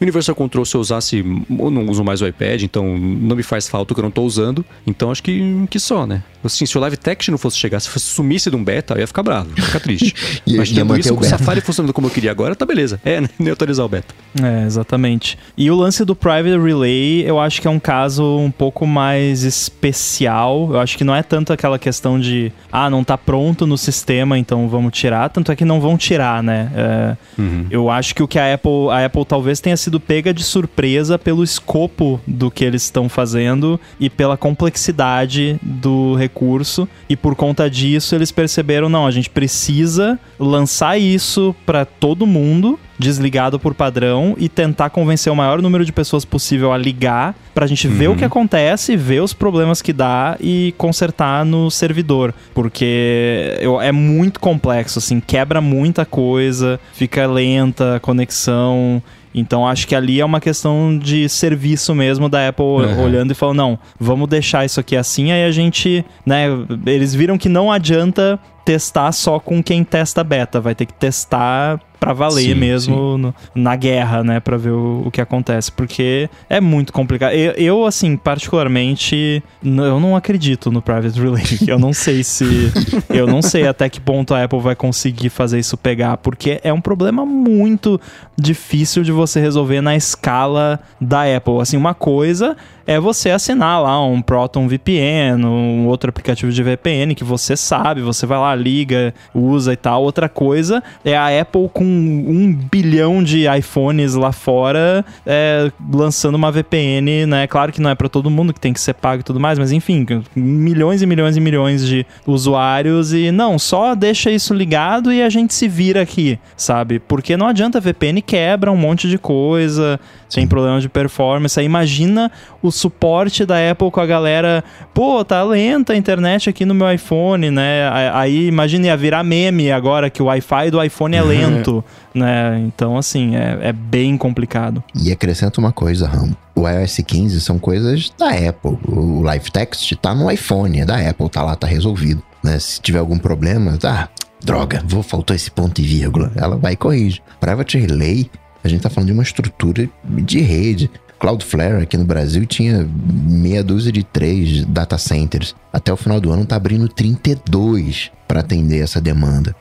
Universal 0.00 0.34
Control, 0.34 0.64
se 0.64 0.76
eu 0.76 0.80
usasse, 0.80 1.18
eu 1.18 1.70
não 1.70 1.86
uso 1.86 2.02
mais 2.02 2.20
o 2.20 2.26
iPad, 2.26 2.62
então 2.62 2.98
não 2.98 3.36
me 3.36 3.42
faz 3.42 3.68
falta 3.68 3.92
o 3.92 3.94
que 3.94 4.00
eu 4.00 4.04
não 4.04 4.10
tô 4.10 4.22
usando. 4.22 4.64
Então 4.86 5.10
acho 5.10 5.22
que, 5.22 5.66
que 5.70 5.78
só, 5.78 6.06
né? 6.06 6.22
Assim, 6.44 6.66
se 6.66 6.76
o 6.76 6.80
Live 6.80 6.96
Text 6.96 7.28
não 7.28 7.38
fosse 7.38 7.56
chegar, 7.56 7.80
se 7.80 7.88
fosse 7.88 8.06
sumisse 8.06 8.50
de 8.50 8.56
um 8.56 8.62
beta, 8.62 8.94
eu 8.94 9.00
ia 9.00 9.06
ficar 9.06 9.22
bravo, 9.22 9.50
ia 9.56 9.62
ficar 9.62 9.80
triste. 9.80 10.14
Mas 10.56 10.70
tendo 10.70 10.96
isso, 10.98 11.14
com 11.14 11.22
o 11.22 11.24
Safari 11.24 11.60
funcionando 11.60 11.92
como 11.92 12.06
eu 12.06 12.10
queria 12.10 12.30
agora, 12.30 12.54
tá 12.54 12.66
beleza. 12.66 13.00
É, 13.04 13.20
né? 13.20 13.28
neutralizar 13.38 13.84
o 13.84 13.88
beta. 13.88 14.14
É, 14.42 14.66
exatamente. 14.66 15.38
E 15.56 15.70
o 15.70 15.76
lance 15.76 16.04
do 16.04 16.14
Private 16.14 16.58
Relay, 16.58 17.22
eu 17.26 17.40
acho 17.40 17.60
que 17.60 17.66
é 17.66 17.70
um 17.70 17.80
caso 17.80 18.38
um 18.38 18.50
pouco 18.50 18.86
mais 18.86 19.42
especial. 19.42 20.70
Eu 20.72 20.80
acho 20.80 20.98
que 20.98 21.04
não 21.04 21.14
é 21.14 21.22
tanto 21.22 21.52
aquela 21.52 21.78
questão 21.78 22.20
de, 22.20 22.52
ah, 22.70 22.90
não 22.90 23.02
tá 23.02 23.16
pronto 23.16 23.66
no 23.66 23.78
sistema, 23.78 24.38
então 24.38 24.68
vamos 24.68 24.92
tirar. 24.96 25.30
Tanto 25.30 25.50
é 25.50 25.56
que 25.56 25.64
não 25.64 25.80
vão 25.80 25.96
tirar, 25.96 26.42
né? 26.42 26.70
É, 26.74 27.16
uhum. 27.38 27.66
Eu 27.70 27.90
acho 27.90 28.14
que 28.14 28.22
o 28.22 28.28
que 28.28 28.38
a 28.38 28.54
Apple, 28.54 28.90
a 28.90 29.06
Apple 29.06 29.24
talvez 29.24 29.60
tenha 29.60 29.76
sido 29.76 29.98
pega 29.98 30.34
de 30.34 30.44
surpresa 30.44 31.18
pelo 31.18 31.42
escopo 31.42 32.20
do 32.26 32.50
que 32.50 32.64
eles 32.64 32.82
estão 32.82 33.08
fazendo 33.08 33.80
e 33.98 34.10
pela 34.10 34.36
complexidade 34.36 35.58
do 35.62 36.14
recurso 36.14 36.33
recurso 36.34 36.88
e 37.08 37.16
por 37.16 37.36
conta 37.36 37.70
disso 37.70 38.14
eles 38.14 38.32
perceberam, 38.32 38.88
não, 38.88 39.06
a 39.06 39.10
gente 39.12 39.30
precisa 39.30 40.18
lançar 40.38 40.98
isso 40.98 41.54
para 41.64 41.84
todo 41.84 42.26
mundo 42.26 42.78
desligado 42.98 43.58
por 43.58 43.74
padrão 43.74 44.34
e 44.38 44.48
tentar 44.48 44.90
convencer 44.90 45.32
o 45.32 45.36
maior 45.36 45.60
número 45.60 45.84
de 45.84 45.92
pessoas 45.92 46.24
possível 46.24 46.72
a 46.72 46.78
ligar 46.78 47.34
pra 47.54 47.66
gente 47.66 47.86
uhum. 47.86 47.94
ver 47.94 48.08
o 48.08 48.10
uhum. 48.12 48.16
que 48.16 48.24
acontece, 48.24 48.96
ver 48.96 49.22
os 49.22 49.32
problemas 49.32 49.80
que 49.80 49.92
dá 49.92 50.36
e 50.40 50.74
consertar 50.76 51.44
no 51.44 51.70
servidor, 51.70 52.34
porque 52.52 53.56
eu, 53.60 53.80
é 53.80 53.92
muito 53.92 54.40
complexo, 54.40 54.98
assim, 54.98 55.20
quebra 55.20 55.60
muita 55.60 56.04
coisa, 56.04 56.80
fica 56.92 57.26
lenta 57.26 57.96
a 57.96 58.00
conexão 58.00 59.02
então 59.34 59.66
acho 59.66 59.88
que 59.88 59.96
ali 59.96 60.20
é 60.20 60.24
uma 60.24 60.40
questão 60.40 60.96
de 60.96 61.28
serviço 61.28 61.94
mesmo 61.94 62.28
da 62.28 62.48
Apple 62.48 62.64
uhum. 62.64 63.02
olhando 63.02 63.32
e 63.32 63.34
falando, 63.34 63.56
não, 63.56 63.78
vamos 63.98 64.28
deixar 64.28 64.64
isso 64.64 64.78
aqui 64.78 64.96
assim, 64.96 65.32
aí 65.32 65.44
a 65.44 65.50
gente, 65.50 66.04
né, 66.24 66.46
eles 66.86 67.14
viram 67.14 67.36
que 67.36 67.48
não 67.48 67.72
adianta 67.72 68.38
testar 68.64 69.10
só 69.12 69.40
com 69.40 69.62
quem 69.62 69.82
testa 69.82 70.22
beta, 70.22 70.60
vai 70.60 70.74
ter 70.74 70.86
que 70.86 70.94
testar 70.94 71.80
para 71.98 72.12
valer 72.12 72.52
sim, 72.52 72.54
mesmo 72.54 72.94
sim. 72.94 73.18
No, 73.18 73.34
na 73.54 73.76
guerra, 73.76 74.22
né, 74.22 74.40
para 74.40 74.56
ver 74.56 74.70
o, 74.70 75.04
o, 75.06 75.10
que 75.10 75.20
acontece, 75.20 75.72
porque 75.72 76.28
é 76.48 76.60
muito 76.60 76.92
complicado. 76.92 77.32
Eu, 77.32 77.52
eu, 77.52 77.86
assim, 77.86 78.16
particularmente, 78.16 79.42
eu 79.62 80.00
não 80.00 80.14
acredito 80.14 80.70
no 80.70 80.82
private 80.82 81.18
relay. 81.20 81.44
Eu 81.66 81.78
não 81.78 81.92
sei 81.92 82.22
se 82.22 82.44
eu 83.08 83.26
não 83.26 83.40
sei 83.40 83.66
até 83.66 83.88
que 83.88 84.00
ponto 84.00 84.34
a 84.34 84.44
Apple 84.44 84.60
vai 84.60 84.74
conseguir 84.74 85.30
fazer 85.30 85.58
isso 85.58 85.76
pegar, 85.76 86.16
porque 86.18 86.60
é 86.62 86.72
um 86.72 86.80
problema 86.80 87.24
muito 87.24 88.00
difícil 88.36 89.02
de 89.02 89.12
você 89.12 89.40
resolver 89.40 89.80
na 89.80 89.96
escala 89.96 90.80
da 91.00 91.22
Apple. 91.22 91.60
Assim, 91.60 91.76
uma 91.76 91.94
coisa 91.94 92.56
é 92.86 93.00
você 93.00 93.30
assinar 93.30 93.82
lá 93.82 94.04
um 94.04 94.20
Proton 94.20 94.68
VPN, 94.68 95.44
um 95.44 95.86
outro 95.86 96.10
aplicativo 96.10 96.52
de 96.52 96.62
VPN 96.62 97.14
que 97.14 97.24
você 97.24 97.56
sabe, 97.56 98.02
você 98.02 98.26
vai 98.26 98.38
lá, 98.38 98.54
liga, 98.54 99.14
usa 99.34 99.72
e 99.72 99.76
tal. 99.76 100.02
Outra 100.02 100.28
coisa 100.28 100.82
é 101.04 101.16
a 101.16 101.40
Apple 101.40 101.68
com 101.72 101.83
um 101.84 102.52
bilhão 102.70 103.22
de 103.22 103.46
iPhones 103.46 104.14
lá 104.14 104.32
fora 104.32 105.04
é, 105.26 105.70
lançando 105.92 106.34
uma 106.34 106.50
VPN, 106.50 107.26
né? 107.26 107.46
Claro 107.46 107.72
que 107.72 107.80
não 107.80 107.90
é 107.90 107.94
para 107.94 108.08
todo 108.08 108.30
mundo, 108.30 108.52
que 108.52 108.60
tem 108.60 108.72
que 108.72 108.80
ser 108.80 108.94
pago 108.94 109.20
e 109.20 109.24
tudo 109.24 109.40
mais, 109.40 109.58
mas 109.58 109.72
enfim, 109.72 110.06
milhões 110.34 111.02
e 111.02 111.06
milhões 111.06 111.36
e 111.36 111.40
milhões 111.40 111.86
de 111.86 112.06
usuários 112.26 113.12
e 113.12 113.30
não, 113.30 113.58
só 113.58 113.94
deixa 113.94 114.30
isso 114.30 114.54
ligado 114.54 115.12
e 115.12 115.22
a 115.22 115.28
gente 115.28 115.54
se 115.54 115.68
vira 115.68 116.02
aqui, 116.02 116.38
sabe? 116.56 116.98
Porque 116.98 117.36
não 117.36 117.46
adianta 117.46 117.80
VPN 117.80 118.22
quebra 118.22 118.70
um 118.70 118.76
monte 118.76 119.08
de 119.08 119.18
coisa, 119.18 119.98
Sim. 120.34 120.40
tem 120.40 120.46
problema 120.46 120.80
de 120.80 120.88
performance. 120.88 121.58
Aí 121.58 121.66
imagina 121.66 122.30
o 122.62 122.70
suporte 122.70 123.44
da 123.44 123.70
Apple 123.70 123.90
com 123.90 124.00
a 124.00 124.06
galera, 124.06 124.64
pô, 124.92 125.24
tá 125.24 125.42
lenta 125.42 125.92
a 125.92 125.96
internet 125.96 126.48
aqui 126.48 126.64
no 126.64 126.74
meu 126.74 126.90
iPhone, 126.92 127.50
né? 127.50 127.90
Aí 128.12 128.46
imagina 128.46 128.86
ia 128.86 128.96
virar 128.96 129.22
meme 129.22 129.70
agora 129.70 130.10
que 130.10 130.22
o 130.22 130.26
Wi-Fi 130.26 130.70
do 130.70 130.82
iPhone 130.82 131.14
é 131.16 131.22
lento, 131.22 131.84
né? 132.14 132.60
Então, 132.66 132.96
assim, 132.96 133.36
é, 133.36 133.58
é 133.68 133.72
bem 133.72 134.16
complicado. 134.16 134.82
E 134.94 135.12
acrescenta 135.12 135.60
uma 135.60 135.72
coisa, 135.72 136.06
Ram. 136.06 136.34
O 136.54 136.68
iOS 136.68 136.98
15 137.04 137.40
são 137.40 137.58
coisas 137.58 138.12
da 138.16 138.28
Apple. 138.30 138.78
O 138.86 139.22
Live 139.22 139.50
Text 139.50 139.92
tá 139.96 140.14
no 140.14 140.30
iPhone, 140.30 140.80
é 140.80 140.84
da 140.84 140.96
Apple, 140.96 141.28
tá 141.28 141.42
lá, 141.42 141.56
tá 141.56 141.66
resolvido. 141.66 142.22
Né? 142.42 142.58
Se 142.58 142.80
tiver 142.80 142.98
algum 142.98 143.18
problema, 143.18 143.76
tá, 143.76 144.08
droga, 144.42 144.82
vou, 144.86 145.02
faltou 145.02 145.34
esse 145.34 145.50
ponto 145.50 145.80
e 145.80 145.84
vírgula. 145.84 146.30
Ela 146.36 146.56
vai 146.56 146.74
e 146.74 146.76
corrige. 146.76 147.20
Private 147.40 147.78
Relay 147.78 148.30
a 148.64 148.68
gente 148.68 148.78
está 148.78 148.88
falando 148.90 149.08
de 149.08 149.12
uma 149.12 149.22
estrutura 149.22 149.88
de 150.04 150.40
rede. 150.40 150.90
Cloudflare 151.18 151.82
aqui 151.82 151.96
no 151.96 152.04
Brasil 152.04 152.44
tinha 152.44 152.88
meia 153.06 153.62
dúzia 153.62 153.92
de 153.92 154.02
três 154.02 154.64
data 154.64 154.98
centers. 154.98 155.54
Até 155.72 155.92
o 155.92 155.96
final 155.96 156.20
do 156.20 156.32
ano 156.32 156.42
está 156.42 156.56
abrindo 156.56 156.88
32 156.88 158.10
para 158.26 158.40
atender 158.40 158.82
essa 158.82 159.00
demanda. 159.00 159.54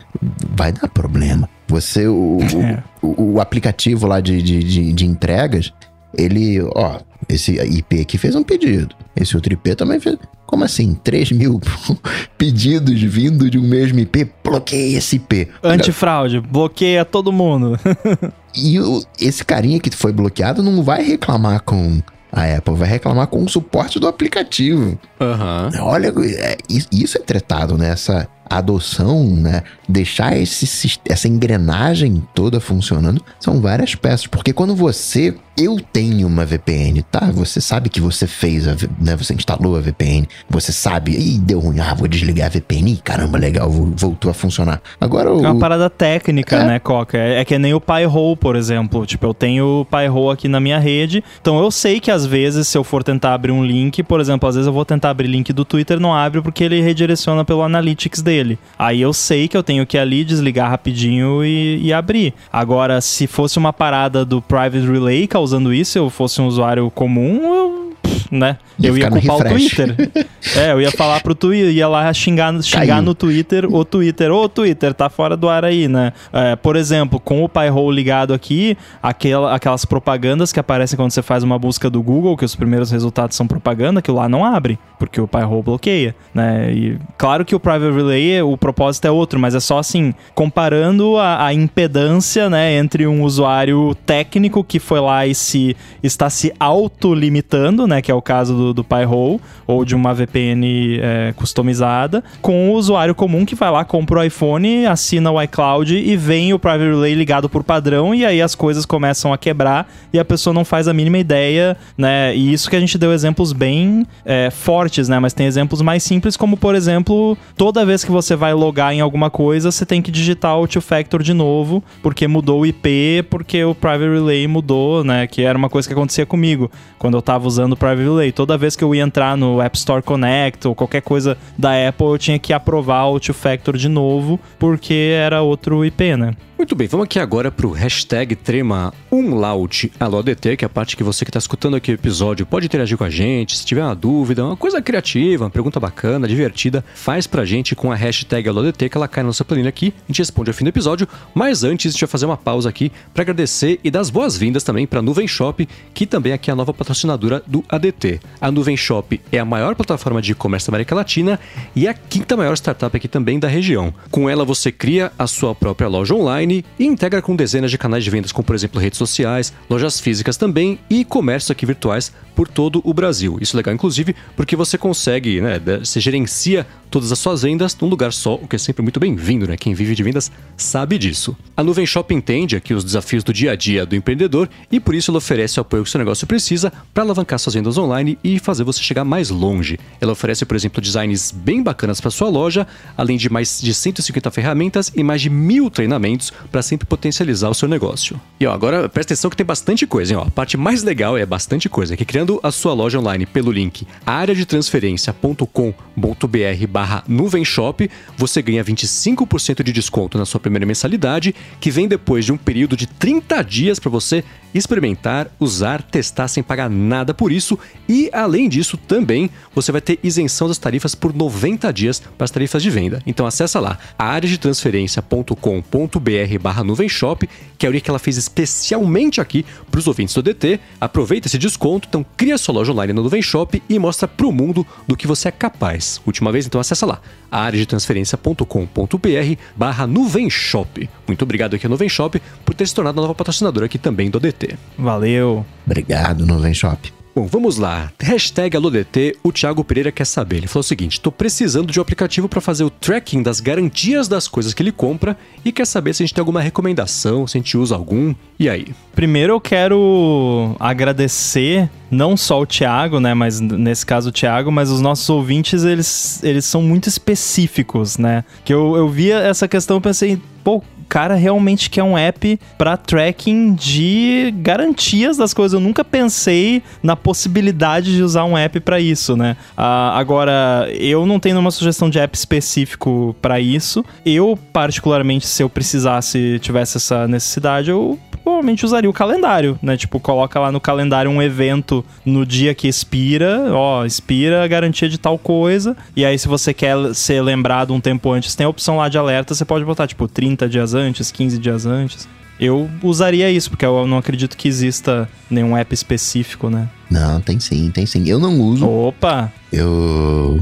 Vai 0.56 0.72
dar 0.72 0.88
problema. 0.88 1.50
Você, 1.68 2.08
o, 2.08 2.40
é. 2.42 2.84
o, 3.02 3.34
o, 3.34 3.42
aplicativo 3.42 4.08
lá 4.08 4.20
de, 4.20 4.42
de, 4.42 4.64
de, 4.64 4.94
de 4.94 5.06
entregas, 5.06 5.74
ele, 6.18 6.62
ó, 6.76 7.00
esse 7.28 7.54
IP 7.54 8.02
aqui 8.02 8.18
fez 8.18 8.36
um 8.36 8.44
pedido. 8.44 8.96
Esse 9.16 9.36
outro 9.36 9.54
IP 9.54 9.76
também 9.76 10.00
fez. 10.00 10.18
Como 10.46 10.64
assim? 10.64 10.94
3 10.96 11.32
mil 11.32 11.60
pedidos 12.38 13.02
vindo 13.02 13.50
de 13.50 13.58
um 13.58 13.68
mesmo 13.68 14.00
IP? 14.00 14.32
Bloqueia 14.44 14.98
esse 14.98 15.16
IP. 15.16 15.50
Antifraude, 15.64 16.40
bloqueia 16.40 17.04
todo 17.04 17.32
mundo. 17.32 17.80
e 18.56 18.80
o, 18.80 19.04
esse 19.20 19.44
carinha 19.44 19.80
que 19.80 19.90
foi 19.96 20.12
bloqueado 20.12 20.62
não 20.62 20.84
vai 20.84 21.04
reclamar 21.04 21.62
com 21.64 22.02
a 22.32 22.58
Apple, 22.58 22.76
vai 22.76 22.90
reclamar 22.90 23.28
com 23.28 23.44
o 23.44 23.50
suporte 23.50 24.00
do 24.00 24.08
aplicativo. 24.08 24.98
Uhum. 25.20 25.84
Olha, 25.84 26.12
é, 26.36 26.58
isso 26.92 27.18
é 27.18 27.22
tratado, 27.22 27.78
né? 27.78 27.90
Essa, 27.90 28.28
a 28.50 28.58
adoção, 28.58 29.26
né? 29.26 29.64
Deixar 29.88 30.38
esse, 30.38 31.00
essa 31.06 31.28
engrenagem 31.28 32.24
toda 32.34 32.60
funcionando, 32.60 33.22
são 33.40 33.62
várias 33.62 33.96
peças. 33.96 34.28
Porque 34.28 34.54
quando 34.54 34.76
você 34.76 35.36
eu 35.56 35.80
tenho 35.80 36.26
uma 36.26 36.46
VPN, 36.46 37.04
tá? 37.04 37.30
Você 37.32 37.62
sabe 37.62 37.88
que 37.88 38.02
você 38.02 38.26
fez, 38.26 38.68
a, 38.68 38.76
né? 39.00 39.16
Você 39.16 39.34
instalou 39.36 39.76
a 39.78 39.80
VPN, 39.80 40.28
você 40.50 40.72
sabe, 40.72 41.12
ih, 41.12 41.38
deu 41.38 41.60
ruim, 41.60 41.80
ah, 41.80 41.94
vou 41.94 42.08
desligar 42.08 42.48
a 42.48 42.50
VPN, 42.50 42.94
Ih, 42.94 42.98
caramba, 42.98 43.38
legal, 43.38 43.70
voltou 43.70 44.32
a 44.32 44.34
funcionar. 44.34 44.82
Agora 45.00 45.32
o... 45.32 45.46
É 45.46 45.50
uma 45.50 45.60
parada 45.60 45.90
técnica, 45.90 46.56
é. 46.56 46.66
né, 46.66 46.80
Coca? 46.80 47.18
É, 47.18 47.40
é 47.40 47.46
que 47.46 47.58
nem 47.60 47.74
o 47.74 47.80
Pi-hole, 47.80 48.36
por 48.36 48.56
exemplo. 48.56 49.06
Tipo, 49.06 49.28
eu 49.28 49.34
tenho 49.34 49.82
o 49.82 49.86
Pi-hole 49.86 50.34
aqui 50.34 50.48
na 50.48 50.60
minha 50.60 50.80
rede, 50.80 51.24
então 51.40 51.60
eu 51.60 51.70
sei 51.70 52.00
que 52.00 52.10
às 52.10 52.26
vezes, 52.26 52.68
se 52.68 52.78
eu 52.78 52.84
for 52.84 53.04
tentar 53.04 53.36
abrir 53.36 53.52
um 53.52 53.64
link, 53.64 54.02
por 54.02 54.20
exemplo, 54.20 54.50
às 54.50 54.56
vezes 54.56 54.68
eu 54.68 54.74
vou 54.74 54.86
tentar 54.86 55.12
abrir 55.12 55.28
link 55.28 55.54
do 55.54 55.64
Twitter, 55.64 56.00
não 56.00 56.16
abre 56.16 56.42
porque 56.42 56.64
ele 56.64 56.82
redireciona 56.82 57.46
pelo 57.46 57.62
Analytics 57.62 58.24
dele. 58.24 58.33
Aí 58.78 59.02
eu 59.02 59.14
sei 59.14 59.48
que 59.48 59.56
eu 59.56 59.64
tenho 59.64 59.86
que 59.86 59.98
ali 59.98 60.24
desligar 60.24 60.70
rapidinho 60.70 61.44
e, 61.44 61.80
e 61.82 61.94
abrir. 61.94 62.34
Agora, 62.52 63.00
se 63.02 63.28
fosse 63.28 63.58
uma 63.58 63.72
parada 63.72 64.26
do 64.26 64.42
Private 64.42 64.86
Relay, 64.90 65.28
causando 65.28 65.74
isso, 65.74 65.98
eu 65.98 66.10
fosse 66.10 66.42
um 66.42 66.48
usuário 66.48 66.90
comum, 66.92 67.54
eu 67.54 67.83
né? 68.32 68.58
Ia 68.80 68.90
eu 68.90 68.98
ia 68.98 69.10
culpar 69.10 69.38
o 69.38 69.44
Twitter. 69.44 69.96
é, 70.58 70.72
eu 70.72 70.82
ia 70.82 70.92
falar 70.92 71.22
pro 71.22 71.36
Twitter, 71.36 71.74
ia 71.74 71.88
lá 71.88 72.12
xingar, 72.14 72.54
xingar 72.62 73.02
no 73.02 73.14
Twitter, 73.14 73.66
o 73.72 73.84
Twitter, 73.86 74.32
ô 74.32 74.50
Twitter, 74.50 74.94
tá 74.94 75.10
fora 75.10 75.38
do 75.38 75.50
ar 75.50 75.66
aí, 75.66 75.88
né? 75.88 76.14
É, 76.32 76.56
por 76.56 76.76
exemplo, 76.76 77.20
com 77.20 77.44
o 77.44 77.50
Pi-hole 77.50 77.96
ligado 77.96 78.34
aqui, 78.34 78.78
aquela, 79.02 79.56
aquelas 79.56 79.86
propagandas 79.86 80.52
que 80.52 80.60
aparecem 80.60 80.98
quando 80.98 81.12
você 81.12 81.22
faz 81.22 81.44
uma 81.44 81.58
busca 81.58 81.90
do 81.90 82.02
Google, 82.02 82.38
que 82.38 82.46
os 82.46 82.56
primeiros 82.56 82.92
resultados 82.92 83.36
são 83.36 83.48
propaganda, 83.48 84.02
que 84.02 84.12
lá 84.12 84.28
não 84.28 84.44
abre, 84.44 84.80
porque 84.98 85.20
o 85.20 85.28
Pi-hole 85.28 85.64
bloqueia, 85.64 86.16
né? 86.34 86.72
E 86.74 86.98
claro 87.18 87.46
que 87.46 87.56
o 87.56 87.60
Private 87.60 87.96
Relay, 87.96 88.42
o 88.42 88.58
propósito 88.58 89.06
é 89.06 89.12
outro, 89.12 89.40
mas 89.40 89.56
é 89.56 89.60
só 89.60 89.80
assim, 89.80 90.14
comparando 90.34 91.18
a, 91.18 91.46
a 91.46 91.54
impedância, 91.54 92.50
né, 92.50 92.78
entre 92.78 93.08
um 93.08 93.24
usuário 93.24 93.96
técnico 94.06 94.64
que 94.64 94.80
foi 94.80 95.00
lá 95.00 95.26
e 95.26 95.36
se 95.36 95.76
está 96.02 96.30
se 96.30 96.54
autolimitando, 96.60 97.88
né, 97.88 98.02
que 98.02 98.12
é 98.12 98.13
o 98.14 98.22
caso 98.22 98.56
do, 98.56 98.74
do 98.74 98.84
Pi-hole, 98.84 99.40
ou 99.66 99.86
de 99.86 99.96
uma 99.96 100.14
VPN 100.14 101.00
é, 101.02 101.34
customizada, 101.36 102.24
com 102.42 102.70
o 102.70 102.74
usuário 102.74 103.16
comum 103.16 103.46
que 103.46 103.56
vai 103.56 103.72
lá, 103.72 103.84
compra 103.84 104.20
o 104.20 104.24
iPhone, 104.24 104.86
assina 104.86 105.32
o 105.32 105.42
iCloud 105.42 105.96
e 105.96 106.16
vem 106.18 106.54
o 106.54 106.60
Private 106.60 106.84
Relay 106.84 107.14
ligado 107.14 107.50
por 107.50 107.64
padrão, 107.64 108.14
e 108.14 108.26
aí 108.26 108.42
as 108.42 108.56
coisas 108.56 108.86
começam 108.86 109.34
a 109.34 109.38
quebrar 109.38 109.92
e 110.12 110.20
a 110.20 110.26
pessoa 110.26 110.54
não 110.54 110.66
faz 110.66 110.88
a 110.88 110.94
mínima 110.94 111.18
ideia, 111.18 111.78
né? 111.98 112.36
E 112.36 112.54
isso 112.54 112.70
que 112.70 112.76
a 112.76 112.80
gente 112.80 112.98
deu 112.98 113.14
exemplos 113.14 113.54
bem 113.54 114.06
é, 114.26 114.50
fortes, 114.50 115.08
né? 115.10 115.20
Mas 115.20 115.34
tem 115.34 115.46
exemplos 115.46 115.82
mais 115.82 116.04
simples, 116.04 116.38
como 116.38 116.58
por 116.58 116.76
exemplo, 116.76 117.38
toda 117.58 117.86
vez 117.86 118.04
que 118.04 118.12
você 118.12 118.36
vai 118.36 118.54
logar 118.54 118.94
em 118.94 119.02
alguma 119.02 119.30
coisa, 119.30 119.72
você 119.72 119.86
tem 119.86 120.02
que 120.02 120.12
digitar 120.12 120.58
o 120.60 120.68
two-factor 120.68 121.22
de 121.24 121.34
novo, 121.34 121.84
porque 122.02 122.28
mudou 122.28 122.62
o 122.62 122.66
IP, 122.66 123.26
porque 123.30 123.64
o 123.64 123.76
Private 123.76 124.14
Relay 124.14 124.48
mudou, 124.48 125.04
né? 125.04 125.28
Que 125.28 125.44
era 125.44 125.58
uma 125.58 125.70
coisa 125.70 125.88
que 125.88 125.94
acontecia 125.94 126.26
comigo. 126.26 126.72
Quando 126.98 127.18
eu 127.18 127.22
tava 127.22 127.48
usando 127.48 127.74
o 127.74 127.78
Private 127.78 128.03
Toda 128.34 128.58
vez 128.58 128.76
que 128.76 128.84
eu 128.84 128.94
ia 128.94 129.04
entrar 129.04 129.38
no 129.38 129.62
App 129.62 129.78
Store 129.78 130.02
Connect 130.02 130.68
ou 130.68 130.76
qualquer 130.76 131.02
coisa 131.02 131.38
da 131.58 131.88
Apple, 131.88 132.08
eu 132.08 132.18
tinha 132.18 132.40
que 132.40 132.54
aprovar 132.54 133.10
o 133.10 133.20
Two 133.20 133.34
Factor 133.34 133.78
de 133.78 133.90
novo, 133.90 134.40
porque 134.60 135.12
era 135.16 135.42
outro 135.42 135.86
IP, 135.86 136.16
né? 136.16 136.34
Muito 136.64 136.76
bem, 136.76 136.88
vamos 136.88 137.06
aqui 137.06 137.20
agora 137.20 137.52
para 137.52 137.68
o 137.68 137.72
hashtag 137.72 138.38
Trema 138.38 138.94
Umlaut 139.12 139.92
AloDT, 140.00 140.56
que 140.56 140.64
é 140.64 140.68
a 140.68 140.70
parte 140.70 140.96
que 140.96 141.04
você 141.04 141.26
que 141.26 141.30
está 141.30 141.40
escutando 141.40 141.76
aqui 141.76 141.92
o 141.92 141.94
episódio 141.94 142.46
pode 142.46 142.68
interagir 142.68 142.98
com 142.98 143.04
a 143.04 143.10
gente. 143.10 143.58
Se 143.58 143.66
tiver 143.66 143.84
uma 143.84 143.94
dúvida, 143.94 144.46
uma 144.46 144.56
coisa 144.56 144.82
criativa, 144.82 145.44
uma 145.44 145.50
pergunta 145.50 145.78
bacana, 145.78 146.26
divertida, 146.26 146.86
faz 146.96 147.28
pra 147.28 147.44
gente 147.44 147.76
com 147.76 147.92
a 147.92 147.96
hashtag 147.96 148.48
AloDT, 148.48 148.88
que 148.88 148.96
ela 148.96 149.10
cai 149.10 149.24
na 149.24 149.28
nossa 149.28 149.44
planilha 149.44 149.68
aqui. 149.68 149.94
A 150.04 150.12
gente 150.12 150.20
responde 150.20 150.52
ao 150.52 150.54
fim 150.54 150.64
do 150.64 150.70
episódio. 150.70 151.06
Mas 151.34 151.66
antes, 151.66 151.90
a 151.90 151.92
gente 151.92 152.02
vai 152.02 152.10
fazer 152.10 152.28
uma 152.28 152.38
pausa 152.38 152.70
aqui 152.70 152.94
para 153.14 153.24
agradecer 153.24 153.80
e 153.84 153.92
dar 153.92 154.00
as 154.00 154.10
boas-vindas 154.10 154.64
também 154.64 154.88
para 154.88 155.00
a 155.00 155.02
Nuvem 155.02 155.28
Shop, 155.28 155.68
que 155.94 156.06
também 156.06 156.32
aqui 156.32 156.50
é 156.50 156.54
a 156.54 156.56
nova 156.56 156.74
patrocinadora 156.74 157.44
do 157.46 157.62
ADT. 157.68 157.93
A 158.40 158.52
Nuvem 158.52 158.76
Shop 158.76 159.20
é 159.32 159.40
a 159.40 159.46
maior 159.46 159.76
plataforma 159.76 160.22
de 160.22 160.32
e-commerce 160.32 160.68
da 160.68 160.72
América 160.72 160.96
Latina 160.96 161.40
e 161.76 161.88
a 161.88 161.94
quinta 161.94 162.36
maior 162.36 162.54
startup 162.56 162.96
aqui 162.96 163.08
também 163.08 163.40
da 163.40 163.48
região. 163.48 163.94
Com 164.12 164.30
ela, 164.30 164.44
você 164.44 164.72
cria 164.72 165.12
a 165.18 165.28
sua 165.28 165.56
própria 165.56 165.88
loja 165.88 166.14
online 166.14 166.66
e 166.78 166.86
integra 166.86 167.22
com 167.22 167.36
dezenas 167.36 167.72
de 167.72 167.78
canais 167.78 168.04
de 168.04 168.10
vendas, 168.10 168.32
como 168.32 168.46
por 168.46 168.56
exemplo 168.56 168.82
redes 168.82 168.98
sociais, 168.98 169.54
lojas 169.70 170.00
físicas 170.00 170.38
também 170.38 170.80
e 170.90 171.06
comércios 171.06 171.52
aqui 171.52 171.66
virtuais 171.66 172.12
por 172.36 172.48
todo 172.48 172.82
o 172.84 172.94
Brasil. 172.94 173.38
Isso 173.40 173.56
é 173.56 173.58
legal, 173.58 173.74
inclusive, 173.74 174.16
porque 174.36 174.56
você 174.56 174.78
consegue, 174.78 175.40
né, 175.40 175.62
você 175.80 176.00
gerencia 176.00 176.66
todas 176.94 177.12
as 177.12 177.18
suas 177.18 177.42
vendas 177.42 177.76
num 177.82 177.88
lugar 177.88 178.14
só, 178.14 178.36
o 178.36 178.48
que 178.48 178.56
é 178.56 178.60
sempre 178.60 178.84
muito 178.84 179.00
bem-vindo, 179.00 179.48
né? 179.48 179.58
Quem 179.58 179.74
vive 179.74 179.96
de 179.96 180.04
vendas 180.04 180.32
sabe 180.56 181.00
disso. 181.00 181.36
A 181.58 181.64
Nuvem 181.64 181.88
Shop 181.88 182.14
entende 182.14 182.56
aqui 182.56 182.72
os 182.72 182.84
desafios 182.84 183.24
do 183.24 183.34
dia 183.34 183.54
a 183.54 183.56
dia 183.56 183.84
do 183.84 183.96
empreendedor 183.96 184.48
e 184.72 184.80
por 184.80 184.94
isso 184.94 185.10
ela 185.10 185.18
oferece 185.18 185.60
o 185.60 185.62
apoio 185.62 185.84
que 185.84 185.90
seu 185.90 185.98
negócio 185.98 186.28
precisa 186.28 186.72
para 186.94 187.02
alavancar 187.02 187.40
suas 187.40 187.56
vendas 187.56 187.80
online 187.80 188.16
e 188.24 188.38
fazer 188.38 188.64
você 188.64 188.84
chegar 188.84 189.04
mais 189.04 189.32
longe. 189.32 189.80
Ela 190.00 190.12
oferece, 190.12 190.46
por 190.46 190.56
exemplo, 190.56 190.80
designs 190.80 191.32
bem 191.32 191.64
bacanas 191.64 192.00
para 192.00 192.12
sua 192.12 192.30
loja, 192.30 192.68
além 192.96 193.18
de 193.18 193.28
mais 193.28 193.60
de 193.60 193.74
150 193.74 194.30
ferramentas 194.30 194.92
e 194.96 195.02
mais 195.02 195.20
de 195.20 195.32
mil 195.32 195.72
treinamentos 195.72 196.32
para 196.52 196.62
sempre 196.62 196.86
potencializar 196.86 197.50
o 197.50 197.56
seu 197.56 197.68
negócio. 197.68 198.22
E 198.40 198.46
ó, 198.46 198.54
agora 198.54 198.88
presta 198.88 199.16
atenção 199.16 199.32
que 199.32 199.38
tem 199.38 199.44
bastante 199.44 199.88
coisa, 199.88 200.14
hein? 200.14 200.20
Ó. 200.20 200.28
A 200.28 200.30
parte 200.30 200.58
mais 200.58 200.84
legal 200.84 201.18
é 201.18 201.26
bastante 201.26 201.68
coisa, 201.68 201.98
que 201.98 202.06
criando 202.06 202.40
a 202.44 202.52
sua 202.52 202.76
loja 202.76 203.00
online 203.00 203.26
pelo 203.26 203.52
link 203.52 203.88
areadetransferencia.com.br 204.06 206.68
barra 206.84 207.02
nuvenshop, 207.08 207.90
você 208.18 208.42
ganha 208.42 208.62
25% 208.62 209.64
de 209.64 209.72
desconto 209.72 210.18
na 210.18 210.26
sua 210.26 210.42
primeira 210.42 210.66
mensalidade, 210.66 211.34
que 211.62 211.72
vem 211.72 211.88
depois 211.88 212.26
de 212.26 212.34
um 212.34 212.38
período 212.38 212.76
de 212.76 212.86
30 212.86 213.42
dias 213.42 213.80
para 213.80 213.90
você 213.90 214.22
experimentar, 214.54 215.30
usar, 215.40 215.82
testar 215.82 216.28
sem 216.28 216.44
pagar 216.44 216.70
nada 216.70 217.14
por 217.14 217.32
isso 217.32 217.58
e 217.90 218.10
além 218.14 218.48
disso 218.48 218.78
também 218.78 219.30
você 219.54 219.72
vai 219.72 219.82
ter 219.82 220.00
isenção 220.04 220.48
das 220.48 220.58
tarifas 220.58 220.94
por 220.94 221.14
90 221.14 221.72
dias 221.74 222.02
para 222.18 222.26
as 222.26 222.32
tarifas 222.32 222.62
de 222.62 222.70
venda. 222.70 223.02
Então 223.06 223.26
acessa 223.26 223.60
lá 223.60 223.78
areadetransferencia.com.br 223.98 226.40
barra 226.40 226.64
nuvenshop, 226.64 227.28
que 227.58 227.66
é 227.66 227.70
o 227.70 227.74
que 227.74 227.90
ela 227.90 228.00
fez 228.00 228.18
especialmente 228.18 229.20
aqui 229.20 229.44
para 229.72 229.80
os 229.80 229.88
ouvintes 229.88 230.14
do 230.14 230.22
DT. 230.22 230.60
Aproveita 230.80 231.28
esse 231.28 231.40
desconto, 231.40 231.88
então 231.90 232.06
cria 232.16 232.38
sua 232.38 232.54
loja 232.54 232.72
online 232.72 232.94
no 232.94 233.04
Nuvem 233.04 233.22
Shop 233.22 233.62
e 233.68 233.80
mostra 233.80 234.08
para 234.08 234.28
o 234.28 234.32
mundo 234.32 234.66
do 234.88 234.96
que 234.96 235.08
você 235.08 235.30
é 235.30 235.32
capaz. 235.32 236.00
Última 236.06 236.32
vez, 236.32 236.46
então 236.46 236.62
acessa 236.62 236.73
lá 236.86 237.00
areadetransferencia.com.br 237.32 239.42
barra 239.56 239.88
Nuvem 239.88 240.30
Shop. 240.30 240.90
Muito 241.08 241.24
obrigado 241.24 241.56
aqui 241.56 241.66
a 241.66 241.70
Nuvem 241.70 241.90
Shop 241.90 242.22
por 242.46 242.54
ter 242.54 242.68
se 242.68 242.76
tornado 242.76 243.00
a 243.00 243.02
nova 243.02 243.16
patrocinadora 243.16 243.66
aqui 243.66 243.78
também 243.78 244.10
do 244.10 244.20
DT. 244.20 244.56
Valeu! 244.78 245.46
Obrigado, 245.66 246.26
Nuvem 246.26 246.54
Shop. 246.54 247.03
Bom, 247.16 247.28
vamos 247.28 247.58
lá. 247.58 247.92
Hashtag 248.02 248.58
AloDT, 248.58 249.18
o 249.22 249.32
Thiago 249.32 249.64
Pereira 249.64 249.92
quer 249.92 250.06
saber. 250.06 250.38
Ele 250.38 250.48
falou 250.48 250.62
o 250.62 250.68
seguinte: 250.68 251.00
tô 251.00 251.12
precisando 251.12 251.72
de 251.72 251.80
um 251.80 251.82
aplicativo 251.82 252.28
para 252.28 252.42
fazer 252.42 252.64
o 252.64 252.72
tracking 252.72 253.22
das 253.22 253.40
garantias 253.40 254.08
das 254.08 254.28
coisas 254.28 254.52
que 254.52 254.64
ele 254.64 254.72
compra 254.72 255.16
e 255.46 255.52
quer 255.52 255.68
saber 255.68 255.94
se 255.94 256.02
a 256.02 256.06
gente 256.08 256.16
tem 256.16 256.22
alguma 256.24 256.42
recomendação, 256.42 257.28
se 257.28 257.38
a 257.38 257.40
gente 257.40 257.56
usa 257.56 257.76
algum. 257.76 258.16
E 258.40 258.50
aí? 258.50 258.74
Primeiro 258.96 259.34
eu 259.34 259.40
quero 259.40 260.56
agradecer 260.60 261.70
não 261.92 262.18
só 262.18 262.42
o 262.42 262.48
Thiago, 262.48 263.00
né, 263.00 263.14
mas 263.14 263.40
nesse 263.40 263.86
caso 263.86 264.10
o 264.10 264.12
Thiago, 264.12 264.52
mas 264.52 264.72
os 264.72 264.82
nossos 264.82 265.08
ouvintes, 265.08 265.64
eles, 265.64 266.24
eles 266.24 266.46
são 266.46 266.64
muito 266.64 266.90
específicos, 266.90 268.00
né? 268.00 268.24
Que 268.44 268.52
eu, 268.52 268.76
eu 268.76 268.90
via 268.90 269.20
essa 269.20 269.48
questão 269.48 269.78
e 269.78 269.82
pensei, 269.82 270.20
pô, 270.44 270.64
cara 270.84 271.16
realmente 271.16 271.70
quer 271.70 271.84
um 271.84 271.98
app 271.98 272.40
para 272.58 272.78
tracking 272.78 273.54
de 273.54 274.34
garantias 274.38 275.18
das 275.18 275.34
coisas. 275.34 275.54
Eu 275.54 275.60
nunca 275.60 275.84
pensei 275.84 276.62
na 276.82 276.96
possibilidade 276.96 277.96
de 277.96 278.04
usar 278.04 278.26
um 278.26 278.38
app 278.38 278.60
para 278.60 278.80
isso, 278.80 279.16
né? 279.16 279.38
Uh, 279.58 279.94
agora, 279.94 280.68
eu 280.74 281.06
não 281.06 281.20
tenho 281.20 281.40
uma 281.40 281.52
sugestão 281.52 281.90
de 281.90 282.00
app 282.00 282.16
específico 282.16 283.16
para 283.22 283.40
isso. 283.40 283.84
Eu, 284.06 284.38
particularmente, 284.52 285.28
se 285.28 285.44
eu 285.44 285.50
precisasse, 285.50 286.40
tivesse 286.40 286.78
essa 286.78 287.08
necessidade, 287.08 287.70
eu 287.70 288.00
provavelmente 288.24 288.66
usaria 288.66 288.90
o 288.90 288.94
calendário, 288.94 289.60
né? 289.62 289.76
Tipo, 289.76 290.00
coloca 290.00 290.40
lá 290.40 290.52
no 290.52 290.60
calendário 290.60 291.12
um 291.12 291.22
evento 291.22 291.84
no 292.06 292.26
dia 292.26 292.56
que 292.56 292.68
expira, 292.68 293.52
ó, 293.52 293.86
expira 293.86 294.44
a 294.44 294.48
garantia 294.48 294.88
de 294.88 294.98
tal 294.98 295.20
coisa. 295.20 295.76
E 295.96 296.06
aí, 296.06 296.18
se 296.18 296.28
você 296.28 296.54
quer 296.54 296.76
ser 296.96 297.22
lembrado 297.22 297.74
um 297.74 297.82
tempo 297.82 298.12
antes, 298.12 298.34
tem 298.34 298.46
a 298.46 298.50
opção 298.50 298.78
lá 298.78 298.88
de 298.88 298.98
alerta, 298.98 299.36
você 299.36 299.44
pode 299.44 299.66
botar, 299.66 299.88
tipo, 299.88 300.08
30 300.08 300.48
dias 300.74 300.76
antes, 300.76 301.12
15 301.12 301.38
dias 301.38 301.66
antes. 301.66 302.08
Eu 302.40 302.70
usaria 302.82 303.30
isso, 303.30 303.50
porque 303.50 303.64
eu 303.66 303.86
não 303.86 303.98
acredito 303.98 304.36
que 304.36 304.48
exista 304.48 305.08
nenhum 305.30 305.56
app 305.56 305.72
específico, 305.74 306.50
né? 306.50 306.68
Não, 306.90 307.22
tem 307.22 307.40
sim, 307.40 307.70
tem 307.72 307.86
sim. 307.86 308.10
Eu 308.10 308.20
não 308.20 308.40
uso. 308.42 308.68
Opa! 308.68 309.32
Eu. 309.52 310.40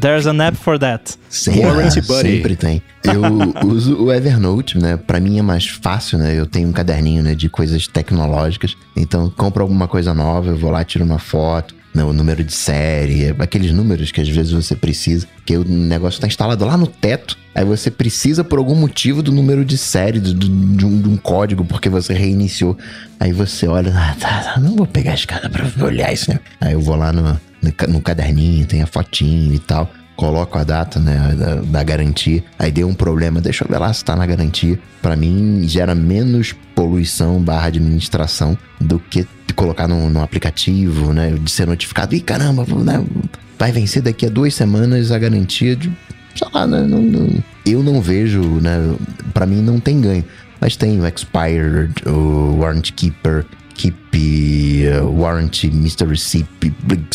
There's 0.00 0.26
an 0.26 0.42
app 0.42 0.56
for 0.58 0.78
that. 0.78 1.14
Sempre, 1.30 1.64
Warranty 1.64 2.00
Buddy. 2.06 2.32
Sempre 2.32 2.56
tem. 2.56 2.82
Eu 3.04 3.22
uso 3.66 3.96
o 4.04 4.12
Evernote, 4.12 4.78
né? 4.78 4.96
Pra 4.96 5.20
mim 5.20 5.38
é 5.38 5.42
mais 5.42 5.66
fácil, 5.66 6.18
né? 6.18 6.38
Eu 6.38 6.44
tenho 6.44 6.68
um 6.68 6.72
caderninho 6.72 7.22
né, 7.22 7.34
de 7.36 7.48
coisas 7.48 7.86
tecnológicas. 7.86 8.76
Então, 8.96 9.30
compro 9.30 9.62
alguma 9.62 9.86
coisa 9.86 10.12
nova, 10.12 10.50
eu 10.50 10.56
vou 10.56 10.72
lá, 10.72 10.84
tiro 10.84 11.04
uma 11.04 11.20
foto 11.20 11.77
né, 11.94 12.04
o 12.04 12.12
número 12.12 12.44
de 12.44 12.52
série, 12.52 13.34
aqueles 13.38 13.72
números 13.72 14.12
que 14.12 14.20
às 14.20 14.28
vezes 14.28 14.52
você 14.52 14.76
precisa, 14.76 15.26
que 15.44 15.56
o 15.56 15.64
negócio 15.64 16.16
está 16.16 16.26
instalado 16.26 16.64
lá 16.64 16.76
no 16.76 16.86
teto, 16.86 17.36
aí 17.54 17.64
você 17.64 17.90
precisa 17.90 18.44
por 18.44 18.58
algum 18.58 18.74
motivo 18.74 19.22
do 19.22 19.32
número 19.32 19.64
de 19.64 19.76
série, 19.78 20.20
do, 20.20 20.34
de, 20.34 20.50
um, 20.50 21.00
de, 21.00 21.08
um, 21.08 21.16
código, 21.16 21.64
porque 21.64 21.88
você 21.88 22.12
reiniciou. 22.12 22.76
Aí 23.18 23.32
você 23.32 23.66
olha, 23.66 23.92
ah, 23.94 24.14
tá, 24.18 24.40
tá, 24.40 24.60
não 24.60 24.76
vou 24.76 24.86
pegar 24.86 25.12
a 25.12 25.14
escada 25.14 25.48
para 25.48 25.84
olhar 25.84 26.12
isso, 26.12 26.30
né? 26.30 26.38
Aí 26.60 26.74
eu 26.74 26.80
vou 26.80 26.96
lá 26.96 27.12
no, 27.12 27.22
no, 27.22 27.72
no 27.88 28.00
caderninho, 28.00 28.66
tem 28.66 28.82
a 28.82 28.86
fotinho 28.86 29.54
e 29.54 29.58
tal 29.58 29.90
coloco 30.18 30.58
a 30.58 30.64
data 30.64 30.98
né, 30.98 31.32
da, 31.38 31.54
da, 31.54 31.82
garantia, 31.84 32.42
aí 32.58 32.72
deu 32.72 32.88
um 32.88 32.92
problema, 32.92 33.40
deixa 33.40 33.62
eu 33.62 33.68
ver 33.68 33.78
lá 33.78 33.92
se 33.92 34.04
tá 34.04 34.16
na 34.16 34.26
garantia. 34.26 34.76
Para 35.00 35.14
mim, 35.14 35.62
gera 35.68 35.94
menos 35.94 36.52
poluição 36.74 37.40
barra 37.40 37.68
administração 37.68 38.58
do 38.80 38.98
que 38.98 39.24
colocar 39.58 39.88
no, 39.88 40.22
aplicativo, 40.22 41.12
né, 41.12 41.32
de 41.32 41.50
ser 41.50 41.66
notificado. 41.66 42.14
Ih, 42.14 42.20
caramba, 42.20 42.64
né, 42.84 43.04
vai 43.58 43.72
vencer 43.72 44.00
daqui 44.00 44.24
a 44.24 44.28
duas 44.28 44.54
semanas 44.54 45.10
a 45.10 45.18
garantia 45.18 45.74
de. 45.74 45.90
Sei 46.36 46.48
lá, 46.54 46.64
né, 46.64 46.82
não, 46.82 47.02
não, 47.02 47.28
eu 47.66 47.82
não 47.82 48.00
vejo, 48.00 48.40
né, 48.60 48.94
para 49.34 49.44
mim 49.44 49.60
não 49.60 49.80
tem 49.80 50.00
ganho. 50.00 50.24
Mas 50.60 50.76
tem 50.76 51.00
o 51.00 51.06
Expired, 51.06 51.92
o 52.06 52.58
Warranty 52.58 52.92
Keeper, 52.92 53.44
Keep, 53.74 54.86
uh, 54.86 55.20
Warranty, 55.20 55.70
Mystery 55.70 56.16
Sip, 56.16 56.72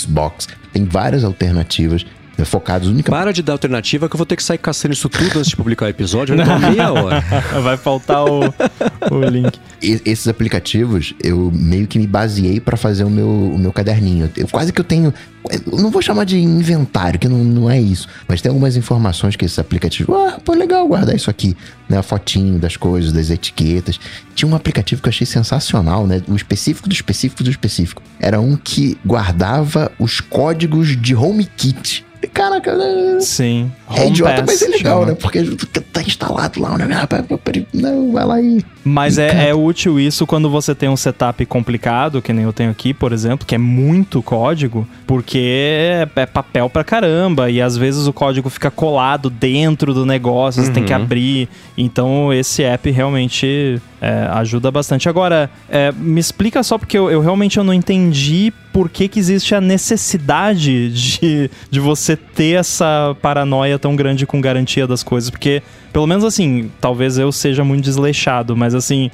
Box. 0.09 0.47
Tem 0.73 0.85
várias 0.85 1.23
alternativas 1.23 2.05
focados 2.45 2.89
única. 2.89 3.11
Para 3.11 3.31
de 3.31 3.41
dar 3.41 3.53
alternativa 3.53 4.09
que 4.09 4.15
eu 4.15 4.17
vou 4.17 4.25
ter 4.25 4.35
que 4.35 4.43
sair 4.43 4.57
caçando 4.57 4.93
isso 4.93 5.07
tudo 5.07 5.37
antes 5.37 5.49
de 5.49 5.55
publicar 5.55 5.85
o 5.85 5.89
episódio. 5.89 6.35
Eu 6.35 6.59
meia 6.59 6.91
hora. 6.91 7.23
Vai 7.61 7.77
faltar 7.77 8.25
o, 8.25 8.41
o 9.11 9.21
link. 9.29 9.59
E, 9.81 10.01
esses 10.05 10.27
aplicativos, 10.27 11.13
eu 11.21 11.51
meio 11.53 11.85
que 11.87 11.99
me 11.99 12.07
baseei 12.07 12.59
para 12.59 12.75
fazer 12.75 13.03
o 13.03 13.09
meu, 13.09 13.27
o 13.27 13.57
meu 13.57 13.71
caderninho. 13.71 14.29
Eu, 14.35 14.47
quase 14.47 14.73
que 14.73 14.81
eu 14.81 14.83
tenho. 14.83 15.13
Eu 15.51 15.77
não 15.77 15.91
vou 15.91 16.01
chamar 16.01 16.23
de 16.23 16.39
inventário, 16.39 17.19
que 17.19 17.27
não, 17.27 17.43
não 17.43 17.69
é 17.69 17.79
isso. 17.79 18.07
Mas 18.27 18.41
tem 18.41 18.49
algumas 18.49 18.77
informações 18.77 19.35
que 19.35 19.45
esses 19.45 19.59
aplicativos. 19.59 20.15
Ah, 20.15 20.39
pô, 20.43 20.53
legal 20.53 20.87
guardar 20.87 21.15
isso 21.15 21.29
aqui. 21.29 21.55
Né? 21.87 21.97
A 21.97 22.03
fotinho 22.03 22.57
das 22.57 22.77
coisas, 22.77 23.11
das 23.11 23.29
etiquetas. 23.29 23.99
Tinha 24.33 24.49
um 24.49 24.55
aplicativo 24.55 25.01
que 25.01 25.07
eu 25.07 25.11
achei 25.11 25.27
sensacional, 25.27 26.07
né? 26.07 26.21
O 26.27 26.35
específico 26.35 26.89
do 26.89 26.93
específico 26.93 27.43
do 27.43 27.49
específico. 27.49 28.01
Era 28.19 28.39
um 28.39 28.55
que 28.55 28.97
guardava 29.05 29.91
os 29.99 30.19
códigos 30.19 30.99
de 30.99 31.13
HomeKit 31.13 32.05
caraca, 32.33 32.75
né? 32.75 33.19
Sim. 33.21 33.71
É 33.95 34.07
idiota, 34.07 34.43
Pass, 34.43 34.45
mas 34.47 34.61
é 34.61 34.67
legal, 34.67 35.01
chama. 35.01 35.11
né? 35.11 35.17
Porque 35.19 35.43
tá 35.91 36.01
instalado 36.01 36.59
lá, 36.59 36.77
né? 36.77 36.87
Não, 37.73 38.11
vai 38.11 38.25
lá 38.25 38.41
e. 38.41 38.63
Mas 38.83 39.17
é, 39.17 39.49
é, 39.49 39.55
útil 39.55 39.99
isso 39.99 40.25
quando 40.25 40.49
você 40.49 40.75
tem 40.75 40.89
um 40.89 40.97
setup 40.97 41.45
complicado, 41.45 42.21
que 42.21 42.33
nem 42.33 42.43
eu 42.43 42.51
tenho 42.51 42.71
aqui, 42.71 42.93
por 42.93 43.13
exemplo, 43.13 43.45
que 43.45 43.55
é 43.55 43.57
muito 43.57 44.21
código, 44.21 44.87
porque 45.07 45.39
é, 45.39 46.07
é 46.15 46.25
papel 46.25 46.69
pra 46.69 46.83
caramba, 46.83 47.49
e 47.49 47.61
às 47.61 47.77
vezes 47.77 48.07
o 48.07 48.13
código 48.13 48.49
fica 48.49 48.69
colado 48.69 49.29
dentro 49.29 49.93
do 49.93 50.05
negócio, 50.05 50.61
uhum. 50.61 50.67
você 50.67 50.73
tem 50.73 50.83
que 50.83 50.93
uhum. 50.93 51.01
abrir. 51.01 51.49
Então 51.77 52.33
esse 52.33 52.63
app 52.63 52.89
realmente 52.91 53.81
é, 54.03 54.27
ajuda 54.33 54.69
bastante. 54.69 55.07
Agora, 55.07 55.49
é, 55.69 55.93
me 55.93 56.19
explica 56.19 56.61
só, 56.61 56.77
porque 56.77 56.97
eu, 56.97 57.09
eu, 57.09 57.21
realmente 57.21 57.57
eu 57.57 57.63
não 57.63 57.73
entendi 57.73 58.51
por 58.73 58.89
que, 58.89 59.07
que 59.07 59.17
existe 59.17 59.55
a 59.55 59.61
necessidade 59.61 60.89
de, 60.89 61.49
de 61.71 61.79
você 61.79 62.17
ter 62.17 62.59
essa 62.59 63.15
paranoia 63.21 63.79
tão 63.79 63.95
grande 63.95 64.25
com 64.25 64.41
garantia 64.41 64.85
das 64.85 65.03
coisas, 65.03 65.29
porque 65.29 65.63
pelo 65.93 66.07
menos 66.07 66.23
assim, 66.23 66.71
talvez 66.81 67.19
eu 67.19 67.31
seja 67.31 67.63
muito 67.63 67.83
desleixado, 67.83 68.57
mas 68.57 68.73
assim, 68.73 69.11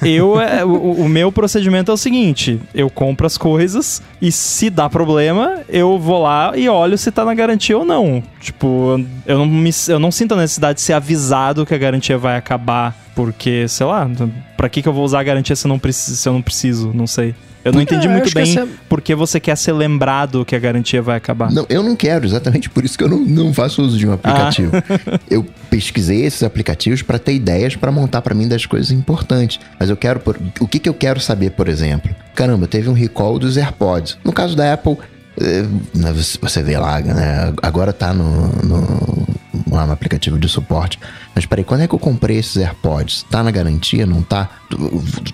eu 0.00 0.40
é, 0.40 0.64
o, 0.64 0.92
o, 0.92 1.08
meu 1.08 1.32
procedimento 1.32 1.90
é 1.90 1.94
o 1.94 1.96
seguinte: 1.96 2.60
eu 2.72 2.88
compro 2.88 3.26
as 3.26 3.36
coisas 3.36 4.00
e 4.22 4.30
se 4.30 4.70
dá 4.70 4.88
problema, 4.88 5.58
eu 5.68 5.98
vou 5.98 6.22
lá 6.22 6.52
e 6.56 6.68
olho 6.68 6.96
se 6.96 7.10
tá 7.10 7.24
na 7.24 7.34
garantia 7.34 7.76
ou 7.76 7.84
não. 7.84 8.22
Tipo, 8.40 9.04
eu 9.26 9.38
não, 9.38 9.46
me, 9.46 9.70
eu 9.88 9.98
não 9.98 10.12
sinto 10.12 10.34
a 10.34 10.36
necessidade 10.36 10.76
de 10.76 10.82
ser 10.82 10.92
avisado 10.92 11.66
que 11.66 11.74
a 11.74 11.78
garantia 11.78 12.16
vai 12.16 12.36
acabar, 12.36 12.96
porque, 13.16 13.66
sei 13.66 13.86
lá, 13.86 14.08
pra 14.56 14.68
que, 14.68 14.82
que 14.82 14.88
eu 14.88 14.92
vou 14.92 15.04
usar 15.04 15.18
a 15.18 15.24
garantia 15.24 15.56
se 15.56 15.66
eu 15.66 15.68
não, 15.68 15.80
preciso, 15.80 16.16
se 16.16 16.28
eu 16.28 16.32
não 16.32 16.42
preciso? 16.42 16.92
Não 16.94 17.08
sei. 17.08 17.34
Eu 17.64 17.72
não 17.72 17.80
entendi 17.80 18.08
muito 18.08 18.32
bem 18.32 18.50
essa... 18.50 18.66
por 18.88 19.00
que 19.00 19.14
você 19.14 19.38
quer 19.38 19.56
ser 19.56 19.72
lembrado 19.72 20.44
que 20.44 20.56
a 20.56 20.58
garantia 20.58 21.02
vai 21.02 21.16
acabar. 21.16 21.52
Não, 21.52 21.66
eu 21.68 21.82
não 21.82 21.94
quero, 21.94 22.24
exatamente 22.24 22.70
por 22.70 22.84
isso 22.84 22.96
que 22.96 23.04
eu 23.04 23.08
não, 23.08 23.18
não 23.18 23.52
faço 23.52 23.82
uso 23.82 23.98
de 23.98 24.06
um 24.06 24.12
aplicativo. 24.12 24.72
Ah. 24.76 25.20
eu 25.30 25.44
pesquisei 25.68 26.24
esses 26.24 26.42
aplicativos 26.42 27.02
para 27.02 27.18
ter 27.18 27.34
ideias 27.34 27.76
para 27.76 27.92
montar 27.92 28.22
para 28.22 28.34
mim 28.34 28.48
das 28.48 28.64
coisas 28.64 28.90
importantes. 28.90 29.60
Mas 29.78 29.90
eu 29.90 29.96
quero. 29.96 30.20
O 30.60 30.66
que, 30.66 30.78
que 30.78 30.88
eu 30.88 30.94
quero 30.94 31.20
saber, 31.20 31.50
por 31.50 31.68
exemplo? 31.68 32.14
Caramba, 32.34 32.66
teve 32.66 32.88
um 32.88 32.94
recall 32.94 33.38
dos 33.38 33.56
AirPods. 33.56 34.18
No 34.24 34.32
caso 34.32 34.56
da 34.56 34.72
Apple, 34.72 34.96
eh, 35.40 35.64
né, 35.94 36.14
você 36.40 36.62
vê 36.62 36.78
lá, 36.78 37.00
né? 37.00 37.52
Agora 37.62 37.92
tá 37.92 38.14
no, 38.14 38.48
no, 38.64 39.28
lá 39.70 39.86
no 39.86 39.92
aplicativo 39.92 40.38
de 40.38 40.48
suporte. 40.48 40.98
Mas 41.34 41.46
peraí, 41.46 41.64
quando 41.64 41.82
é 41.82 41.88
que 41.88 41.94
eu 41.94 41.98
comprei 41.98 42.38
esses 42.38 42.56
AirPods? 42.56 43.24
Tá 43.30 43.42
na 43.42 43.50
garantia? 43.50 44.06
Não 44.06 44.22
tá? 44.22 44.48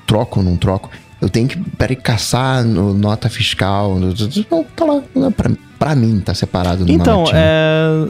Troco 0.06 0.40
ou 0.40 0.44
não 0.44 0.56
troco? 0.56 0.90
Eu 1.20 1.28
tenho 1.30 1.48
que, 1.48 1.56
peraí, 1.56 1.96
caçar 1.96 2.62
no 2.64 2.92
nota 2.92 3.28
fiscal. 3.28 3.98
Não, 4.50 4.64
tá 4.64 4.84
lá. 4.84 5.02
Pra, 5.30 5.50
pra 5.78 5.94
mim, 5.94 6.20
tá 6.20 6.34
separado 6.34 6.84
no 6.84 6.90
Então, 6.90 7.24
é 7.32 8.08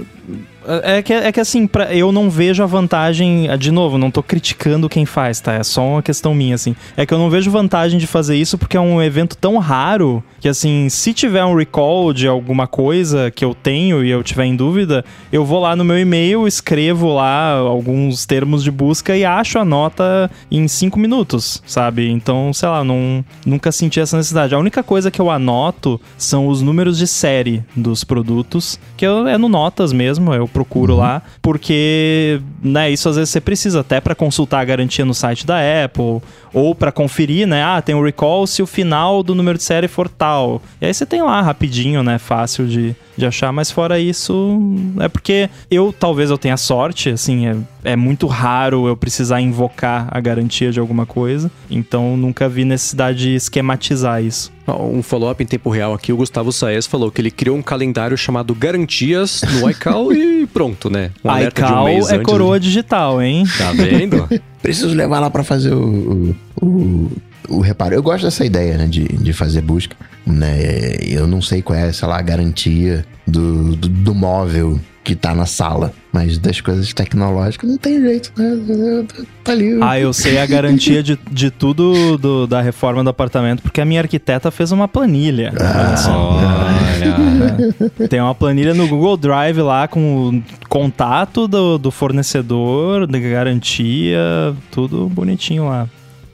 é 0.82 1.02
que, 1.02 1.12
é 1.12 1.32
que 1.32 1.40
assim, 1.40 1.66
pra, 1.66 1.94
eu 1.94 2.10
não 2.12 2.28
vejo 2.28 2.62
a 2.62 2.66
vantagem. 2.66 3.48
De 3.58 3.70
novo, 3.70 3.98
não 3.98 4.10
tô 4.10 4.22
criticando 4.22 4.88
quem 4.88 5.06
faz, 5.06 5.40
tá? 5.40 5.54
É 5.54 5.62
só 5.62 5.86
uma 5.86 6.02
questão 6.02 6.34
minha, 6.34 6.54
assim. 6.54 6.74
É 6.96 7.06
que 7.06 7.14
eu 7.14 7.18
não 7.18 7.30
vejo 7.30 7.50
vantagem 7.50 7.98
de 7.98 8.06
fazer 8.06 8.36
isso 8.36 8.58
porque 8.58 8.76
é 8.76 8.80
um 8.80 9.02
evento 9.02 9.36
tão 9.36 9.58
raro 9.58 10.22
que, 10.40 10.48
assim, 10.48 10.88
se 10.88 11.12
tiver 11.12 11.44
um 11.44 11.54
recall 11.54 12.12
de 12.12 12.26
alguma 12.26 12.66
coisa 12.66 13.30
que 13.30 13.44
eu 13.44 13.54
tenho 13.54 14.04
e 14.04 14.10
eu 14.10 14.22
tiver 14.22 14.44
em 14.44 14.56
dúvida, 14.56 15.04
eu 15.32 15.44
vou 15.44 15.60
lá 15.60 15.76
no 15.76 15.84
meu 15.84 15.98
e-mail, 15.98 16.46
escrevo 16.46 17.14
lá 17.14 17.52
alguns 17.52 18.26
termos 18.26 18.62
de 18.62 18.70
busca 18.70 19.16
e 19.16 19.24
acho 19.24 19.58
a 19.58 19.64
nota 19.64 20.30
em 20.50 20.66
cinco 20.68 20.98
minutos, 20.98 21.62
sabe? 21.66 22.10
Então, 22.10 22.52
sei 22.52 22.68
lá, 22.68 22.84
não, 22.84 23.24
nunca 23.44 23.72
senti 23.72 24.00
essa 24.00 24.16
necessidade. 24.16 24.54
A 24.54 24.58
única 24.58 24.82
coisa 24.82 25.10
que 25.10 25.20
eu 25.20 25.30
anoto 25.30 26.00
são 26.16 26.48
os 26.48 26.62
números 26.62 26.98
de 26.98 27.06
série 27.06 27.64
dos 27.74 28.04
produtos, 28.04 28.78
que 28.96 29.06
eu, 29.06 29.26
é 29.26 29.38
no 29.38 29.48
Notas 29.48 29.92
mesmo, 29.92 30.34
eu 30.34 30.46
procuro 30.56 30.94
uhum. 30.94 31.00
lá, 31.00 31.22
porque, 31.42 32.40
né, 32.62 32.90
isso 32.90 33.10
às 33.10 33.16
vezes 33.16 33.28
você 33.28 33.42
precisa 33.42 33.80
até 33.80 34.00
para 34.00 34.14
consultar 34.14 34.60
a 34.60 34.64
garantia 34.64 35.04
no 35.04 35.12
site 35.12 35.46
da 35.46 35.58
Apple 35.84 36.22
ou 36.54 36.74
para 36.74 36.90
conferir, 36.90 37.46
né, 37.46 37.62
ah, 37.62 37.82
tem 37.82 37.94
um 37.94 38.02
recall 38.02 38.46
se 38.46 38.62
o 38.62 38.66
final 38.66 39.22
do 39.22 39.34
número 39.34 39.58
de 39.58 39.64
série 39.64 39.86
for 39.86 40.08
tal. 40.08 40.62
E 40.80 40.86
aí 40.86 40.94
você 40.94 41.04
tem 41.04 41.20
lá 41.20 41.42
rapidinho, 41.42 42.02
né, 42.02 42.16
fácil 42.16 42.66
de, 42.66 42.96
de 43.16 43.26
achar, 43.26 43.52
mas 43.52 43.70
fora 43.70 43.98
isso, 43.98 44.60
é 45.00 45.08
porque 45.08 45.48
eu 45.70 45.94
talvez 45.98 46.30
eu 46.30 46.38
tenha 46.38 46.56
sorte, 46.56 47.10
assim, 47.10 47.46
é, 47.46 47.56
é 47.84 47.96
muito 47.96 48.26
raro 48.26 48.86
eu 48.86 48.96
precisar 48.96 49.40
invocar 49.40 50.08
a 50.10 50.20
garantia 50.20 50.70
de 50.70 50.78
alguma 50.78 51.06
coisa, 51.06 51.50
então 51.70 52.16
nunca 52.16 52.48
vi 52.48 52.64
necessidade 52.64 53.18
de 53.18 53.34
esquematizar 53.34 54.22
isso. 54.22 54.52
Um 54.68 55.00
follow-up 55.02 55.42
em 55.42 55.46
tempo 55.46 55.70
real 55.70 55.94
aqui, 55.94 56.12
o 56.12 56.16
Gustavo 56.16 56.52
Saez 56.52 56.86
falou 56.86 57.10
que 57.10 57.20
ele 57.20 57.30
criou 57.30 57.56
um 57.56 57.62
calendário 57.62 58.18
chamado 58.18 58.54
Garantias 58.54 59.42
no 59.52 59.70
iCal 59.70 60.10
e 60.12 60.46
pronto, 60.46 60.90
né? 60.90 61.12
Um 61.24 61.38
iCal 61.46 61.84
um 61.84 61.88
é 61.88 61.98
antes. 61.98 62.22
coroa 62.22 62.58
digital, 62.58 63.22
hein? 63.22 63.44
Tá 63.56 63.72
vendo? 63.72 64.28
Preciso 64.60 64.94
levar 64.94 65.20
lá 65.20 65.30
para 65.30 65.44
fazer 65.44 65.72
o, 65.72 66.34
o, 66.60 66.66
o, 66.66 67.12
o, 67.48 67.60
reparo. 67.60 67.94
Eu 67.94 68.02
gosto 68.02 68.24
dessa 68.24 68.44
ideia, 68.44 68.76
né, 68.76 68.86
de, 68.86 69.04
de 69.04 69.32
fazer 69.32 69.60
busca. 69.60 69.96
Né? 70.26 70.96
Eu 71.02 71.26
não 71.26 71.40
sei 71.40 71.62
qual 71.62 71.78
é, 71.78 71.92
sei 71.92 72.08
lá, 72.08 72.18
a 72.18 72.22
garantia 72.22 73.04
do, 73.26 73.76
do, 73.76 73.88
do 73.88 74.14
móvel 74.14 74.80
que 75.06 75.14
tá 75.14 75.34
na 75.34 75.46
sala. 75.46 75.92
Mas 76.12 76.36
das 76.36 76.60
coisas 76.60 76.92
tecnológicas 76.92 77.70
não 77.70 77.78
tem 77.78 78.00
jeito, 78.00 78.32
né? 78.36 79.04
Tá 79.44 79.52
ali. 79.52 79.78
Ah, 79.80 80.00
eu 80.00 80.12
sei 80.12 80.38
a 80.38 80.46
garantia 80.46 81.00
de, 81.00 81.16
de 81.30 81.50
tudo 81.50 82.18
do, 82.18 82.46
da 82.46 82.60
reforma 82.60 83.04
do 83.04 83.10
apartamento, 83.10 83.62
porque 83.62 83.80
a 83.80 83.84
minha 83.84 84.00
arquiteta 84.00 84.50
fez 84.50 84.72
uma 84.72 84.88
planilha. 84.88 85.52
Ah, 85.60 85.94
olha. 86.08 88.08
Tem 88.08 88.20
uma 88.20 88.34
planilha 88.34 88.74
no 88.74 88.88
Google 88.88 89.16
Drive 89.16 89.58
lá 89.58 89.86
com 89.86 90.28
o 90.28 90.42
contato 90.68 91.46
do, 91.46 91.78
do 91.78 91.90
fornecedor, 91.90 93.06
de 93.06 93.20
garantia, 93.20 94.54
tudo 94.72 95.08
bonitinho 95.08 95.68
lá. 95.68 95.86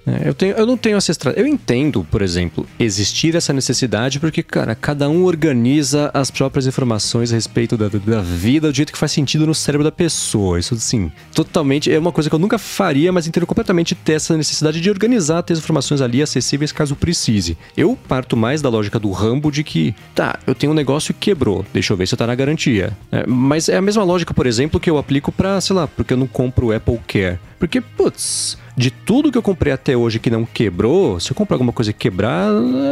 É, 0.06 0.28
eu, 0.28 0.34
tenho, 0.34 0.54
eu 0.54 0.66
não 0.66 0.76
tenho 0.76 0.96
essa. 0.96 1.12
Eu 1.36 1.46
entendo, 1.46 2.06
por 2.10 2.22
exemplo, 2.22 2.66
existir 2.78 3.34
essa 3.36 3.52
necessidade 3.52 4.18
porque, 4.18 4.42
cara, 4.42 4.74
cada 4.74 5.08
um 5.08 5.24
organiza 5.24 6.10
as 6.12 6.30
próprias 6.30 6.66
informações 6.66 7.32
a 7.32 7.36
respeito 7.36 7.76
da, 7.76 7.88
da 7.88 8.20
vida 8.20 8.70
do 8.70 8.74
jeito 8.74 8.92
que 8.92 8.98
faz 8.98 9.12
sentido 9.12 9.46
no 9.46 9.54
cérebro 9.54 9.84
da 9.84 9.92
pessoa. 9.92 10.58
Isso, 10.58 10.74
assim, 10.74 11.10
totalmente 11.34 11.92
é 11.92 11.98
uma 11.98 12.12
coisa 12.12 12.28
que 12.28 12.34
eu 12.34 12.38
nunca 12.38 12.58
faria, 12.58 13.12
mas 13.12 13.26
entendo 13.26 13.46
completamente 13.46 13.94
ter 13.94 14.14
essa 14.14 14.36
necessidade 14.36 14.80
de 14.80 14.90
organizar, 14.90 15.42
ter 15.42 15.52
as 15.52 15.58
informações 15.60 16.00
ali 16.00 16.20
acessíveis 16.22 16.72
caso 16.72 16.96
precise. 16.96 17.56
Eu 17.76 17.96
parto 18.08 18.36
mais 18.36 18.60
da 18.60 18.68
lógica 18.68 18.98
do 18.98 19.10
Rambo 19.10 19.50
de 19.50 19.62
que, 19.62 19.94
tá, 20.14 20.38
eu 20.46 20.54
tenho 20.54 20.72
um 20.72 20.74
negócio 20.74 21.12
e 21.12 21.14
quebrou, 21.14 21.64
deixa 21.72 21.92
eu 21.92 21.96
ver 21.96 22.06
se 22.06 22.16
tá 22.16 22.26
na 22.26 22.34
garantia. 22.34 22.96
É, 23.10 23.24
mas 23.26 23.68
é 23.68 23.76
a 23.76 23.82
mesma 23.82 24.02
lógica, 24.02 24.34
por 24.34 24.46
exemplo, 24.46 24.80
que 24.80 24.90
eu 24.90 24.98
aplico 24.98 25.30
para, 25.30 25.60
sei 25.60 25.76
lá, 25.76 25.86
porque 25.86 26.12
eu 26.12 26.16
não 26.16 26.26
compro 26.26 26.74
Apple 26.74 26.98
Care. 27.06 27.38
Porque, 27.58 27.80
putz, 27.80 28.58
de 28.76 28.90
tudo 28.90 29.30
que 29.30 29.36
eu 29.36 29.42
comprei 29.42 29.72
até 29.72 29.96
hoje 29.96 30.18
que 30.18 30.30
não 30.30 30.44
quebrou, 30.44 31.20
se 31.20 31.30
eu 31.30 31.34
comprar 31.34 31.56
alguma 31.56 31.72
coisa 31.72 31.92
que 31.92 31.98
quebrar, 31.98 32.50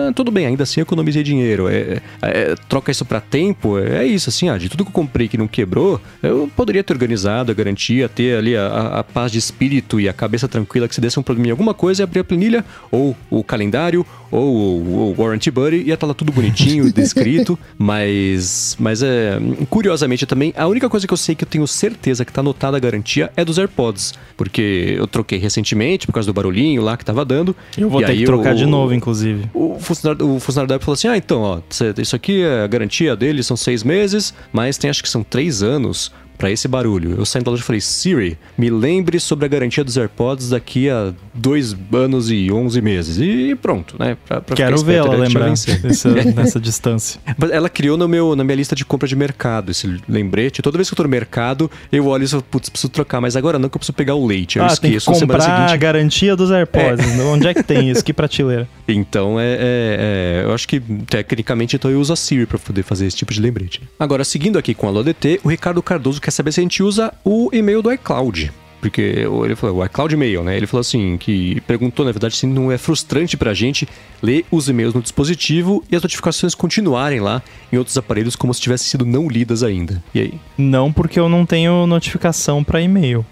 é, 0.09 0.13
tudo 0.13 0.31
bem, 0.31 0.47
ainda 0.47 0.63
assim 0.63 0.81
eu 0.81 0.83
economizei 0.83 1.23
dinheiro. 1.23 1.69
É, 1.69 2.01
é, 2.21 2.55
troca 2.69 2.91
isso 2.91 3.05
para 3.05 3.21
tempo, 3.21 3.79
é 3.79 4.05
isso, 4.05 4.29
assim, 4.29 4.49
ah, 4.49 4.59
de 4.59 4.69
tudo 4.69 4.85
que 4.85 4.91
eu 4.91 4.95
comprei 4.95 5.29
que 5.29 5.39
não 5.39 5.49
quebrou, 5.49 6.01
eu 6.23 6.51
poderia 6.55 6.85
ter 6.85 6.93
organizado 6.93 7.51
a 7.51 7.55
garantia, 7.55 8.09
ter 8.09 8.37
ali 8.37 8.57
a, 8.57 8.99
a, 8.99 9.05
paz 9.05 9.33
de 9.33 9.39
espírito 9.39 9.99
e 9.99 10.09
a 10.09 10.13
cabeça 10.13 10.47
tranquila 10.47 10.87
que 10.87 10.95
se 10.95 11.01
desse 11.01 11.19
um 11.19 11.23
problema 11.23 11.49
em 11.49 11.51
alguma 11.51 11.73
coisa, 11.73 12.05
abrir 12.05 12.21
a 12.21 12.25
planilha, 12.25 12.65
ou 12.91 13.17
o 13.31 13.43
calendário, 13.43 14.05
ou 14.31 14.55
o, 14.55 15.15
o 15.17 15.23
Warranty 15.23 15.51
Buddy, 15.51 15.77
ia 15.77 15.95
estar 15.95 15.99
tá 15.99 16.07
lá 16.07 16.15
tudo 16.15 16.33
bonitinho, 16.33 16.91
descrito, 16.93 17.59
mas, 17.79 18.77
mas 18.79 19.03
é, 19.03 19.39
curiosamente 19.69 20.27
também, 20.27 20.53
a 20.57 20.67
única 20.67 20.89
coisa 20.89 21.07
que 21.07 21.13
eu 21.13 21.17
sei 21.17 21.35
que 21.35 21.45
eu 21.45 21.49
tenho 21.49 21.67
certeza 21.67 22.25
que 22.25 22.33
tá 22.33 22.41
anotada 22.41 22.77
a 22.77 22.81
garantia 22.81 23.33
é 23.37 23.45
dos 23.45 23.59
AirPods, 23.59 24.15
porque 24.37 24.95
eu 24.97 25.07
troquei 25.07 25.39
recentemente 25.39 25.70
por 26.07 26.13
causa 26.13 26.27
do 26.27 26.33
barulhinho 26.33 26.83
lá 26.83 26.97
que 26.97 27.05
tava 27.05 27.25
dando. 27.25 27.55
Eu 27.77 27.89
vou 27.89 28.03
ter 28.03 28.17
que 28.17 28.25
trocar 28.25 28.55
o, 28.55 28.57
de 28.57 28.67
novo, 28.67 28.95
inclusive. 28.95 29.49
O 29.55 29.79
funcionário, 29.79 30.35
o 30.35 30.41
funcionário 30.41 30.69
da 30.69 30.75
Apple 30.77 30.85
falou 30.85 30.95
assim: 30.95 31.09
ah, 31.09 31.17
então, 31.17 31.41
ó, 31.43 31.61
isso 31.99 32.17
aqui 32.17 32.43
é 32.43 32.63
a 32.63 32.67
garantia 32.67 33.17
dele, 33.17 33.43
são 33.43 33.57
seis 33.57 33.83
meses, 33.83 34.35
mas 34.53 34.79
tem 34.79 34.91
acho 34.91 35.03
que 35.03 35.09
são 35.09 35.23
três 35.23 35.63
anos 35.63 36.13
para 36.41 36.51
esse 36.51 36.67
barulho. 36.67 37.17
Eu 37.19 37.27
saí 37.27 37.43
da 37.43 37.51
loja 37.51 37.63
e 37.63 37.67
falei, 37.67 37.83
Siri, 37.83 38.39
me 38.57 38.71
lembre 38.71 39.21
sobre 39.21 39.45
a 39.45 39.49
garantia 39.49 39.85
dos 39.85 39.99
AirPods 39.99 40.49
daqui 40.49 40.89
a 40.89 41.13
dois 41.35 41.77
anos 41.93 42.31
e 42.31 42.51
onze 42.51 42.81
meses. 42.81 43.19
E 43.19 43.55
pronto, 43.55 43.97
né? 43.99 44.17
Pra, 44.27 44.41
pra 44.41 44.57
Quero 44.57 44.83
ver 44.83 44.95
ela 44.95 45.15
lembrar 45.15 45.51
nessa 46.35 46.59
distância. 46.59 47.21
Ela 47.53 47.69
criou 47.69 47.99
no 47.99 48.09
meu, 48.09 48.35
na 48.35 48.43
minha 48.43 48.57
lista 48.57 48.75
de 48.75 48.87
compra 48.87 49.07
de 49.07 49.15
mercado 49.15 49.71
esse 49.71 50.01
lembrete. 50.09 50.63
Toda 50.63 50.79
vez 50.79 50.89
que 50.89 50.95
eu 50.95 50.97
tô 50.97 51.03
no 51.03 51.11
mercado, 51.11 51.71
eu 51.93 52.07
olho 52.07 52.25
e 52.25 52.29
falo, 52.29 52.43
putz, 52.43 52.71
preciso 52.71 52.91
trocar. 52.91 53.21
Mas 53.21 53.37
agora 53.37 53.59
não 53.59 53.69
que 53.69 53.77
eu 53.77 53.79
preciso 53.79 53.95
pegar 53.95 54.15
o 54.15 54.27
leite. 54.27 54.59
Eu 54.59 54.65
ah, 54.65 54.69
esqueço. 54.69 55.11
Tem 55.11 55.21
que 55.21 55.27
comprar 55.27 55.71
a 55.71 55.77
garantia 55.77 56.35
dos 56.35 56.51
AirPods. 56.51 57.19
É. 57.19 57.23
Onde 57.23 57.49
é 57.49 57.53
que 57.53 57.63
tem 57.63 57.91
isso? 57.91 58.03
Que 58.03 58.15
prateleira? 58.15 58.67
Então, 58.93 59.39
é, 59.39 59.45
é, 59.45 59.57
é, 59.61 60.45
eu 60.45 60.53
acho 60.53 60.67
que 60.67 60.81
tecnicamente 60.81 61.77
então 61.77 61.89
eu 61.89 62.01
uso 62.01 62.13
a 62.13 62.17
Siri 62.17 62.45
para 62.45 62.59
poder 62.59 62.83
fazer 62.83 63.07
esse 63.07 63.17
tipo 63.17 63.33
de 63.33 63.41
lembrete. 63.41 63.81
Agora, 63.97 64.25
seguindo 64.25 64.59
aqui 64.59 64.75
com 64.75 64.89
a 64.89 64.91
LoDT, 64.91 65.41
o 65.45 65.49
Ricardo 65.49 65.81
Cardoso 65.81 66.21
quer 66.21 66.30
saber 66.31 66.53
se 66.53 66.61
a 66.61 66.63
gente 66.63 66.83
usa 66.83 67.13
o 67.25 67.51
e-mail 67.53 67.83
do 67.83 67.93
iCloud 67.93 68.53
porque 68.81 69.01
ele 69.01 69.55
falou, 69.55 69.79
o 69.79 69.85
iCloud 69.85 70.17
Mail, 70.17 70.43
né? 70.43 70.57
Ele 70.57 70.67
falou 70.67 70.81
assim, 70.81 71.17
que 71.19 71.61
perguntou, 71.67 72.05
na 72.05 72.13
verdade, 72.13 72.37
se 72.37 72.47
não 72.47 72.73
é 72.73 72.79
frustrante 72.79 73.37
pra 73.37 73.53
gente 73.53 73.87
ler 74.23 74.45
os 74.51 74.69
e-mails 74.69 74.95
no 74.95 75.03
dispositivo 75.03 75.85
e 75.91 75.97
as 75.97 76.03
notificações 76.03 76.55
continuarem 76.55 77.21
lá 77.21 77.43
em 77.73 77.77
outros 77.77 77.97
aparelhos 77.97 78.37
como 78.37 78.53
se 78.53 78.61
tivessem 78.61 78.89
sido 78.89 79.05
não 79.05 79.29
lidas 79.29 79.63
ainda. 79.63 80.03
E 80.15 80.21
aí? 80.21 80.35
Não, 80.57 80.93
porque 80.93 81.19
eu 81.19 81.29
não 81.29 81.47
tenho 81.47 81.87
notificação 81.87 82.65
para 82.65 82.81
e-mail. 82.81 83.25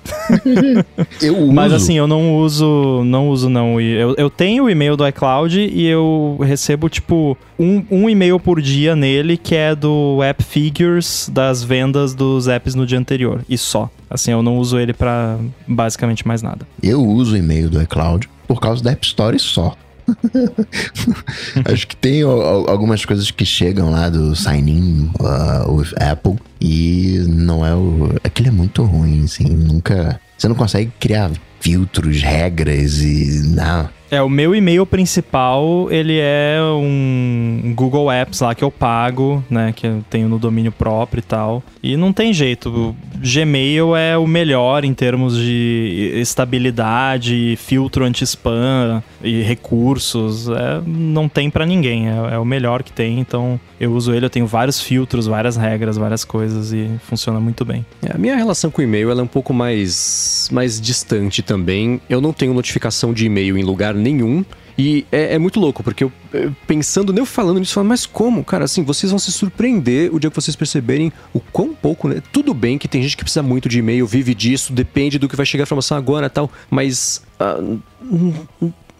eu 1.20 1.36
uso. 1.38 1.52
Mas 1.52 1.72
assim, 1.72 1.96
eu 1.96 2.06
não 2.06 2.36
uso, 2.36 3.02
não 3.04 3.28
uso 3.28 3.48
não. 3.48 3.80
Eu, 3.80 4.14
eu 4.16 4.30
tenho 4.30 4.64
o 4.64 4.70
e-mail 4.70 4.96
do 4.96 5.06
iCloud 5.06 5.58
e 5.58 5.86
eu 5.86 6.38
recebo, 6.42 6.88
tipo, 6.88 7.36
um, 7.58 7.84
um 7.90 8.10
e-mail 8.10 8.38
por 8.38 8.60
dia 8.60 8.94
nele 8.94 9.36
que 9.36 9.54
é 9.54 9.74
do 9.74 10.22
App 10.22 10.42
Figures 10.42 11.30
das 11.32 11.62
vendas 11.62 12.14
dos 12.14 12.48
apps 12.48 12.74
no 12.74 12.86
dia 12.86 12.98
anterior. 12.98 13.44
E 13.48 13.58
só. 13.58 13.90
Assim, 14.10 14.30
eu 14.30 14.42
não 14.42 14.58
uso 14.58 14.78
ele 14.78 14.92
para 14.92 15.38
basicamente 15.66 16.26
mais 16.26 16.42
nada. 16.42 16.66
Eu 16.82 17.04
uso 17.04 17.34
o 17.34 17.36
e-mail 17.36 17.68
do 17.68 17.80
iCloud 17.82 18.28
por 18.46 18.60
causa 18.60 18.82
da 18.82 18.92
App 18.92 19.06
Store 19.06 19.38
só. 19.38 19.76
Acho 21.70 21.86
que 21.86 21.96
tem 21.96 22.22
algumas 22.22 23.04
coisas 23.04 23.30
que 23.30 23.44
chegam 23.44 23.90
lá 23.90 24.08
do 24.08 24.34
sign-in 24.34 25.10
uh, 25.20 25.70
with 25.70 25.92
Apple 26.00 26.36
e 26.60 27.24
não 27.28 27.64
é 27.64 27.74
o. 27.74 28.14
Aquilo 28.24 28.48
é 28.48 28.50
muito 28.52 28.82
ruim, 28.84 29.24
assim. 29.24 29.44
Nunca. 29.44 30.18
Você 30.36 30.48
não 30.48 30.54
consegue 30.54 30.90
criar 30.98 31.30
filtros, 31.60 32.22
regras 32.22 33.02
e. 33.02 33.42
Não. 33.48 33.88
É, 34.10 34.22
o 34.22 34.28
meu 34.28 34.54
e-mail 34.54 34.86
principal, 34.86 35.88
ele 35.90 36.18
é 36.18 36.58
um 36.62 37.72
Google 37.74 38.10
Apps 38.10 38.40
lá 38.40 38.54
que 38.54 38.64
eu 38.64 38.70
pago, 38.70 39.44
né, 39.50 39.72
que 39.76 39.86
eu 39.86 40.02
tenho 40.08 40.28
no 40.28 40.38
domínio 40.38 40.72
próprio 40.72 41.20
e 41.20 41.22
tal. 41.22 41.62
E 41.82 41.96
não 41.96 42.12
tem 42.12 42.32
jeito, 42.32 42.70
o 42.70 42.96
Gmail 43.20 43.94
é 43.94 44.16
o 44.16 44.26
melhor 44.26 44.84
em 44.84 44.94
termos 44.94 45.36
de 45.36 46.12
estabilidade, 46.16 47.56
filtro 47.56 48.04
anti-spam 48.04 49.02
e 49.22 49.42
recursos, 49.42 50.48
é, 50.48 50.80
não 50.86 51.28
tem 51.28 51.50
para 51.50 51.66
ninguém, 51.66 52.08
é, 52.08 52.34
é, 52.34 52.38
o 52.38 52.44
melhor 52.44 52.82
que 52.82 52.92
tem, 52.92 53.20
então 53.20 53.60
eu 53.78 53.92
uso 53.92 54.12
ele, 54.12 54.26
eu 54.26 54.30
tenho 54.30 54.46
vários 54.46 54.80
filtros, 54.80 55.26
várias 55.26 55.56
regras, 55.56 55.96
várias 55.96 56.24
coisas 56.24 56.72
e 56.72 56.88
funciona 57.04 57.38
muito 57.38 57.64
bem. 57.64 57.84
É, 58.02 58.14
a 58.14 58.18
minha 58.18 58.36
relação 58.36 58.70
com 58.70 58.80
o 58.80 58.84
e-mail 58.84 59.10
é 59.10 59.22
um 59.22 59.26
pouco 59.26 59.52
mais, 59.52 60.48
mais 60.50 60.80
distante 60.80 61.42
também. 61.42 62.00
Eu 62.08 62.20
não 62.20 62.32
tenho 62.32 62.54
notificação 62.54 63.12
de 63.12 63.26
e-mail 63.26 63.56
em 63.58 63.62
lugar 63.62 63.94
nenhum. 63.98 64.44
E 64.78 65.04
é, 65.10 65.34
é, 65.34 65.38
muito 65.38 65.58
louco, 65.58 65.82
porque 65.82 66.04
eu 66.04 66.12
pensando, 66.64 67.12
nem 67.12 67.20
eu 67.20 67.26
falando 67.26 67.58
nisso, 67.58 67.74
falando, 67.74 67.88
mas 67.88 68.06
como, 68.06 68.44
cara, 68.44 68.64
assim, 68.64 68.84
vocês 68.84 69.10
vão 69.10 69.18
se 69.18 69.32
surpreender 69.32 70.14
o 70.14 70.20
dia 70.20 70.30
que 70.30 70.36
vocês 70.36 70.54
perceberem 70.54 71.12
o 71.34 71.40
quão 71.40 71.74
pouco, 71.74 72.06
né? 72.06 72.22
Tudo 72.32 72.54
bem 72.54 72.78
que 72.78 72.86
tem 72.86 73.02
gente 73.02 73.16
que 73.16 73.24
precisa 73.24 73.42
muito 73.42 73.68
de 73.68 73.80
e-mail, 73.80 74.06
vive 74.06 74.36
disso, 74.36 74.72
depende 74.72 75.18
do 75.18 75.28
que 75.28 75.34
vai 75.34 75.44
chegar 75.44 75.64
a 75.64 75.66
informação 75.66 75.98
agora 75.98 76.30
tal, 76.30 76.48
mas. 76.70 77.22
Uh, 77.40 77.80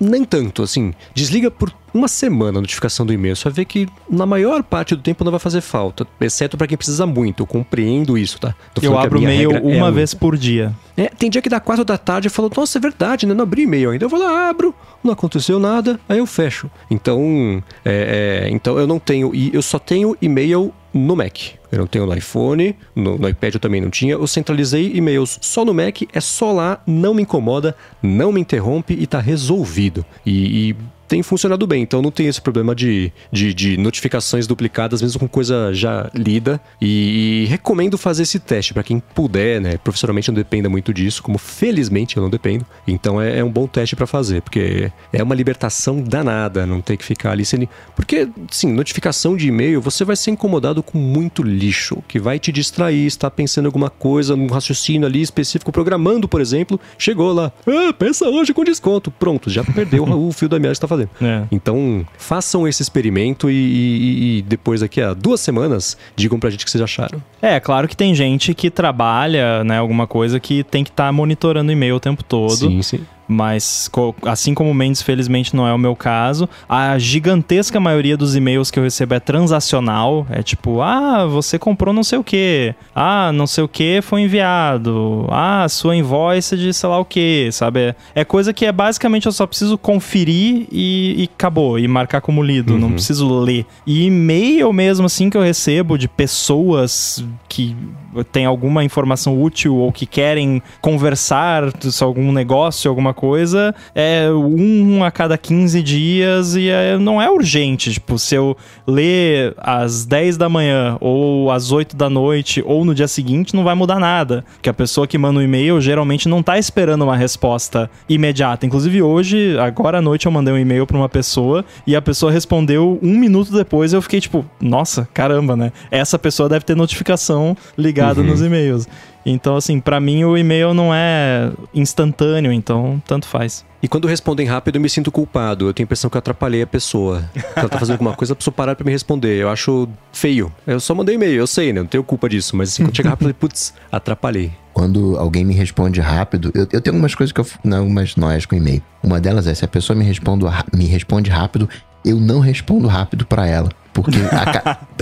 nem 0.01 0.25
tanto, 0.25 0.63
assim. 0.63 0.93
Desliga 1.15 1.51
por 1.51 1.73
uma 1.93 2.09
semana 2.09 2.59
a 2.59 2.61
notificação 2.61 3.05
do 3.05 3.13
e-mail. 3.13 3.35
Vai 3.37 3.53
ver 3.53 3.65
que 3.65 3.89
na 4.09 4.27
maior 4.27 4.63
parte 4.63 4.95
do 4.95 5.03
tempo 5.03 5.25
não 5.25 5.31
vai 5.31 5.41
fazer 5.41 5.61
falta, 5.61 6.07
exceto 6.21 6.57
para 6.57 6.67
quem 6.67 6.77
precisa 6.77 7.07
muito. 7.07 7.43
Eu 7.43 7.47
compreendo 7.47 8.17
isso, 8.17 8.39
tá? 8.41 8.55
eu 8.83 8.99
abro 8.99 9.19
o 9.19 9.23
e-mail 9.23 9.51
uma 9.63 9.89
é 9.89 9.93
vez 9.93 10.15
por 10.15 10.37
dia. 10.37 10.75
É, 10.97 11.07
tem 11.07 11.31
dia 11.31 11.41
que 11.41 11.49
dá 11.49 11.61
quatro 11.61 11.85
da 11.85 11.97
tarde 11.97 12.27
e 12.27 12.31
falo, 12.31 12.51
nossa, 12.57 12.79
é 12.79 12.81
verdade, 12.81 13.27
né? 13.27 13.35
Não 13.35 13.45
abri 13.45 13.63
e-mail 13.63 13.91
ainda. 13.91 14.05
Eu 14.05 14.09
vou 14.09 14.19
lá, 14.19 14.49
abro, 14.49 14.75
não 15.03 15.13
aconteceu 15.13 15.59
nada, 15.59 15.99
aí 16.09 16.19
eu 16.19 16.27
fecho. 16.27 16.71
Então, 16.91 17.63
é, 17.85 18.45
é, 18.45 18.51
então 18.51 18.79
eu 18.79 18.87
não 18.87 18.99
tenho, 18.99 19.35
e 19.35 19.55
eu 19.55 19.63
só 19.63 19.79
tenho 19.79 20.17
e-mail 20.21 20.73
no 20.93 21.15
Mac. 21.15 21.39
Eu 21.71 21.81
não 21.81 21.87
tenho 21.87 22.07
no 22.07 22.17
iPhone, 22.17 22.75
no, 22.97 23.19
no, 23.19 23.29
iPad 23.29 23.55
eu 23.55 23.61
também 23.61 23.81
não 23.81 23.91
tinha. 23.91 24.15
Eu 24.15 24.27
centralizei 24.27 24.93
e-mails 24.95 25.39
só 25.41 25.65
no 25.65 25.75
Mac, 25.75 26.03
é 26.13 26.21
só 26.21 26.53
lá, 26.53 26.81
não 26.87 27.15
me 27.15 27.23
incomoda, 27.23 27.77
não 28.03 28.33
me 28.33 28.41
interrompe 28.41 28.95
e 28.95 29.07
tá 29.07 29.21
resolvido. 29.21 30.05
E, 30.25 30.71
e 30.71 30.77
tem 31.09 31.23
funcionado 31.23 31.67
bem. 31.67 31.83
Então 31.83 32.03
não 32.03 32.11
tem 32.11 32.27
esse 32.27 32.41
problema 32.41 32.75
de, 32.75 33.11
de, 33.33 33.55
de 33.55 33.77
notificações 33.79 34.47
duplicadas, 34.47 35.01
mesmo 35.01 35.19
com 35.19 35.27
coisa 35.27 35.73
já 35.73 36.11
lida. 36.15 36.61
E, 36.81 37.45
e 37.45 37.47
recomendo 37.47 37.97
fazer 37.97 38.25
esse 38.25 38.39
teste 38.39 38.75
para 38.75 38.83
quem 38.83 39.01
puder, 39.01 39.61
né? 39.61 39.79
Profissionalmente 39.79 40.29
não 40.29 40.35
dependa 40.35 40.69
muito 40.69 40.93
disso, 40.93 41.23
como 41.23 41.39
felizmente 41.39 42.17
eu 42.17 42.23
não 42.23 42.31
dependo. 42.31 42.65
Então 42.87 43.21
é, 43.21 43.39
é 43.39 43.45
um 43.45 43.51
bom 43.51 43.67
teste 43.67 43.97
para 43.97 44.07
fazer, 44.07 44.43
porque 44.43 44.93
é 45.13 45.23
uma 45.23 45.35
libertação 45.35 46.03
danada 46.03 46.67
não 46.67 46.81
ter 46.81 46.97
que 46.97 47.05
ficar 47.05 47.33
ali 47.33 47.45
sendo. 47.45 47.69
Porque, 47.97 48.29
sim, 48.51 48.73
notificação 48.73 49.37
de 49.37 49.49
e-mail, 49.49 49.81
você 49.81 50.05
vai 50.05 50.17
ser 50.17 50.31
incomodado 50.31 50.83
com 50.83 50.99
muito 50.99 51.43
lixo, 51.43 52.03
que 52.07 52.21
vai 52.21 52.39
te 52.39 52.53
distrair, 52.53 53.07
está 53.07 53.31
pensando 53.31 53.65
em 53.65 53.69
alguma 53.69 53.89
coisa, 53.89 54.37
num 54.37 54.47
raciocínio 54.47 55.07
ali 55.07 55.23
específico, 55.23 55.73
programando, 55.73 56.29
por 56.29 56.41
exemplo, 56.41 56.79
chegou 56.99 57.33
lá, 57.33 57.51
ah, 57.67 57.93
pensa 57.93 58.29
hoje 58.29 58.53
com 58.53 58.63
desconto. 58.63 59.11
Pronto, 59.11 59.49
já 59.49 59.65
perdeu 59.65 60.05
o 60.13 60.31
fio 60.33 60.49
da 60.49 60.59
meada 60.59 60.73
que 60.73 60.77
está 60.77 60.89
fazendo 60.89 60.98
fazer. 60.99 61.09
É. 61.23 61.45
Então, 61.53 62.05
façam 62.17 62.67
esse 62.67 62.83
experimento 62.83 63.51
e, 63.51 63.55
e, 63.55 64.39
e, 64.39 64.43
depois, 64.43 64.81
daqui 64.81 65.01
a 65.01 65.15
duas 65.15 65.41
semanas, 65.41 65.97
digam 66.17 66.39
pra 66.39 66.51
gente 66.51 66.63
o 66.63 66.65
que 66.65 66.71
vocês 66.71 66.83
acharam. 66.83 67.23
É, 67.41 67.61
claro 67.61 67.87
que 67.87 67.97
tem 67.97 68.15
gente 68.15 68.55
que 68.55 68.71
trabalha, 68.71 69.63
né, 69.65 69.79
alguma 69.79 70.07
coisa 70.07 70.41
que 70.41 70.65
tem 70.65 70.83
que 70.83 70.91
estar 70.91 71.07
tá 71.07 71.13
monitorando 71.13 71.71
e-mail 71.71 71.97
o 71.97 72.01
tempo 72.01 72.25
todo. 72.25 72.57
Sim, 72.57 72.83
sim. 72.83 73.01
Mas, 73.29 73.91
assim 74.25 74.55
como 74.55 74.71
o 74.71 74.75
Mendes, 74.75 75.03
felizmente 75.03 75.55
não 75.55 75.69
é 75.69 75.73
o 75.75 75.79
meu 75.79 75.95
caso. 75.95 76.49
A 76.67 76.99
gigantesca 76.99 77.79
maioria 77.79 78.17
dos 78.17 78.35
e-mails 78.35 78.71
que 78.71 78.79
eu 78.79 78.83
recebo 78.83 79.15
é 79.15 79.21
transacional. 79.21 80.27
É 80.31 80.43
tipo, 80.43 80.81
ah, 80.81 81.27
você 81.27 81.59
comprou 81.59 81.93
não 81.93 82.03
sei 82.03 82.19
o 82.19 82.25
que. 82.25 82.75
Ah, 82.95 83.31
não 83.33 83.47
sei 83.47 83.63
o 83.63 83.69
que 83.69 84.01
foi 84.01 84.23
enviado. 84.23 85.27
Ah, 85.31 85.67
sua 85.69 85.95
invoice 85.95 86.57
de 86.57 86.73
sei 86.73 86.89
lá 86.89 86.99
o 86.99 87.05
que, 87.05 87.51
sabe? 87.53 87.81
É, 87.81 87.95
é, 88.15 88.25
coisa 88.25 88.53
que 88.53 88.65
é 88.65 88.73
basicamente 88.73 89.27
eu 89.27 89.33
só 89.33 89.47
preciso 89.47 89.77
conferir 89.77 90.67
e, 90.73 91.23
e 91.23 91.31
acabou. 91.35 91.79
E 91.79 91.87
marcar 91.87 92.23
como 92.23 92.43
lido. 92.43 92.73
Uhum. 92.73 92.79
Não 92.79 92.93
preciso 92.93 93.29
ler. 93.41 93.67
E 93.87 94.07
e-mail 94.07 94.73
mesmo 94.73 95.07
assim 95.07 95.29
que 95.29 95.37
eu 95.37 95.43
recebo 95.43 95.99
de 95.99 96.09
pessoas 96.09 97.25
que 97.49 97.77
tem 98.25 98.45
alguma 98.45 98.85
informação 98.85 99.41
útil 99.41 99.77
ou 99.77 99.93
que 99.93 100.07
querem 100.07 100.63
conversar 100.81 101.65
sobre 101.91 102.21
algum 102.21 102.33
negócio, 102.33 102.89
alguma 102.89 103.15
coisa, 103.15 103.75
é 103.95 104.29
um 104.33 105.05
a 105.05 105.11
cada 105.11 105.37
15 105.37 105.83
dias 105.83 106.55
e 106.57 106.69
é, 106.69 106.99
não 106.99 107.21
é 107.21 107.31
urgente. 107.31 107.93
Tipo, 107.93 108.19
se 108.19 108.35
eu 108.35 108.57
ler 108.87 109.55
às 109.59 110.05
10 110.05 110.37
da 110.37 110.49
manhã 110.49 110.97
ou 111.01 111.51
às 111.51 111.71
8 111.73 111.97
da 111.97 112.11
noite 112.11 112.63
ou 112.67 112.85
no 112.85 112.95
dia 112.95 113.09
seguinte, 113.09 113.55
não 113.55 113.65
vai 113.65 113.75
mudar 113.75 113.99
nada. 113.99 114.45
Porque 114.55 114.69
a 114.69 114.75
pessoa 114.75 115.07
que 115.07 115.19
manda 115.19 115.41
um 115.41 115.43
e-mail 115.43 115.81
geralmente 115.81 116.29
não 116.29 116.43
tá 116.43 116.59
esperando 116.59 117.03
uma 117.03 117.17
resposta 117.17 117.91
imediata. 118.09 118.67
Inclusive 118.67 119.03
hoje, 119.03 119.59
agora 119.59 119.99
à 119.99 120.03
noite, 120.03 120.27
eu 120.27 120.33
mandei 120.33 120.53
um 120.53 120.59
e-mail 120.59 120.87
para 120.87 120.97
uma 120.97 121.09
pessoa 121.09 121.65
e 121.87 121.95
a 121.95 122.03
pessoa 122.03 122.33
respondeu 122.33 122.99
um 123.03 123.17
minuto 123.19 123.53
depois. 123.53 123.93
Eu 123.93 124.03
fiquei 124.03 124.21
tipo, 124.21 124.45
nossa, 124.61 125.09
caramba, 125.15 125.57
né? 125.57 125.73
Essa 125.91 126.19
pessoa 126.19 126.49
deve 126.49 126.65
ter 126.65 126.77
notificação 126.77 127.57
ligada 127.77 128.08
uhum. 128.17 128.25
nos 128.25 128.41
e-mails. 128.41 128.89
Então, 129.25 129.57
assim, 129.57 129.79
para 129.81 130.01
mim 130.01 130.25
o 130.25 130.37
e-mail 130.39 130.73
não 130.73 130.95
é 130.95 131.51
instantâneo, 131.75 132.51
então 132.51 133.03
tanto 133.07 133.27
faz. 133.27 133.65
E 133.83 133.87
quando 133.87 134.09
respondem 134.09 134.47
rápido, 134.47 134.77
eu 134.77 134.81
me 134.81 134.89
sinto 134.89 135.13
culpado. 135.13 135.69
Eu 135.69 135.75
tenho 135.75 135.85
a 135.85 135.87
impressão 135.87 136.11
que 136.11 136.17
eu 136.17 136.19
atrapalhei 136.19 136.63
a 136.63 136.67
pessoa. 136.67 137.23
Ela 137.55 137.69
tá 137.69 137.79
fazendo 137.79 137.95
alguma 137.95 138.15
coisa, 138.15 138.33
a 138.33 138.37
pessoa 138.37 138.53
parar 138.53 138.75
pra 138.75 138.85
me 138.85 138.91
responder. 138.91 139.37
Eu 139.37 139.49
acho 139.49 139.89
feio. 140.13 140.53
Eu 140.67 140.81
só 140.81 140.95
mandei 140.95 141.15
e-mail, 141.15 141.35
eu 141.35 141.47
sei, 141.47 141.73
né? 141.73 141.81
Não 141.81 141.87
tenho 141.87 142.03
culpa 142.03 142.29
disso. 142.29 142.57
Mas 142.57 142.71
assim, 142.71 142.85
quando 142.85 142.97
chega 142.97 143.11
rápido, 143.11 143.29
eu 143.29 143.35
falei, 143.35 143.39
putz, 143.39 143.75
atrapalhei. 143.93 144.51
Quando 144.73 145.17
alguém 145.17 145.45
me 145.45 145.55
responde 145.55 146.01
rápido, 146.01 146.51
eu, 146.55 146.67
eu 146.73 146.81
tenho 146.81 146.95
algumas 146.95 147.15
coisas 147.15 147.33
que 147.33 147.41
eu. 147.41 147.47
Não, 147.63 147.79
algumas 147.79 148.17
noias 148.17 148.47
com 148.47 148.57
e-mail. 148.57 148.83
Uma 149.03 149.21
delas 149.21 149.47
é: 149.47 149.55
se 149.55 149.65
a 149.65 149.69
pessoa 149.69 149.97
me, 149.97 150.05
respondo, 150.05 150.49
me 150.75 150.87
responde 150.87 151.31
rápido, 151.31 151.69
eu 152.05 152.19
não 152.19 152.41
respondo 152.41 152.89
rápido 152.89 153.27
para 153.27 153.47
ela. 153.47 153.69
Porque 154.03 154.19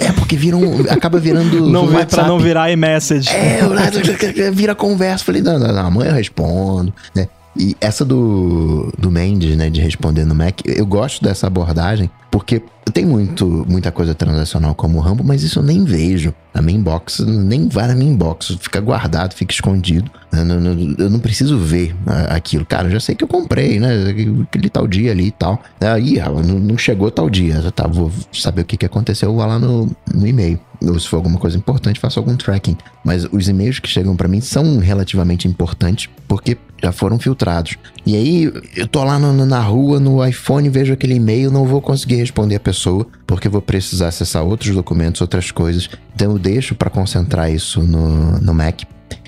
é 0.01 0.12
porque 0.12 0.36
vira 0.36 0.56
um, 0.56 0.81
acaba 0.90 1.18
virando 1.18 1.66
não 1.66 1.85
um 1.85 1.93
WhatsApp. 1.93 2.14
Pra 2.14 2.27
não 2.27 2.39
virar 2.39 2.70
iMessage. 2.70 3.28
É, 3.31 4.51
vira 4.51 4.74
conversa. 4.74 5.24
Falei, 5.24 5.43
não, 5.43 5.59
não, 5.59 5.73
não, 5.73 5.86
amanhã 5.86 6.10
eu 6.10 6.14
respondo, 6.14 6.93
né? 7.14 7.28
E 7.59 7.74
essa 7.81 8.05
do, 8.05 8.93
do 8.98 9.10
Mendes, 9.10 9.56
né, 9.56 9.70
de 9.70 9.81
responder 9.81 10.24
no 10.27 10.35
Mac, 10.35 10.60
eu 10.64 10.85
gosto 10.85 11.24
dessa 11.24 11.47
abordagem, 11.47 12.10
porque 12.36 12.62
tem 12.92 13.06
muito, 13.06 13.64
muita 13.66 13.90
coisa 13.90 14.14
transacional 14.14 14.74
como 14.74 14.98
o 14.98 15.00
Rambo, 15.00 15.24
mas 15.24 15.42
isso 15.42 15.60
eu 15.60 15.62
nem 15.62 15.84
vejo. 15.84 16.34
Na 16.52 16.60
minha 16.60 16.78
inbox, 16.78 17.20
nem 17.20 17.66
vai 17.66 17.88
na 17.88 17.94
minha 17.94 18.12
inbox, 18.12 18.58
fica 18.60 18.78
guardado, 18.78 19.32
fica 19.32 19.54
escondido. 19.54 20.10
Eu 20.30 20.44
não, 20.44 20.94
eu 20.98 21.08
não 21.08 21.18
preciso 21.18 21.58
ver 21.58 21.96
aquilo. 22.28 22.66
Cara, 22.66 22.88
eu 22.88 22.90
já 22.90 23.00
sei 23.00 23.14
que 23.14 23.24
eu 23.24 23.28
comprei, 23.28 23.80
né? 23.80 24.10
Aquele 24.42 24.68
tal 24.68 24.86
dia 24.86 25.12
ali 25.12 25.28
e 25.28 25.30
tal. 25.30 25.62
Aí, 25.80 26.18
não 26.62 26.76
chegou 26.76 27.10
tal 27.10 27.30
dia. 27.30 27.72
Tá, 27.72 27.86
vou 27.86 28.12
saber 28.30 28.60
o 28.60 28.64
que, 28.66 28.76
que 28.76 28.84
aconteceu, 28.84 29.34
lá 29.34 29.58
no, 29.58 29.90
no 30.14 30.26
e-mail. 30.26 30.60
Ou 30.82 31.00
se 31.00 31.08
for 31.08 31.16
alguma 31.16 31.38
coisa 31.38 31.56
importante, 31.56 31.98
faço 31.98 32.18
algum 32.18 32.36
tracking. 32.36 32.76
Mas 33.02 33.24
os 33.32 33.48
e-mails 33.48 33.78
que 33.78 33.88
chegam 33.88 34.14
para 34.14 34.28
mim 34.28 34.42
são 34.42 34.78
relativamente 34.78 35.48
importantes, 35.48 36.10
porque 36.28 36.58
já 36.82 36.92
foram 36.92 37.18
filtrados. 37.18 37.76
E 38.07 38.15
aí, 38.15 38.53
eu 38.77 38.87
tô 38.87 39.03
lá 39.03 39.19
no, 39.19 39.45
na 39.45 39.61
rua, 39.61 39.99
no 39.99 40.24
iPhone, 40.24 40.69
vejo 40.69 40.93
aquele 40.93 41.16
e-mail, 41.16 41.51
não 41.51 41.65
vou 41.66 41.83
conseguir 41.83 42.15
responder 42.15 42.55
a 42.55 42.61
pessoa, 42.61 43.05
porque 43.27 43.49
vou 43.49 43.61
precisar 43.61 44.09
acessar 44.09 44.45
outros 44.45 44.73
documentos, 44.73 45.20
outras 45.20 45.51
coisas. 45.51 45.91
Então 46.15 46.31
eu 46.31 46.39
deixo 46.39 46.77
para 46.77 46.89
concentrar 46.89 47.51
isso 47.51 47.83
no, 47.83 48.41
no 48.41 48.55
Mac. 48.55 48.83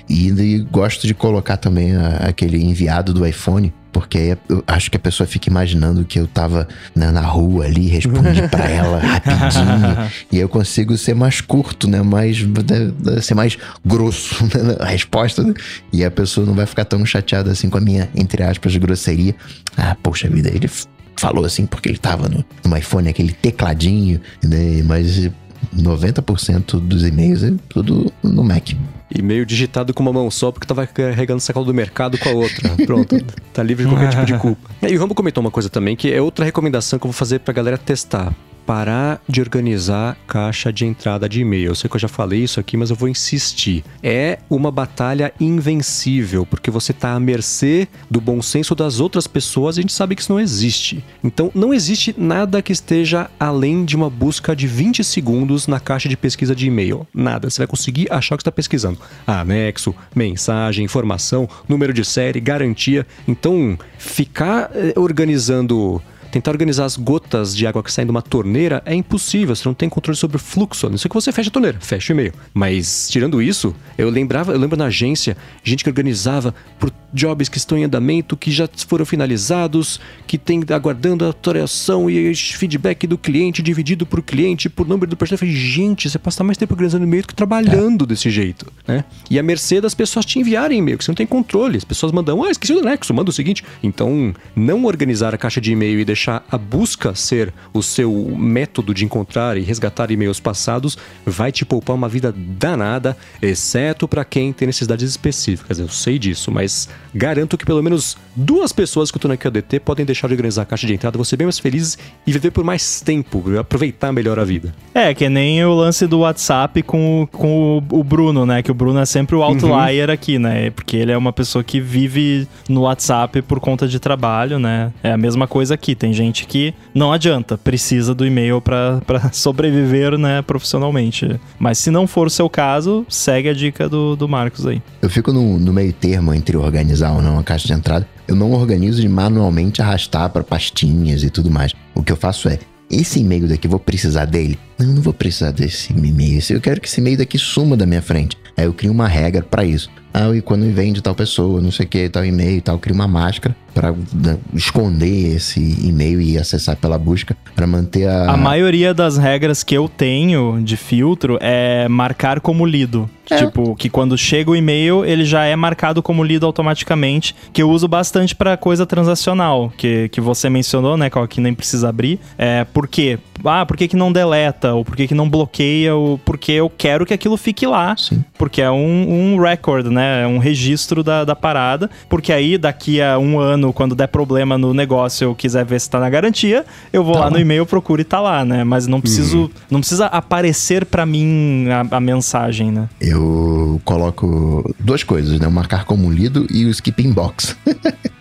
E, 0.07 0.29
e, 0.29 0.59
gosto 0.59 1.05
de 1.05 1.13
colocar 1.13 1.57
também 1.57 1.93
a, 1.93 2.29
aquele 2.29 2.63
enviado 2.63 3.13
do 3.13 3.27
iPhone, 3.27 3.73
porque 3.91 4.17
aí 4.17 4.37
eu 4.47 4.63
acho 4.67 4.89
que 4.89 4.97
a 4.97 4.99
pessoa 4.99 5.27
fica 5.27 5.49
imaginando 5.49 6.05
que 6.05 6.19
eu 6.19 6.27
tava 6.27 6.67
né, 6.95 7.11
na 7.11 7.21
rua 7.21 7.65
ali, 7.65 7.87
respondi 7.87 8.47
para 8.47 8.65
ela 8.69 8.99
rapidinho. 8.99 10.11
e 10.31 10.35
aí 10.37 10.41
eu 10.41 10.49
consigo 10.49 10.97
ser 10.97 11.15
mais 11.15 11.41
curto, 11.41 11.89
né? 11.89 12.01
Mais, 12.01 12.41
né, 12.41 13.21
ser 13.21 13.33
mais 13.33 13.57
grosso 13.85 14.43
né, 14.55 14.77
a 14.79 14.85
resposta. 14.85 15.43
Né? 15.43 15.53
E 15.91 16.03
a 16.03 16.11
pessoa 16.11 16.45
não 16.45 16.53
vai 16.53 16.65
ficar 16.65 16.85
tão 16.85 17.05
chateada 17.05 17.51
assim 17.51 17.69
com 17.69 17.77
a 17.77 17.81
minha, 17.81 18.09
entre 18.15 18.43
aspas, 18.43 18.75
grosseria. 18.77 19.35
Ah, 19.77 19.95
poxa 20.01 20.29
vida, 20.29 20.49
ele 20.49 20.69
falou 21.15 21.43
assim 21.45 21.65
porque 21.65 21.89
ele 21.89 21.97
tava 21.97 22.29
no, 22.29 22.45
no 22.63 22.77
iPhone, 22.77 23.09
aquele 23.09 23.33
tecladinho, 23.33 24.21
né? 24.43 24.81
Mas 24.85 25.29
90% 25.75 26.79
dos 26.79 27.05
e-mails 27.05 27.43
é 27.43 27.53
tudo 27.67 28.11
no 28.23 28.43
Mac. 28.43 28.71
E-mail 29.13 29.45
digitado 29.45 29.93
com 29.93 30.03
uma 30.03 30.13
mão 30.13 30.29
só 30.29 30.51
porque 30.51 30.67
tava 30.67 30.85
carregando 30.85 31.39
o 31.39 31.41
sacola 31.41 31.65
do 31.65 31.73
mercado 31.73 32.17
com 32.17 32.29
a 32.29 32.31
outra. 32.31 32.69
Pronto, 32.85 33.17
tá 33.53 33.63
livre 33.63 33.85
de 33.85 33.89
qualquer 33.89 34.09
tipo 34.09 34.25
de 34.25 34.37
culpa. 34.37 34.69
E 34.87 34.95
o 34.95 34.99
Rambo 34.99 35.15
comentou 35.15 35.41
uma 35.41 35.51
coisa 35.51 35.69
também 35.69 35.95
que 35.95 36.11
é 36.11 36.21
outra 36.21 36.45
recomendação 36.45 36.97
que 36.99 37.05
eu 37.05 37.11
vou 37.11 37.17
fazer 37.17 37.39
pra 37.39 37.53
galera 37.53 37.77
testar 37.77 38.33
parar 38.69 39.19
de 39.27 39.41
organizar 39.41 40.15
caixa 40.27 40.71
de 40.71 40.85
entrada 40.85 41.27
de 41.27 41.41
e-mail. 41.41 41.71
Eu 41.71 41.75
sei 41.75 41.89
que 41.89 41.95
eu 41.95 41.99
já 41.99 42.07
falei 42.07 42.43
isso 42.43 42.59
aqui, 42.59 42.77
mas 42.77 42.91
eu 42.91 42.95
vou 42.95 43.09
insistir. 43.09 43.83
É 44.03 44.37
uma 44.47 44.69
batalha 44.69 45.33
invencível, 45.39 46.45
porque 46.45 46.69
você 46.69 46.91
está 46.91 47.13
à 47.13 47.19
mercê 47.19 47.87
do 48.11 48.21
bom 48.21 48.43
senso 48.43 48.75
das 48.75 48.99
outras 48.99 49.25
pessoas 49.25 49.75
e 49.75 49.79
a 49.79 49.81
gente 49.81 49.93
sabe 49.93 50.15
que 50.15 50.21
isso 50.21 50.31
não 50.31 50.39
existe. 50.39 51.03
Então, 51.23 51.49
não 51.55 51.73
existe 51.73 52.13
nada 52.15 52.61
que 52.61 52.71
esteja 52.71 53.27
além 53.39 53.83
de 53.83 53.95
uma 53.95 54.07
busca 54.07 54.55
de 54.55 54.67
20 54.67 55.03
segundos 55.03 55.65
na 55.65 55.79
caixa 55.79 56.07
de 56.07 56.15
pesquisa 56.15 56.55
de 56.55 56.67
e-mail. 56.67 57.07
Nada. 57.11 57.49
Você 57.49 57.57
vai 57.57 57.67
conseguir 57.67 58.05
achar 58.11 58.35
o 58.35 58.37
que 58.37 58.43
está 58.43 58.51
pesquisando. 58.51 58.99
Anexo, 59.25 59.95
mensagem, 60.15 60.85
informação, 60.85 61.49
número 61.67 61.91
de 61.91 62.05
série, 62.05 62.39
garantia. 62.39 63.07
Então, 63.27 63.75
ficar 63.97 64.69
eh, 64.75 64.93
organizando 64.95 65.99
tentar 66.31 66.51
organizar 66.51 66.85
as 66.85 66.95
gotas 66.95 67.55
de 67.55 67.65
água 67.65 67.83
que 67.83 67.91
saem 67.91 68.05
de 68.05 68.11
uma 68.11 68.21
torneira 68.21 68.81
é 68.85 68.93
impossível, 68.93 69.55
você 69.55 69.67
não 69.67 69.73
tem 69.73 69.89
controle 69.89 70.17
sobre 70.17 70.37
o 70.37 70.39
fluxo, 70.39 70.87
a 70.87 70.89
não 70.89 70.97
ser 70.97 71.09
que 71.09 71.15
você 71.15 71.31
feche 71.31 71.49
a 71.49 71.51
torneira, 71.51 71.77
feche 71.79 72.11
o 72.11 72.13
e-mail. 72.13 72.33
Mas, 72.53 73.07
tirando 73.09 73.41
isso, 73.41 73.75
eu 73.97 74.09
lembrava, 74.09 74.51
eu 74.51 74.59
lembro 74.59 74.77
na 74.77 74.85
agência, 74.85 75.35
gente 75.63 75.83
que 75.83 75.89
organizava 75.89 76.53
por 76.79 76.91
jobs 77.11 77.49
que 77.49 77.57
estão 77.57 77.77
em 77.77 77.83
andamento, 77.83 78.37
que 78.37 78.51
já 78.51 78.69
foram 78.87 79.05
finalizados, 79.05 79.99
que 80.27 80.37
tem 80.37 80.61
aguardando 80.69 81.25
a 81.25 81.29
atualização 81.29 82.09
e 82.09 82.35
feedback 82.35 83.07
do 83.07 83.17
cliente 83.17 83.63
dividido 83.63 84.05
por 84.05 84.21
cliente, 84.21 84.69
por 84.69 84.87
número 84.87 85.09
do 85.09 85.17
personagem. 85.17 85.47
Eu 85.47 85.53
falei, 85.53 85.71
gente, 85.71 86.09
você 86.09 86.19
passa 86.19 86.43
mais 86.43 86.57
tempo 86.57 86.73
organizando 86.73 87.05
e-mail 87.05 87.23
do 87.23 87.27
que 87.27 87.35
trabalhando 87.35 88.03
é. 88.03 88.07
desse 88.07 88.29
jeito, 88.29 88.71
né? 88.87 89.03
E 89.29 89.39
a 89.39 89.43
mercê 89.43 89.81
das 89.81 89.95
pessoas 89.95 90.25
te 90.25 90.39
enviarem 90.39 90.79
e-mail, 90.79 90.97
que 90.97 91.03
você 91.03 91.11
não 91.11 91.15
tem 91.15 91.25
controle. 91.25 91.77
As 91.77 91.83
pessoas 91.83 92.11
mandam, 92.11 92.43
ah, 92.43 92.51
esqueci 92.51 92.73
do 92.73 92.79
anexo, 92.79 93.13
manda 93.13 93.29
o 93.29 93.33
seguinte. 93.33 93.63
Então, 93.81 94.33
não 94.55 94.85
organizar 94.85 95.33
a 95.33 95.37
caixa 95.37 95.59
de 95.59 95.71
e-mail 95.71 95.99
e 95.99 96.05
deixar 96.05 96.18
a 96.27 96.57
busca 96.57 97.15
ser 97.15 97.53
o 97.73 97.81
seu 97.81 98.11
método 98.37 98.93
de 98.93 99.05
encontrar 99.05 99.57
e 99.57 99.61
resgatar 99.61 100.11
e-mails 100.11 100.39
passados 100.39 100.97
vai 101.25 101.51
te 101.51 101.65
poupar 101.65 101.95
uma 101.95 102.09
vida 102.09 102.33
danada, 102.35 103.15
exceto 103.41 104.07
para 104.07 104.25
quem 104.25 104.51
tem 104.51 104.65
necessidades 104.65 105.09
específicas. 105.09 105.79
Eu 105.79 105.87
sei 105.89 106.19
disso, 106.19 106.51
mas 106.51 106.89
garanto 107.13 107.57
que 107.57 107.65
pelo 107.65 107.81
menos 107.81 108.17
duas 108.35 108.71
pessoas 108.71 109.11
que 109.11 109.17
eu 109.17 109.21
tô 109.21 109.27
na 109.27 109.37
QDT 109.37 109.79
podem 109.79 110.05
deixar 110.05 110.27
de 110.27 110.33
organizar 110.33 110.63
a 110.63 110.65
caixa 110.65 110.87
de 110.87 110.93
entrada, 110.93 111.17
você 111.17 111.35
bem 111.35 111.45
mais 111.45 111.59
felizes 111.59 111.97
e 112.25 112.31
viver 112.31 112.51
por 112.51 112.63
mais 112.63 113.01
tempo, 113.01 113.43
aproveitar 113.57 114.11
melhor 114.11 114.39
a 114.39 114.43
vida. 114.43 114.73
É, 114.93 115.13
que 115.13 115.29
nem 115.29 115.63
o 115.63 115.73
lance 115.73 116.07
do 116.07 116.19
WhatsApp 116.19 116.81
com, 116.83 117.23
o, 117.23 117.27
com 117.27 117.83
o, 117.91 118.03
Bruno, 118.03 118.45
né? 118.45 118.61
Que 118.61 118.71
o 118.71 118.73
Bruno 118.73 118.99
é 118.99 119.05
sempre 119.05 119.35
o 119.35 119.43
outlier 119.43 120.07
uhum. 120.07 120.13
aqui, 120.13 120.39
né? 120.39 120.69
Porque 120.71 120.97
ele 120.97 121.11
é 121.11 121.17
uma 121.17 121.31
pessoa 121.31 121.63
que 121.63 121.79
vive 121.79 122.47
no 122.67 122.81
WhatsApp 122.81 123.41
por 123.43 123.59
conta 123.59 123.87
de 123.87 123.99
trabalho, 123.99 124.59
né? 124.59 124.91
É 125.03 125.11
a 125.11 125.17
mesma 125.17 125.47
coisa 125.47 125.73
aqui. 125.73 125.95
Tem 125.95 126.08
gente 126.13 126.45
que 126.45 126.73
não 126.93 127.11
adianta, 127.11 127.57
precisa 127.57 128.13
do 128.13 128.25
e-mail 128.25 128.61
para 128.61 129.01
sobreviver, 129.31 130.17
né, 130.17 130.41
profissionalmente. 130.41 131.39
Mas 131.59 131.77
se 131.77 131.91
não 131.91 132.07
for 132.07 132.27
o 132.27 132.29
seu 132.29 132.49
caso, 132.49 133.05
segue 133.09 133.49
a 133.49 133.53
dica 133.53 133.87
do, 133.87 134.15
do 134.15 134.27
Marcos 134.27 134.65
aí. 134.65 134.81
Eu 135.01 135.09
fico 135.09 135.31
no, 135.31 135.59
no 135.59 135.73
meio 135.73 135.93
termo 135.93 136.33
entre 136.33 136.57
organizar 136.57 137.11
ou 137.11 137.21
não 137.21 137.39
a 137.39 137.43
caixa 137.43 137.67
de 137.67 137.73
entrada. 137.73 138.07
Eu 138.27 138.35
não 138.35 138.51
organizo 138.51 139.01
de 139.01 139.09
manualmente 139.09 139.81
arrastar 139.81 140.29
para 140.29 140.43
pastinhas 140.43 141.23
e 141.23 141.29
tudo 141.29 141.49
mais. 141.49 141.73
O 141.95 142.03
que 142.03 142.11
eu 142.11 142.17
faço 142.17 142.47
é, 142.47 142.59
esse 142.89 143.19
e-mail 143.19 143.47
daqui, 143.47 143.67
vou 143.67 143.79
precisar 143.79 144.25
dele? 144.25 144.57
Não, 144.77 144.87
não 144.87 145.01
vou 145.01 145.13
precisar 145.13 145.51
desse 145.51 145.93
e-mail. 145.93 146.41
Eu 146.49 146.61
quero 146.61 146.81
que 146.81 146.87
esse 146.87 146.99
e-mail 146.99 147.17
daqui 147.17 147.37
suma 147.37 147.77
da 147.77 147.85
minha 147.85 148.01
frente. 148.01 148.37
Aí 148.57 148.65
eu 148.65 148.73
crio 148.73 148.91
uma 148.91 149.07
regra 149.07 149.43
para 149.43 149.63
isso. 149.63 149.89
Ah, 150.13 150.35
e 150.35 150.41
quando 150.41 150.71
vem 150.73 150.91
de 150.91 151.01
tal 151.01 151.13
pessoa, 151.13 151.61
não 151.61 151.71
sei 151.71 151.85
o 151.85 151.89
que, 151.89 152.09
tal 152.09 152.25
e-mail 152.25 152.57
e 152.57 152.61
tal, 152.61 152.75
eu 152.75 152.79
crio 152.79 152.95
uma 152.95 153.07
máscara 153.07 153.55
para 153.73 153.91
né, 153.91 154.37
esconder 154.53 155.35
esse 155.35 155.59
e-mail 155.59 156.21
e 156.21 156.37
acessar 156.37 156.75
pela 156.75 156.97
busca 156.97 157.37
para 157.55 157.67
manter 157.67 158.07
a. 158.07 158.31
A 158.31 158.37
maioria 158.37 158.93
das 158.93 159.17
regras 159.17 159.63
que 159.63 159.75
eu 159.75 159.87
tenho 159.87 160.61
de 160.63 160.75
filtro 160.75 161.37
é 161.41 161.87
marcar 161.87 162.39
como 162.39 162.65
lido. 162.65 163.09
É. 163.29 163.45
Tipo, 163.45 163.75
que 163.75 163.89
quando 163.89 164.17
chega 164.17 164.49
o 164.49 164.55
e-mail, 164.55 165.05
ele 165.05 165.23
já 165.23 165.45
é 165.45 165.55
marcado 165.55 166.01
como 166.01 166.23
lido 166.23 166.47
automaticamente, 166.47 167.35
que 167.53 167.61
eu 167.61 167.69
uso 167.69 167.87
bastante 167.87 168.35
para 168.35 168.57
coisa 168.57 168.87
transacional, 168.87 169.71
que, 169.77 170.09
que 170.09 170.19
você 170.19 170.49
mencionou, 170.49 170.97
né, 170.97 171.11
que 171.29 171.39
nem 171.39 171.53
precisa 171.53 171.89
abrir. 171.89 172.19
É, 172.39 172.63
por 172.63 172.87
quê? 172.87 173.19
Ah, 173.45 173.65
por 173.67 173.77
que, 173.77 173.87
que 173.87 173.95
não 173.95 174.11
deleta? 174.11 174.73
Ou 174.73 174.83
por 174.83 174.95
que, 174.95 175.07
que 175.07 175.13
não 175.13 175.29
bloqueia? 175.29 175.93
Ou 175.95 176.17
porque 176.17 176.53
eu 176.53 176.71
quero 176.75 177.05
que 177.05 177.13
aquilo 177.13 177.37
fique 177.37 177.67
lá. 177.67 177.95
Sim. 177.95 178.23
Porque 178.37 178.63
é 178.63 178.71
um, 178.71 179.35
um 179.35 179.39
record, 179.39 179.85
né? 179.87 179.98
É 179.99 180.27
um 180.27 180.37
registro 180.37 181.03
da, 181.03 181.23
da 181.23 181.35
parada. 181.35 181.89
Porque 182.07 182.31
aí, 182.31 182.57
daqui 182.57 183.01
a 183.01 183.17
um 183.17 183.39
ano, 183.39 183.73
quando 183.73 183.95
der 183.95 184.07
problema 184.07 184.57
no 184.57 184.73
negócio, 184.73 185.25
eu 185.25 185.35
quiser 185.35 185.65
ver 185.65 185.79
se 185.79 185.89
tá 185.89 185.99
na 185.99 186.09
garantia, 186.09 186.65
eu 186.91 187.03
vou 187.03 187.13
tá 187.13 187.19
lá, 187.19 187.25
lá, 187.25 187.31
no 187.31 187.39
e-mail, 187.39 187.65
procuro 187.65 188.01
e 188.01 188.03
tá 188.03 188.19
lá, 188.19 188.43
né? 188.43 188.63
Mas 188.63 188.87
não 188.87 189.01
preciso. 189.01 189.41
Uhum. 189.41 189.49
Não 189.71 189.79
precisa 189.79 190.05
aparecer 190.07 190.85
para 190.85 191.05
mim 191.05 191.67
a, 191.69 191.97
a, 191.97 191.99
mensagem, 191.99 192.71
né? 192.71 192.89
Eu 192.99 193.81
coloco 193.83 194.73
duas 194.79 195.03
coisas, 195.03 195.39
né? 195.39 195.47
O 195.47 195.51
marcar 195.51 195.85
como 195.85 196.11
lido 196.11 196.47
e 196.49 196.65
o 196.65 196.69
skip 196.69 197.01
inbox. 197.01 197.55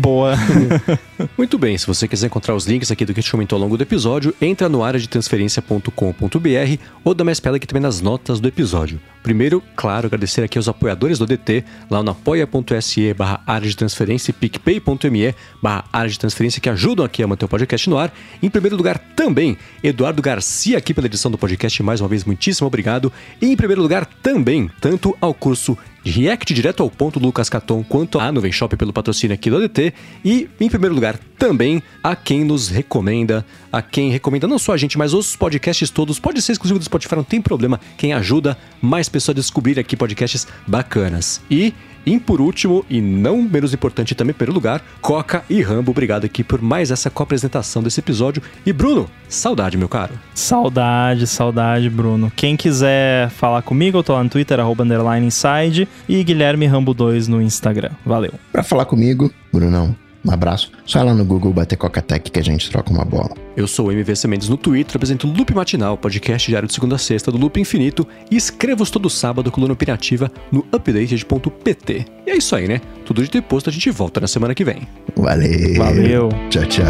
Boa. 0.00 0.34
Muito 1.36 1.58
bem, 1.58 1.76
se 1.76 1.86
você 1.86 2.06
quiser 2.06 2.26
encontrar 2.26 2.54
os 2.54 2.66
links 2.66 2.90
aqui 2.90 3.04
do 3.04 3.12
que 3.12 3.20
a 3.20 3.22
gente 3.22 3.30
comentou 3.30 3.56
ao 3.56 3.62
longo 3.62 3.76
do 3.76 3.82
episódio, 3.82 4.34
entra 4.40 4.68
no 4.68 4.82
área 4.82 5.00
de 5.00 5.08
transferência.com.br 5.08 6.82
ou 7.04 7.14
dá 7.14 7.24
mais 7.24 7.40
pela 7.40 7.56
aqui 7.56 7.66
também 7.66 7.82
nas 7.82 8.00
notas 8.00 8.40
do 8.40 8.48
episódio. 8.48 9.00
Primeiro, 9.22 9.62
claro, 9.76 10.06
agradecer 10.06 10.42
aqui 10.42 10.58
aos 10.58 10.68
apoiadores 10.68 10.87
do 10.94 11.26
DT, 11.26 11.64
lá 11.90 12.02
no 12.02 12.10
apoia.se 12.10 13.14
barra 13.14 13.42
área 13.46 13.68
de 13.68 13.76
transferência 13.76 14.30
e 14.30 14.34
picpay.me 14.34 15.34
barra 15.62 15.84
área 15.92 16.10
de 16.10 16.18
transferência 16.18 16.60
que 16.60 16.68
ajudam 16.68 17.04
aqui 17.04 17.22
a 17.22 17.26
manter 17.26 17.44
o 17.44 17.48
podcast 17.48 17.88
no 17.88 17.98
ar. 17.98 18.12
Em 18.42 18.50
primeiro 18.50 18.76
lugar, 18.76 18.98
também, 19.16 19.56
Eduardo 19.82 20.22
Garcia 20.22 20.78
aqui 20.78 20.92
pela 20.94 21.06
edição 21.06 21.30
do 21.30 21.38
podcast, 21.38 21.82
mais 21.82 22.00
uma 22.00 22.08
vez, 22.08 22.24
muitíssimo 22.24 22.66
obrigado. 22.66 23.12
E 23.40 23.46
em 23.46 23.56
primeiro 23.56 23.82
lugar, 23.82 24.06
também, 24.06 24.70
tanto 24.80 25.16
ao 25.20 25.34
curso 25.34 25.76
React 26.10 26.54
direto 26.54 26.82
ao 26.82 26.90
ponto 26.90 27.20
do 27.20 27.26
Lucas 27.26 27.48
Caton 27.48 27.84
quanto 27.84 28.18
a 28.18 28.32
Nuvem 28.32 28.50
Shop 28.50 28.74
pelo 28.76 28.92
patrocínio 28.92 29.34
aqui 29.34 29.50
do 29.50 29.56
ADT. 29.56 29.92
E, 30.24 30.48
em 30.60 30.68
primeiro 30.68 30.94
lugar, 30.94 31.18
também 31.38 31.82
a 32.02 32.16
quem 32.16 32.44
nos 32.44 32.68
recomenda, 32.68 33.44
a 33.70 33.82
quem 33.82 34.10
recomenda 34.10 34.46
não 34.46 34.58
só 34.58 34.72
a 34.72 34.76
gente, 34.76 34.96
mas 34.96 35.12
os 35.14 35.36
podcasts 35.36 35.90
todos. 35.90 36.18
Pode 36.18 36.40
ser 36.42 36.52
exclusivo 36.52 36.78
do 36.78 36.84
Spotify, 36.84 37.16
não 37.16 37.24
tem 37.24 37.40
problema. 37.40 37.80
Quem 37.96 38.12
ajuda 38.12 38.56
mais 38.80 39.08
pessoas 39.08 39.36
a 39.36 39.40
descobrir 39.40 39.78
aqui 39.78 39.96
podcasts 39.96 40.46
bacanas. 40.66 41.40
E 41.50 41.74
e 42.08 42.18
por 42.18 42.40
último, 42.40 42.86
e 42.88 43.02
não 43.02 43.42
menos 43.42 43.74
importante 43.74 44.14
também 44.14 44.32
pelo 44.32 44.50
lugar, 44.52 44.82
Coca 45.00 45.44
e 45.50 45.60
Rambo, 45.60 45.90
obrigado 45.90 46.24
aqui 46.24 46.42
por 46.42 46.62
mais 46.62 46.90
essa 46.90 47.10
co-apresentação 47.10 47.82
desse 47.82 48.00
episódio. 48.00 48.42
E 48.64 48.72
Bruno, 48.72 49.10
saudade, 49.28 49.76
meu 49.76 49.90
caro. 49.90 50.14
Saudade, 50.34 51.26
saudade, 51.26 51.90
Bruno. 51.90 52.32
Quem 52.34 52.56
quiser 52.56 53.28
falar 53.28 53.60
comigo, 53.60 53.98
eu 53.98 54.02
tô 54.02 54.14
lá 54.14 54.24
no 54.24 54.30
Twitter, 54.30 54.58
arroba 54.58 54.84
underline 54.84 55.26
inside, 55.26 55.86
e 56.08 56.24
Guilherme 56.24 56.66
Rambo 56.66 56.94
2 56.94 57.28
no 57.28 57.42
Instagram. 57.42 57.90
Valeu. 58.06 58.32
Pra 58.50 58.62
falar 58.62 58.86
comigo, 58.86 59.30
Brunão, 59.52 59.94
um 60.28 60.32
abraço. 60.32 60.70
Só 60.84 61.02
lá 61.02 61.14
no 61.14 61.24
Google 61.24 61.52
bater 61.52 61.76
Coca-Tech 61.76 62.30
que 62.30 62.38
a 62.38 62.42
gente 62.42 62.70
troca 62.70 62.90
uma 62.90 63.04
bola. 63.04 63.30
Eu 63.56 63.66
sou 63.66 63.88
o 63.88 63.92
MVC 63.92 64.28
Mendes 64.28 64.48
no 64.48 64.56
Twitter, 64.56 64.96
apresento 64.96 65.26
o 65.26 65.32
Loop 65.32 65.54
Matinal, 65.54 65.96
podcast 65.96 66.48
diário 66.48 66.68
de 66.68 66.74
segunda 66.74 66.94
a 66.96 66.98
sexta 66.98 67.32
do 67.32 67.38
Loop 67.38 67.58
Infinito 67.60 68.06
e 68.30 68.36
escrevo 68.36 68.88
todo 68.88 69.10
sábado 69.10 69.50
coluna 69.50 69.72
operativa 69.72 70.30
no 70.52 70.64
updated.pt. 70.72 72.06
E 72.26 72.30
é 72.30 72.36
isso 72.36 72.54
aí, 72.54 72.68
né? 72.68 72.80
Tudo 73.04 73.22
de 73.22 73.30
depois, 73.30 73.66
a 73.66 73.70
gente 73.70 73.90
volta 73.90 74.20
na 74.20 74.28
semana 74.28 74.54
que 74.54 74.64
vem. 74.64 74.86
Valeu. 75.16 75.74
Valeu. 75.76 76.28
Tchau, 76.50 76.64
tchau. 76.66 76.84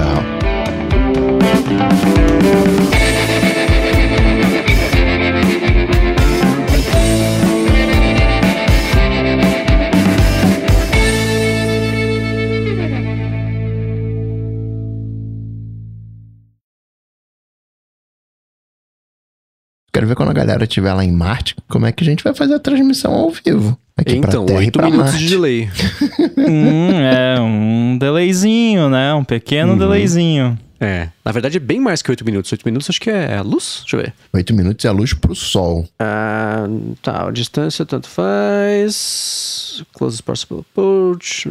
Quero 19.98 20.06
ver 20.06 20.14
quando 20.14 20.28
a 20.28 20.32
galera 20.32 20.62
estiver 20.62 20.94
lá 20.94 21.04
em 21.04 21.10
Marte, 21.10 21.56
como 21.68 21.84
é 21.84 21.90
que 21.90 22.04
a 22.04 22.06
gente 22.06 22.22
vai 22.22 22.32
fazer 22.32 22.54
a 22.54 22.60
transmissão 22.60 23.12
ao 23.12 23.32
vivo. 23.32 23.76
Aqui 23.96 24.14
então, 24.14 24.46
pra 24.46 24.54
Terra 24.54 24.62
e 24.62 24.66
8 24.66 24.78
pra 24.78 24.90
minutos 24.90 25.10
Marte. 25.10 25.26
de 25.26 25.30
delay. 25.30 25.68
hum, 26.38 26.90
é, 27.00 27.40
um 27.40 27.98
delayzinho, 27.98 28.88
né? 28.88 29.12
Um 29.14 29.24
pequeno 29.24 29.76
delayzinho. 29.76 30.56
É, 30.78 31.08
na 31.24 31.32
verdade 31.32 31.56
é 31.56 31.58
bem 31.58 31.80
mais 31.80 32.00
que 32.00 32.12
8 32.12 32.24
minutos. 32.24 32.52
8 32.52 32.64
minutos 32.64 32.88
acho 32.88 33.00
que 33.00 33.10
é 33.10 33.38
a 33.38 33.42
luz? 33.42 33.80
Deixa 33.80 33.96
eu 33.96 34.02
ver. 34.02 34.14
Oito 34.34 34.54
minutos 34.54 34.84
é 34.84 34.88
a 34.88 34.92
luz 34.92 35.12
pro 35.14 35.34
sol. 35.34 35.84
Ah, 35.98 36.68
tá, 37.02 37.26
a 37.26 37.32
distância 37.32 37.84
tanto 37.84 38.08
faz. 38.08 39.82
Closest 39.94 40.22
possible 40.22 40.60
approach. 40.60 41.50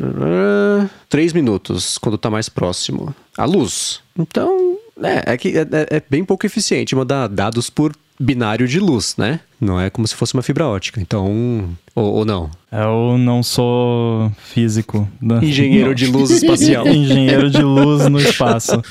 3 1.10 1.34
minutos, 1.34 1.98
quando 1.98 2.18
tá 2.18 2.30
mais 2.30 2.48
próximo. 2.48 3.14
A 3.38 3.44
luz. 3.44 4.00
Então, 4.18 4.78
é, 5.04 5.34
é 5.34 5.38
que 5.38 5.50
é, 5.50 5.64
é- 5.64 5.98
é 5.98 6.04
bem 6.10 6.24
pouco 6.24 6.46
eficiente 6.46 6.96
mandar 6.96 7.28
dados 7.28 7.70
por 7.70 7.94
binário 8.20 8.68
de 8.68 8.80
luz, 8.80 9.16
né? 9.18 9.40
Não 9.60 9.80
é 9.80 9.90
como 9.90 10.08
se 10.08 10.16
fosse 10.16 10.34
uma 10.34 10.44
fibra 10.44 10.68
ótica. 10.68 11.02
Então. 11.02 11.70
Ou, 11.96 12.14
ou 12.16 12.26
não. 12.26 12.50
Eu 12.72 13.18
não 13.18 13.42
sou 13.42 14.32
físico. 14.38 15.08
né? 15.22 15.40
Engenheiro 15.42 15.96
de 15.96 16.06
luz 16.08 16.30
espacial. 16.30 16.86
Engenheiro 16.88 17.50
de 17.50 17.62
luz 17.62 18.08
no 18.08 18.20
espaço. 18.20 18.82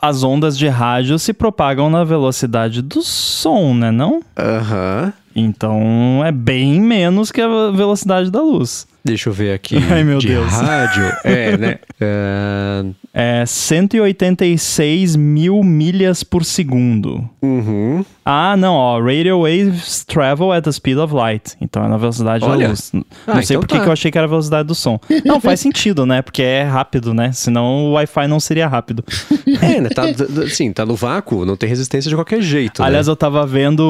As 0.00 0.22
ondas 0.22 0.58
de 0.58 0.68
rádio 0.68 1.18
se 1.18 1.32
propagam 1.32 1.88
na 1.88 2.04
velocidade 2.04 2.82
do 2.82 3.00
som, 3.02 3.74
né? 3.74 3.90
Não? 3.90 4.20
Aham. 4.36 5.12
Então 5.34 6.24
é 6.24 6.32
bem 6.32 6.80
menos 6.80 7.30
que 7.30 7.40
a 7.40 7.70
velocidade 7.70 8.30
da 8.30 8.42
luz. 8.42 8.86
Deixa 9.06 9.28
eu 9.28 9.32
ver 9.32 9.54
aqui. 9.54 9.76
Ai, 9.90 10.04
meu 10.04 10.18
de 10.18 10.28
Deus. 10.28 10.52
rádio. 10.52 11.04
É, 11.24 11.56
né? 11.56 11.78
É, 12.00 12.84
É 13.14 13.46
186 13.46 15.16
mil 15.16 15.62
milhas 15.62 16.22
por 16.22 16.44
segundo. 16.44 17.28
uhum. 17.42 18.04
Ah, 18.28 18.56
não, 18.56 18.74
ó. 18.74 19.00
Radio 19.00 19.42
waves 19.42 20.04
travel 20.04 20.50
at 20.52 20.64
the 20.64 20.72
speed 20.72 20.98
of 20.98 21.14
light. 21.14 21.54
Então 21.60 21.84
é 21.84 21.88
na 21.88 21.96
velocidade 21.96 22.44
Olha. 22.44 22.64
da 22.64 22.68
luz. 22.70 22.90
Não 22.92 23.04
Ah, 23.24 23.40
sei 23.40 23.54
então 23.54 23.60
por 23.60 23.68
que 23.68 23.76
tá. 23.76 23.82
que 23.84 23.88
eu 23.88 23.92
achei 23.92 24.10
que 24.10 24.18
era 24.18 24.26
a 24.26 24.28
velocidade 24.28 24.66
do 24.66 24.74
som. 24.74 24.98
Não, 25.24 25.40
faz 25.40 25.60
sentido, 25.60 26.04
né? 26.04 26.22
Porque 26.22 26.42
é 26.42 26.64
rápido, 26.64 27.14
né? 27.14 27.30
Senão 27.30 27.84
o 27.86 27.92
Wi-Fi 27.92 28.26
não 28.26 28.40
seria 28.40 28.66
rápido. 28.66 29.04
É, 29.62 29.80
né? 29.80 29.88
Tá, 29.90 30.02
assim, 30.44 30.72
tá 30.72 30.84
no 30.84 30.94
vácuo, 30.96 31.44
não 31.46 31.56
tem 31.56 31.68
resistência 31.68 32.08
de 32.08 32.14
qualquer 32.16 32.42
jeito. 32.42 32.82
né? 32.82 32.88
Aliás, 32.88 33.06
eu 33.08 33.14
tava 33.16 33.46
vendo 33.46 33.80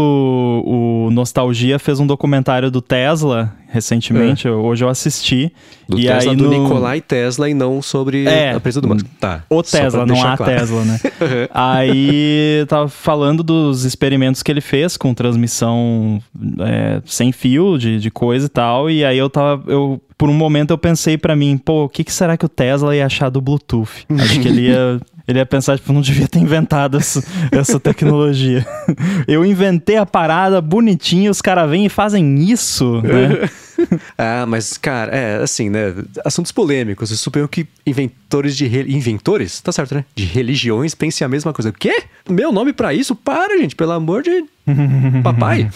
o 0.64 1.09
Nostalgia 1.10 1.78
fez 1.78 1.98
um 1.98 2.06
documentário 2.06 2.70
do 2.70 2.80
Tesla 2.82 3.52
recentemente. 3.77 4.48
eu- 4.48 4.65
Hoje 4.65 4.82
eu 4.85 4.89
assisti. 4.89 5.53
É. 5.55 5.77
Do 5.93 6.01
e 6.01 6.07
Tesla 6.07 6.32
aí 6.32 6.36
do 6.36 6.44
no... 6.51 6.62
Nikolai 6.65 7.01
Tesla 7.01 7.48
e 7.48 7.55
não 7.55 7.81
sobre 7.81 8.24
É. 8.27 8.51
a 8.53 8.57
empresa 8.57 8.81
do 8.81 8.89
Musk. 8.89 9.07
Tá. 9.20 9.44
O 9.48 9.62
Tesla, 9.62 10.05
não 10.05 10.20
a 10.20 10.36
claro. 10.36 10.53
Tesla, 10.53 10.82
né? 10.85 10.98
Aí 11.55 12.65
tava 12.69 12.89
falando 12.89 13.43
dos 13.43 13.85
experimentos 13.85 14.43
que 14.43 14.51
ele 14.51 14.61
fez 14.61 14.97
com 14.97 15.15
transmissão 15.15 16.20
é, 16.61 17.01
sem 17.05 17.31
fio 17.31 17.78
de, 17.78 18.01
de 18.01 18.11
coisa 18.11 18.47
e 18.47 18.48
tal. 18.48 18.90
E 18.90 19.05
aí 19.05 19.16
eu 19.19 19.31
tava. 19.31 19.62
Eu, 19.70 20.01
por 20.19 20.28
um 20.28 20.35
momento 20.35 20.70
eu 20.73 20.78
pensei 20.78 21.16
pra 21.16 21.36
mim, 21.36 21.57
pô, 21.57 21.85
o 21.85 21.89
que, 21.89 22.03
que 22.03 22.12
será 22.12 22.36
que 22.36 22.44
o 22.44 22.48
Tesla 22.48 22.97
ia 22.97 23.07
achar 23.07 23.28
do 23.31 23.40
Bluetooth? 23.40 24.07
Acho 24.19 24.40
que 24.40 24.48
ele 24.48 24.62
ia. 24.69 24.98
Ele 25.28 25.40
ia 25.40 25.44
pensar, 25.47 25.77
tipo, 25.77 25.93
não 25.93 26.01
devia 26.03 26.28
ter 26.28 26.39
inventado 26.39 26.97
essa, 26.98 27.20
essa 27.51 27.81
tecnologia. 27.81 28.65
Eu 29.27 29.44
inventei 29.44 29.97
a 29.97 30.07
parada 30.07 30.61
bonitinha, 30.61 31.32
os 31.32 31.43
caras 31.43 31.69
vêm 31.69 31.85
e 31.85 31.89
fazem 31.89 32.44
isso, 32.48 33.03
né? 33.03 33.51
Ah, 34.19 34.44
mas, 34.47 34.77
cara, 34.78 35.15
é 35.15 35.43
assim, 35.43 35.69
né? 35.70 35.94
Assuntos 36.24 36.51
polêmicos. 36.53 37.11
Eu 37.11 37.16
suponho 37.16 37.47
que 37.48 37.66
inventores 37.86 38.57
de. 38.57 38.66
re- 38.66 38.86
Inventores? 38.90 39.61
Tá 39.61 39.70
certo, 39.73 39.94
né? 39.94 40.05
De 40.15 40.24
religiões 40.24 40.94
pensem 40.94 41.24
a 41.24 41.28
mesma 41.28 41.53
coisa. 41.53 41.70
O 41.70 41.73
quê? 41.73 42.05
Meu 42.28 42.51
nome 42.53 42.73
pra 42.73 42.93
isso? 42.94 43.15
Para, 43.15 43.59
gente, 43.59 43.77
pelo 43.77 43.93
amor 43.93 44.23
de. 44.23 44.44
Papai. 45.23 45.70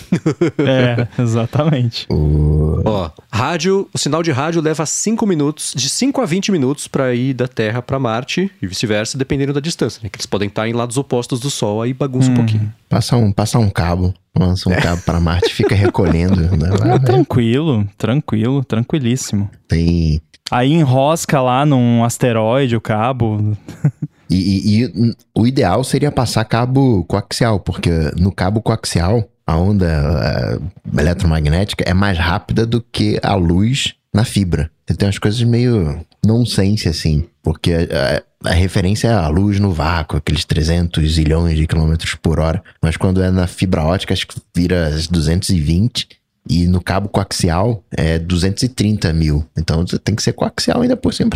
É, 0.59 1.07
exatamente. 1.23 2.07
Ó, 2.85 3.11
rádio, 3.31 3.89
o 3.93 3.99
sinal 3.99 4.23
de 4.23 4.31
rádio 4.33 4.61
leva 4.61 4.85
5 4.87 5.27
minutos, 5.27 5.73
de 5.77 5.89
5 5.89 6.21
a 6.21 6.27
20 6.27 6.51
minutos 6.51 6.89
pra 6.89 7.15
ir 7.15 7.35
da 7.35 7.47
Terra 7.47 7.83
pra 7.83 7.99
Marte 7.99 8.51
e 8.61 8.67
vice-versa, 8.67 9.17
dependendo 9.19 9.53
da 9.53 9.61
distância, 9.61 10.01
né? 10.03 10.09
Que 10.09 10.17
eles 10.17 10.27
podem 10.27 10.49
estar 10.49 10.67
em 10.69 10.73
lados 10.73 10.97
opostos 10.97 11.39
do 11.41 11.51
Sol, 11.51 11.83
aí 11.83 11.93
bagunça 11.93 12.31
um 12.31 12.35
pouquinho. 12.35 12.73
Passa 12.91 13.17
um, 13.17 13.31
passa 13.31 13.57
um 13.59 13.71
cabo, 13.71 14.13
lança 14.37 14.69
um 14.69 14.75
cabo 14.75 15.01
pra 15.03 15.21
Marte, 15.21 15.55
fica 15.55 15.75
recolhendo. 15.77 16.41
Né? 16.57 16.69
Vai, 16.77 16.89
vai. 16.89 16.99
Tranquilo, 16.99 17.87
tranquilo, 17.97 18.65
tranquilíssimo. 18.65 19.49
Tem. 19.69 20.21
Aí 20.51 20.73
enrosca 20.73 21.41
lá 21.41 21.65
num 21.65 22.03
asteroide 22.05 22.75
o 22.75 22.81
cabo. 22.81 23.57
E, 24.29 24.35
e- 24.37 24.85
e 24.85 25.15
o 25.35 25.47
ideal 25.47 25.83
seria 25.85 26.11
passar 26.11 26.45
cabo 26.45 27.05
coaxial, 27.05 27.61
porque 27.61 27.91
no 28.19 28.33
cabo 28.33 28.61
coaxial 28.61 29.25
a 29.47 29.57
onda 29.57 29.87
eh, 29.87 31.01
eletromagnética 31.01 31.85
é 31.89 31.95
mais 31.95 32.19
rápida 32.19 32.67
do 32.67 32.81
que 32.81 33.19
a 33.23 33.35
luz 33.35 33.95
na 34.15 34.25
fibra. 34.25 34.71
Então, 34.85 34.97
Tem 34.97 35.07
umas 35.07 35.19
coisas 35.19 35.43
meio 35.43 36.05
nonsense 36.25 36.89
assim, 36.89 37.29
porque 37.43 37.71
eh, 37.73 38.23
a, 38.45 38.51
referência 38.53 39.09
é 39.09 39.13
a 39.13 39.29
luz 39.29 39.59
no 39.59 39.73
vácuo, 39.73 40.17
aqueles 40.17 40.45
300 40.45 41.13
zilhões 41.13 41.57
de 41.57 41.67
quilômetros 41.67 42.15
por 42.15 42.41
hora, 42.41 42.63
mas 42.83 42.97
quando 42.97 43.23
é 43.23 43.31
na 43.31 43.47
fibra 43.47 43.85
ótica 43.85 44.13
acho 44.13 44.27
que 44.27 44.41
vira 44.55 44.91
220 45.09 46.20
e 46.49 46.67
no 46.67 46.81
cabo 46.83 47.09
coaxial 47.09 47.83
é 47.91 48.19
230 48.19 49.13
mil. 49.13 49.45
Então 49.57 49.87
você 49.87 49.99
tem 49.99 50.15
que 50.15 50.23
ser 50.23 50.33
coaxial 50.33 50.83
ainda 50.83 50.97
por 50.97 51.13
cima 51.13 51.31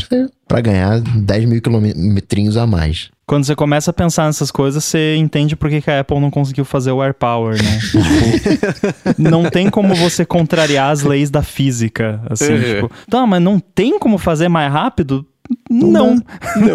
pra 0.48 0.60
ganhar 0.60 1.01
10 1.01 1.44
mil 1.44 1.60
quilometrinhos 1.62 2.56
a 2.56 2.66
mais. 2.66 3.10
Quando 3.26 3.44
você 3.44 3.55
começa 3.55 3.90
a 3.90 3.94
pensar 3.94 4.26
nessas 4.26 4.51
coisas, 4.51 4.85
você 4.85 5.16
entende 5.16 5.56
por 5.56 5.70
que, 5.70 5.81
que 5.81 5.90
a 5.90 6.01
Apple 6.01 6.20
não 6.20 6.31
conseguiu 6.31 6.64
fazer 6.64 6.93
o 6.93 7.02
AirPower, 7.02 7.56
né? 7.62 7.78
tipo, 7.81 9.22
não 9.22 9.48
tem 9.48 9.70
como 9.70 9.94
você 9.94 10.26
contrariar 10.26 10.90
as 10.90 11.02
leis 11.02 11.31
da 11.31 11.43
física, 11.43 12.20
assim, 12.28 12.52
Uhum. 12.52 12.60
tipo, 12.60 12.90
tá, 13.09 13.26
mas 13.26 13.40
não 13.43 13.59
tem 13.59 13.98
como 13.98 14.18
fazer 14.18 14.48
mais 14.48 14.70
rápido? 14.70 15.26
Não. 15.70 16.22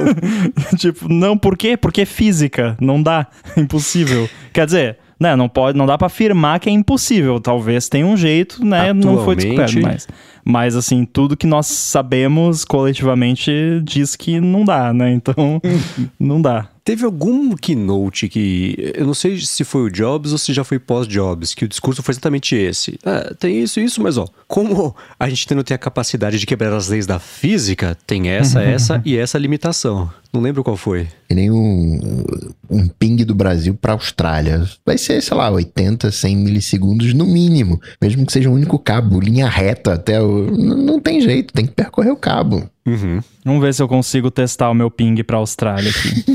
tipo, 0.77 1.07
não, 1.11 1.37
por 1.37 1.57
quê? 1.57 1.77
Porque 1.77 2.01
é 2.01 2.05
física, 2.05 2.75
não 2.79 3.01
dá, 3.01 3.27
impossível. 3.57 4.27
Quer 4.53 4.65
dizer, 4.65 4.97
né, 5.19 5.35
não 5.35 5.49
pode, 5.49 5.77
não 5.77 5.85
dá 5.85 5.97
pra 5.97 6.07
afirmar 6.07 6.59
que 6.59 6.69
é 6.69 6.71
impossível, 6.71 7.39
talvez 7.39 7.89
tenha 7.89 8.05
um 8.05 8.15
jeito, 8.15 8.63
né, 8.63 8.93
não 8.93 9.23
foi 9.25 9.35
descoberto, 9.35 9.69
Atualmente- 9.77 10.07
mas 10.07 10.29
Mas, 10.45 10.75
assim, 10.75 11.05
tudo 11.05 11.37
que 11.37 11.45
nós 11.45 11.67
sabemos 11.67 12.65
coletivamente 12.65 13.51
diz 13.83 14.15
que 14.15 14.39
não 14.39 14.63
dá, 14.65 14.91
né? 14.93 15.11
Então, 15.11 15.61
não 16.19 16.41
dá. 16.41 16.67
Teve 16.83 17.05
algum 17.05 17.55
keynote 17.55 18.27
que. 18.27 18.93
Eu 18.95 19.05
não 19.05 19.13
sei 19.13 19.37
se 19.39 19.63
foi 19.63 19.81
o 19.83 19.89
Jobs 19.91 20.31
ou 20.31 20.39
se 20.39 20.51
já 20.53 20.63
foi 20.63 20.79
pós-Jobs, 20.79 21.53
que 21.53 21.65
o 21.65 21.67
discurso 21.67 22.01
foi 22.01 22.13
exatamente 22.13 22.55
esse. 22.55 22.97
Ah, 23.05 23.31
tem 23.37 23.61
isso, 23.61 23.79
isso, 23.79 24.01
mas 24.01 24.17
ó, 24.17 24.25
como 24.47 24.95
a 25.19 25.29
gente 25.29 25.53
não 25.53 25.61
tem 25.61 25.75
a 25.75 25.77
capacidade 25.77 26.39
de 26.39 26.47
quebrar 26.47 26.73
as 26.73 26.87
leis 26.87 27.05
da 27.05 27.19
física, 27.19 27.95
tem 28.07 28.29
essa, 28.29 28.61
essa 28.63 29.01
e 29.05 29.15
essa 29.17 29.37
limitação. 29.37 30.09
Não 30.31 30.41
lembro 30.41 30.63
qual 30.63 30.77
foi. 30.77 31.07
Que 31.27 31.33
nem 31.33 31.49
um, 31.49 32.23
um 32.69 32.87
ping 32.87 33.15
do 33.25 33.33
Brasil 33.33 33.73
pra 33.73 33.93
Austrália. 33.93 34.63
Vai 34.85 34.97
ser, 34.97 35.21
sei 35.21 35.35
lá, 35.35 35.49
80, 35.49 36.11
100 36.11 36.37
milissegundos 36.37 37.13
no 37.15 37.25
mínimo. 37.25 37.81
Mesmo 37.99 38.25
que 38.25 38.31
seja 38.31 38.49
um 38.49 38.53
único 38.53 38.77
cabo, 38.77 39.19
linha 39.19 39.49
reta 39.49 39.93
até 39.93 40.21
o. 40.21 40.51
Não, 40.51 40.99
tem 40.99 41.19
jeito, 41.19 41.53
tem 41.53 41.65
que 41.65 41.73
percorrer 41.73 42.11
o 42.11 42.15
cabo. 42.15 42.69
Uhum. 42.85 43.19
Vamos 43.43 43.61
ver 43.61 43.73
se 43.73 43.81
eu 43.81 43.87
consigo 43.87 44.29
testar 44.29 44.69
o 44.69 44.73
meu 44.73 44.91
ping 44.91 45.23
pra 45.23 45.37
Austrália 45.37 45.89
aqui. 45.89 46.23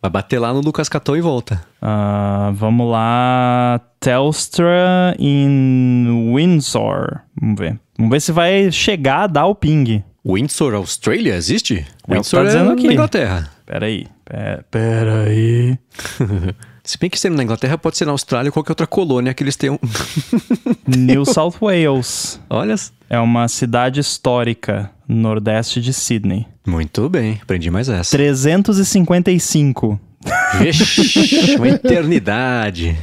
Vai 0.00 0.10
bater 0.10 0.38
lá 0.38 0.52
no 0.52 0.60
Lucas 0.60 0.88
Catão 0.88 1.16
e 1.16 1.20
volta. 1.20 1.60
Ah, 1.82 2.52
vamos 2.54 2.90
lá. 2.90 3.80
Telstra 3.98 5.16
em 5.18 6.32
Windsor. 6.34 7.20
Vamos 7.40 7.58
ver. 7.58 7.78
Vamos 7.98 8.10
ver 8.10 8.20
se 8.20 8.30
vai 8.30 8.70
chegar 8.70 9.22
a 9.22 9.26
dar 9.26 9.46
o 9.46 9.54
ping. 9.54 10.04
Windsor, 10.28 10.74
Austrália, 10.74 11.36
existe? 11.36 11.74
É 11.76 11.78
o 11.78 12.06
que 12.08 12.14
Windsor 12.14 12.40
tá 12.40 12.46
dizendo 12.46 12.70
aqui. 12.72 12.86
na 12.88 12.92
Inglaterra. 12.94 13.50
Peraí. 13.64 14.06
Pera, 14.24 14.64
peraí. 14.70 15.78
Se 16.82 16.98
bem 16.98 17.08
que 17.10 17.18
sendo 17.18 17.36
na 17.36 17.42
Inglaterra, 17.44 17.78
pode 17.78 17.96
ser 17.96 18.04
na 18.04 18.12
Austrália 18.12 18.48
ou 18.48 18.52
qualquer 18.52 18.72
outra 18.72 18.86
colônia 18.86 19.34
que 19.34 19.42
eles 19.42 19.56
tenham. 19.56 19.78
New 20.86 21.24
South 21.24 21.54
Wales. 21.60 22.40
Olha. 22.48 22.74
É 23.08 23.18
uma 23.20 23.46
cidade 23.48 24.00
histórica, 24.00 24.90
nordeste 25.08 25.80
de 25.80 25.92
Sydney. 25.92 26.46
Muito 26.66 27.08
bem, 27.08 27.38
aprendi 27.42 27.70
mais 27.70 27.88
essa. 27.88 28.16
355. 28.16 30.00
Vixe, 30.58 31.56
uma 31.56 31.68
eternidade. 31.74 32.96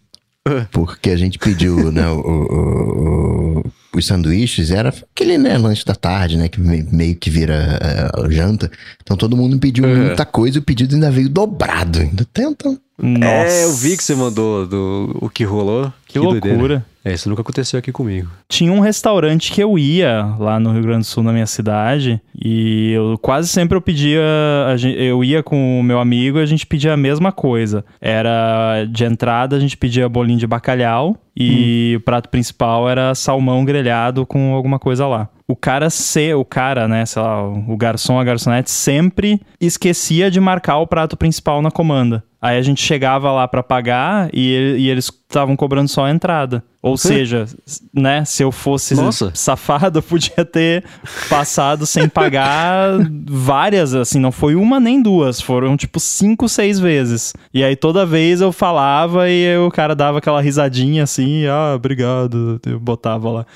Porque 0.70 1.10
a 1.10 1.16
gente 1.16 1.38
pediu, 1.38 1.90
né, 1.92 2.08
o, 2.08 2.20
o- 2.20 3.58
o- 3.58 3.64
os 3.94 4.06
sanduíches, 4.06 4.70
era 4.70 4.88
aquele, 4.88 5.36
né, 5.38 5.56
lanche 5.58 5.84
da 5.84 5.94
tarde, 5.94 6.36
né, 6.36 6.48
que 6.48 6.60
me- 6.60 6.86
meio 6.90 7.14
que 7.16 7.28
vira 7.30 7.78
eh, 7.80 8.30
janta. 8.30 8.70
Então 9.02 9.16
todo 9.16 9.36
mundo 9.36 9.58
pediu 9.58 9.86
muita 9.86 10.24
coisa 10.24 10.58
e 10.58 10.60
o 10.60 10.62
pedido 10.62 10.94
ainda 10.94 11.10
veio 11.10 11.28
dobrado. 11.28 11.98
Ainda 12.00 12.24
tenta. 12.32 12.76
Nossa. 12.98 13.26
É, 13.54 13.64
eu 13.64 13.72
vi 13.74 13.96
que 13.96 14.04
você 14.04 14.14
mandou 14.14 14.66
do, 14.66 15.16
o 15.20 15.28
que 15.28 15.44
rolou. 15.44 15.92
Que 16.06 16.18
doideira. 16.20 16.48
loucura. 16.56 16.86
É, 17.04 17.12
isso 17.14 17.28
nunca 17.28 17.40
aconteceu 17.40 17.78
aqui 17.78 17.90
comigo. 17.90 18.30
Tinha 18.48 18.70
um 18.70 18.78
restaurante 18.78 19.50
que 19.50 19.60
eu 19.60 19.76
ia 19.76 20.22
lá 20.38 20.60
no 20.60 20.70
Rio 20.72 20.82
Grande 20.82 21.00
do 21.00 21.04
Sul, 21.06 21.22
na 21.24 21.32
minha 21.32 21.46
cidade, 21.46 22.20
e 22.40 22.92
eu 22.92 23.18
quase 23.20 23.48
sempre 23.48 23.76
eu 23.76 23.80
pedia, 23.80 24.20
a 24.68 24.76
gen- 24.76 24.92
eu 24.94 25.24
ia 25.24 25.42
com 25.42 25.80
o 25.80 25.82
meu 25.82 25.98
amigo 25.98 26.38
e 26.38 26.42
a 26.42 26.46
gente 26.46 26.64
pedia 26.66 26.92
a 26.92 26.96
mesma 26.96 27.32
coisa. 27.32 27.84
Era 28.00 28.84
de 28.84 29.04
entrada 29.04 29.56
a 29.56 29.58
gente 29.58 29.76
pedia 29.76 30.08
bolinho 30.08 30.38
de 30.38 30.46
bacalhau 30.46 31.16
e 31.36 31.94
o 31.96 32.00
prato 32.00 32.28
principal 32.28 32.88
era 32.88 33.14
salmão 33.14 33.64
grelhado 33.64 34.26
com 34.26 34.54
alguma 34.54 34.78
coisa 34.78 35.06
lá. 35.06 35.28
O 35.46 35.56
cara 35.56 35.90
se, 35.90 36.32
o 36.34 36.44
cara, 36.44 36.86
né, 36.88 37.04
sei 37.04 37.20
lá, 37.22 37.42
o 37.46 37.76
garçom, 37.76 38.18
a 38.18 38.24
garçonete 38.24 38.70
sempre 38.70 39.40
esquecia 39.60 40.30
de 40.30 40.40
marcar 40.40 40.78
o 40.78 40.86
prato 40.86 41.16
principal 41.16 41.60
na 41.60 41.70
comanda. 41.70 42.22
Aí 42.40 42.58
a 42.58 42.62
gente 42.62 42.82
chegava 42.82 43.30
lá 43.30 43.46
pra 43.46 43.62
pagar 43.62 44.28
e, 44.32 44.50
ele- 44.50 44.78
e 44.80 44.90
eles 44.90 45.04
estavam 45.06 45.54
cobrando 45.54 45.88
só 45.88 46.06
a 46.06 46.10
entrada. 46.10 46.64
Ou 46.82 46.96
seja, 46.98 47.46
né, 47.94 48.24
se 48.24 48.42
eu 48.42 48.50
fosse 48.50 48.96
Nossa. 48.96 49.30
safado, 49.32 50.00
eu 50.00 50.02
podia 50.02 50.44
ter 50.44 50.82
passado 51.30 51.86
sem 51.86 52.08
pagar 52.08 52.98
várias, 53.24 53.94
assim, 53.94 54.18
não 54.18 54.32
foi 54.32 54.56
uma 54.56 54.80
nem 54.80 55.00
duas, 55.00 55.40
foram 55.40 55.76
tipo 55.76 56.00
cinco, 56.00 56.48
seis 56.48 56.80
vezes. 56.80 57.32
E 57.54 57.62
aí 57.62 57.76
toda 57.76 58.04
vez 58.04 58.40
eu 58.40 58.50
falava 58.50 59.30
e 59.30 59.56
o 59.58 59.70
cara 59.70 59.94
dava 59.94 60.18
aquela 60.18 60.42
risadinha 60.42 61.04
assim, 61.04 61.46
ah, 61.46 61.74
obrigado, 61.76 62.60
eu 62.66 62.80
botava 62.80 63.30
lá. 63.30 63.46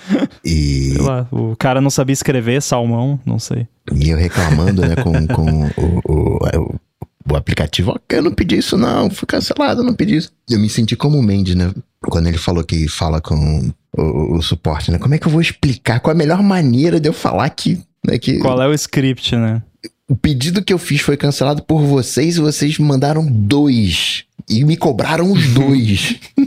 E, 0.44 0.92
Sei 0.94 1.02
lá, 1.02 1.26
o 1.32 1.56
cara 1.56 1.75
não 1.80 1.90
sabia 1.90 2.12
escrever 2.12 2.60
salmão, 2.62 3.18
não 3.24 3.38
sei. 3.38 3.66
e 3.94 4.10
eu 4.10 4.18
reclamando, 4.18 4.82
né, 4.82 4.96
com, 4.96 5.26
com 5.28 5.64
o, 5.64 6.00
o, 6.04 6.38
o, 6.58 6.80
o 7.32 7.36
aplicativo. 7.36 7.92
"Ó, 7.92 7.98
Eu 8.08 8.22
não 8.22 8.32
pedi 8.32 8.56
isso, 8.58 8.76
não. 8.76 9.10
Fui 9.10 9.26
cancelado, 9.26 9.80
eu 9.80 9.84
não 9.84 9.94
pedi 9.94 10.16
isso. 10.16 10.30
Eu 10.48 10.58
me 10.60 10.68
senti 10.68 10.96
como 10.96 11.18
o 11.18 11.22
Mendes, 11.22 11.54
né? 11.54 11.72
Quando 12.02 12.26
ele 12.28 12.38
falou 12.38 12.62
que 12.64 12.86
fala 12.88 13.20
com 13.20 13.70
o, 13.96 14.36
o 14.36 14.42
suporte, 14.42 14.90
né? 14.90 14.98
Como 14.98 15.14
é 15.14 15.18
que 15.18 15.26
eu 15.26 15.32
vou 15.32 15.40
explicar? 15.40 16.00
Qual 16.00 16.12
é 16.12 16.14
a 16.14 16.18
melhor 16.18 16.42
maneira 16.42 17.00
de 17.00 17.08
eu 17.08 17.12
falar 17.12 17.48
que. 17.50 17.80
Né, 18.06 18.18
que 18.18 18.38
Qual 18.38 18.60
é 18.62 18.68
o 18.68 18.72
script, 18.74 19.34
né? 19.36 19.62
o 20.08 20.14
pedido 20.14 20.62
que 20.62 20.72
eu 20.72 20.78
fiz 20.78 21.00
foi 21.00 21.16
cancelado 21.16 21.64
por 21.64 21.82
vocês 21.82 22.36
e 22.36 22.40
vocês 22.40 22.78
mandaram 22.78 23.26
dois. 23.26 24.22
E 24.48 24.64
me 24.64 24.76
cobraram 24.76 25.32
os 25.32 25.48
dois. 25.52 26.16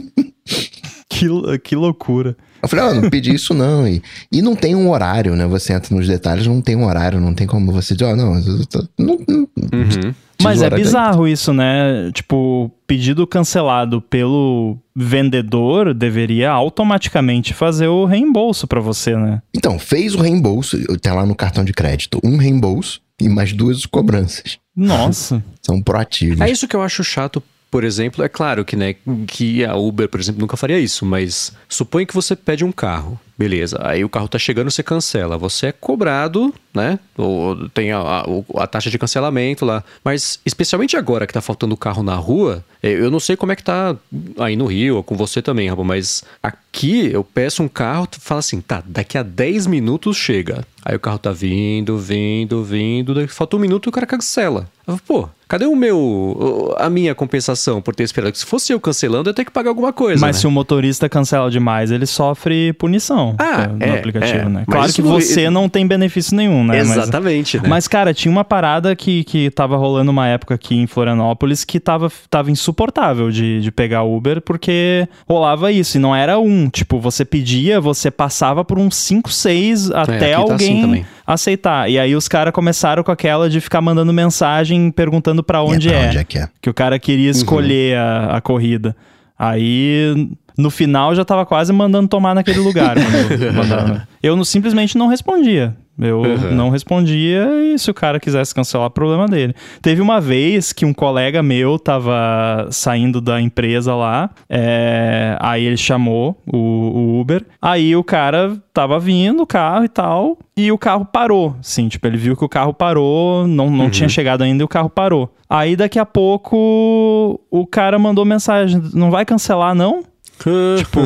Que, 1.08 1.26
que 1.62 1.76
loucura. 1.76 2.36
Eu 2.62 2.68
falei, 2.68 2.84
ó, 2.84 2.94
não 2.94 3.08
pedi 3.10 3.34
isso 3.34 3.54
não. 3.54 3.86
E, 3.88 4.02
e 4.30 4.42
não 4.42 4.54
tem 4.54 4.74
um 4.74 4.90
horário, 4.90 5.34
né? 5.34 5.46
Você 5.46 5.72
entra 5.72 5.94
nos 5.94 6.06
detalhes, 6.06 6.46
não 6.46 6.60
tem 6.60 6.76
um 6.76 6.84
horário, 6.86 7.20
não 7.20 7.34
tem 7.34 7.46
como 7.46 7.72
você 7.72 7.94
dizer, 7.94 8.12
ó, 8.12 8.16
não, 8.16 8.34
eu 8.38 8.66
tô- 8.66 8.88
não, 8.98 9.18
não 9.28 9.40
Uhum. 9.72 10.14
Mas 10.42 10.62
é 10.62 10.70
bizarro 10.70 11.28
isso, 11.28 11.52
né? 11.52 12.10
Tipo, 12.14 12.70
pedido 12.86 13.26
cancelado 13.26 14.00
pelo 14.00 14.78
vendedor 14.96 15.92
deveria 15.92 16.50
automaticamente 16.50 17.52
fazer 17.52 17.88
o 17.88 18.04
reembolso 18.06 18.66
pra 18.66 18.80
você, 18.80 19.14
né? 19.16 19.42
Então, 19.54 19.78
fez 19.78 20.14
o 20.14 20.20
reembolso, 20.22 20.78
tá 20.98 21.12
lá 21.14 21.26
no 21.26 21.34
cartão 21.34 21.62
de 21.62 21.72
crédito, 21.74 22.18
um 22.24 22.36
reembolso 22.38 23.00
e 23.20 23.28
mais 23.28 23.52
duas 23.52 23.84
cobranças. 23.84 24.58
Nossa. 24.74 25.42
São 25.62 25.82
proativos. 25.82 26.40
É 26.40 26.50
isso 26.50 26.66
que 26.66 26.74
eu 26.74 26.82
acho 26.82 27.04
chato, 27.04 27.42
por 27.70 27.84
exemplo. 27.84 28.24
É 28.24 28.28
claro 28.28 28.64
que, 28.64 28.76
né, 28.76 28.96
que 29.26 29.64
a 29.64 29.76
Uber, 29.76 30.08
por 30.08 30.20
exemplo, 30.20 30.40
nunca 30.40 30.56
faria 30.56 30.78
isso, 30.78 31.06
mas 31.06 31.52
suponha 31.68 32.06
que 32.06 32.14
você 32.14 32.34
pede 32.34 32.64
um 32.64 32.72
carro. 32.72 33.18
Beleza, 33.38 33.78
aí 33.82 34.04
o 34.04 34.08
carro 34.10 34.28
tá 34.28 34.38
chegando, 34.38 34.70
você 34.70 34.82
cancela. 34.82 35.38
Você 35.38 35.68
é 35.68 35.72
cobrado, 35.72 36.52
né? 36.74 36.98
Ou 37.16 37.70
tem 37.70 37.90
a, 37.90 37.98
a, 37.98 38.24
a 38.62 38.66
taxa 38.66 38.90
de 38.90 38.98
cancelamento 38.98 39.64
lá. 39.64 39.82
Mas, 40.04 40.38
especialmente 40.44 40.94
agora 40.94 41.26
que 41.26 41.32
tá 41.32 41.40
faltando 41.40 41.74
carro 41.74 42.02
na 42.02 42.16
rua, 42.16 42.62
eh, 42.82 42.92
eu 42.92 43.10
não 43.10 43.18
sei 43.18 43.36
como 43.36 43.50
é 43.50 43.56
que 43.56 43.64
tá 43.64 43.96
aí 44.38 44.56
no 44.56 44.66
Rio, 44.66 44.96
ou 44.96 45.02
com 45.02 45.16
você 45.16 45.40
também, 45.40 45.70
rapaz, 45.70 45.86
mas 45.86 46.24
aqui 46.42 47.10
eu 47.10 47.24
peço 47.24 47.62
um 47.62 47.68
carro, 47.68 48.06
fala 48.20 48.40
assim, 48.40 48.60
tá, 48.60 48.82
daqui 48.84 49.16
a 49.16 49.22
10 49.22 49.66
minutos 49.66 50.18
chega. 50.18 50.62
Aí 50.84 50.94
o 50.94 51.00
carro 51.00 51.18
tá 51.18 51.32
vindo, 51.32 51.96
vindo, 51.96 52.62
vindo, 52.62 53.14
daqui 53.14 53.32
falta 53.32 53.56
um 53.56 53.60
minuto 53.60 53.86
e 53.86 53.88
o 53.88 53.92
cara 53.92 54.06
cancela. 54.06 54.68
Pô, 55.06 55.28
cadê 55.48 55.66
o 55.66 55.76
meu, 55.76 56.74
a 56.78 56.90
minha 56.90 57.14
compensação 57.14 57.80
por 57.80 57.94
ter 57.94 58.02
esperado? 58.02 58.36
Se 58.36 58.44
fosse 58.44 58.72
eu 58.72 58.80
cancelando, 58.80 59.28
eu 59.28 59.30
ia 59.30 59.34
ter 59.34 59.44
que 59.44 59.50
pagar 59.52 59.70
alguma 59.70 59.92
coisa. 59.92 60.20
Mas 60.20 60.36
né? 60.36 60.40
se 60.40 60.46
o 60.46 60.50
motorista 60.50 61.08
cancela 61.08 61.48
demais, 61.50 61.90
ele 61.92 62.06
sofre 62.06 62.72
punição 62.72 63.36
Ah, 63.38 63.68
no 63.68 63.84
é, 63.84 63.98
aplicativo, 63.98 64.38
é. 64.38 64.48
né? 64.48 64.64
Mas 64.66 64.74
Claro 64.74 64.92
que 64.92 65.02
não- 65.02 65.10
você 65.12 65.48
não 65.50 65.68
tem 65.68 65.86
benefício 65.86 66.36
nenhum, 66.36 66.60
um, 66.60 66.64
né? 66.64 66.78
Exatamente, 66.80 67.56
mas, 67.58 67.62
né? 67.62 67.68
Mas, 67.68 67.86
cara, 67.88 68.12
tinha 68.12 68.32
uma 68.32 68.42
parada 68.44 68.96
que, 68.96 69.22
que 69.24 69.48
tava 69.50 69.76
rolando 69.76 70.10
uma 70.10 70.26
época 70.26 70.54
aqui 70.54 70.74
em 70.76 70.86
Florianópolis 70.88 71.64
que 71.64 71.78
tava, 71.78 72.10
tava 72.28 72.50
insuportável 72.50 73.30
de, 73.30 73.60
de 73.60 73.70
pegar 73.70 74.02
Uber, 74.02 74.40
porque 74.40 75.06
rolava 75.28 75.70
isso. 75.70 75.98
E 75.98 76.00
não 76.00 76.16
era 76.16 76.38
um. 76.38 76.68
Tipo, 76.68 76.98
você 76.98 77.24
pedia, 77.24 77.80
você 77.80 78.10
passava 78.10 78.64
por 78.64 78.78
uns 78.78 78.96
5, 78.96 79.30
6 79.30 79.90
até 79.92 80.34
aqui 80.34 80.46
tá 80.48 80.54
assim 80.54 80.68
alguém 80.70 80.80
também. 80.80 81.06
Aceitar. 81.34 81.90
E 81.90 81.98
aí 81.98 82.14
os 82.14 82.28
caras 82.28 82.52
começaram 82.52 83.02
com 83.02 83.10
aquela 83.10 83.48
de 83.48 83.60
ficar 83.60 83.80
mandando 83.80 84.12
mensagem 84.12 84.90
perguntando 84.90 85.42
pra 85.42 85.62
onde 85.62 85.88
pra 85.88 85.98
é. 85.98 86.06
onde 86.08 86.18
é 86.18 86.24
que 86.24 86.38
é? 86.38 86.48
Que 86.60 86.70
o 86.70 86.74
cara 86.74 86.98
queria 86.98 87.30
escolher 87.30 87.96
a, 87.96 88.36
a 88.36 88.40
corrida. 88.40 88.96
Aí, 89.38 90.28
no 90.56 90.70
final, 90.70 91.14
já 91.14 91.24
tava 91.24 91.46
quase 91.46 91.72
mandando 91.72 92.08
tomar 92.08 92.34
naquele 92.34 92.58
lugar. 92.58 92.96
eu 94.22 94.36
eu 94.36 94.44
simplesmente 94.44 94.98
não 94.98 95.06
respondia. 95.06 95.74
Eu 96.00 96.20
Uhum. 96.22 96.50
não 96.54 96.70
respondia 96.70 97.46
e 97.74 97.78
se 97.78 97.90
o 97.90 97.94
cara 97.94 98.18
quisesse 98.18 98.54
cancelar, 98.54 98.90
problema 98.90 99.26
dele. 99.26 99.54
Teve 99.82 100.00
uma 100.00 100.20
vez 100.20 100.72
que 100.72 100.84
um 100.84 100.92
colega 100.94 101.42
meu 101.42 101.78
tava 101.78 102.68
saindo 102.70 103.20
da 103.20 103.40
empresa 103.40 103.94
lá, 103.94 104.30
é, 104.48 105.36
aí 105.40 105.64
ele 105.64 105.76
chamou 105.76 106.40
o, 106.50 106.56
o 106.56 107.20
Uber, 107.20 107.44
aí 107.60 107.94
o 107.94 108.02
cara 108.04 108.56
tava 108.72 108.98
vindo, 108.98 109.42
o 109.42 109.46
carro 109.46 109.84
e 109.84 109.88
tal, 109.88 110.38
e 110.56 110.70
o 110.72 110.78
carro 110.78 111.04
parou, 111.04 111.54
sim, 111.60 111.88
tipo, 111.88 112.06
ele 112.06 112.16
viu 112.16 112.36
que 112.36 112.44
o 112.44 112.48
carro 112.48 112.72
parou, 112.72 113.46
não, 113.46 113.68
não 113.70 113.90
tinha 113.90 114.08
chegado 114.08 114.42
ainda 114.42 114.62
e 114.62 114.64
o 114.64 114.68
carro 114.68 114.88
parou. 114.90 115.32
Aí 115.48 115.74
daqui 115.74 115.98
a 115.98 116.06
pouco 116.06 117.40
o 117.50 117.66
cara 117.66 117.98
mandou 117.98 118.24
mensagem, 118.24 118.80
não 118.94 119.10
vai 119.10 119.24
cancelar 119.24 119.74
não? 119.74 120.02
Tipo, 120.78 121.00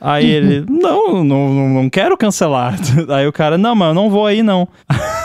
Aí 0.00 0.26
ele, 0.26 0.64
não, 0.68 1.24
não, 1.24 1.68
não, 1.68 1.90
quero 1.90 2.16
cancelar. 2.16 2.74
Aí 3.08 3.26
o 3.26 3.32
cara, 3.32 3.56
não, 3.56 3.74
mas 3.74 3.88
eu 3.88 3.94
não 3.94 4.10
vou 4.10 4.26
aí 4.26 4.42
não. 4.42 4.68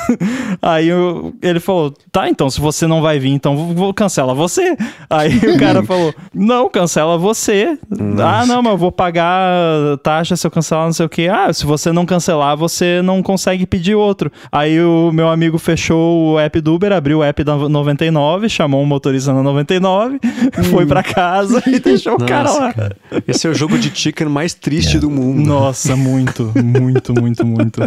Aí 0.62 0.88
eu- 0.88 1.34
ele 1.42 1.60
falou, 1.60 1.94
tá, 2.12 2.30
então 2.30 2.50
se 2.50 2.60
você 2.62 2.88
não 2.88 3.02
vai 3.02 3.20
vir, 3.20 3.32
então 3.32 3.56
vou, 3.56 3.74
vou- 3.74 3.94
cancela 3.94 4.34
você. 4.34 4.76
Aí 5.10 5.38
o 5.38 5.58
cara 5.60 5.82
falou, 5.86 6.14
não, 6.34 6.70
cancela 6.70 7.18
você. 7.18 7.78
Ah, 8.24 8.46
não, 8.46 8.62
mas 8.62 8.72
eu 8.74 8.78
vou 8.78 8.92
pagar 8.92 9.98
taxa 10.04 10.36
se 10.36 10.46
eu 10.46 10.52
cancelar 10.52 10.86
não 10.86 10.94
sei 10.94 11.06
o 11.06 11.10
que. 11.10 11.28
Ah, 11.28 11.52
se 11.54 11.66
você 11.66 11.92
não 11.92 12.06
cancelar, 12.06 12.56
você 12.58 13.02
não 13.04 13.22
consegue 13.24 13.66
pedir 13.66 13.96
outro. 13.96 14.32
Aí 14.52 14.82
o 14.82 15.12
meu 15.12 15.30
amigo 15.30 15.58
fechou 15.58 16.34
o 16.34 16.40
app 16.40 16.60
do 16.62 16.74
Uber, 16.76 16.92
abriu 16.92 17.20
o 17.20 17.24
app 17.24 17.44
da 17.44 17.56
99, 17.56 18.50
chamou 18.50 18.82
um 18.82 18.86
motorista 18.86 19.34
na 19.34 19.42
99, 19.44 20.20
foi 20.70 20.86
pra 20.86 21.04
casa 21.04 21.62
e 21.68 21.80
deixou 21.80 22.14
o 22.16 22.18
cara 22.26 22.44
Nossa, 22.44 22.60
lá. 22.60 22.74
cara. 22.74 22.98
Esse 23.28 23.48
é 23.48 23.50
o 23.50 23.54
jogo 23.54 23.78
de 23.78 23.92
chicken 23.94 24.28
mais 24.28 24.54
triste 24.54 24.98
do 25.00 25.10
mundo. 25.10 25.46
Nossa, 25.48 25.96
muito, 25.96 26.52
muito, 26.64 27.14
muito, 27.14 27.46
muito. 27.46 27.82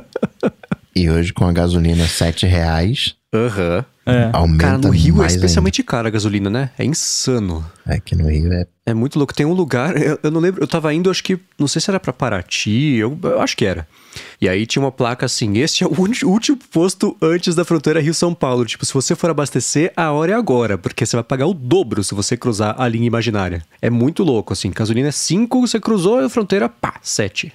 E 0.96 1.10
hoje 1.10 1.30
com 1.30 1.44
a 1.44 1.52
gasolina 1.52 2.06
7 2.06 2.46
reais, 2.46 3.14
Aham. 3.34 3.84
É. 4.06 4.30
aumenta 4.32 4.64
Cara, 4.64 4.78
no 4.78 4.88
Rio 4.88 5.22
é 5.22 5.26
especialmente 5.26 5.82
cara 5.82 6.08
a 6.08 6.10
gasolina, 6.10 6.48
né? 6.48 6.70
É 6.78 6.84
insano. 6.86 7.62
ainda. 7.84 7.98
Aqui 7.98 8.16
no 8.16 8.30
Rio 8.30 8.50
é... 8.50 8.66
É 8.86 8.94
muito 8.94 9.18
louco. 9.18 9.34
Tem 9.34 9.44
um 9.44 9.52
lugar, 9.52 9.94
eu, 10.00 10.18
eu 10.22 10.30
não 10.30 10.40
lembro, 10.40 10.62
eu 10.62 10.66
tava 10.66 10.94
indo, 10.94 11.10
acho 11.10 11.22
que, 11.22 11.38
não 11.58 11.68
sei 11.68 11.82
se 11.82 11.90
era 11.90 12.00
pra 12.00 12.14
Paraty, 12.14 12.94
eu, 12.94 13.18
eu 13.24 13.42
acho 13.42 13.54
que 13.58 13.66
era. 13.66 13.86
E 14.40 14.48
aí 14.48 14.64
tinha 14.64 14.82
uma 14.82 14.90
placa 14.90 15.26
assim: 15.26 15.58
este 15.58 15.84
é 15.84 15.86
o 15.86 16.00
último 16.00 16.56
posto 16.72 17.14
antes 17.20 17.54
da 17.54 17.62
fronteira 17.62 18.00
Rio-São 18.00 18.32
Paulo. 18.32 18.64
Tipo, 18.64 18.86
se 18.86 18.94
você 18.94 19.14
for 19.14 19.28
abastecer, 19.28 19.92
a 19.94 20.10
hora 20.12 20.32
é 20.32 20.34
agora, 20.34 20.78
porque 20.78 21.04
você 21.04 21.14
vai 21.14 21.24
pagar 21.24 21.46
o 21.46 21.52
dobro 21.52 22.02
se 22.02 22.14
você 22.14 22.38
cruzar 22.38 22.74
a 22.78 22.88
linha 22.88 23.06
imaginária. 23.06 23.62
É 23.82 23.90
muito 23.90 24.24
louco, 24.24 24.54
assim. 24.54 24.70
Gasolina 24.70 25.08
é 25.08 25.12
5, 25.12 25.60
você 25.60 25.78
cruzou 25.78 26.20
a 26.20 26.30
fronteira, 26.30 26.70
pá, 26.70 26.94
7. 27.02 27.52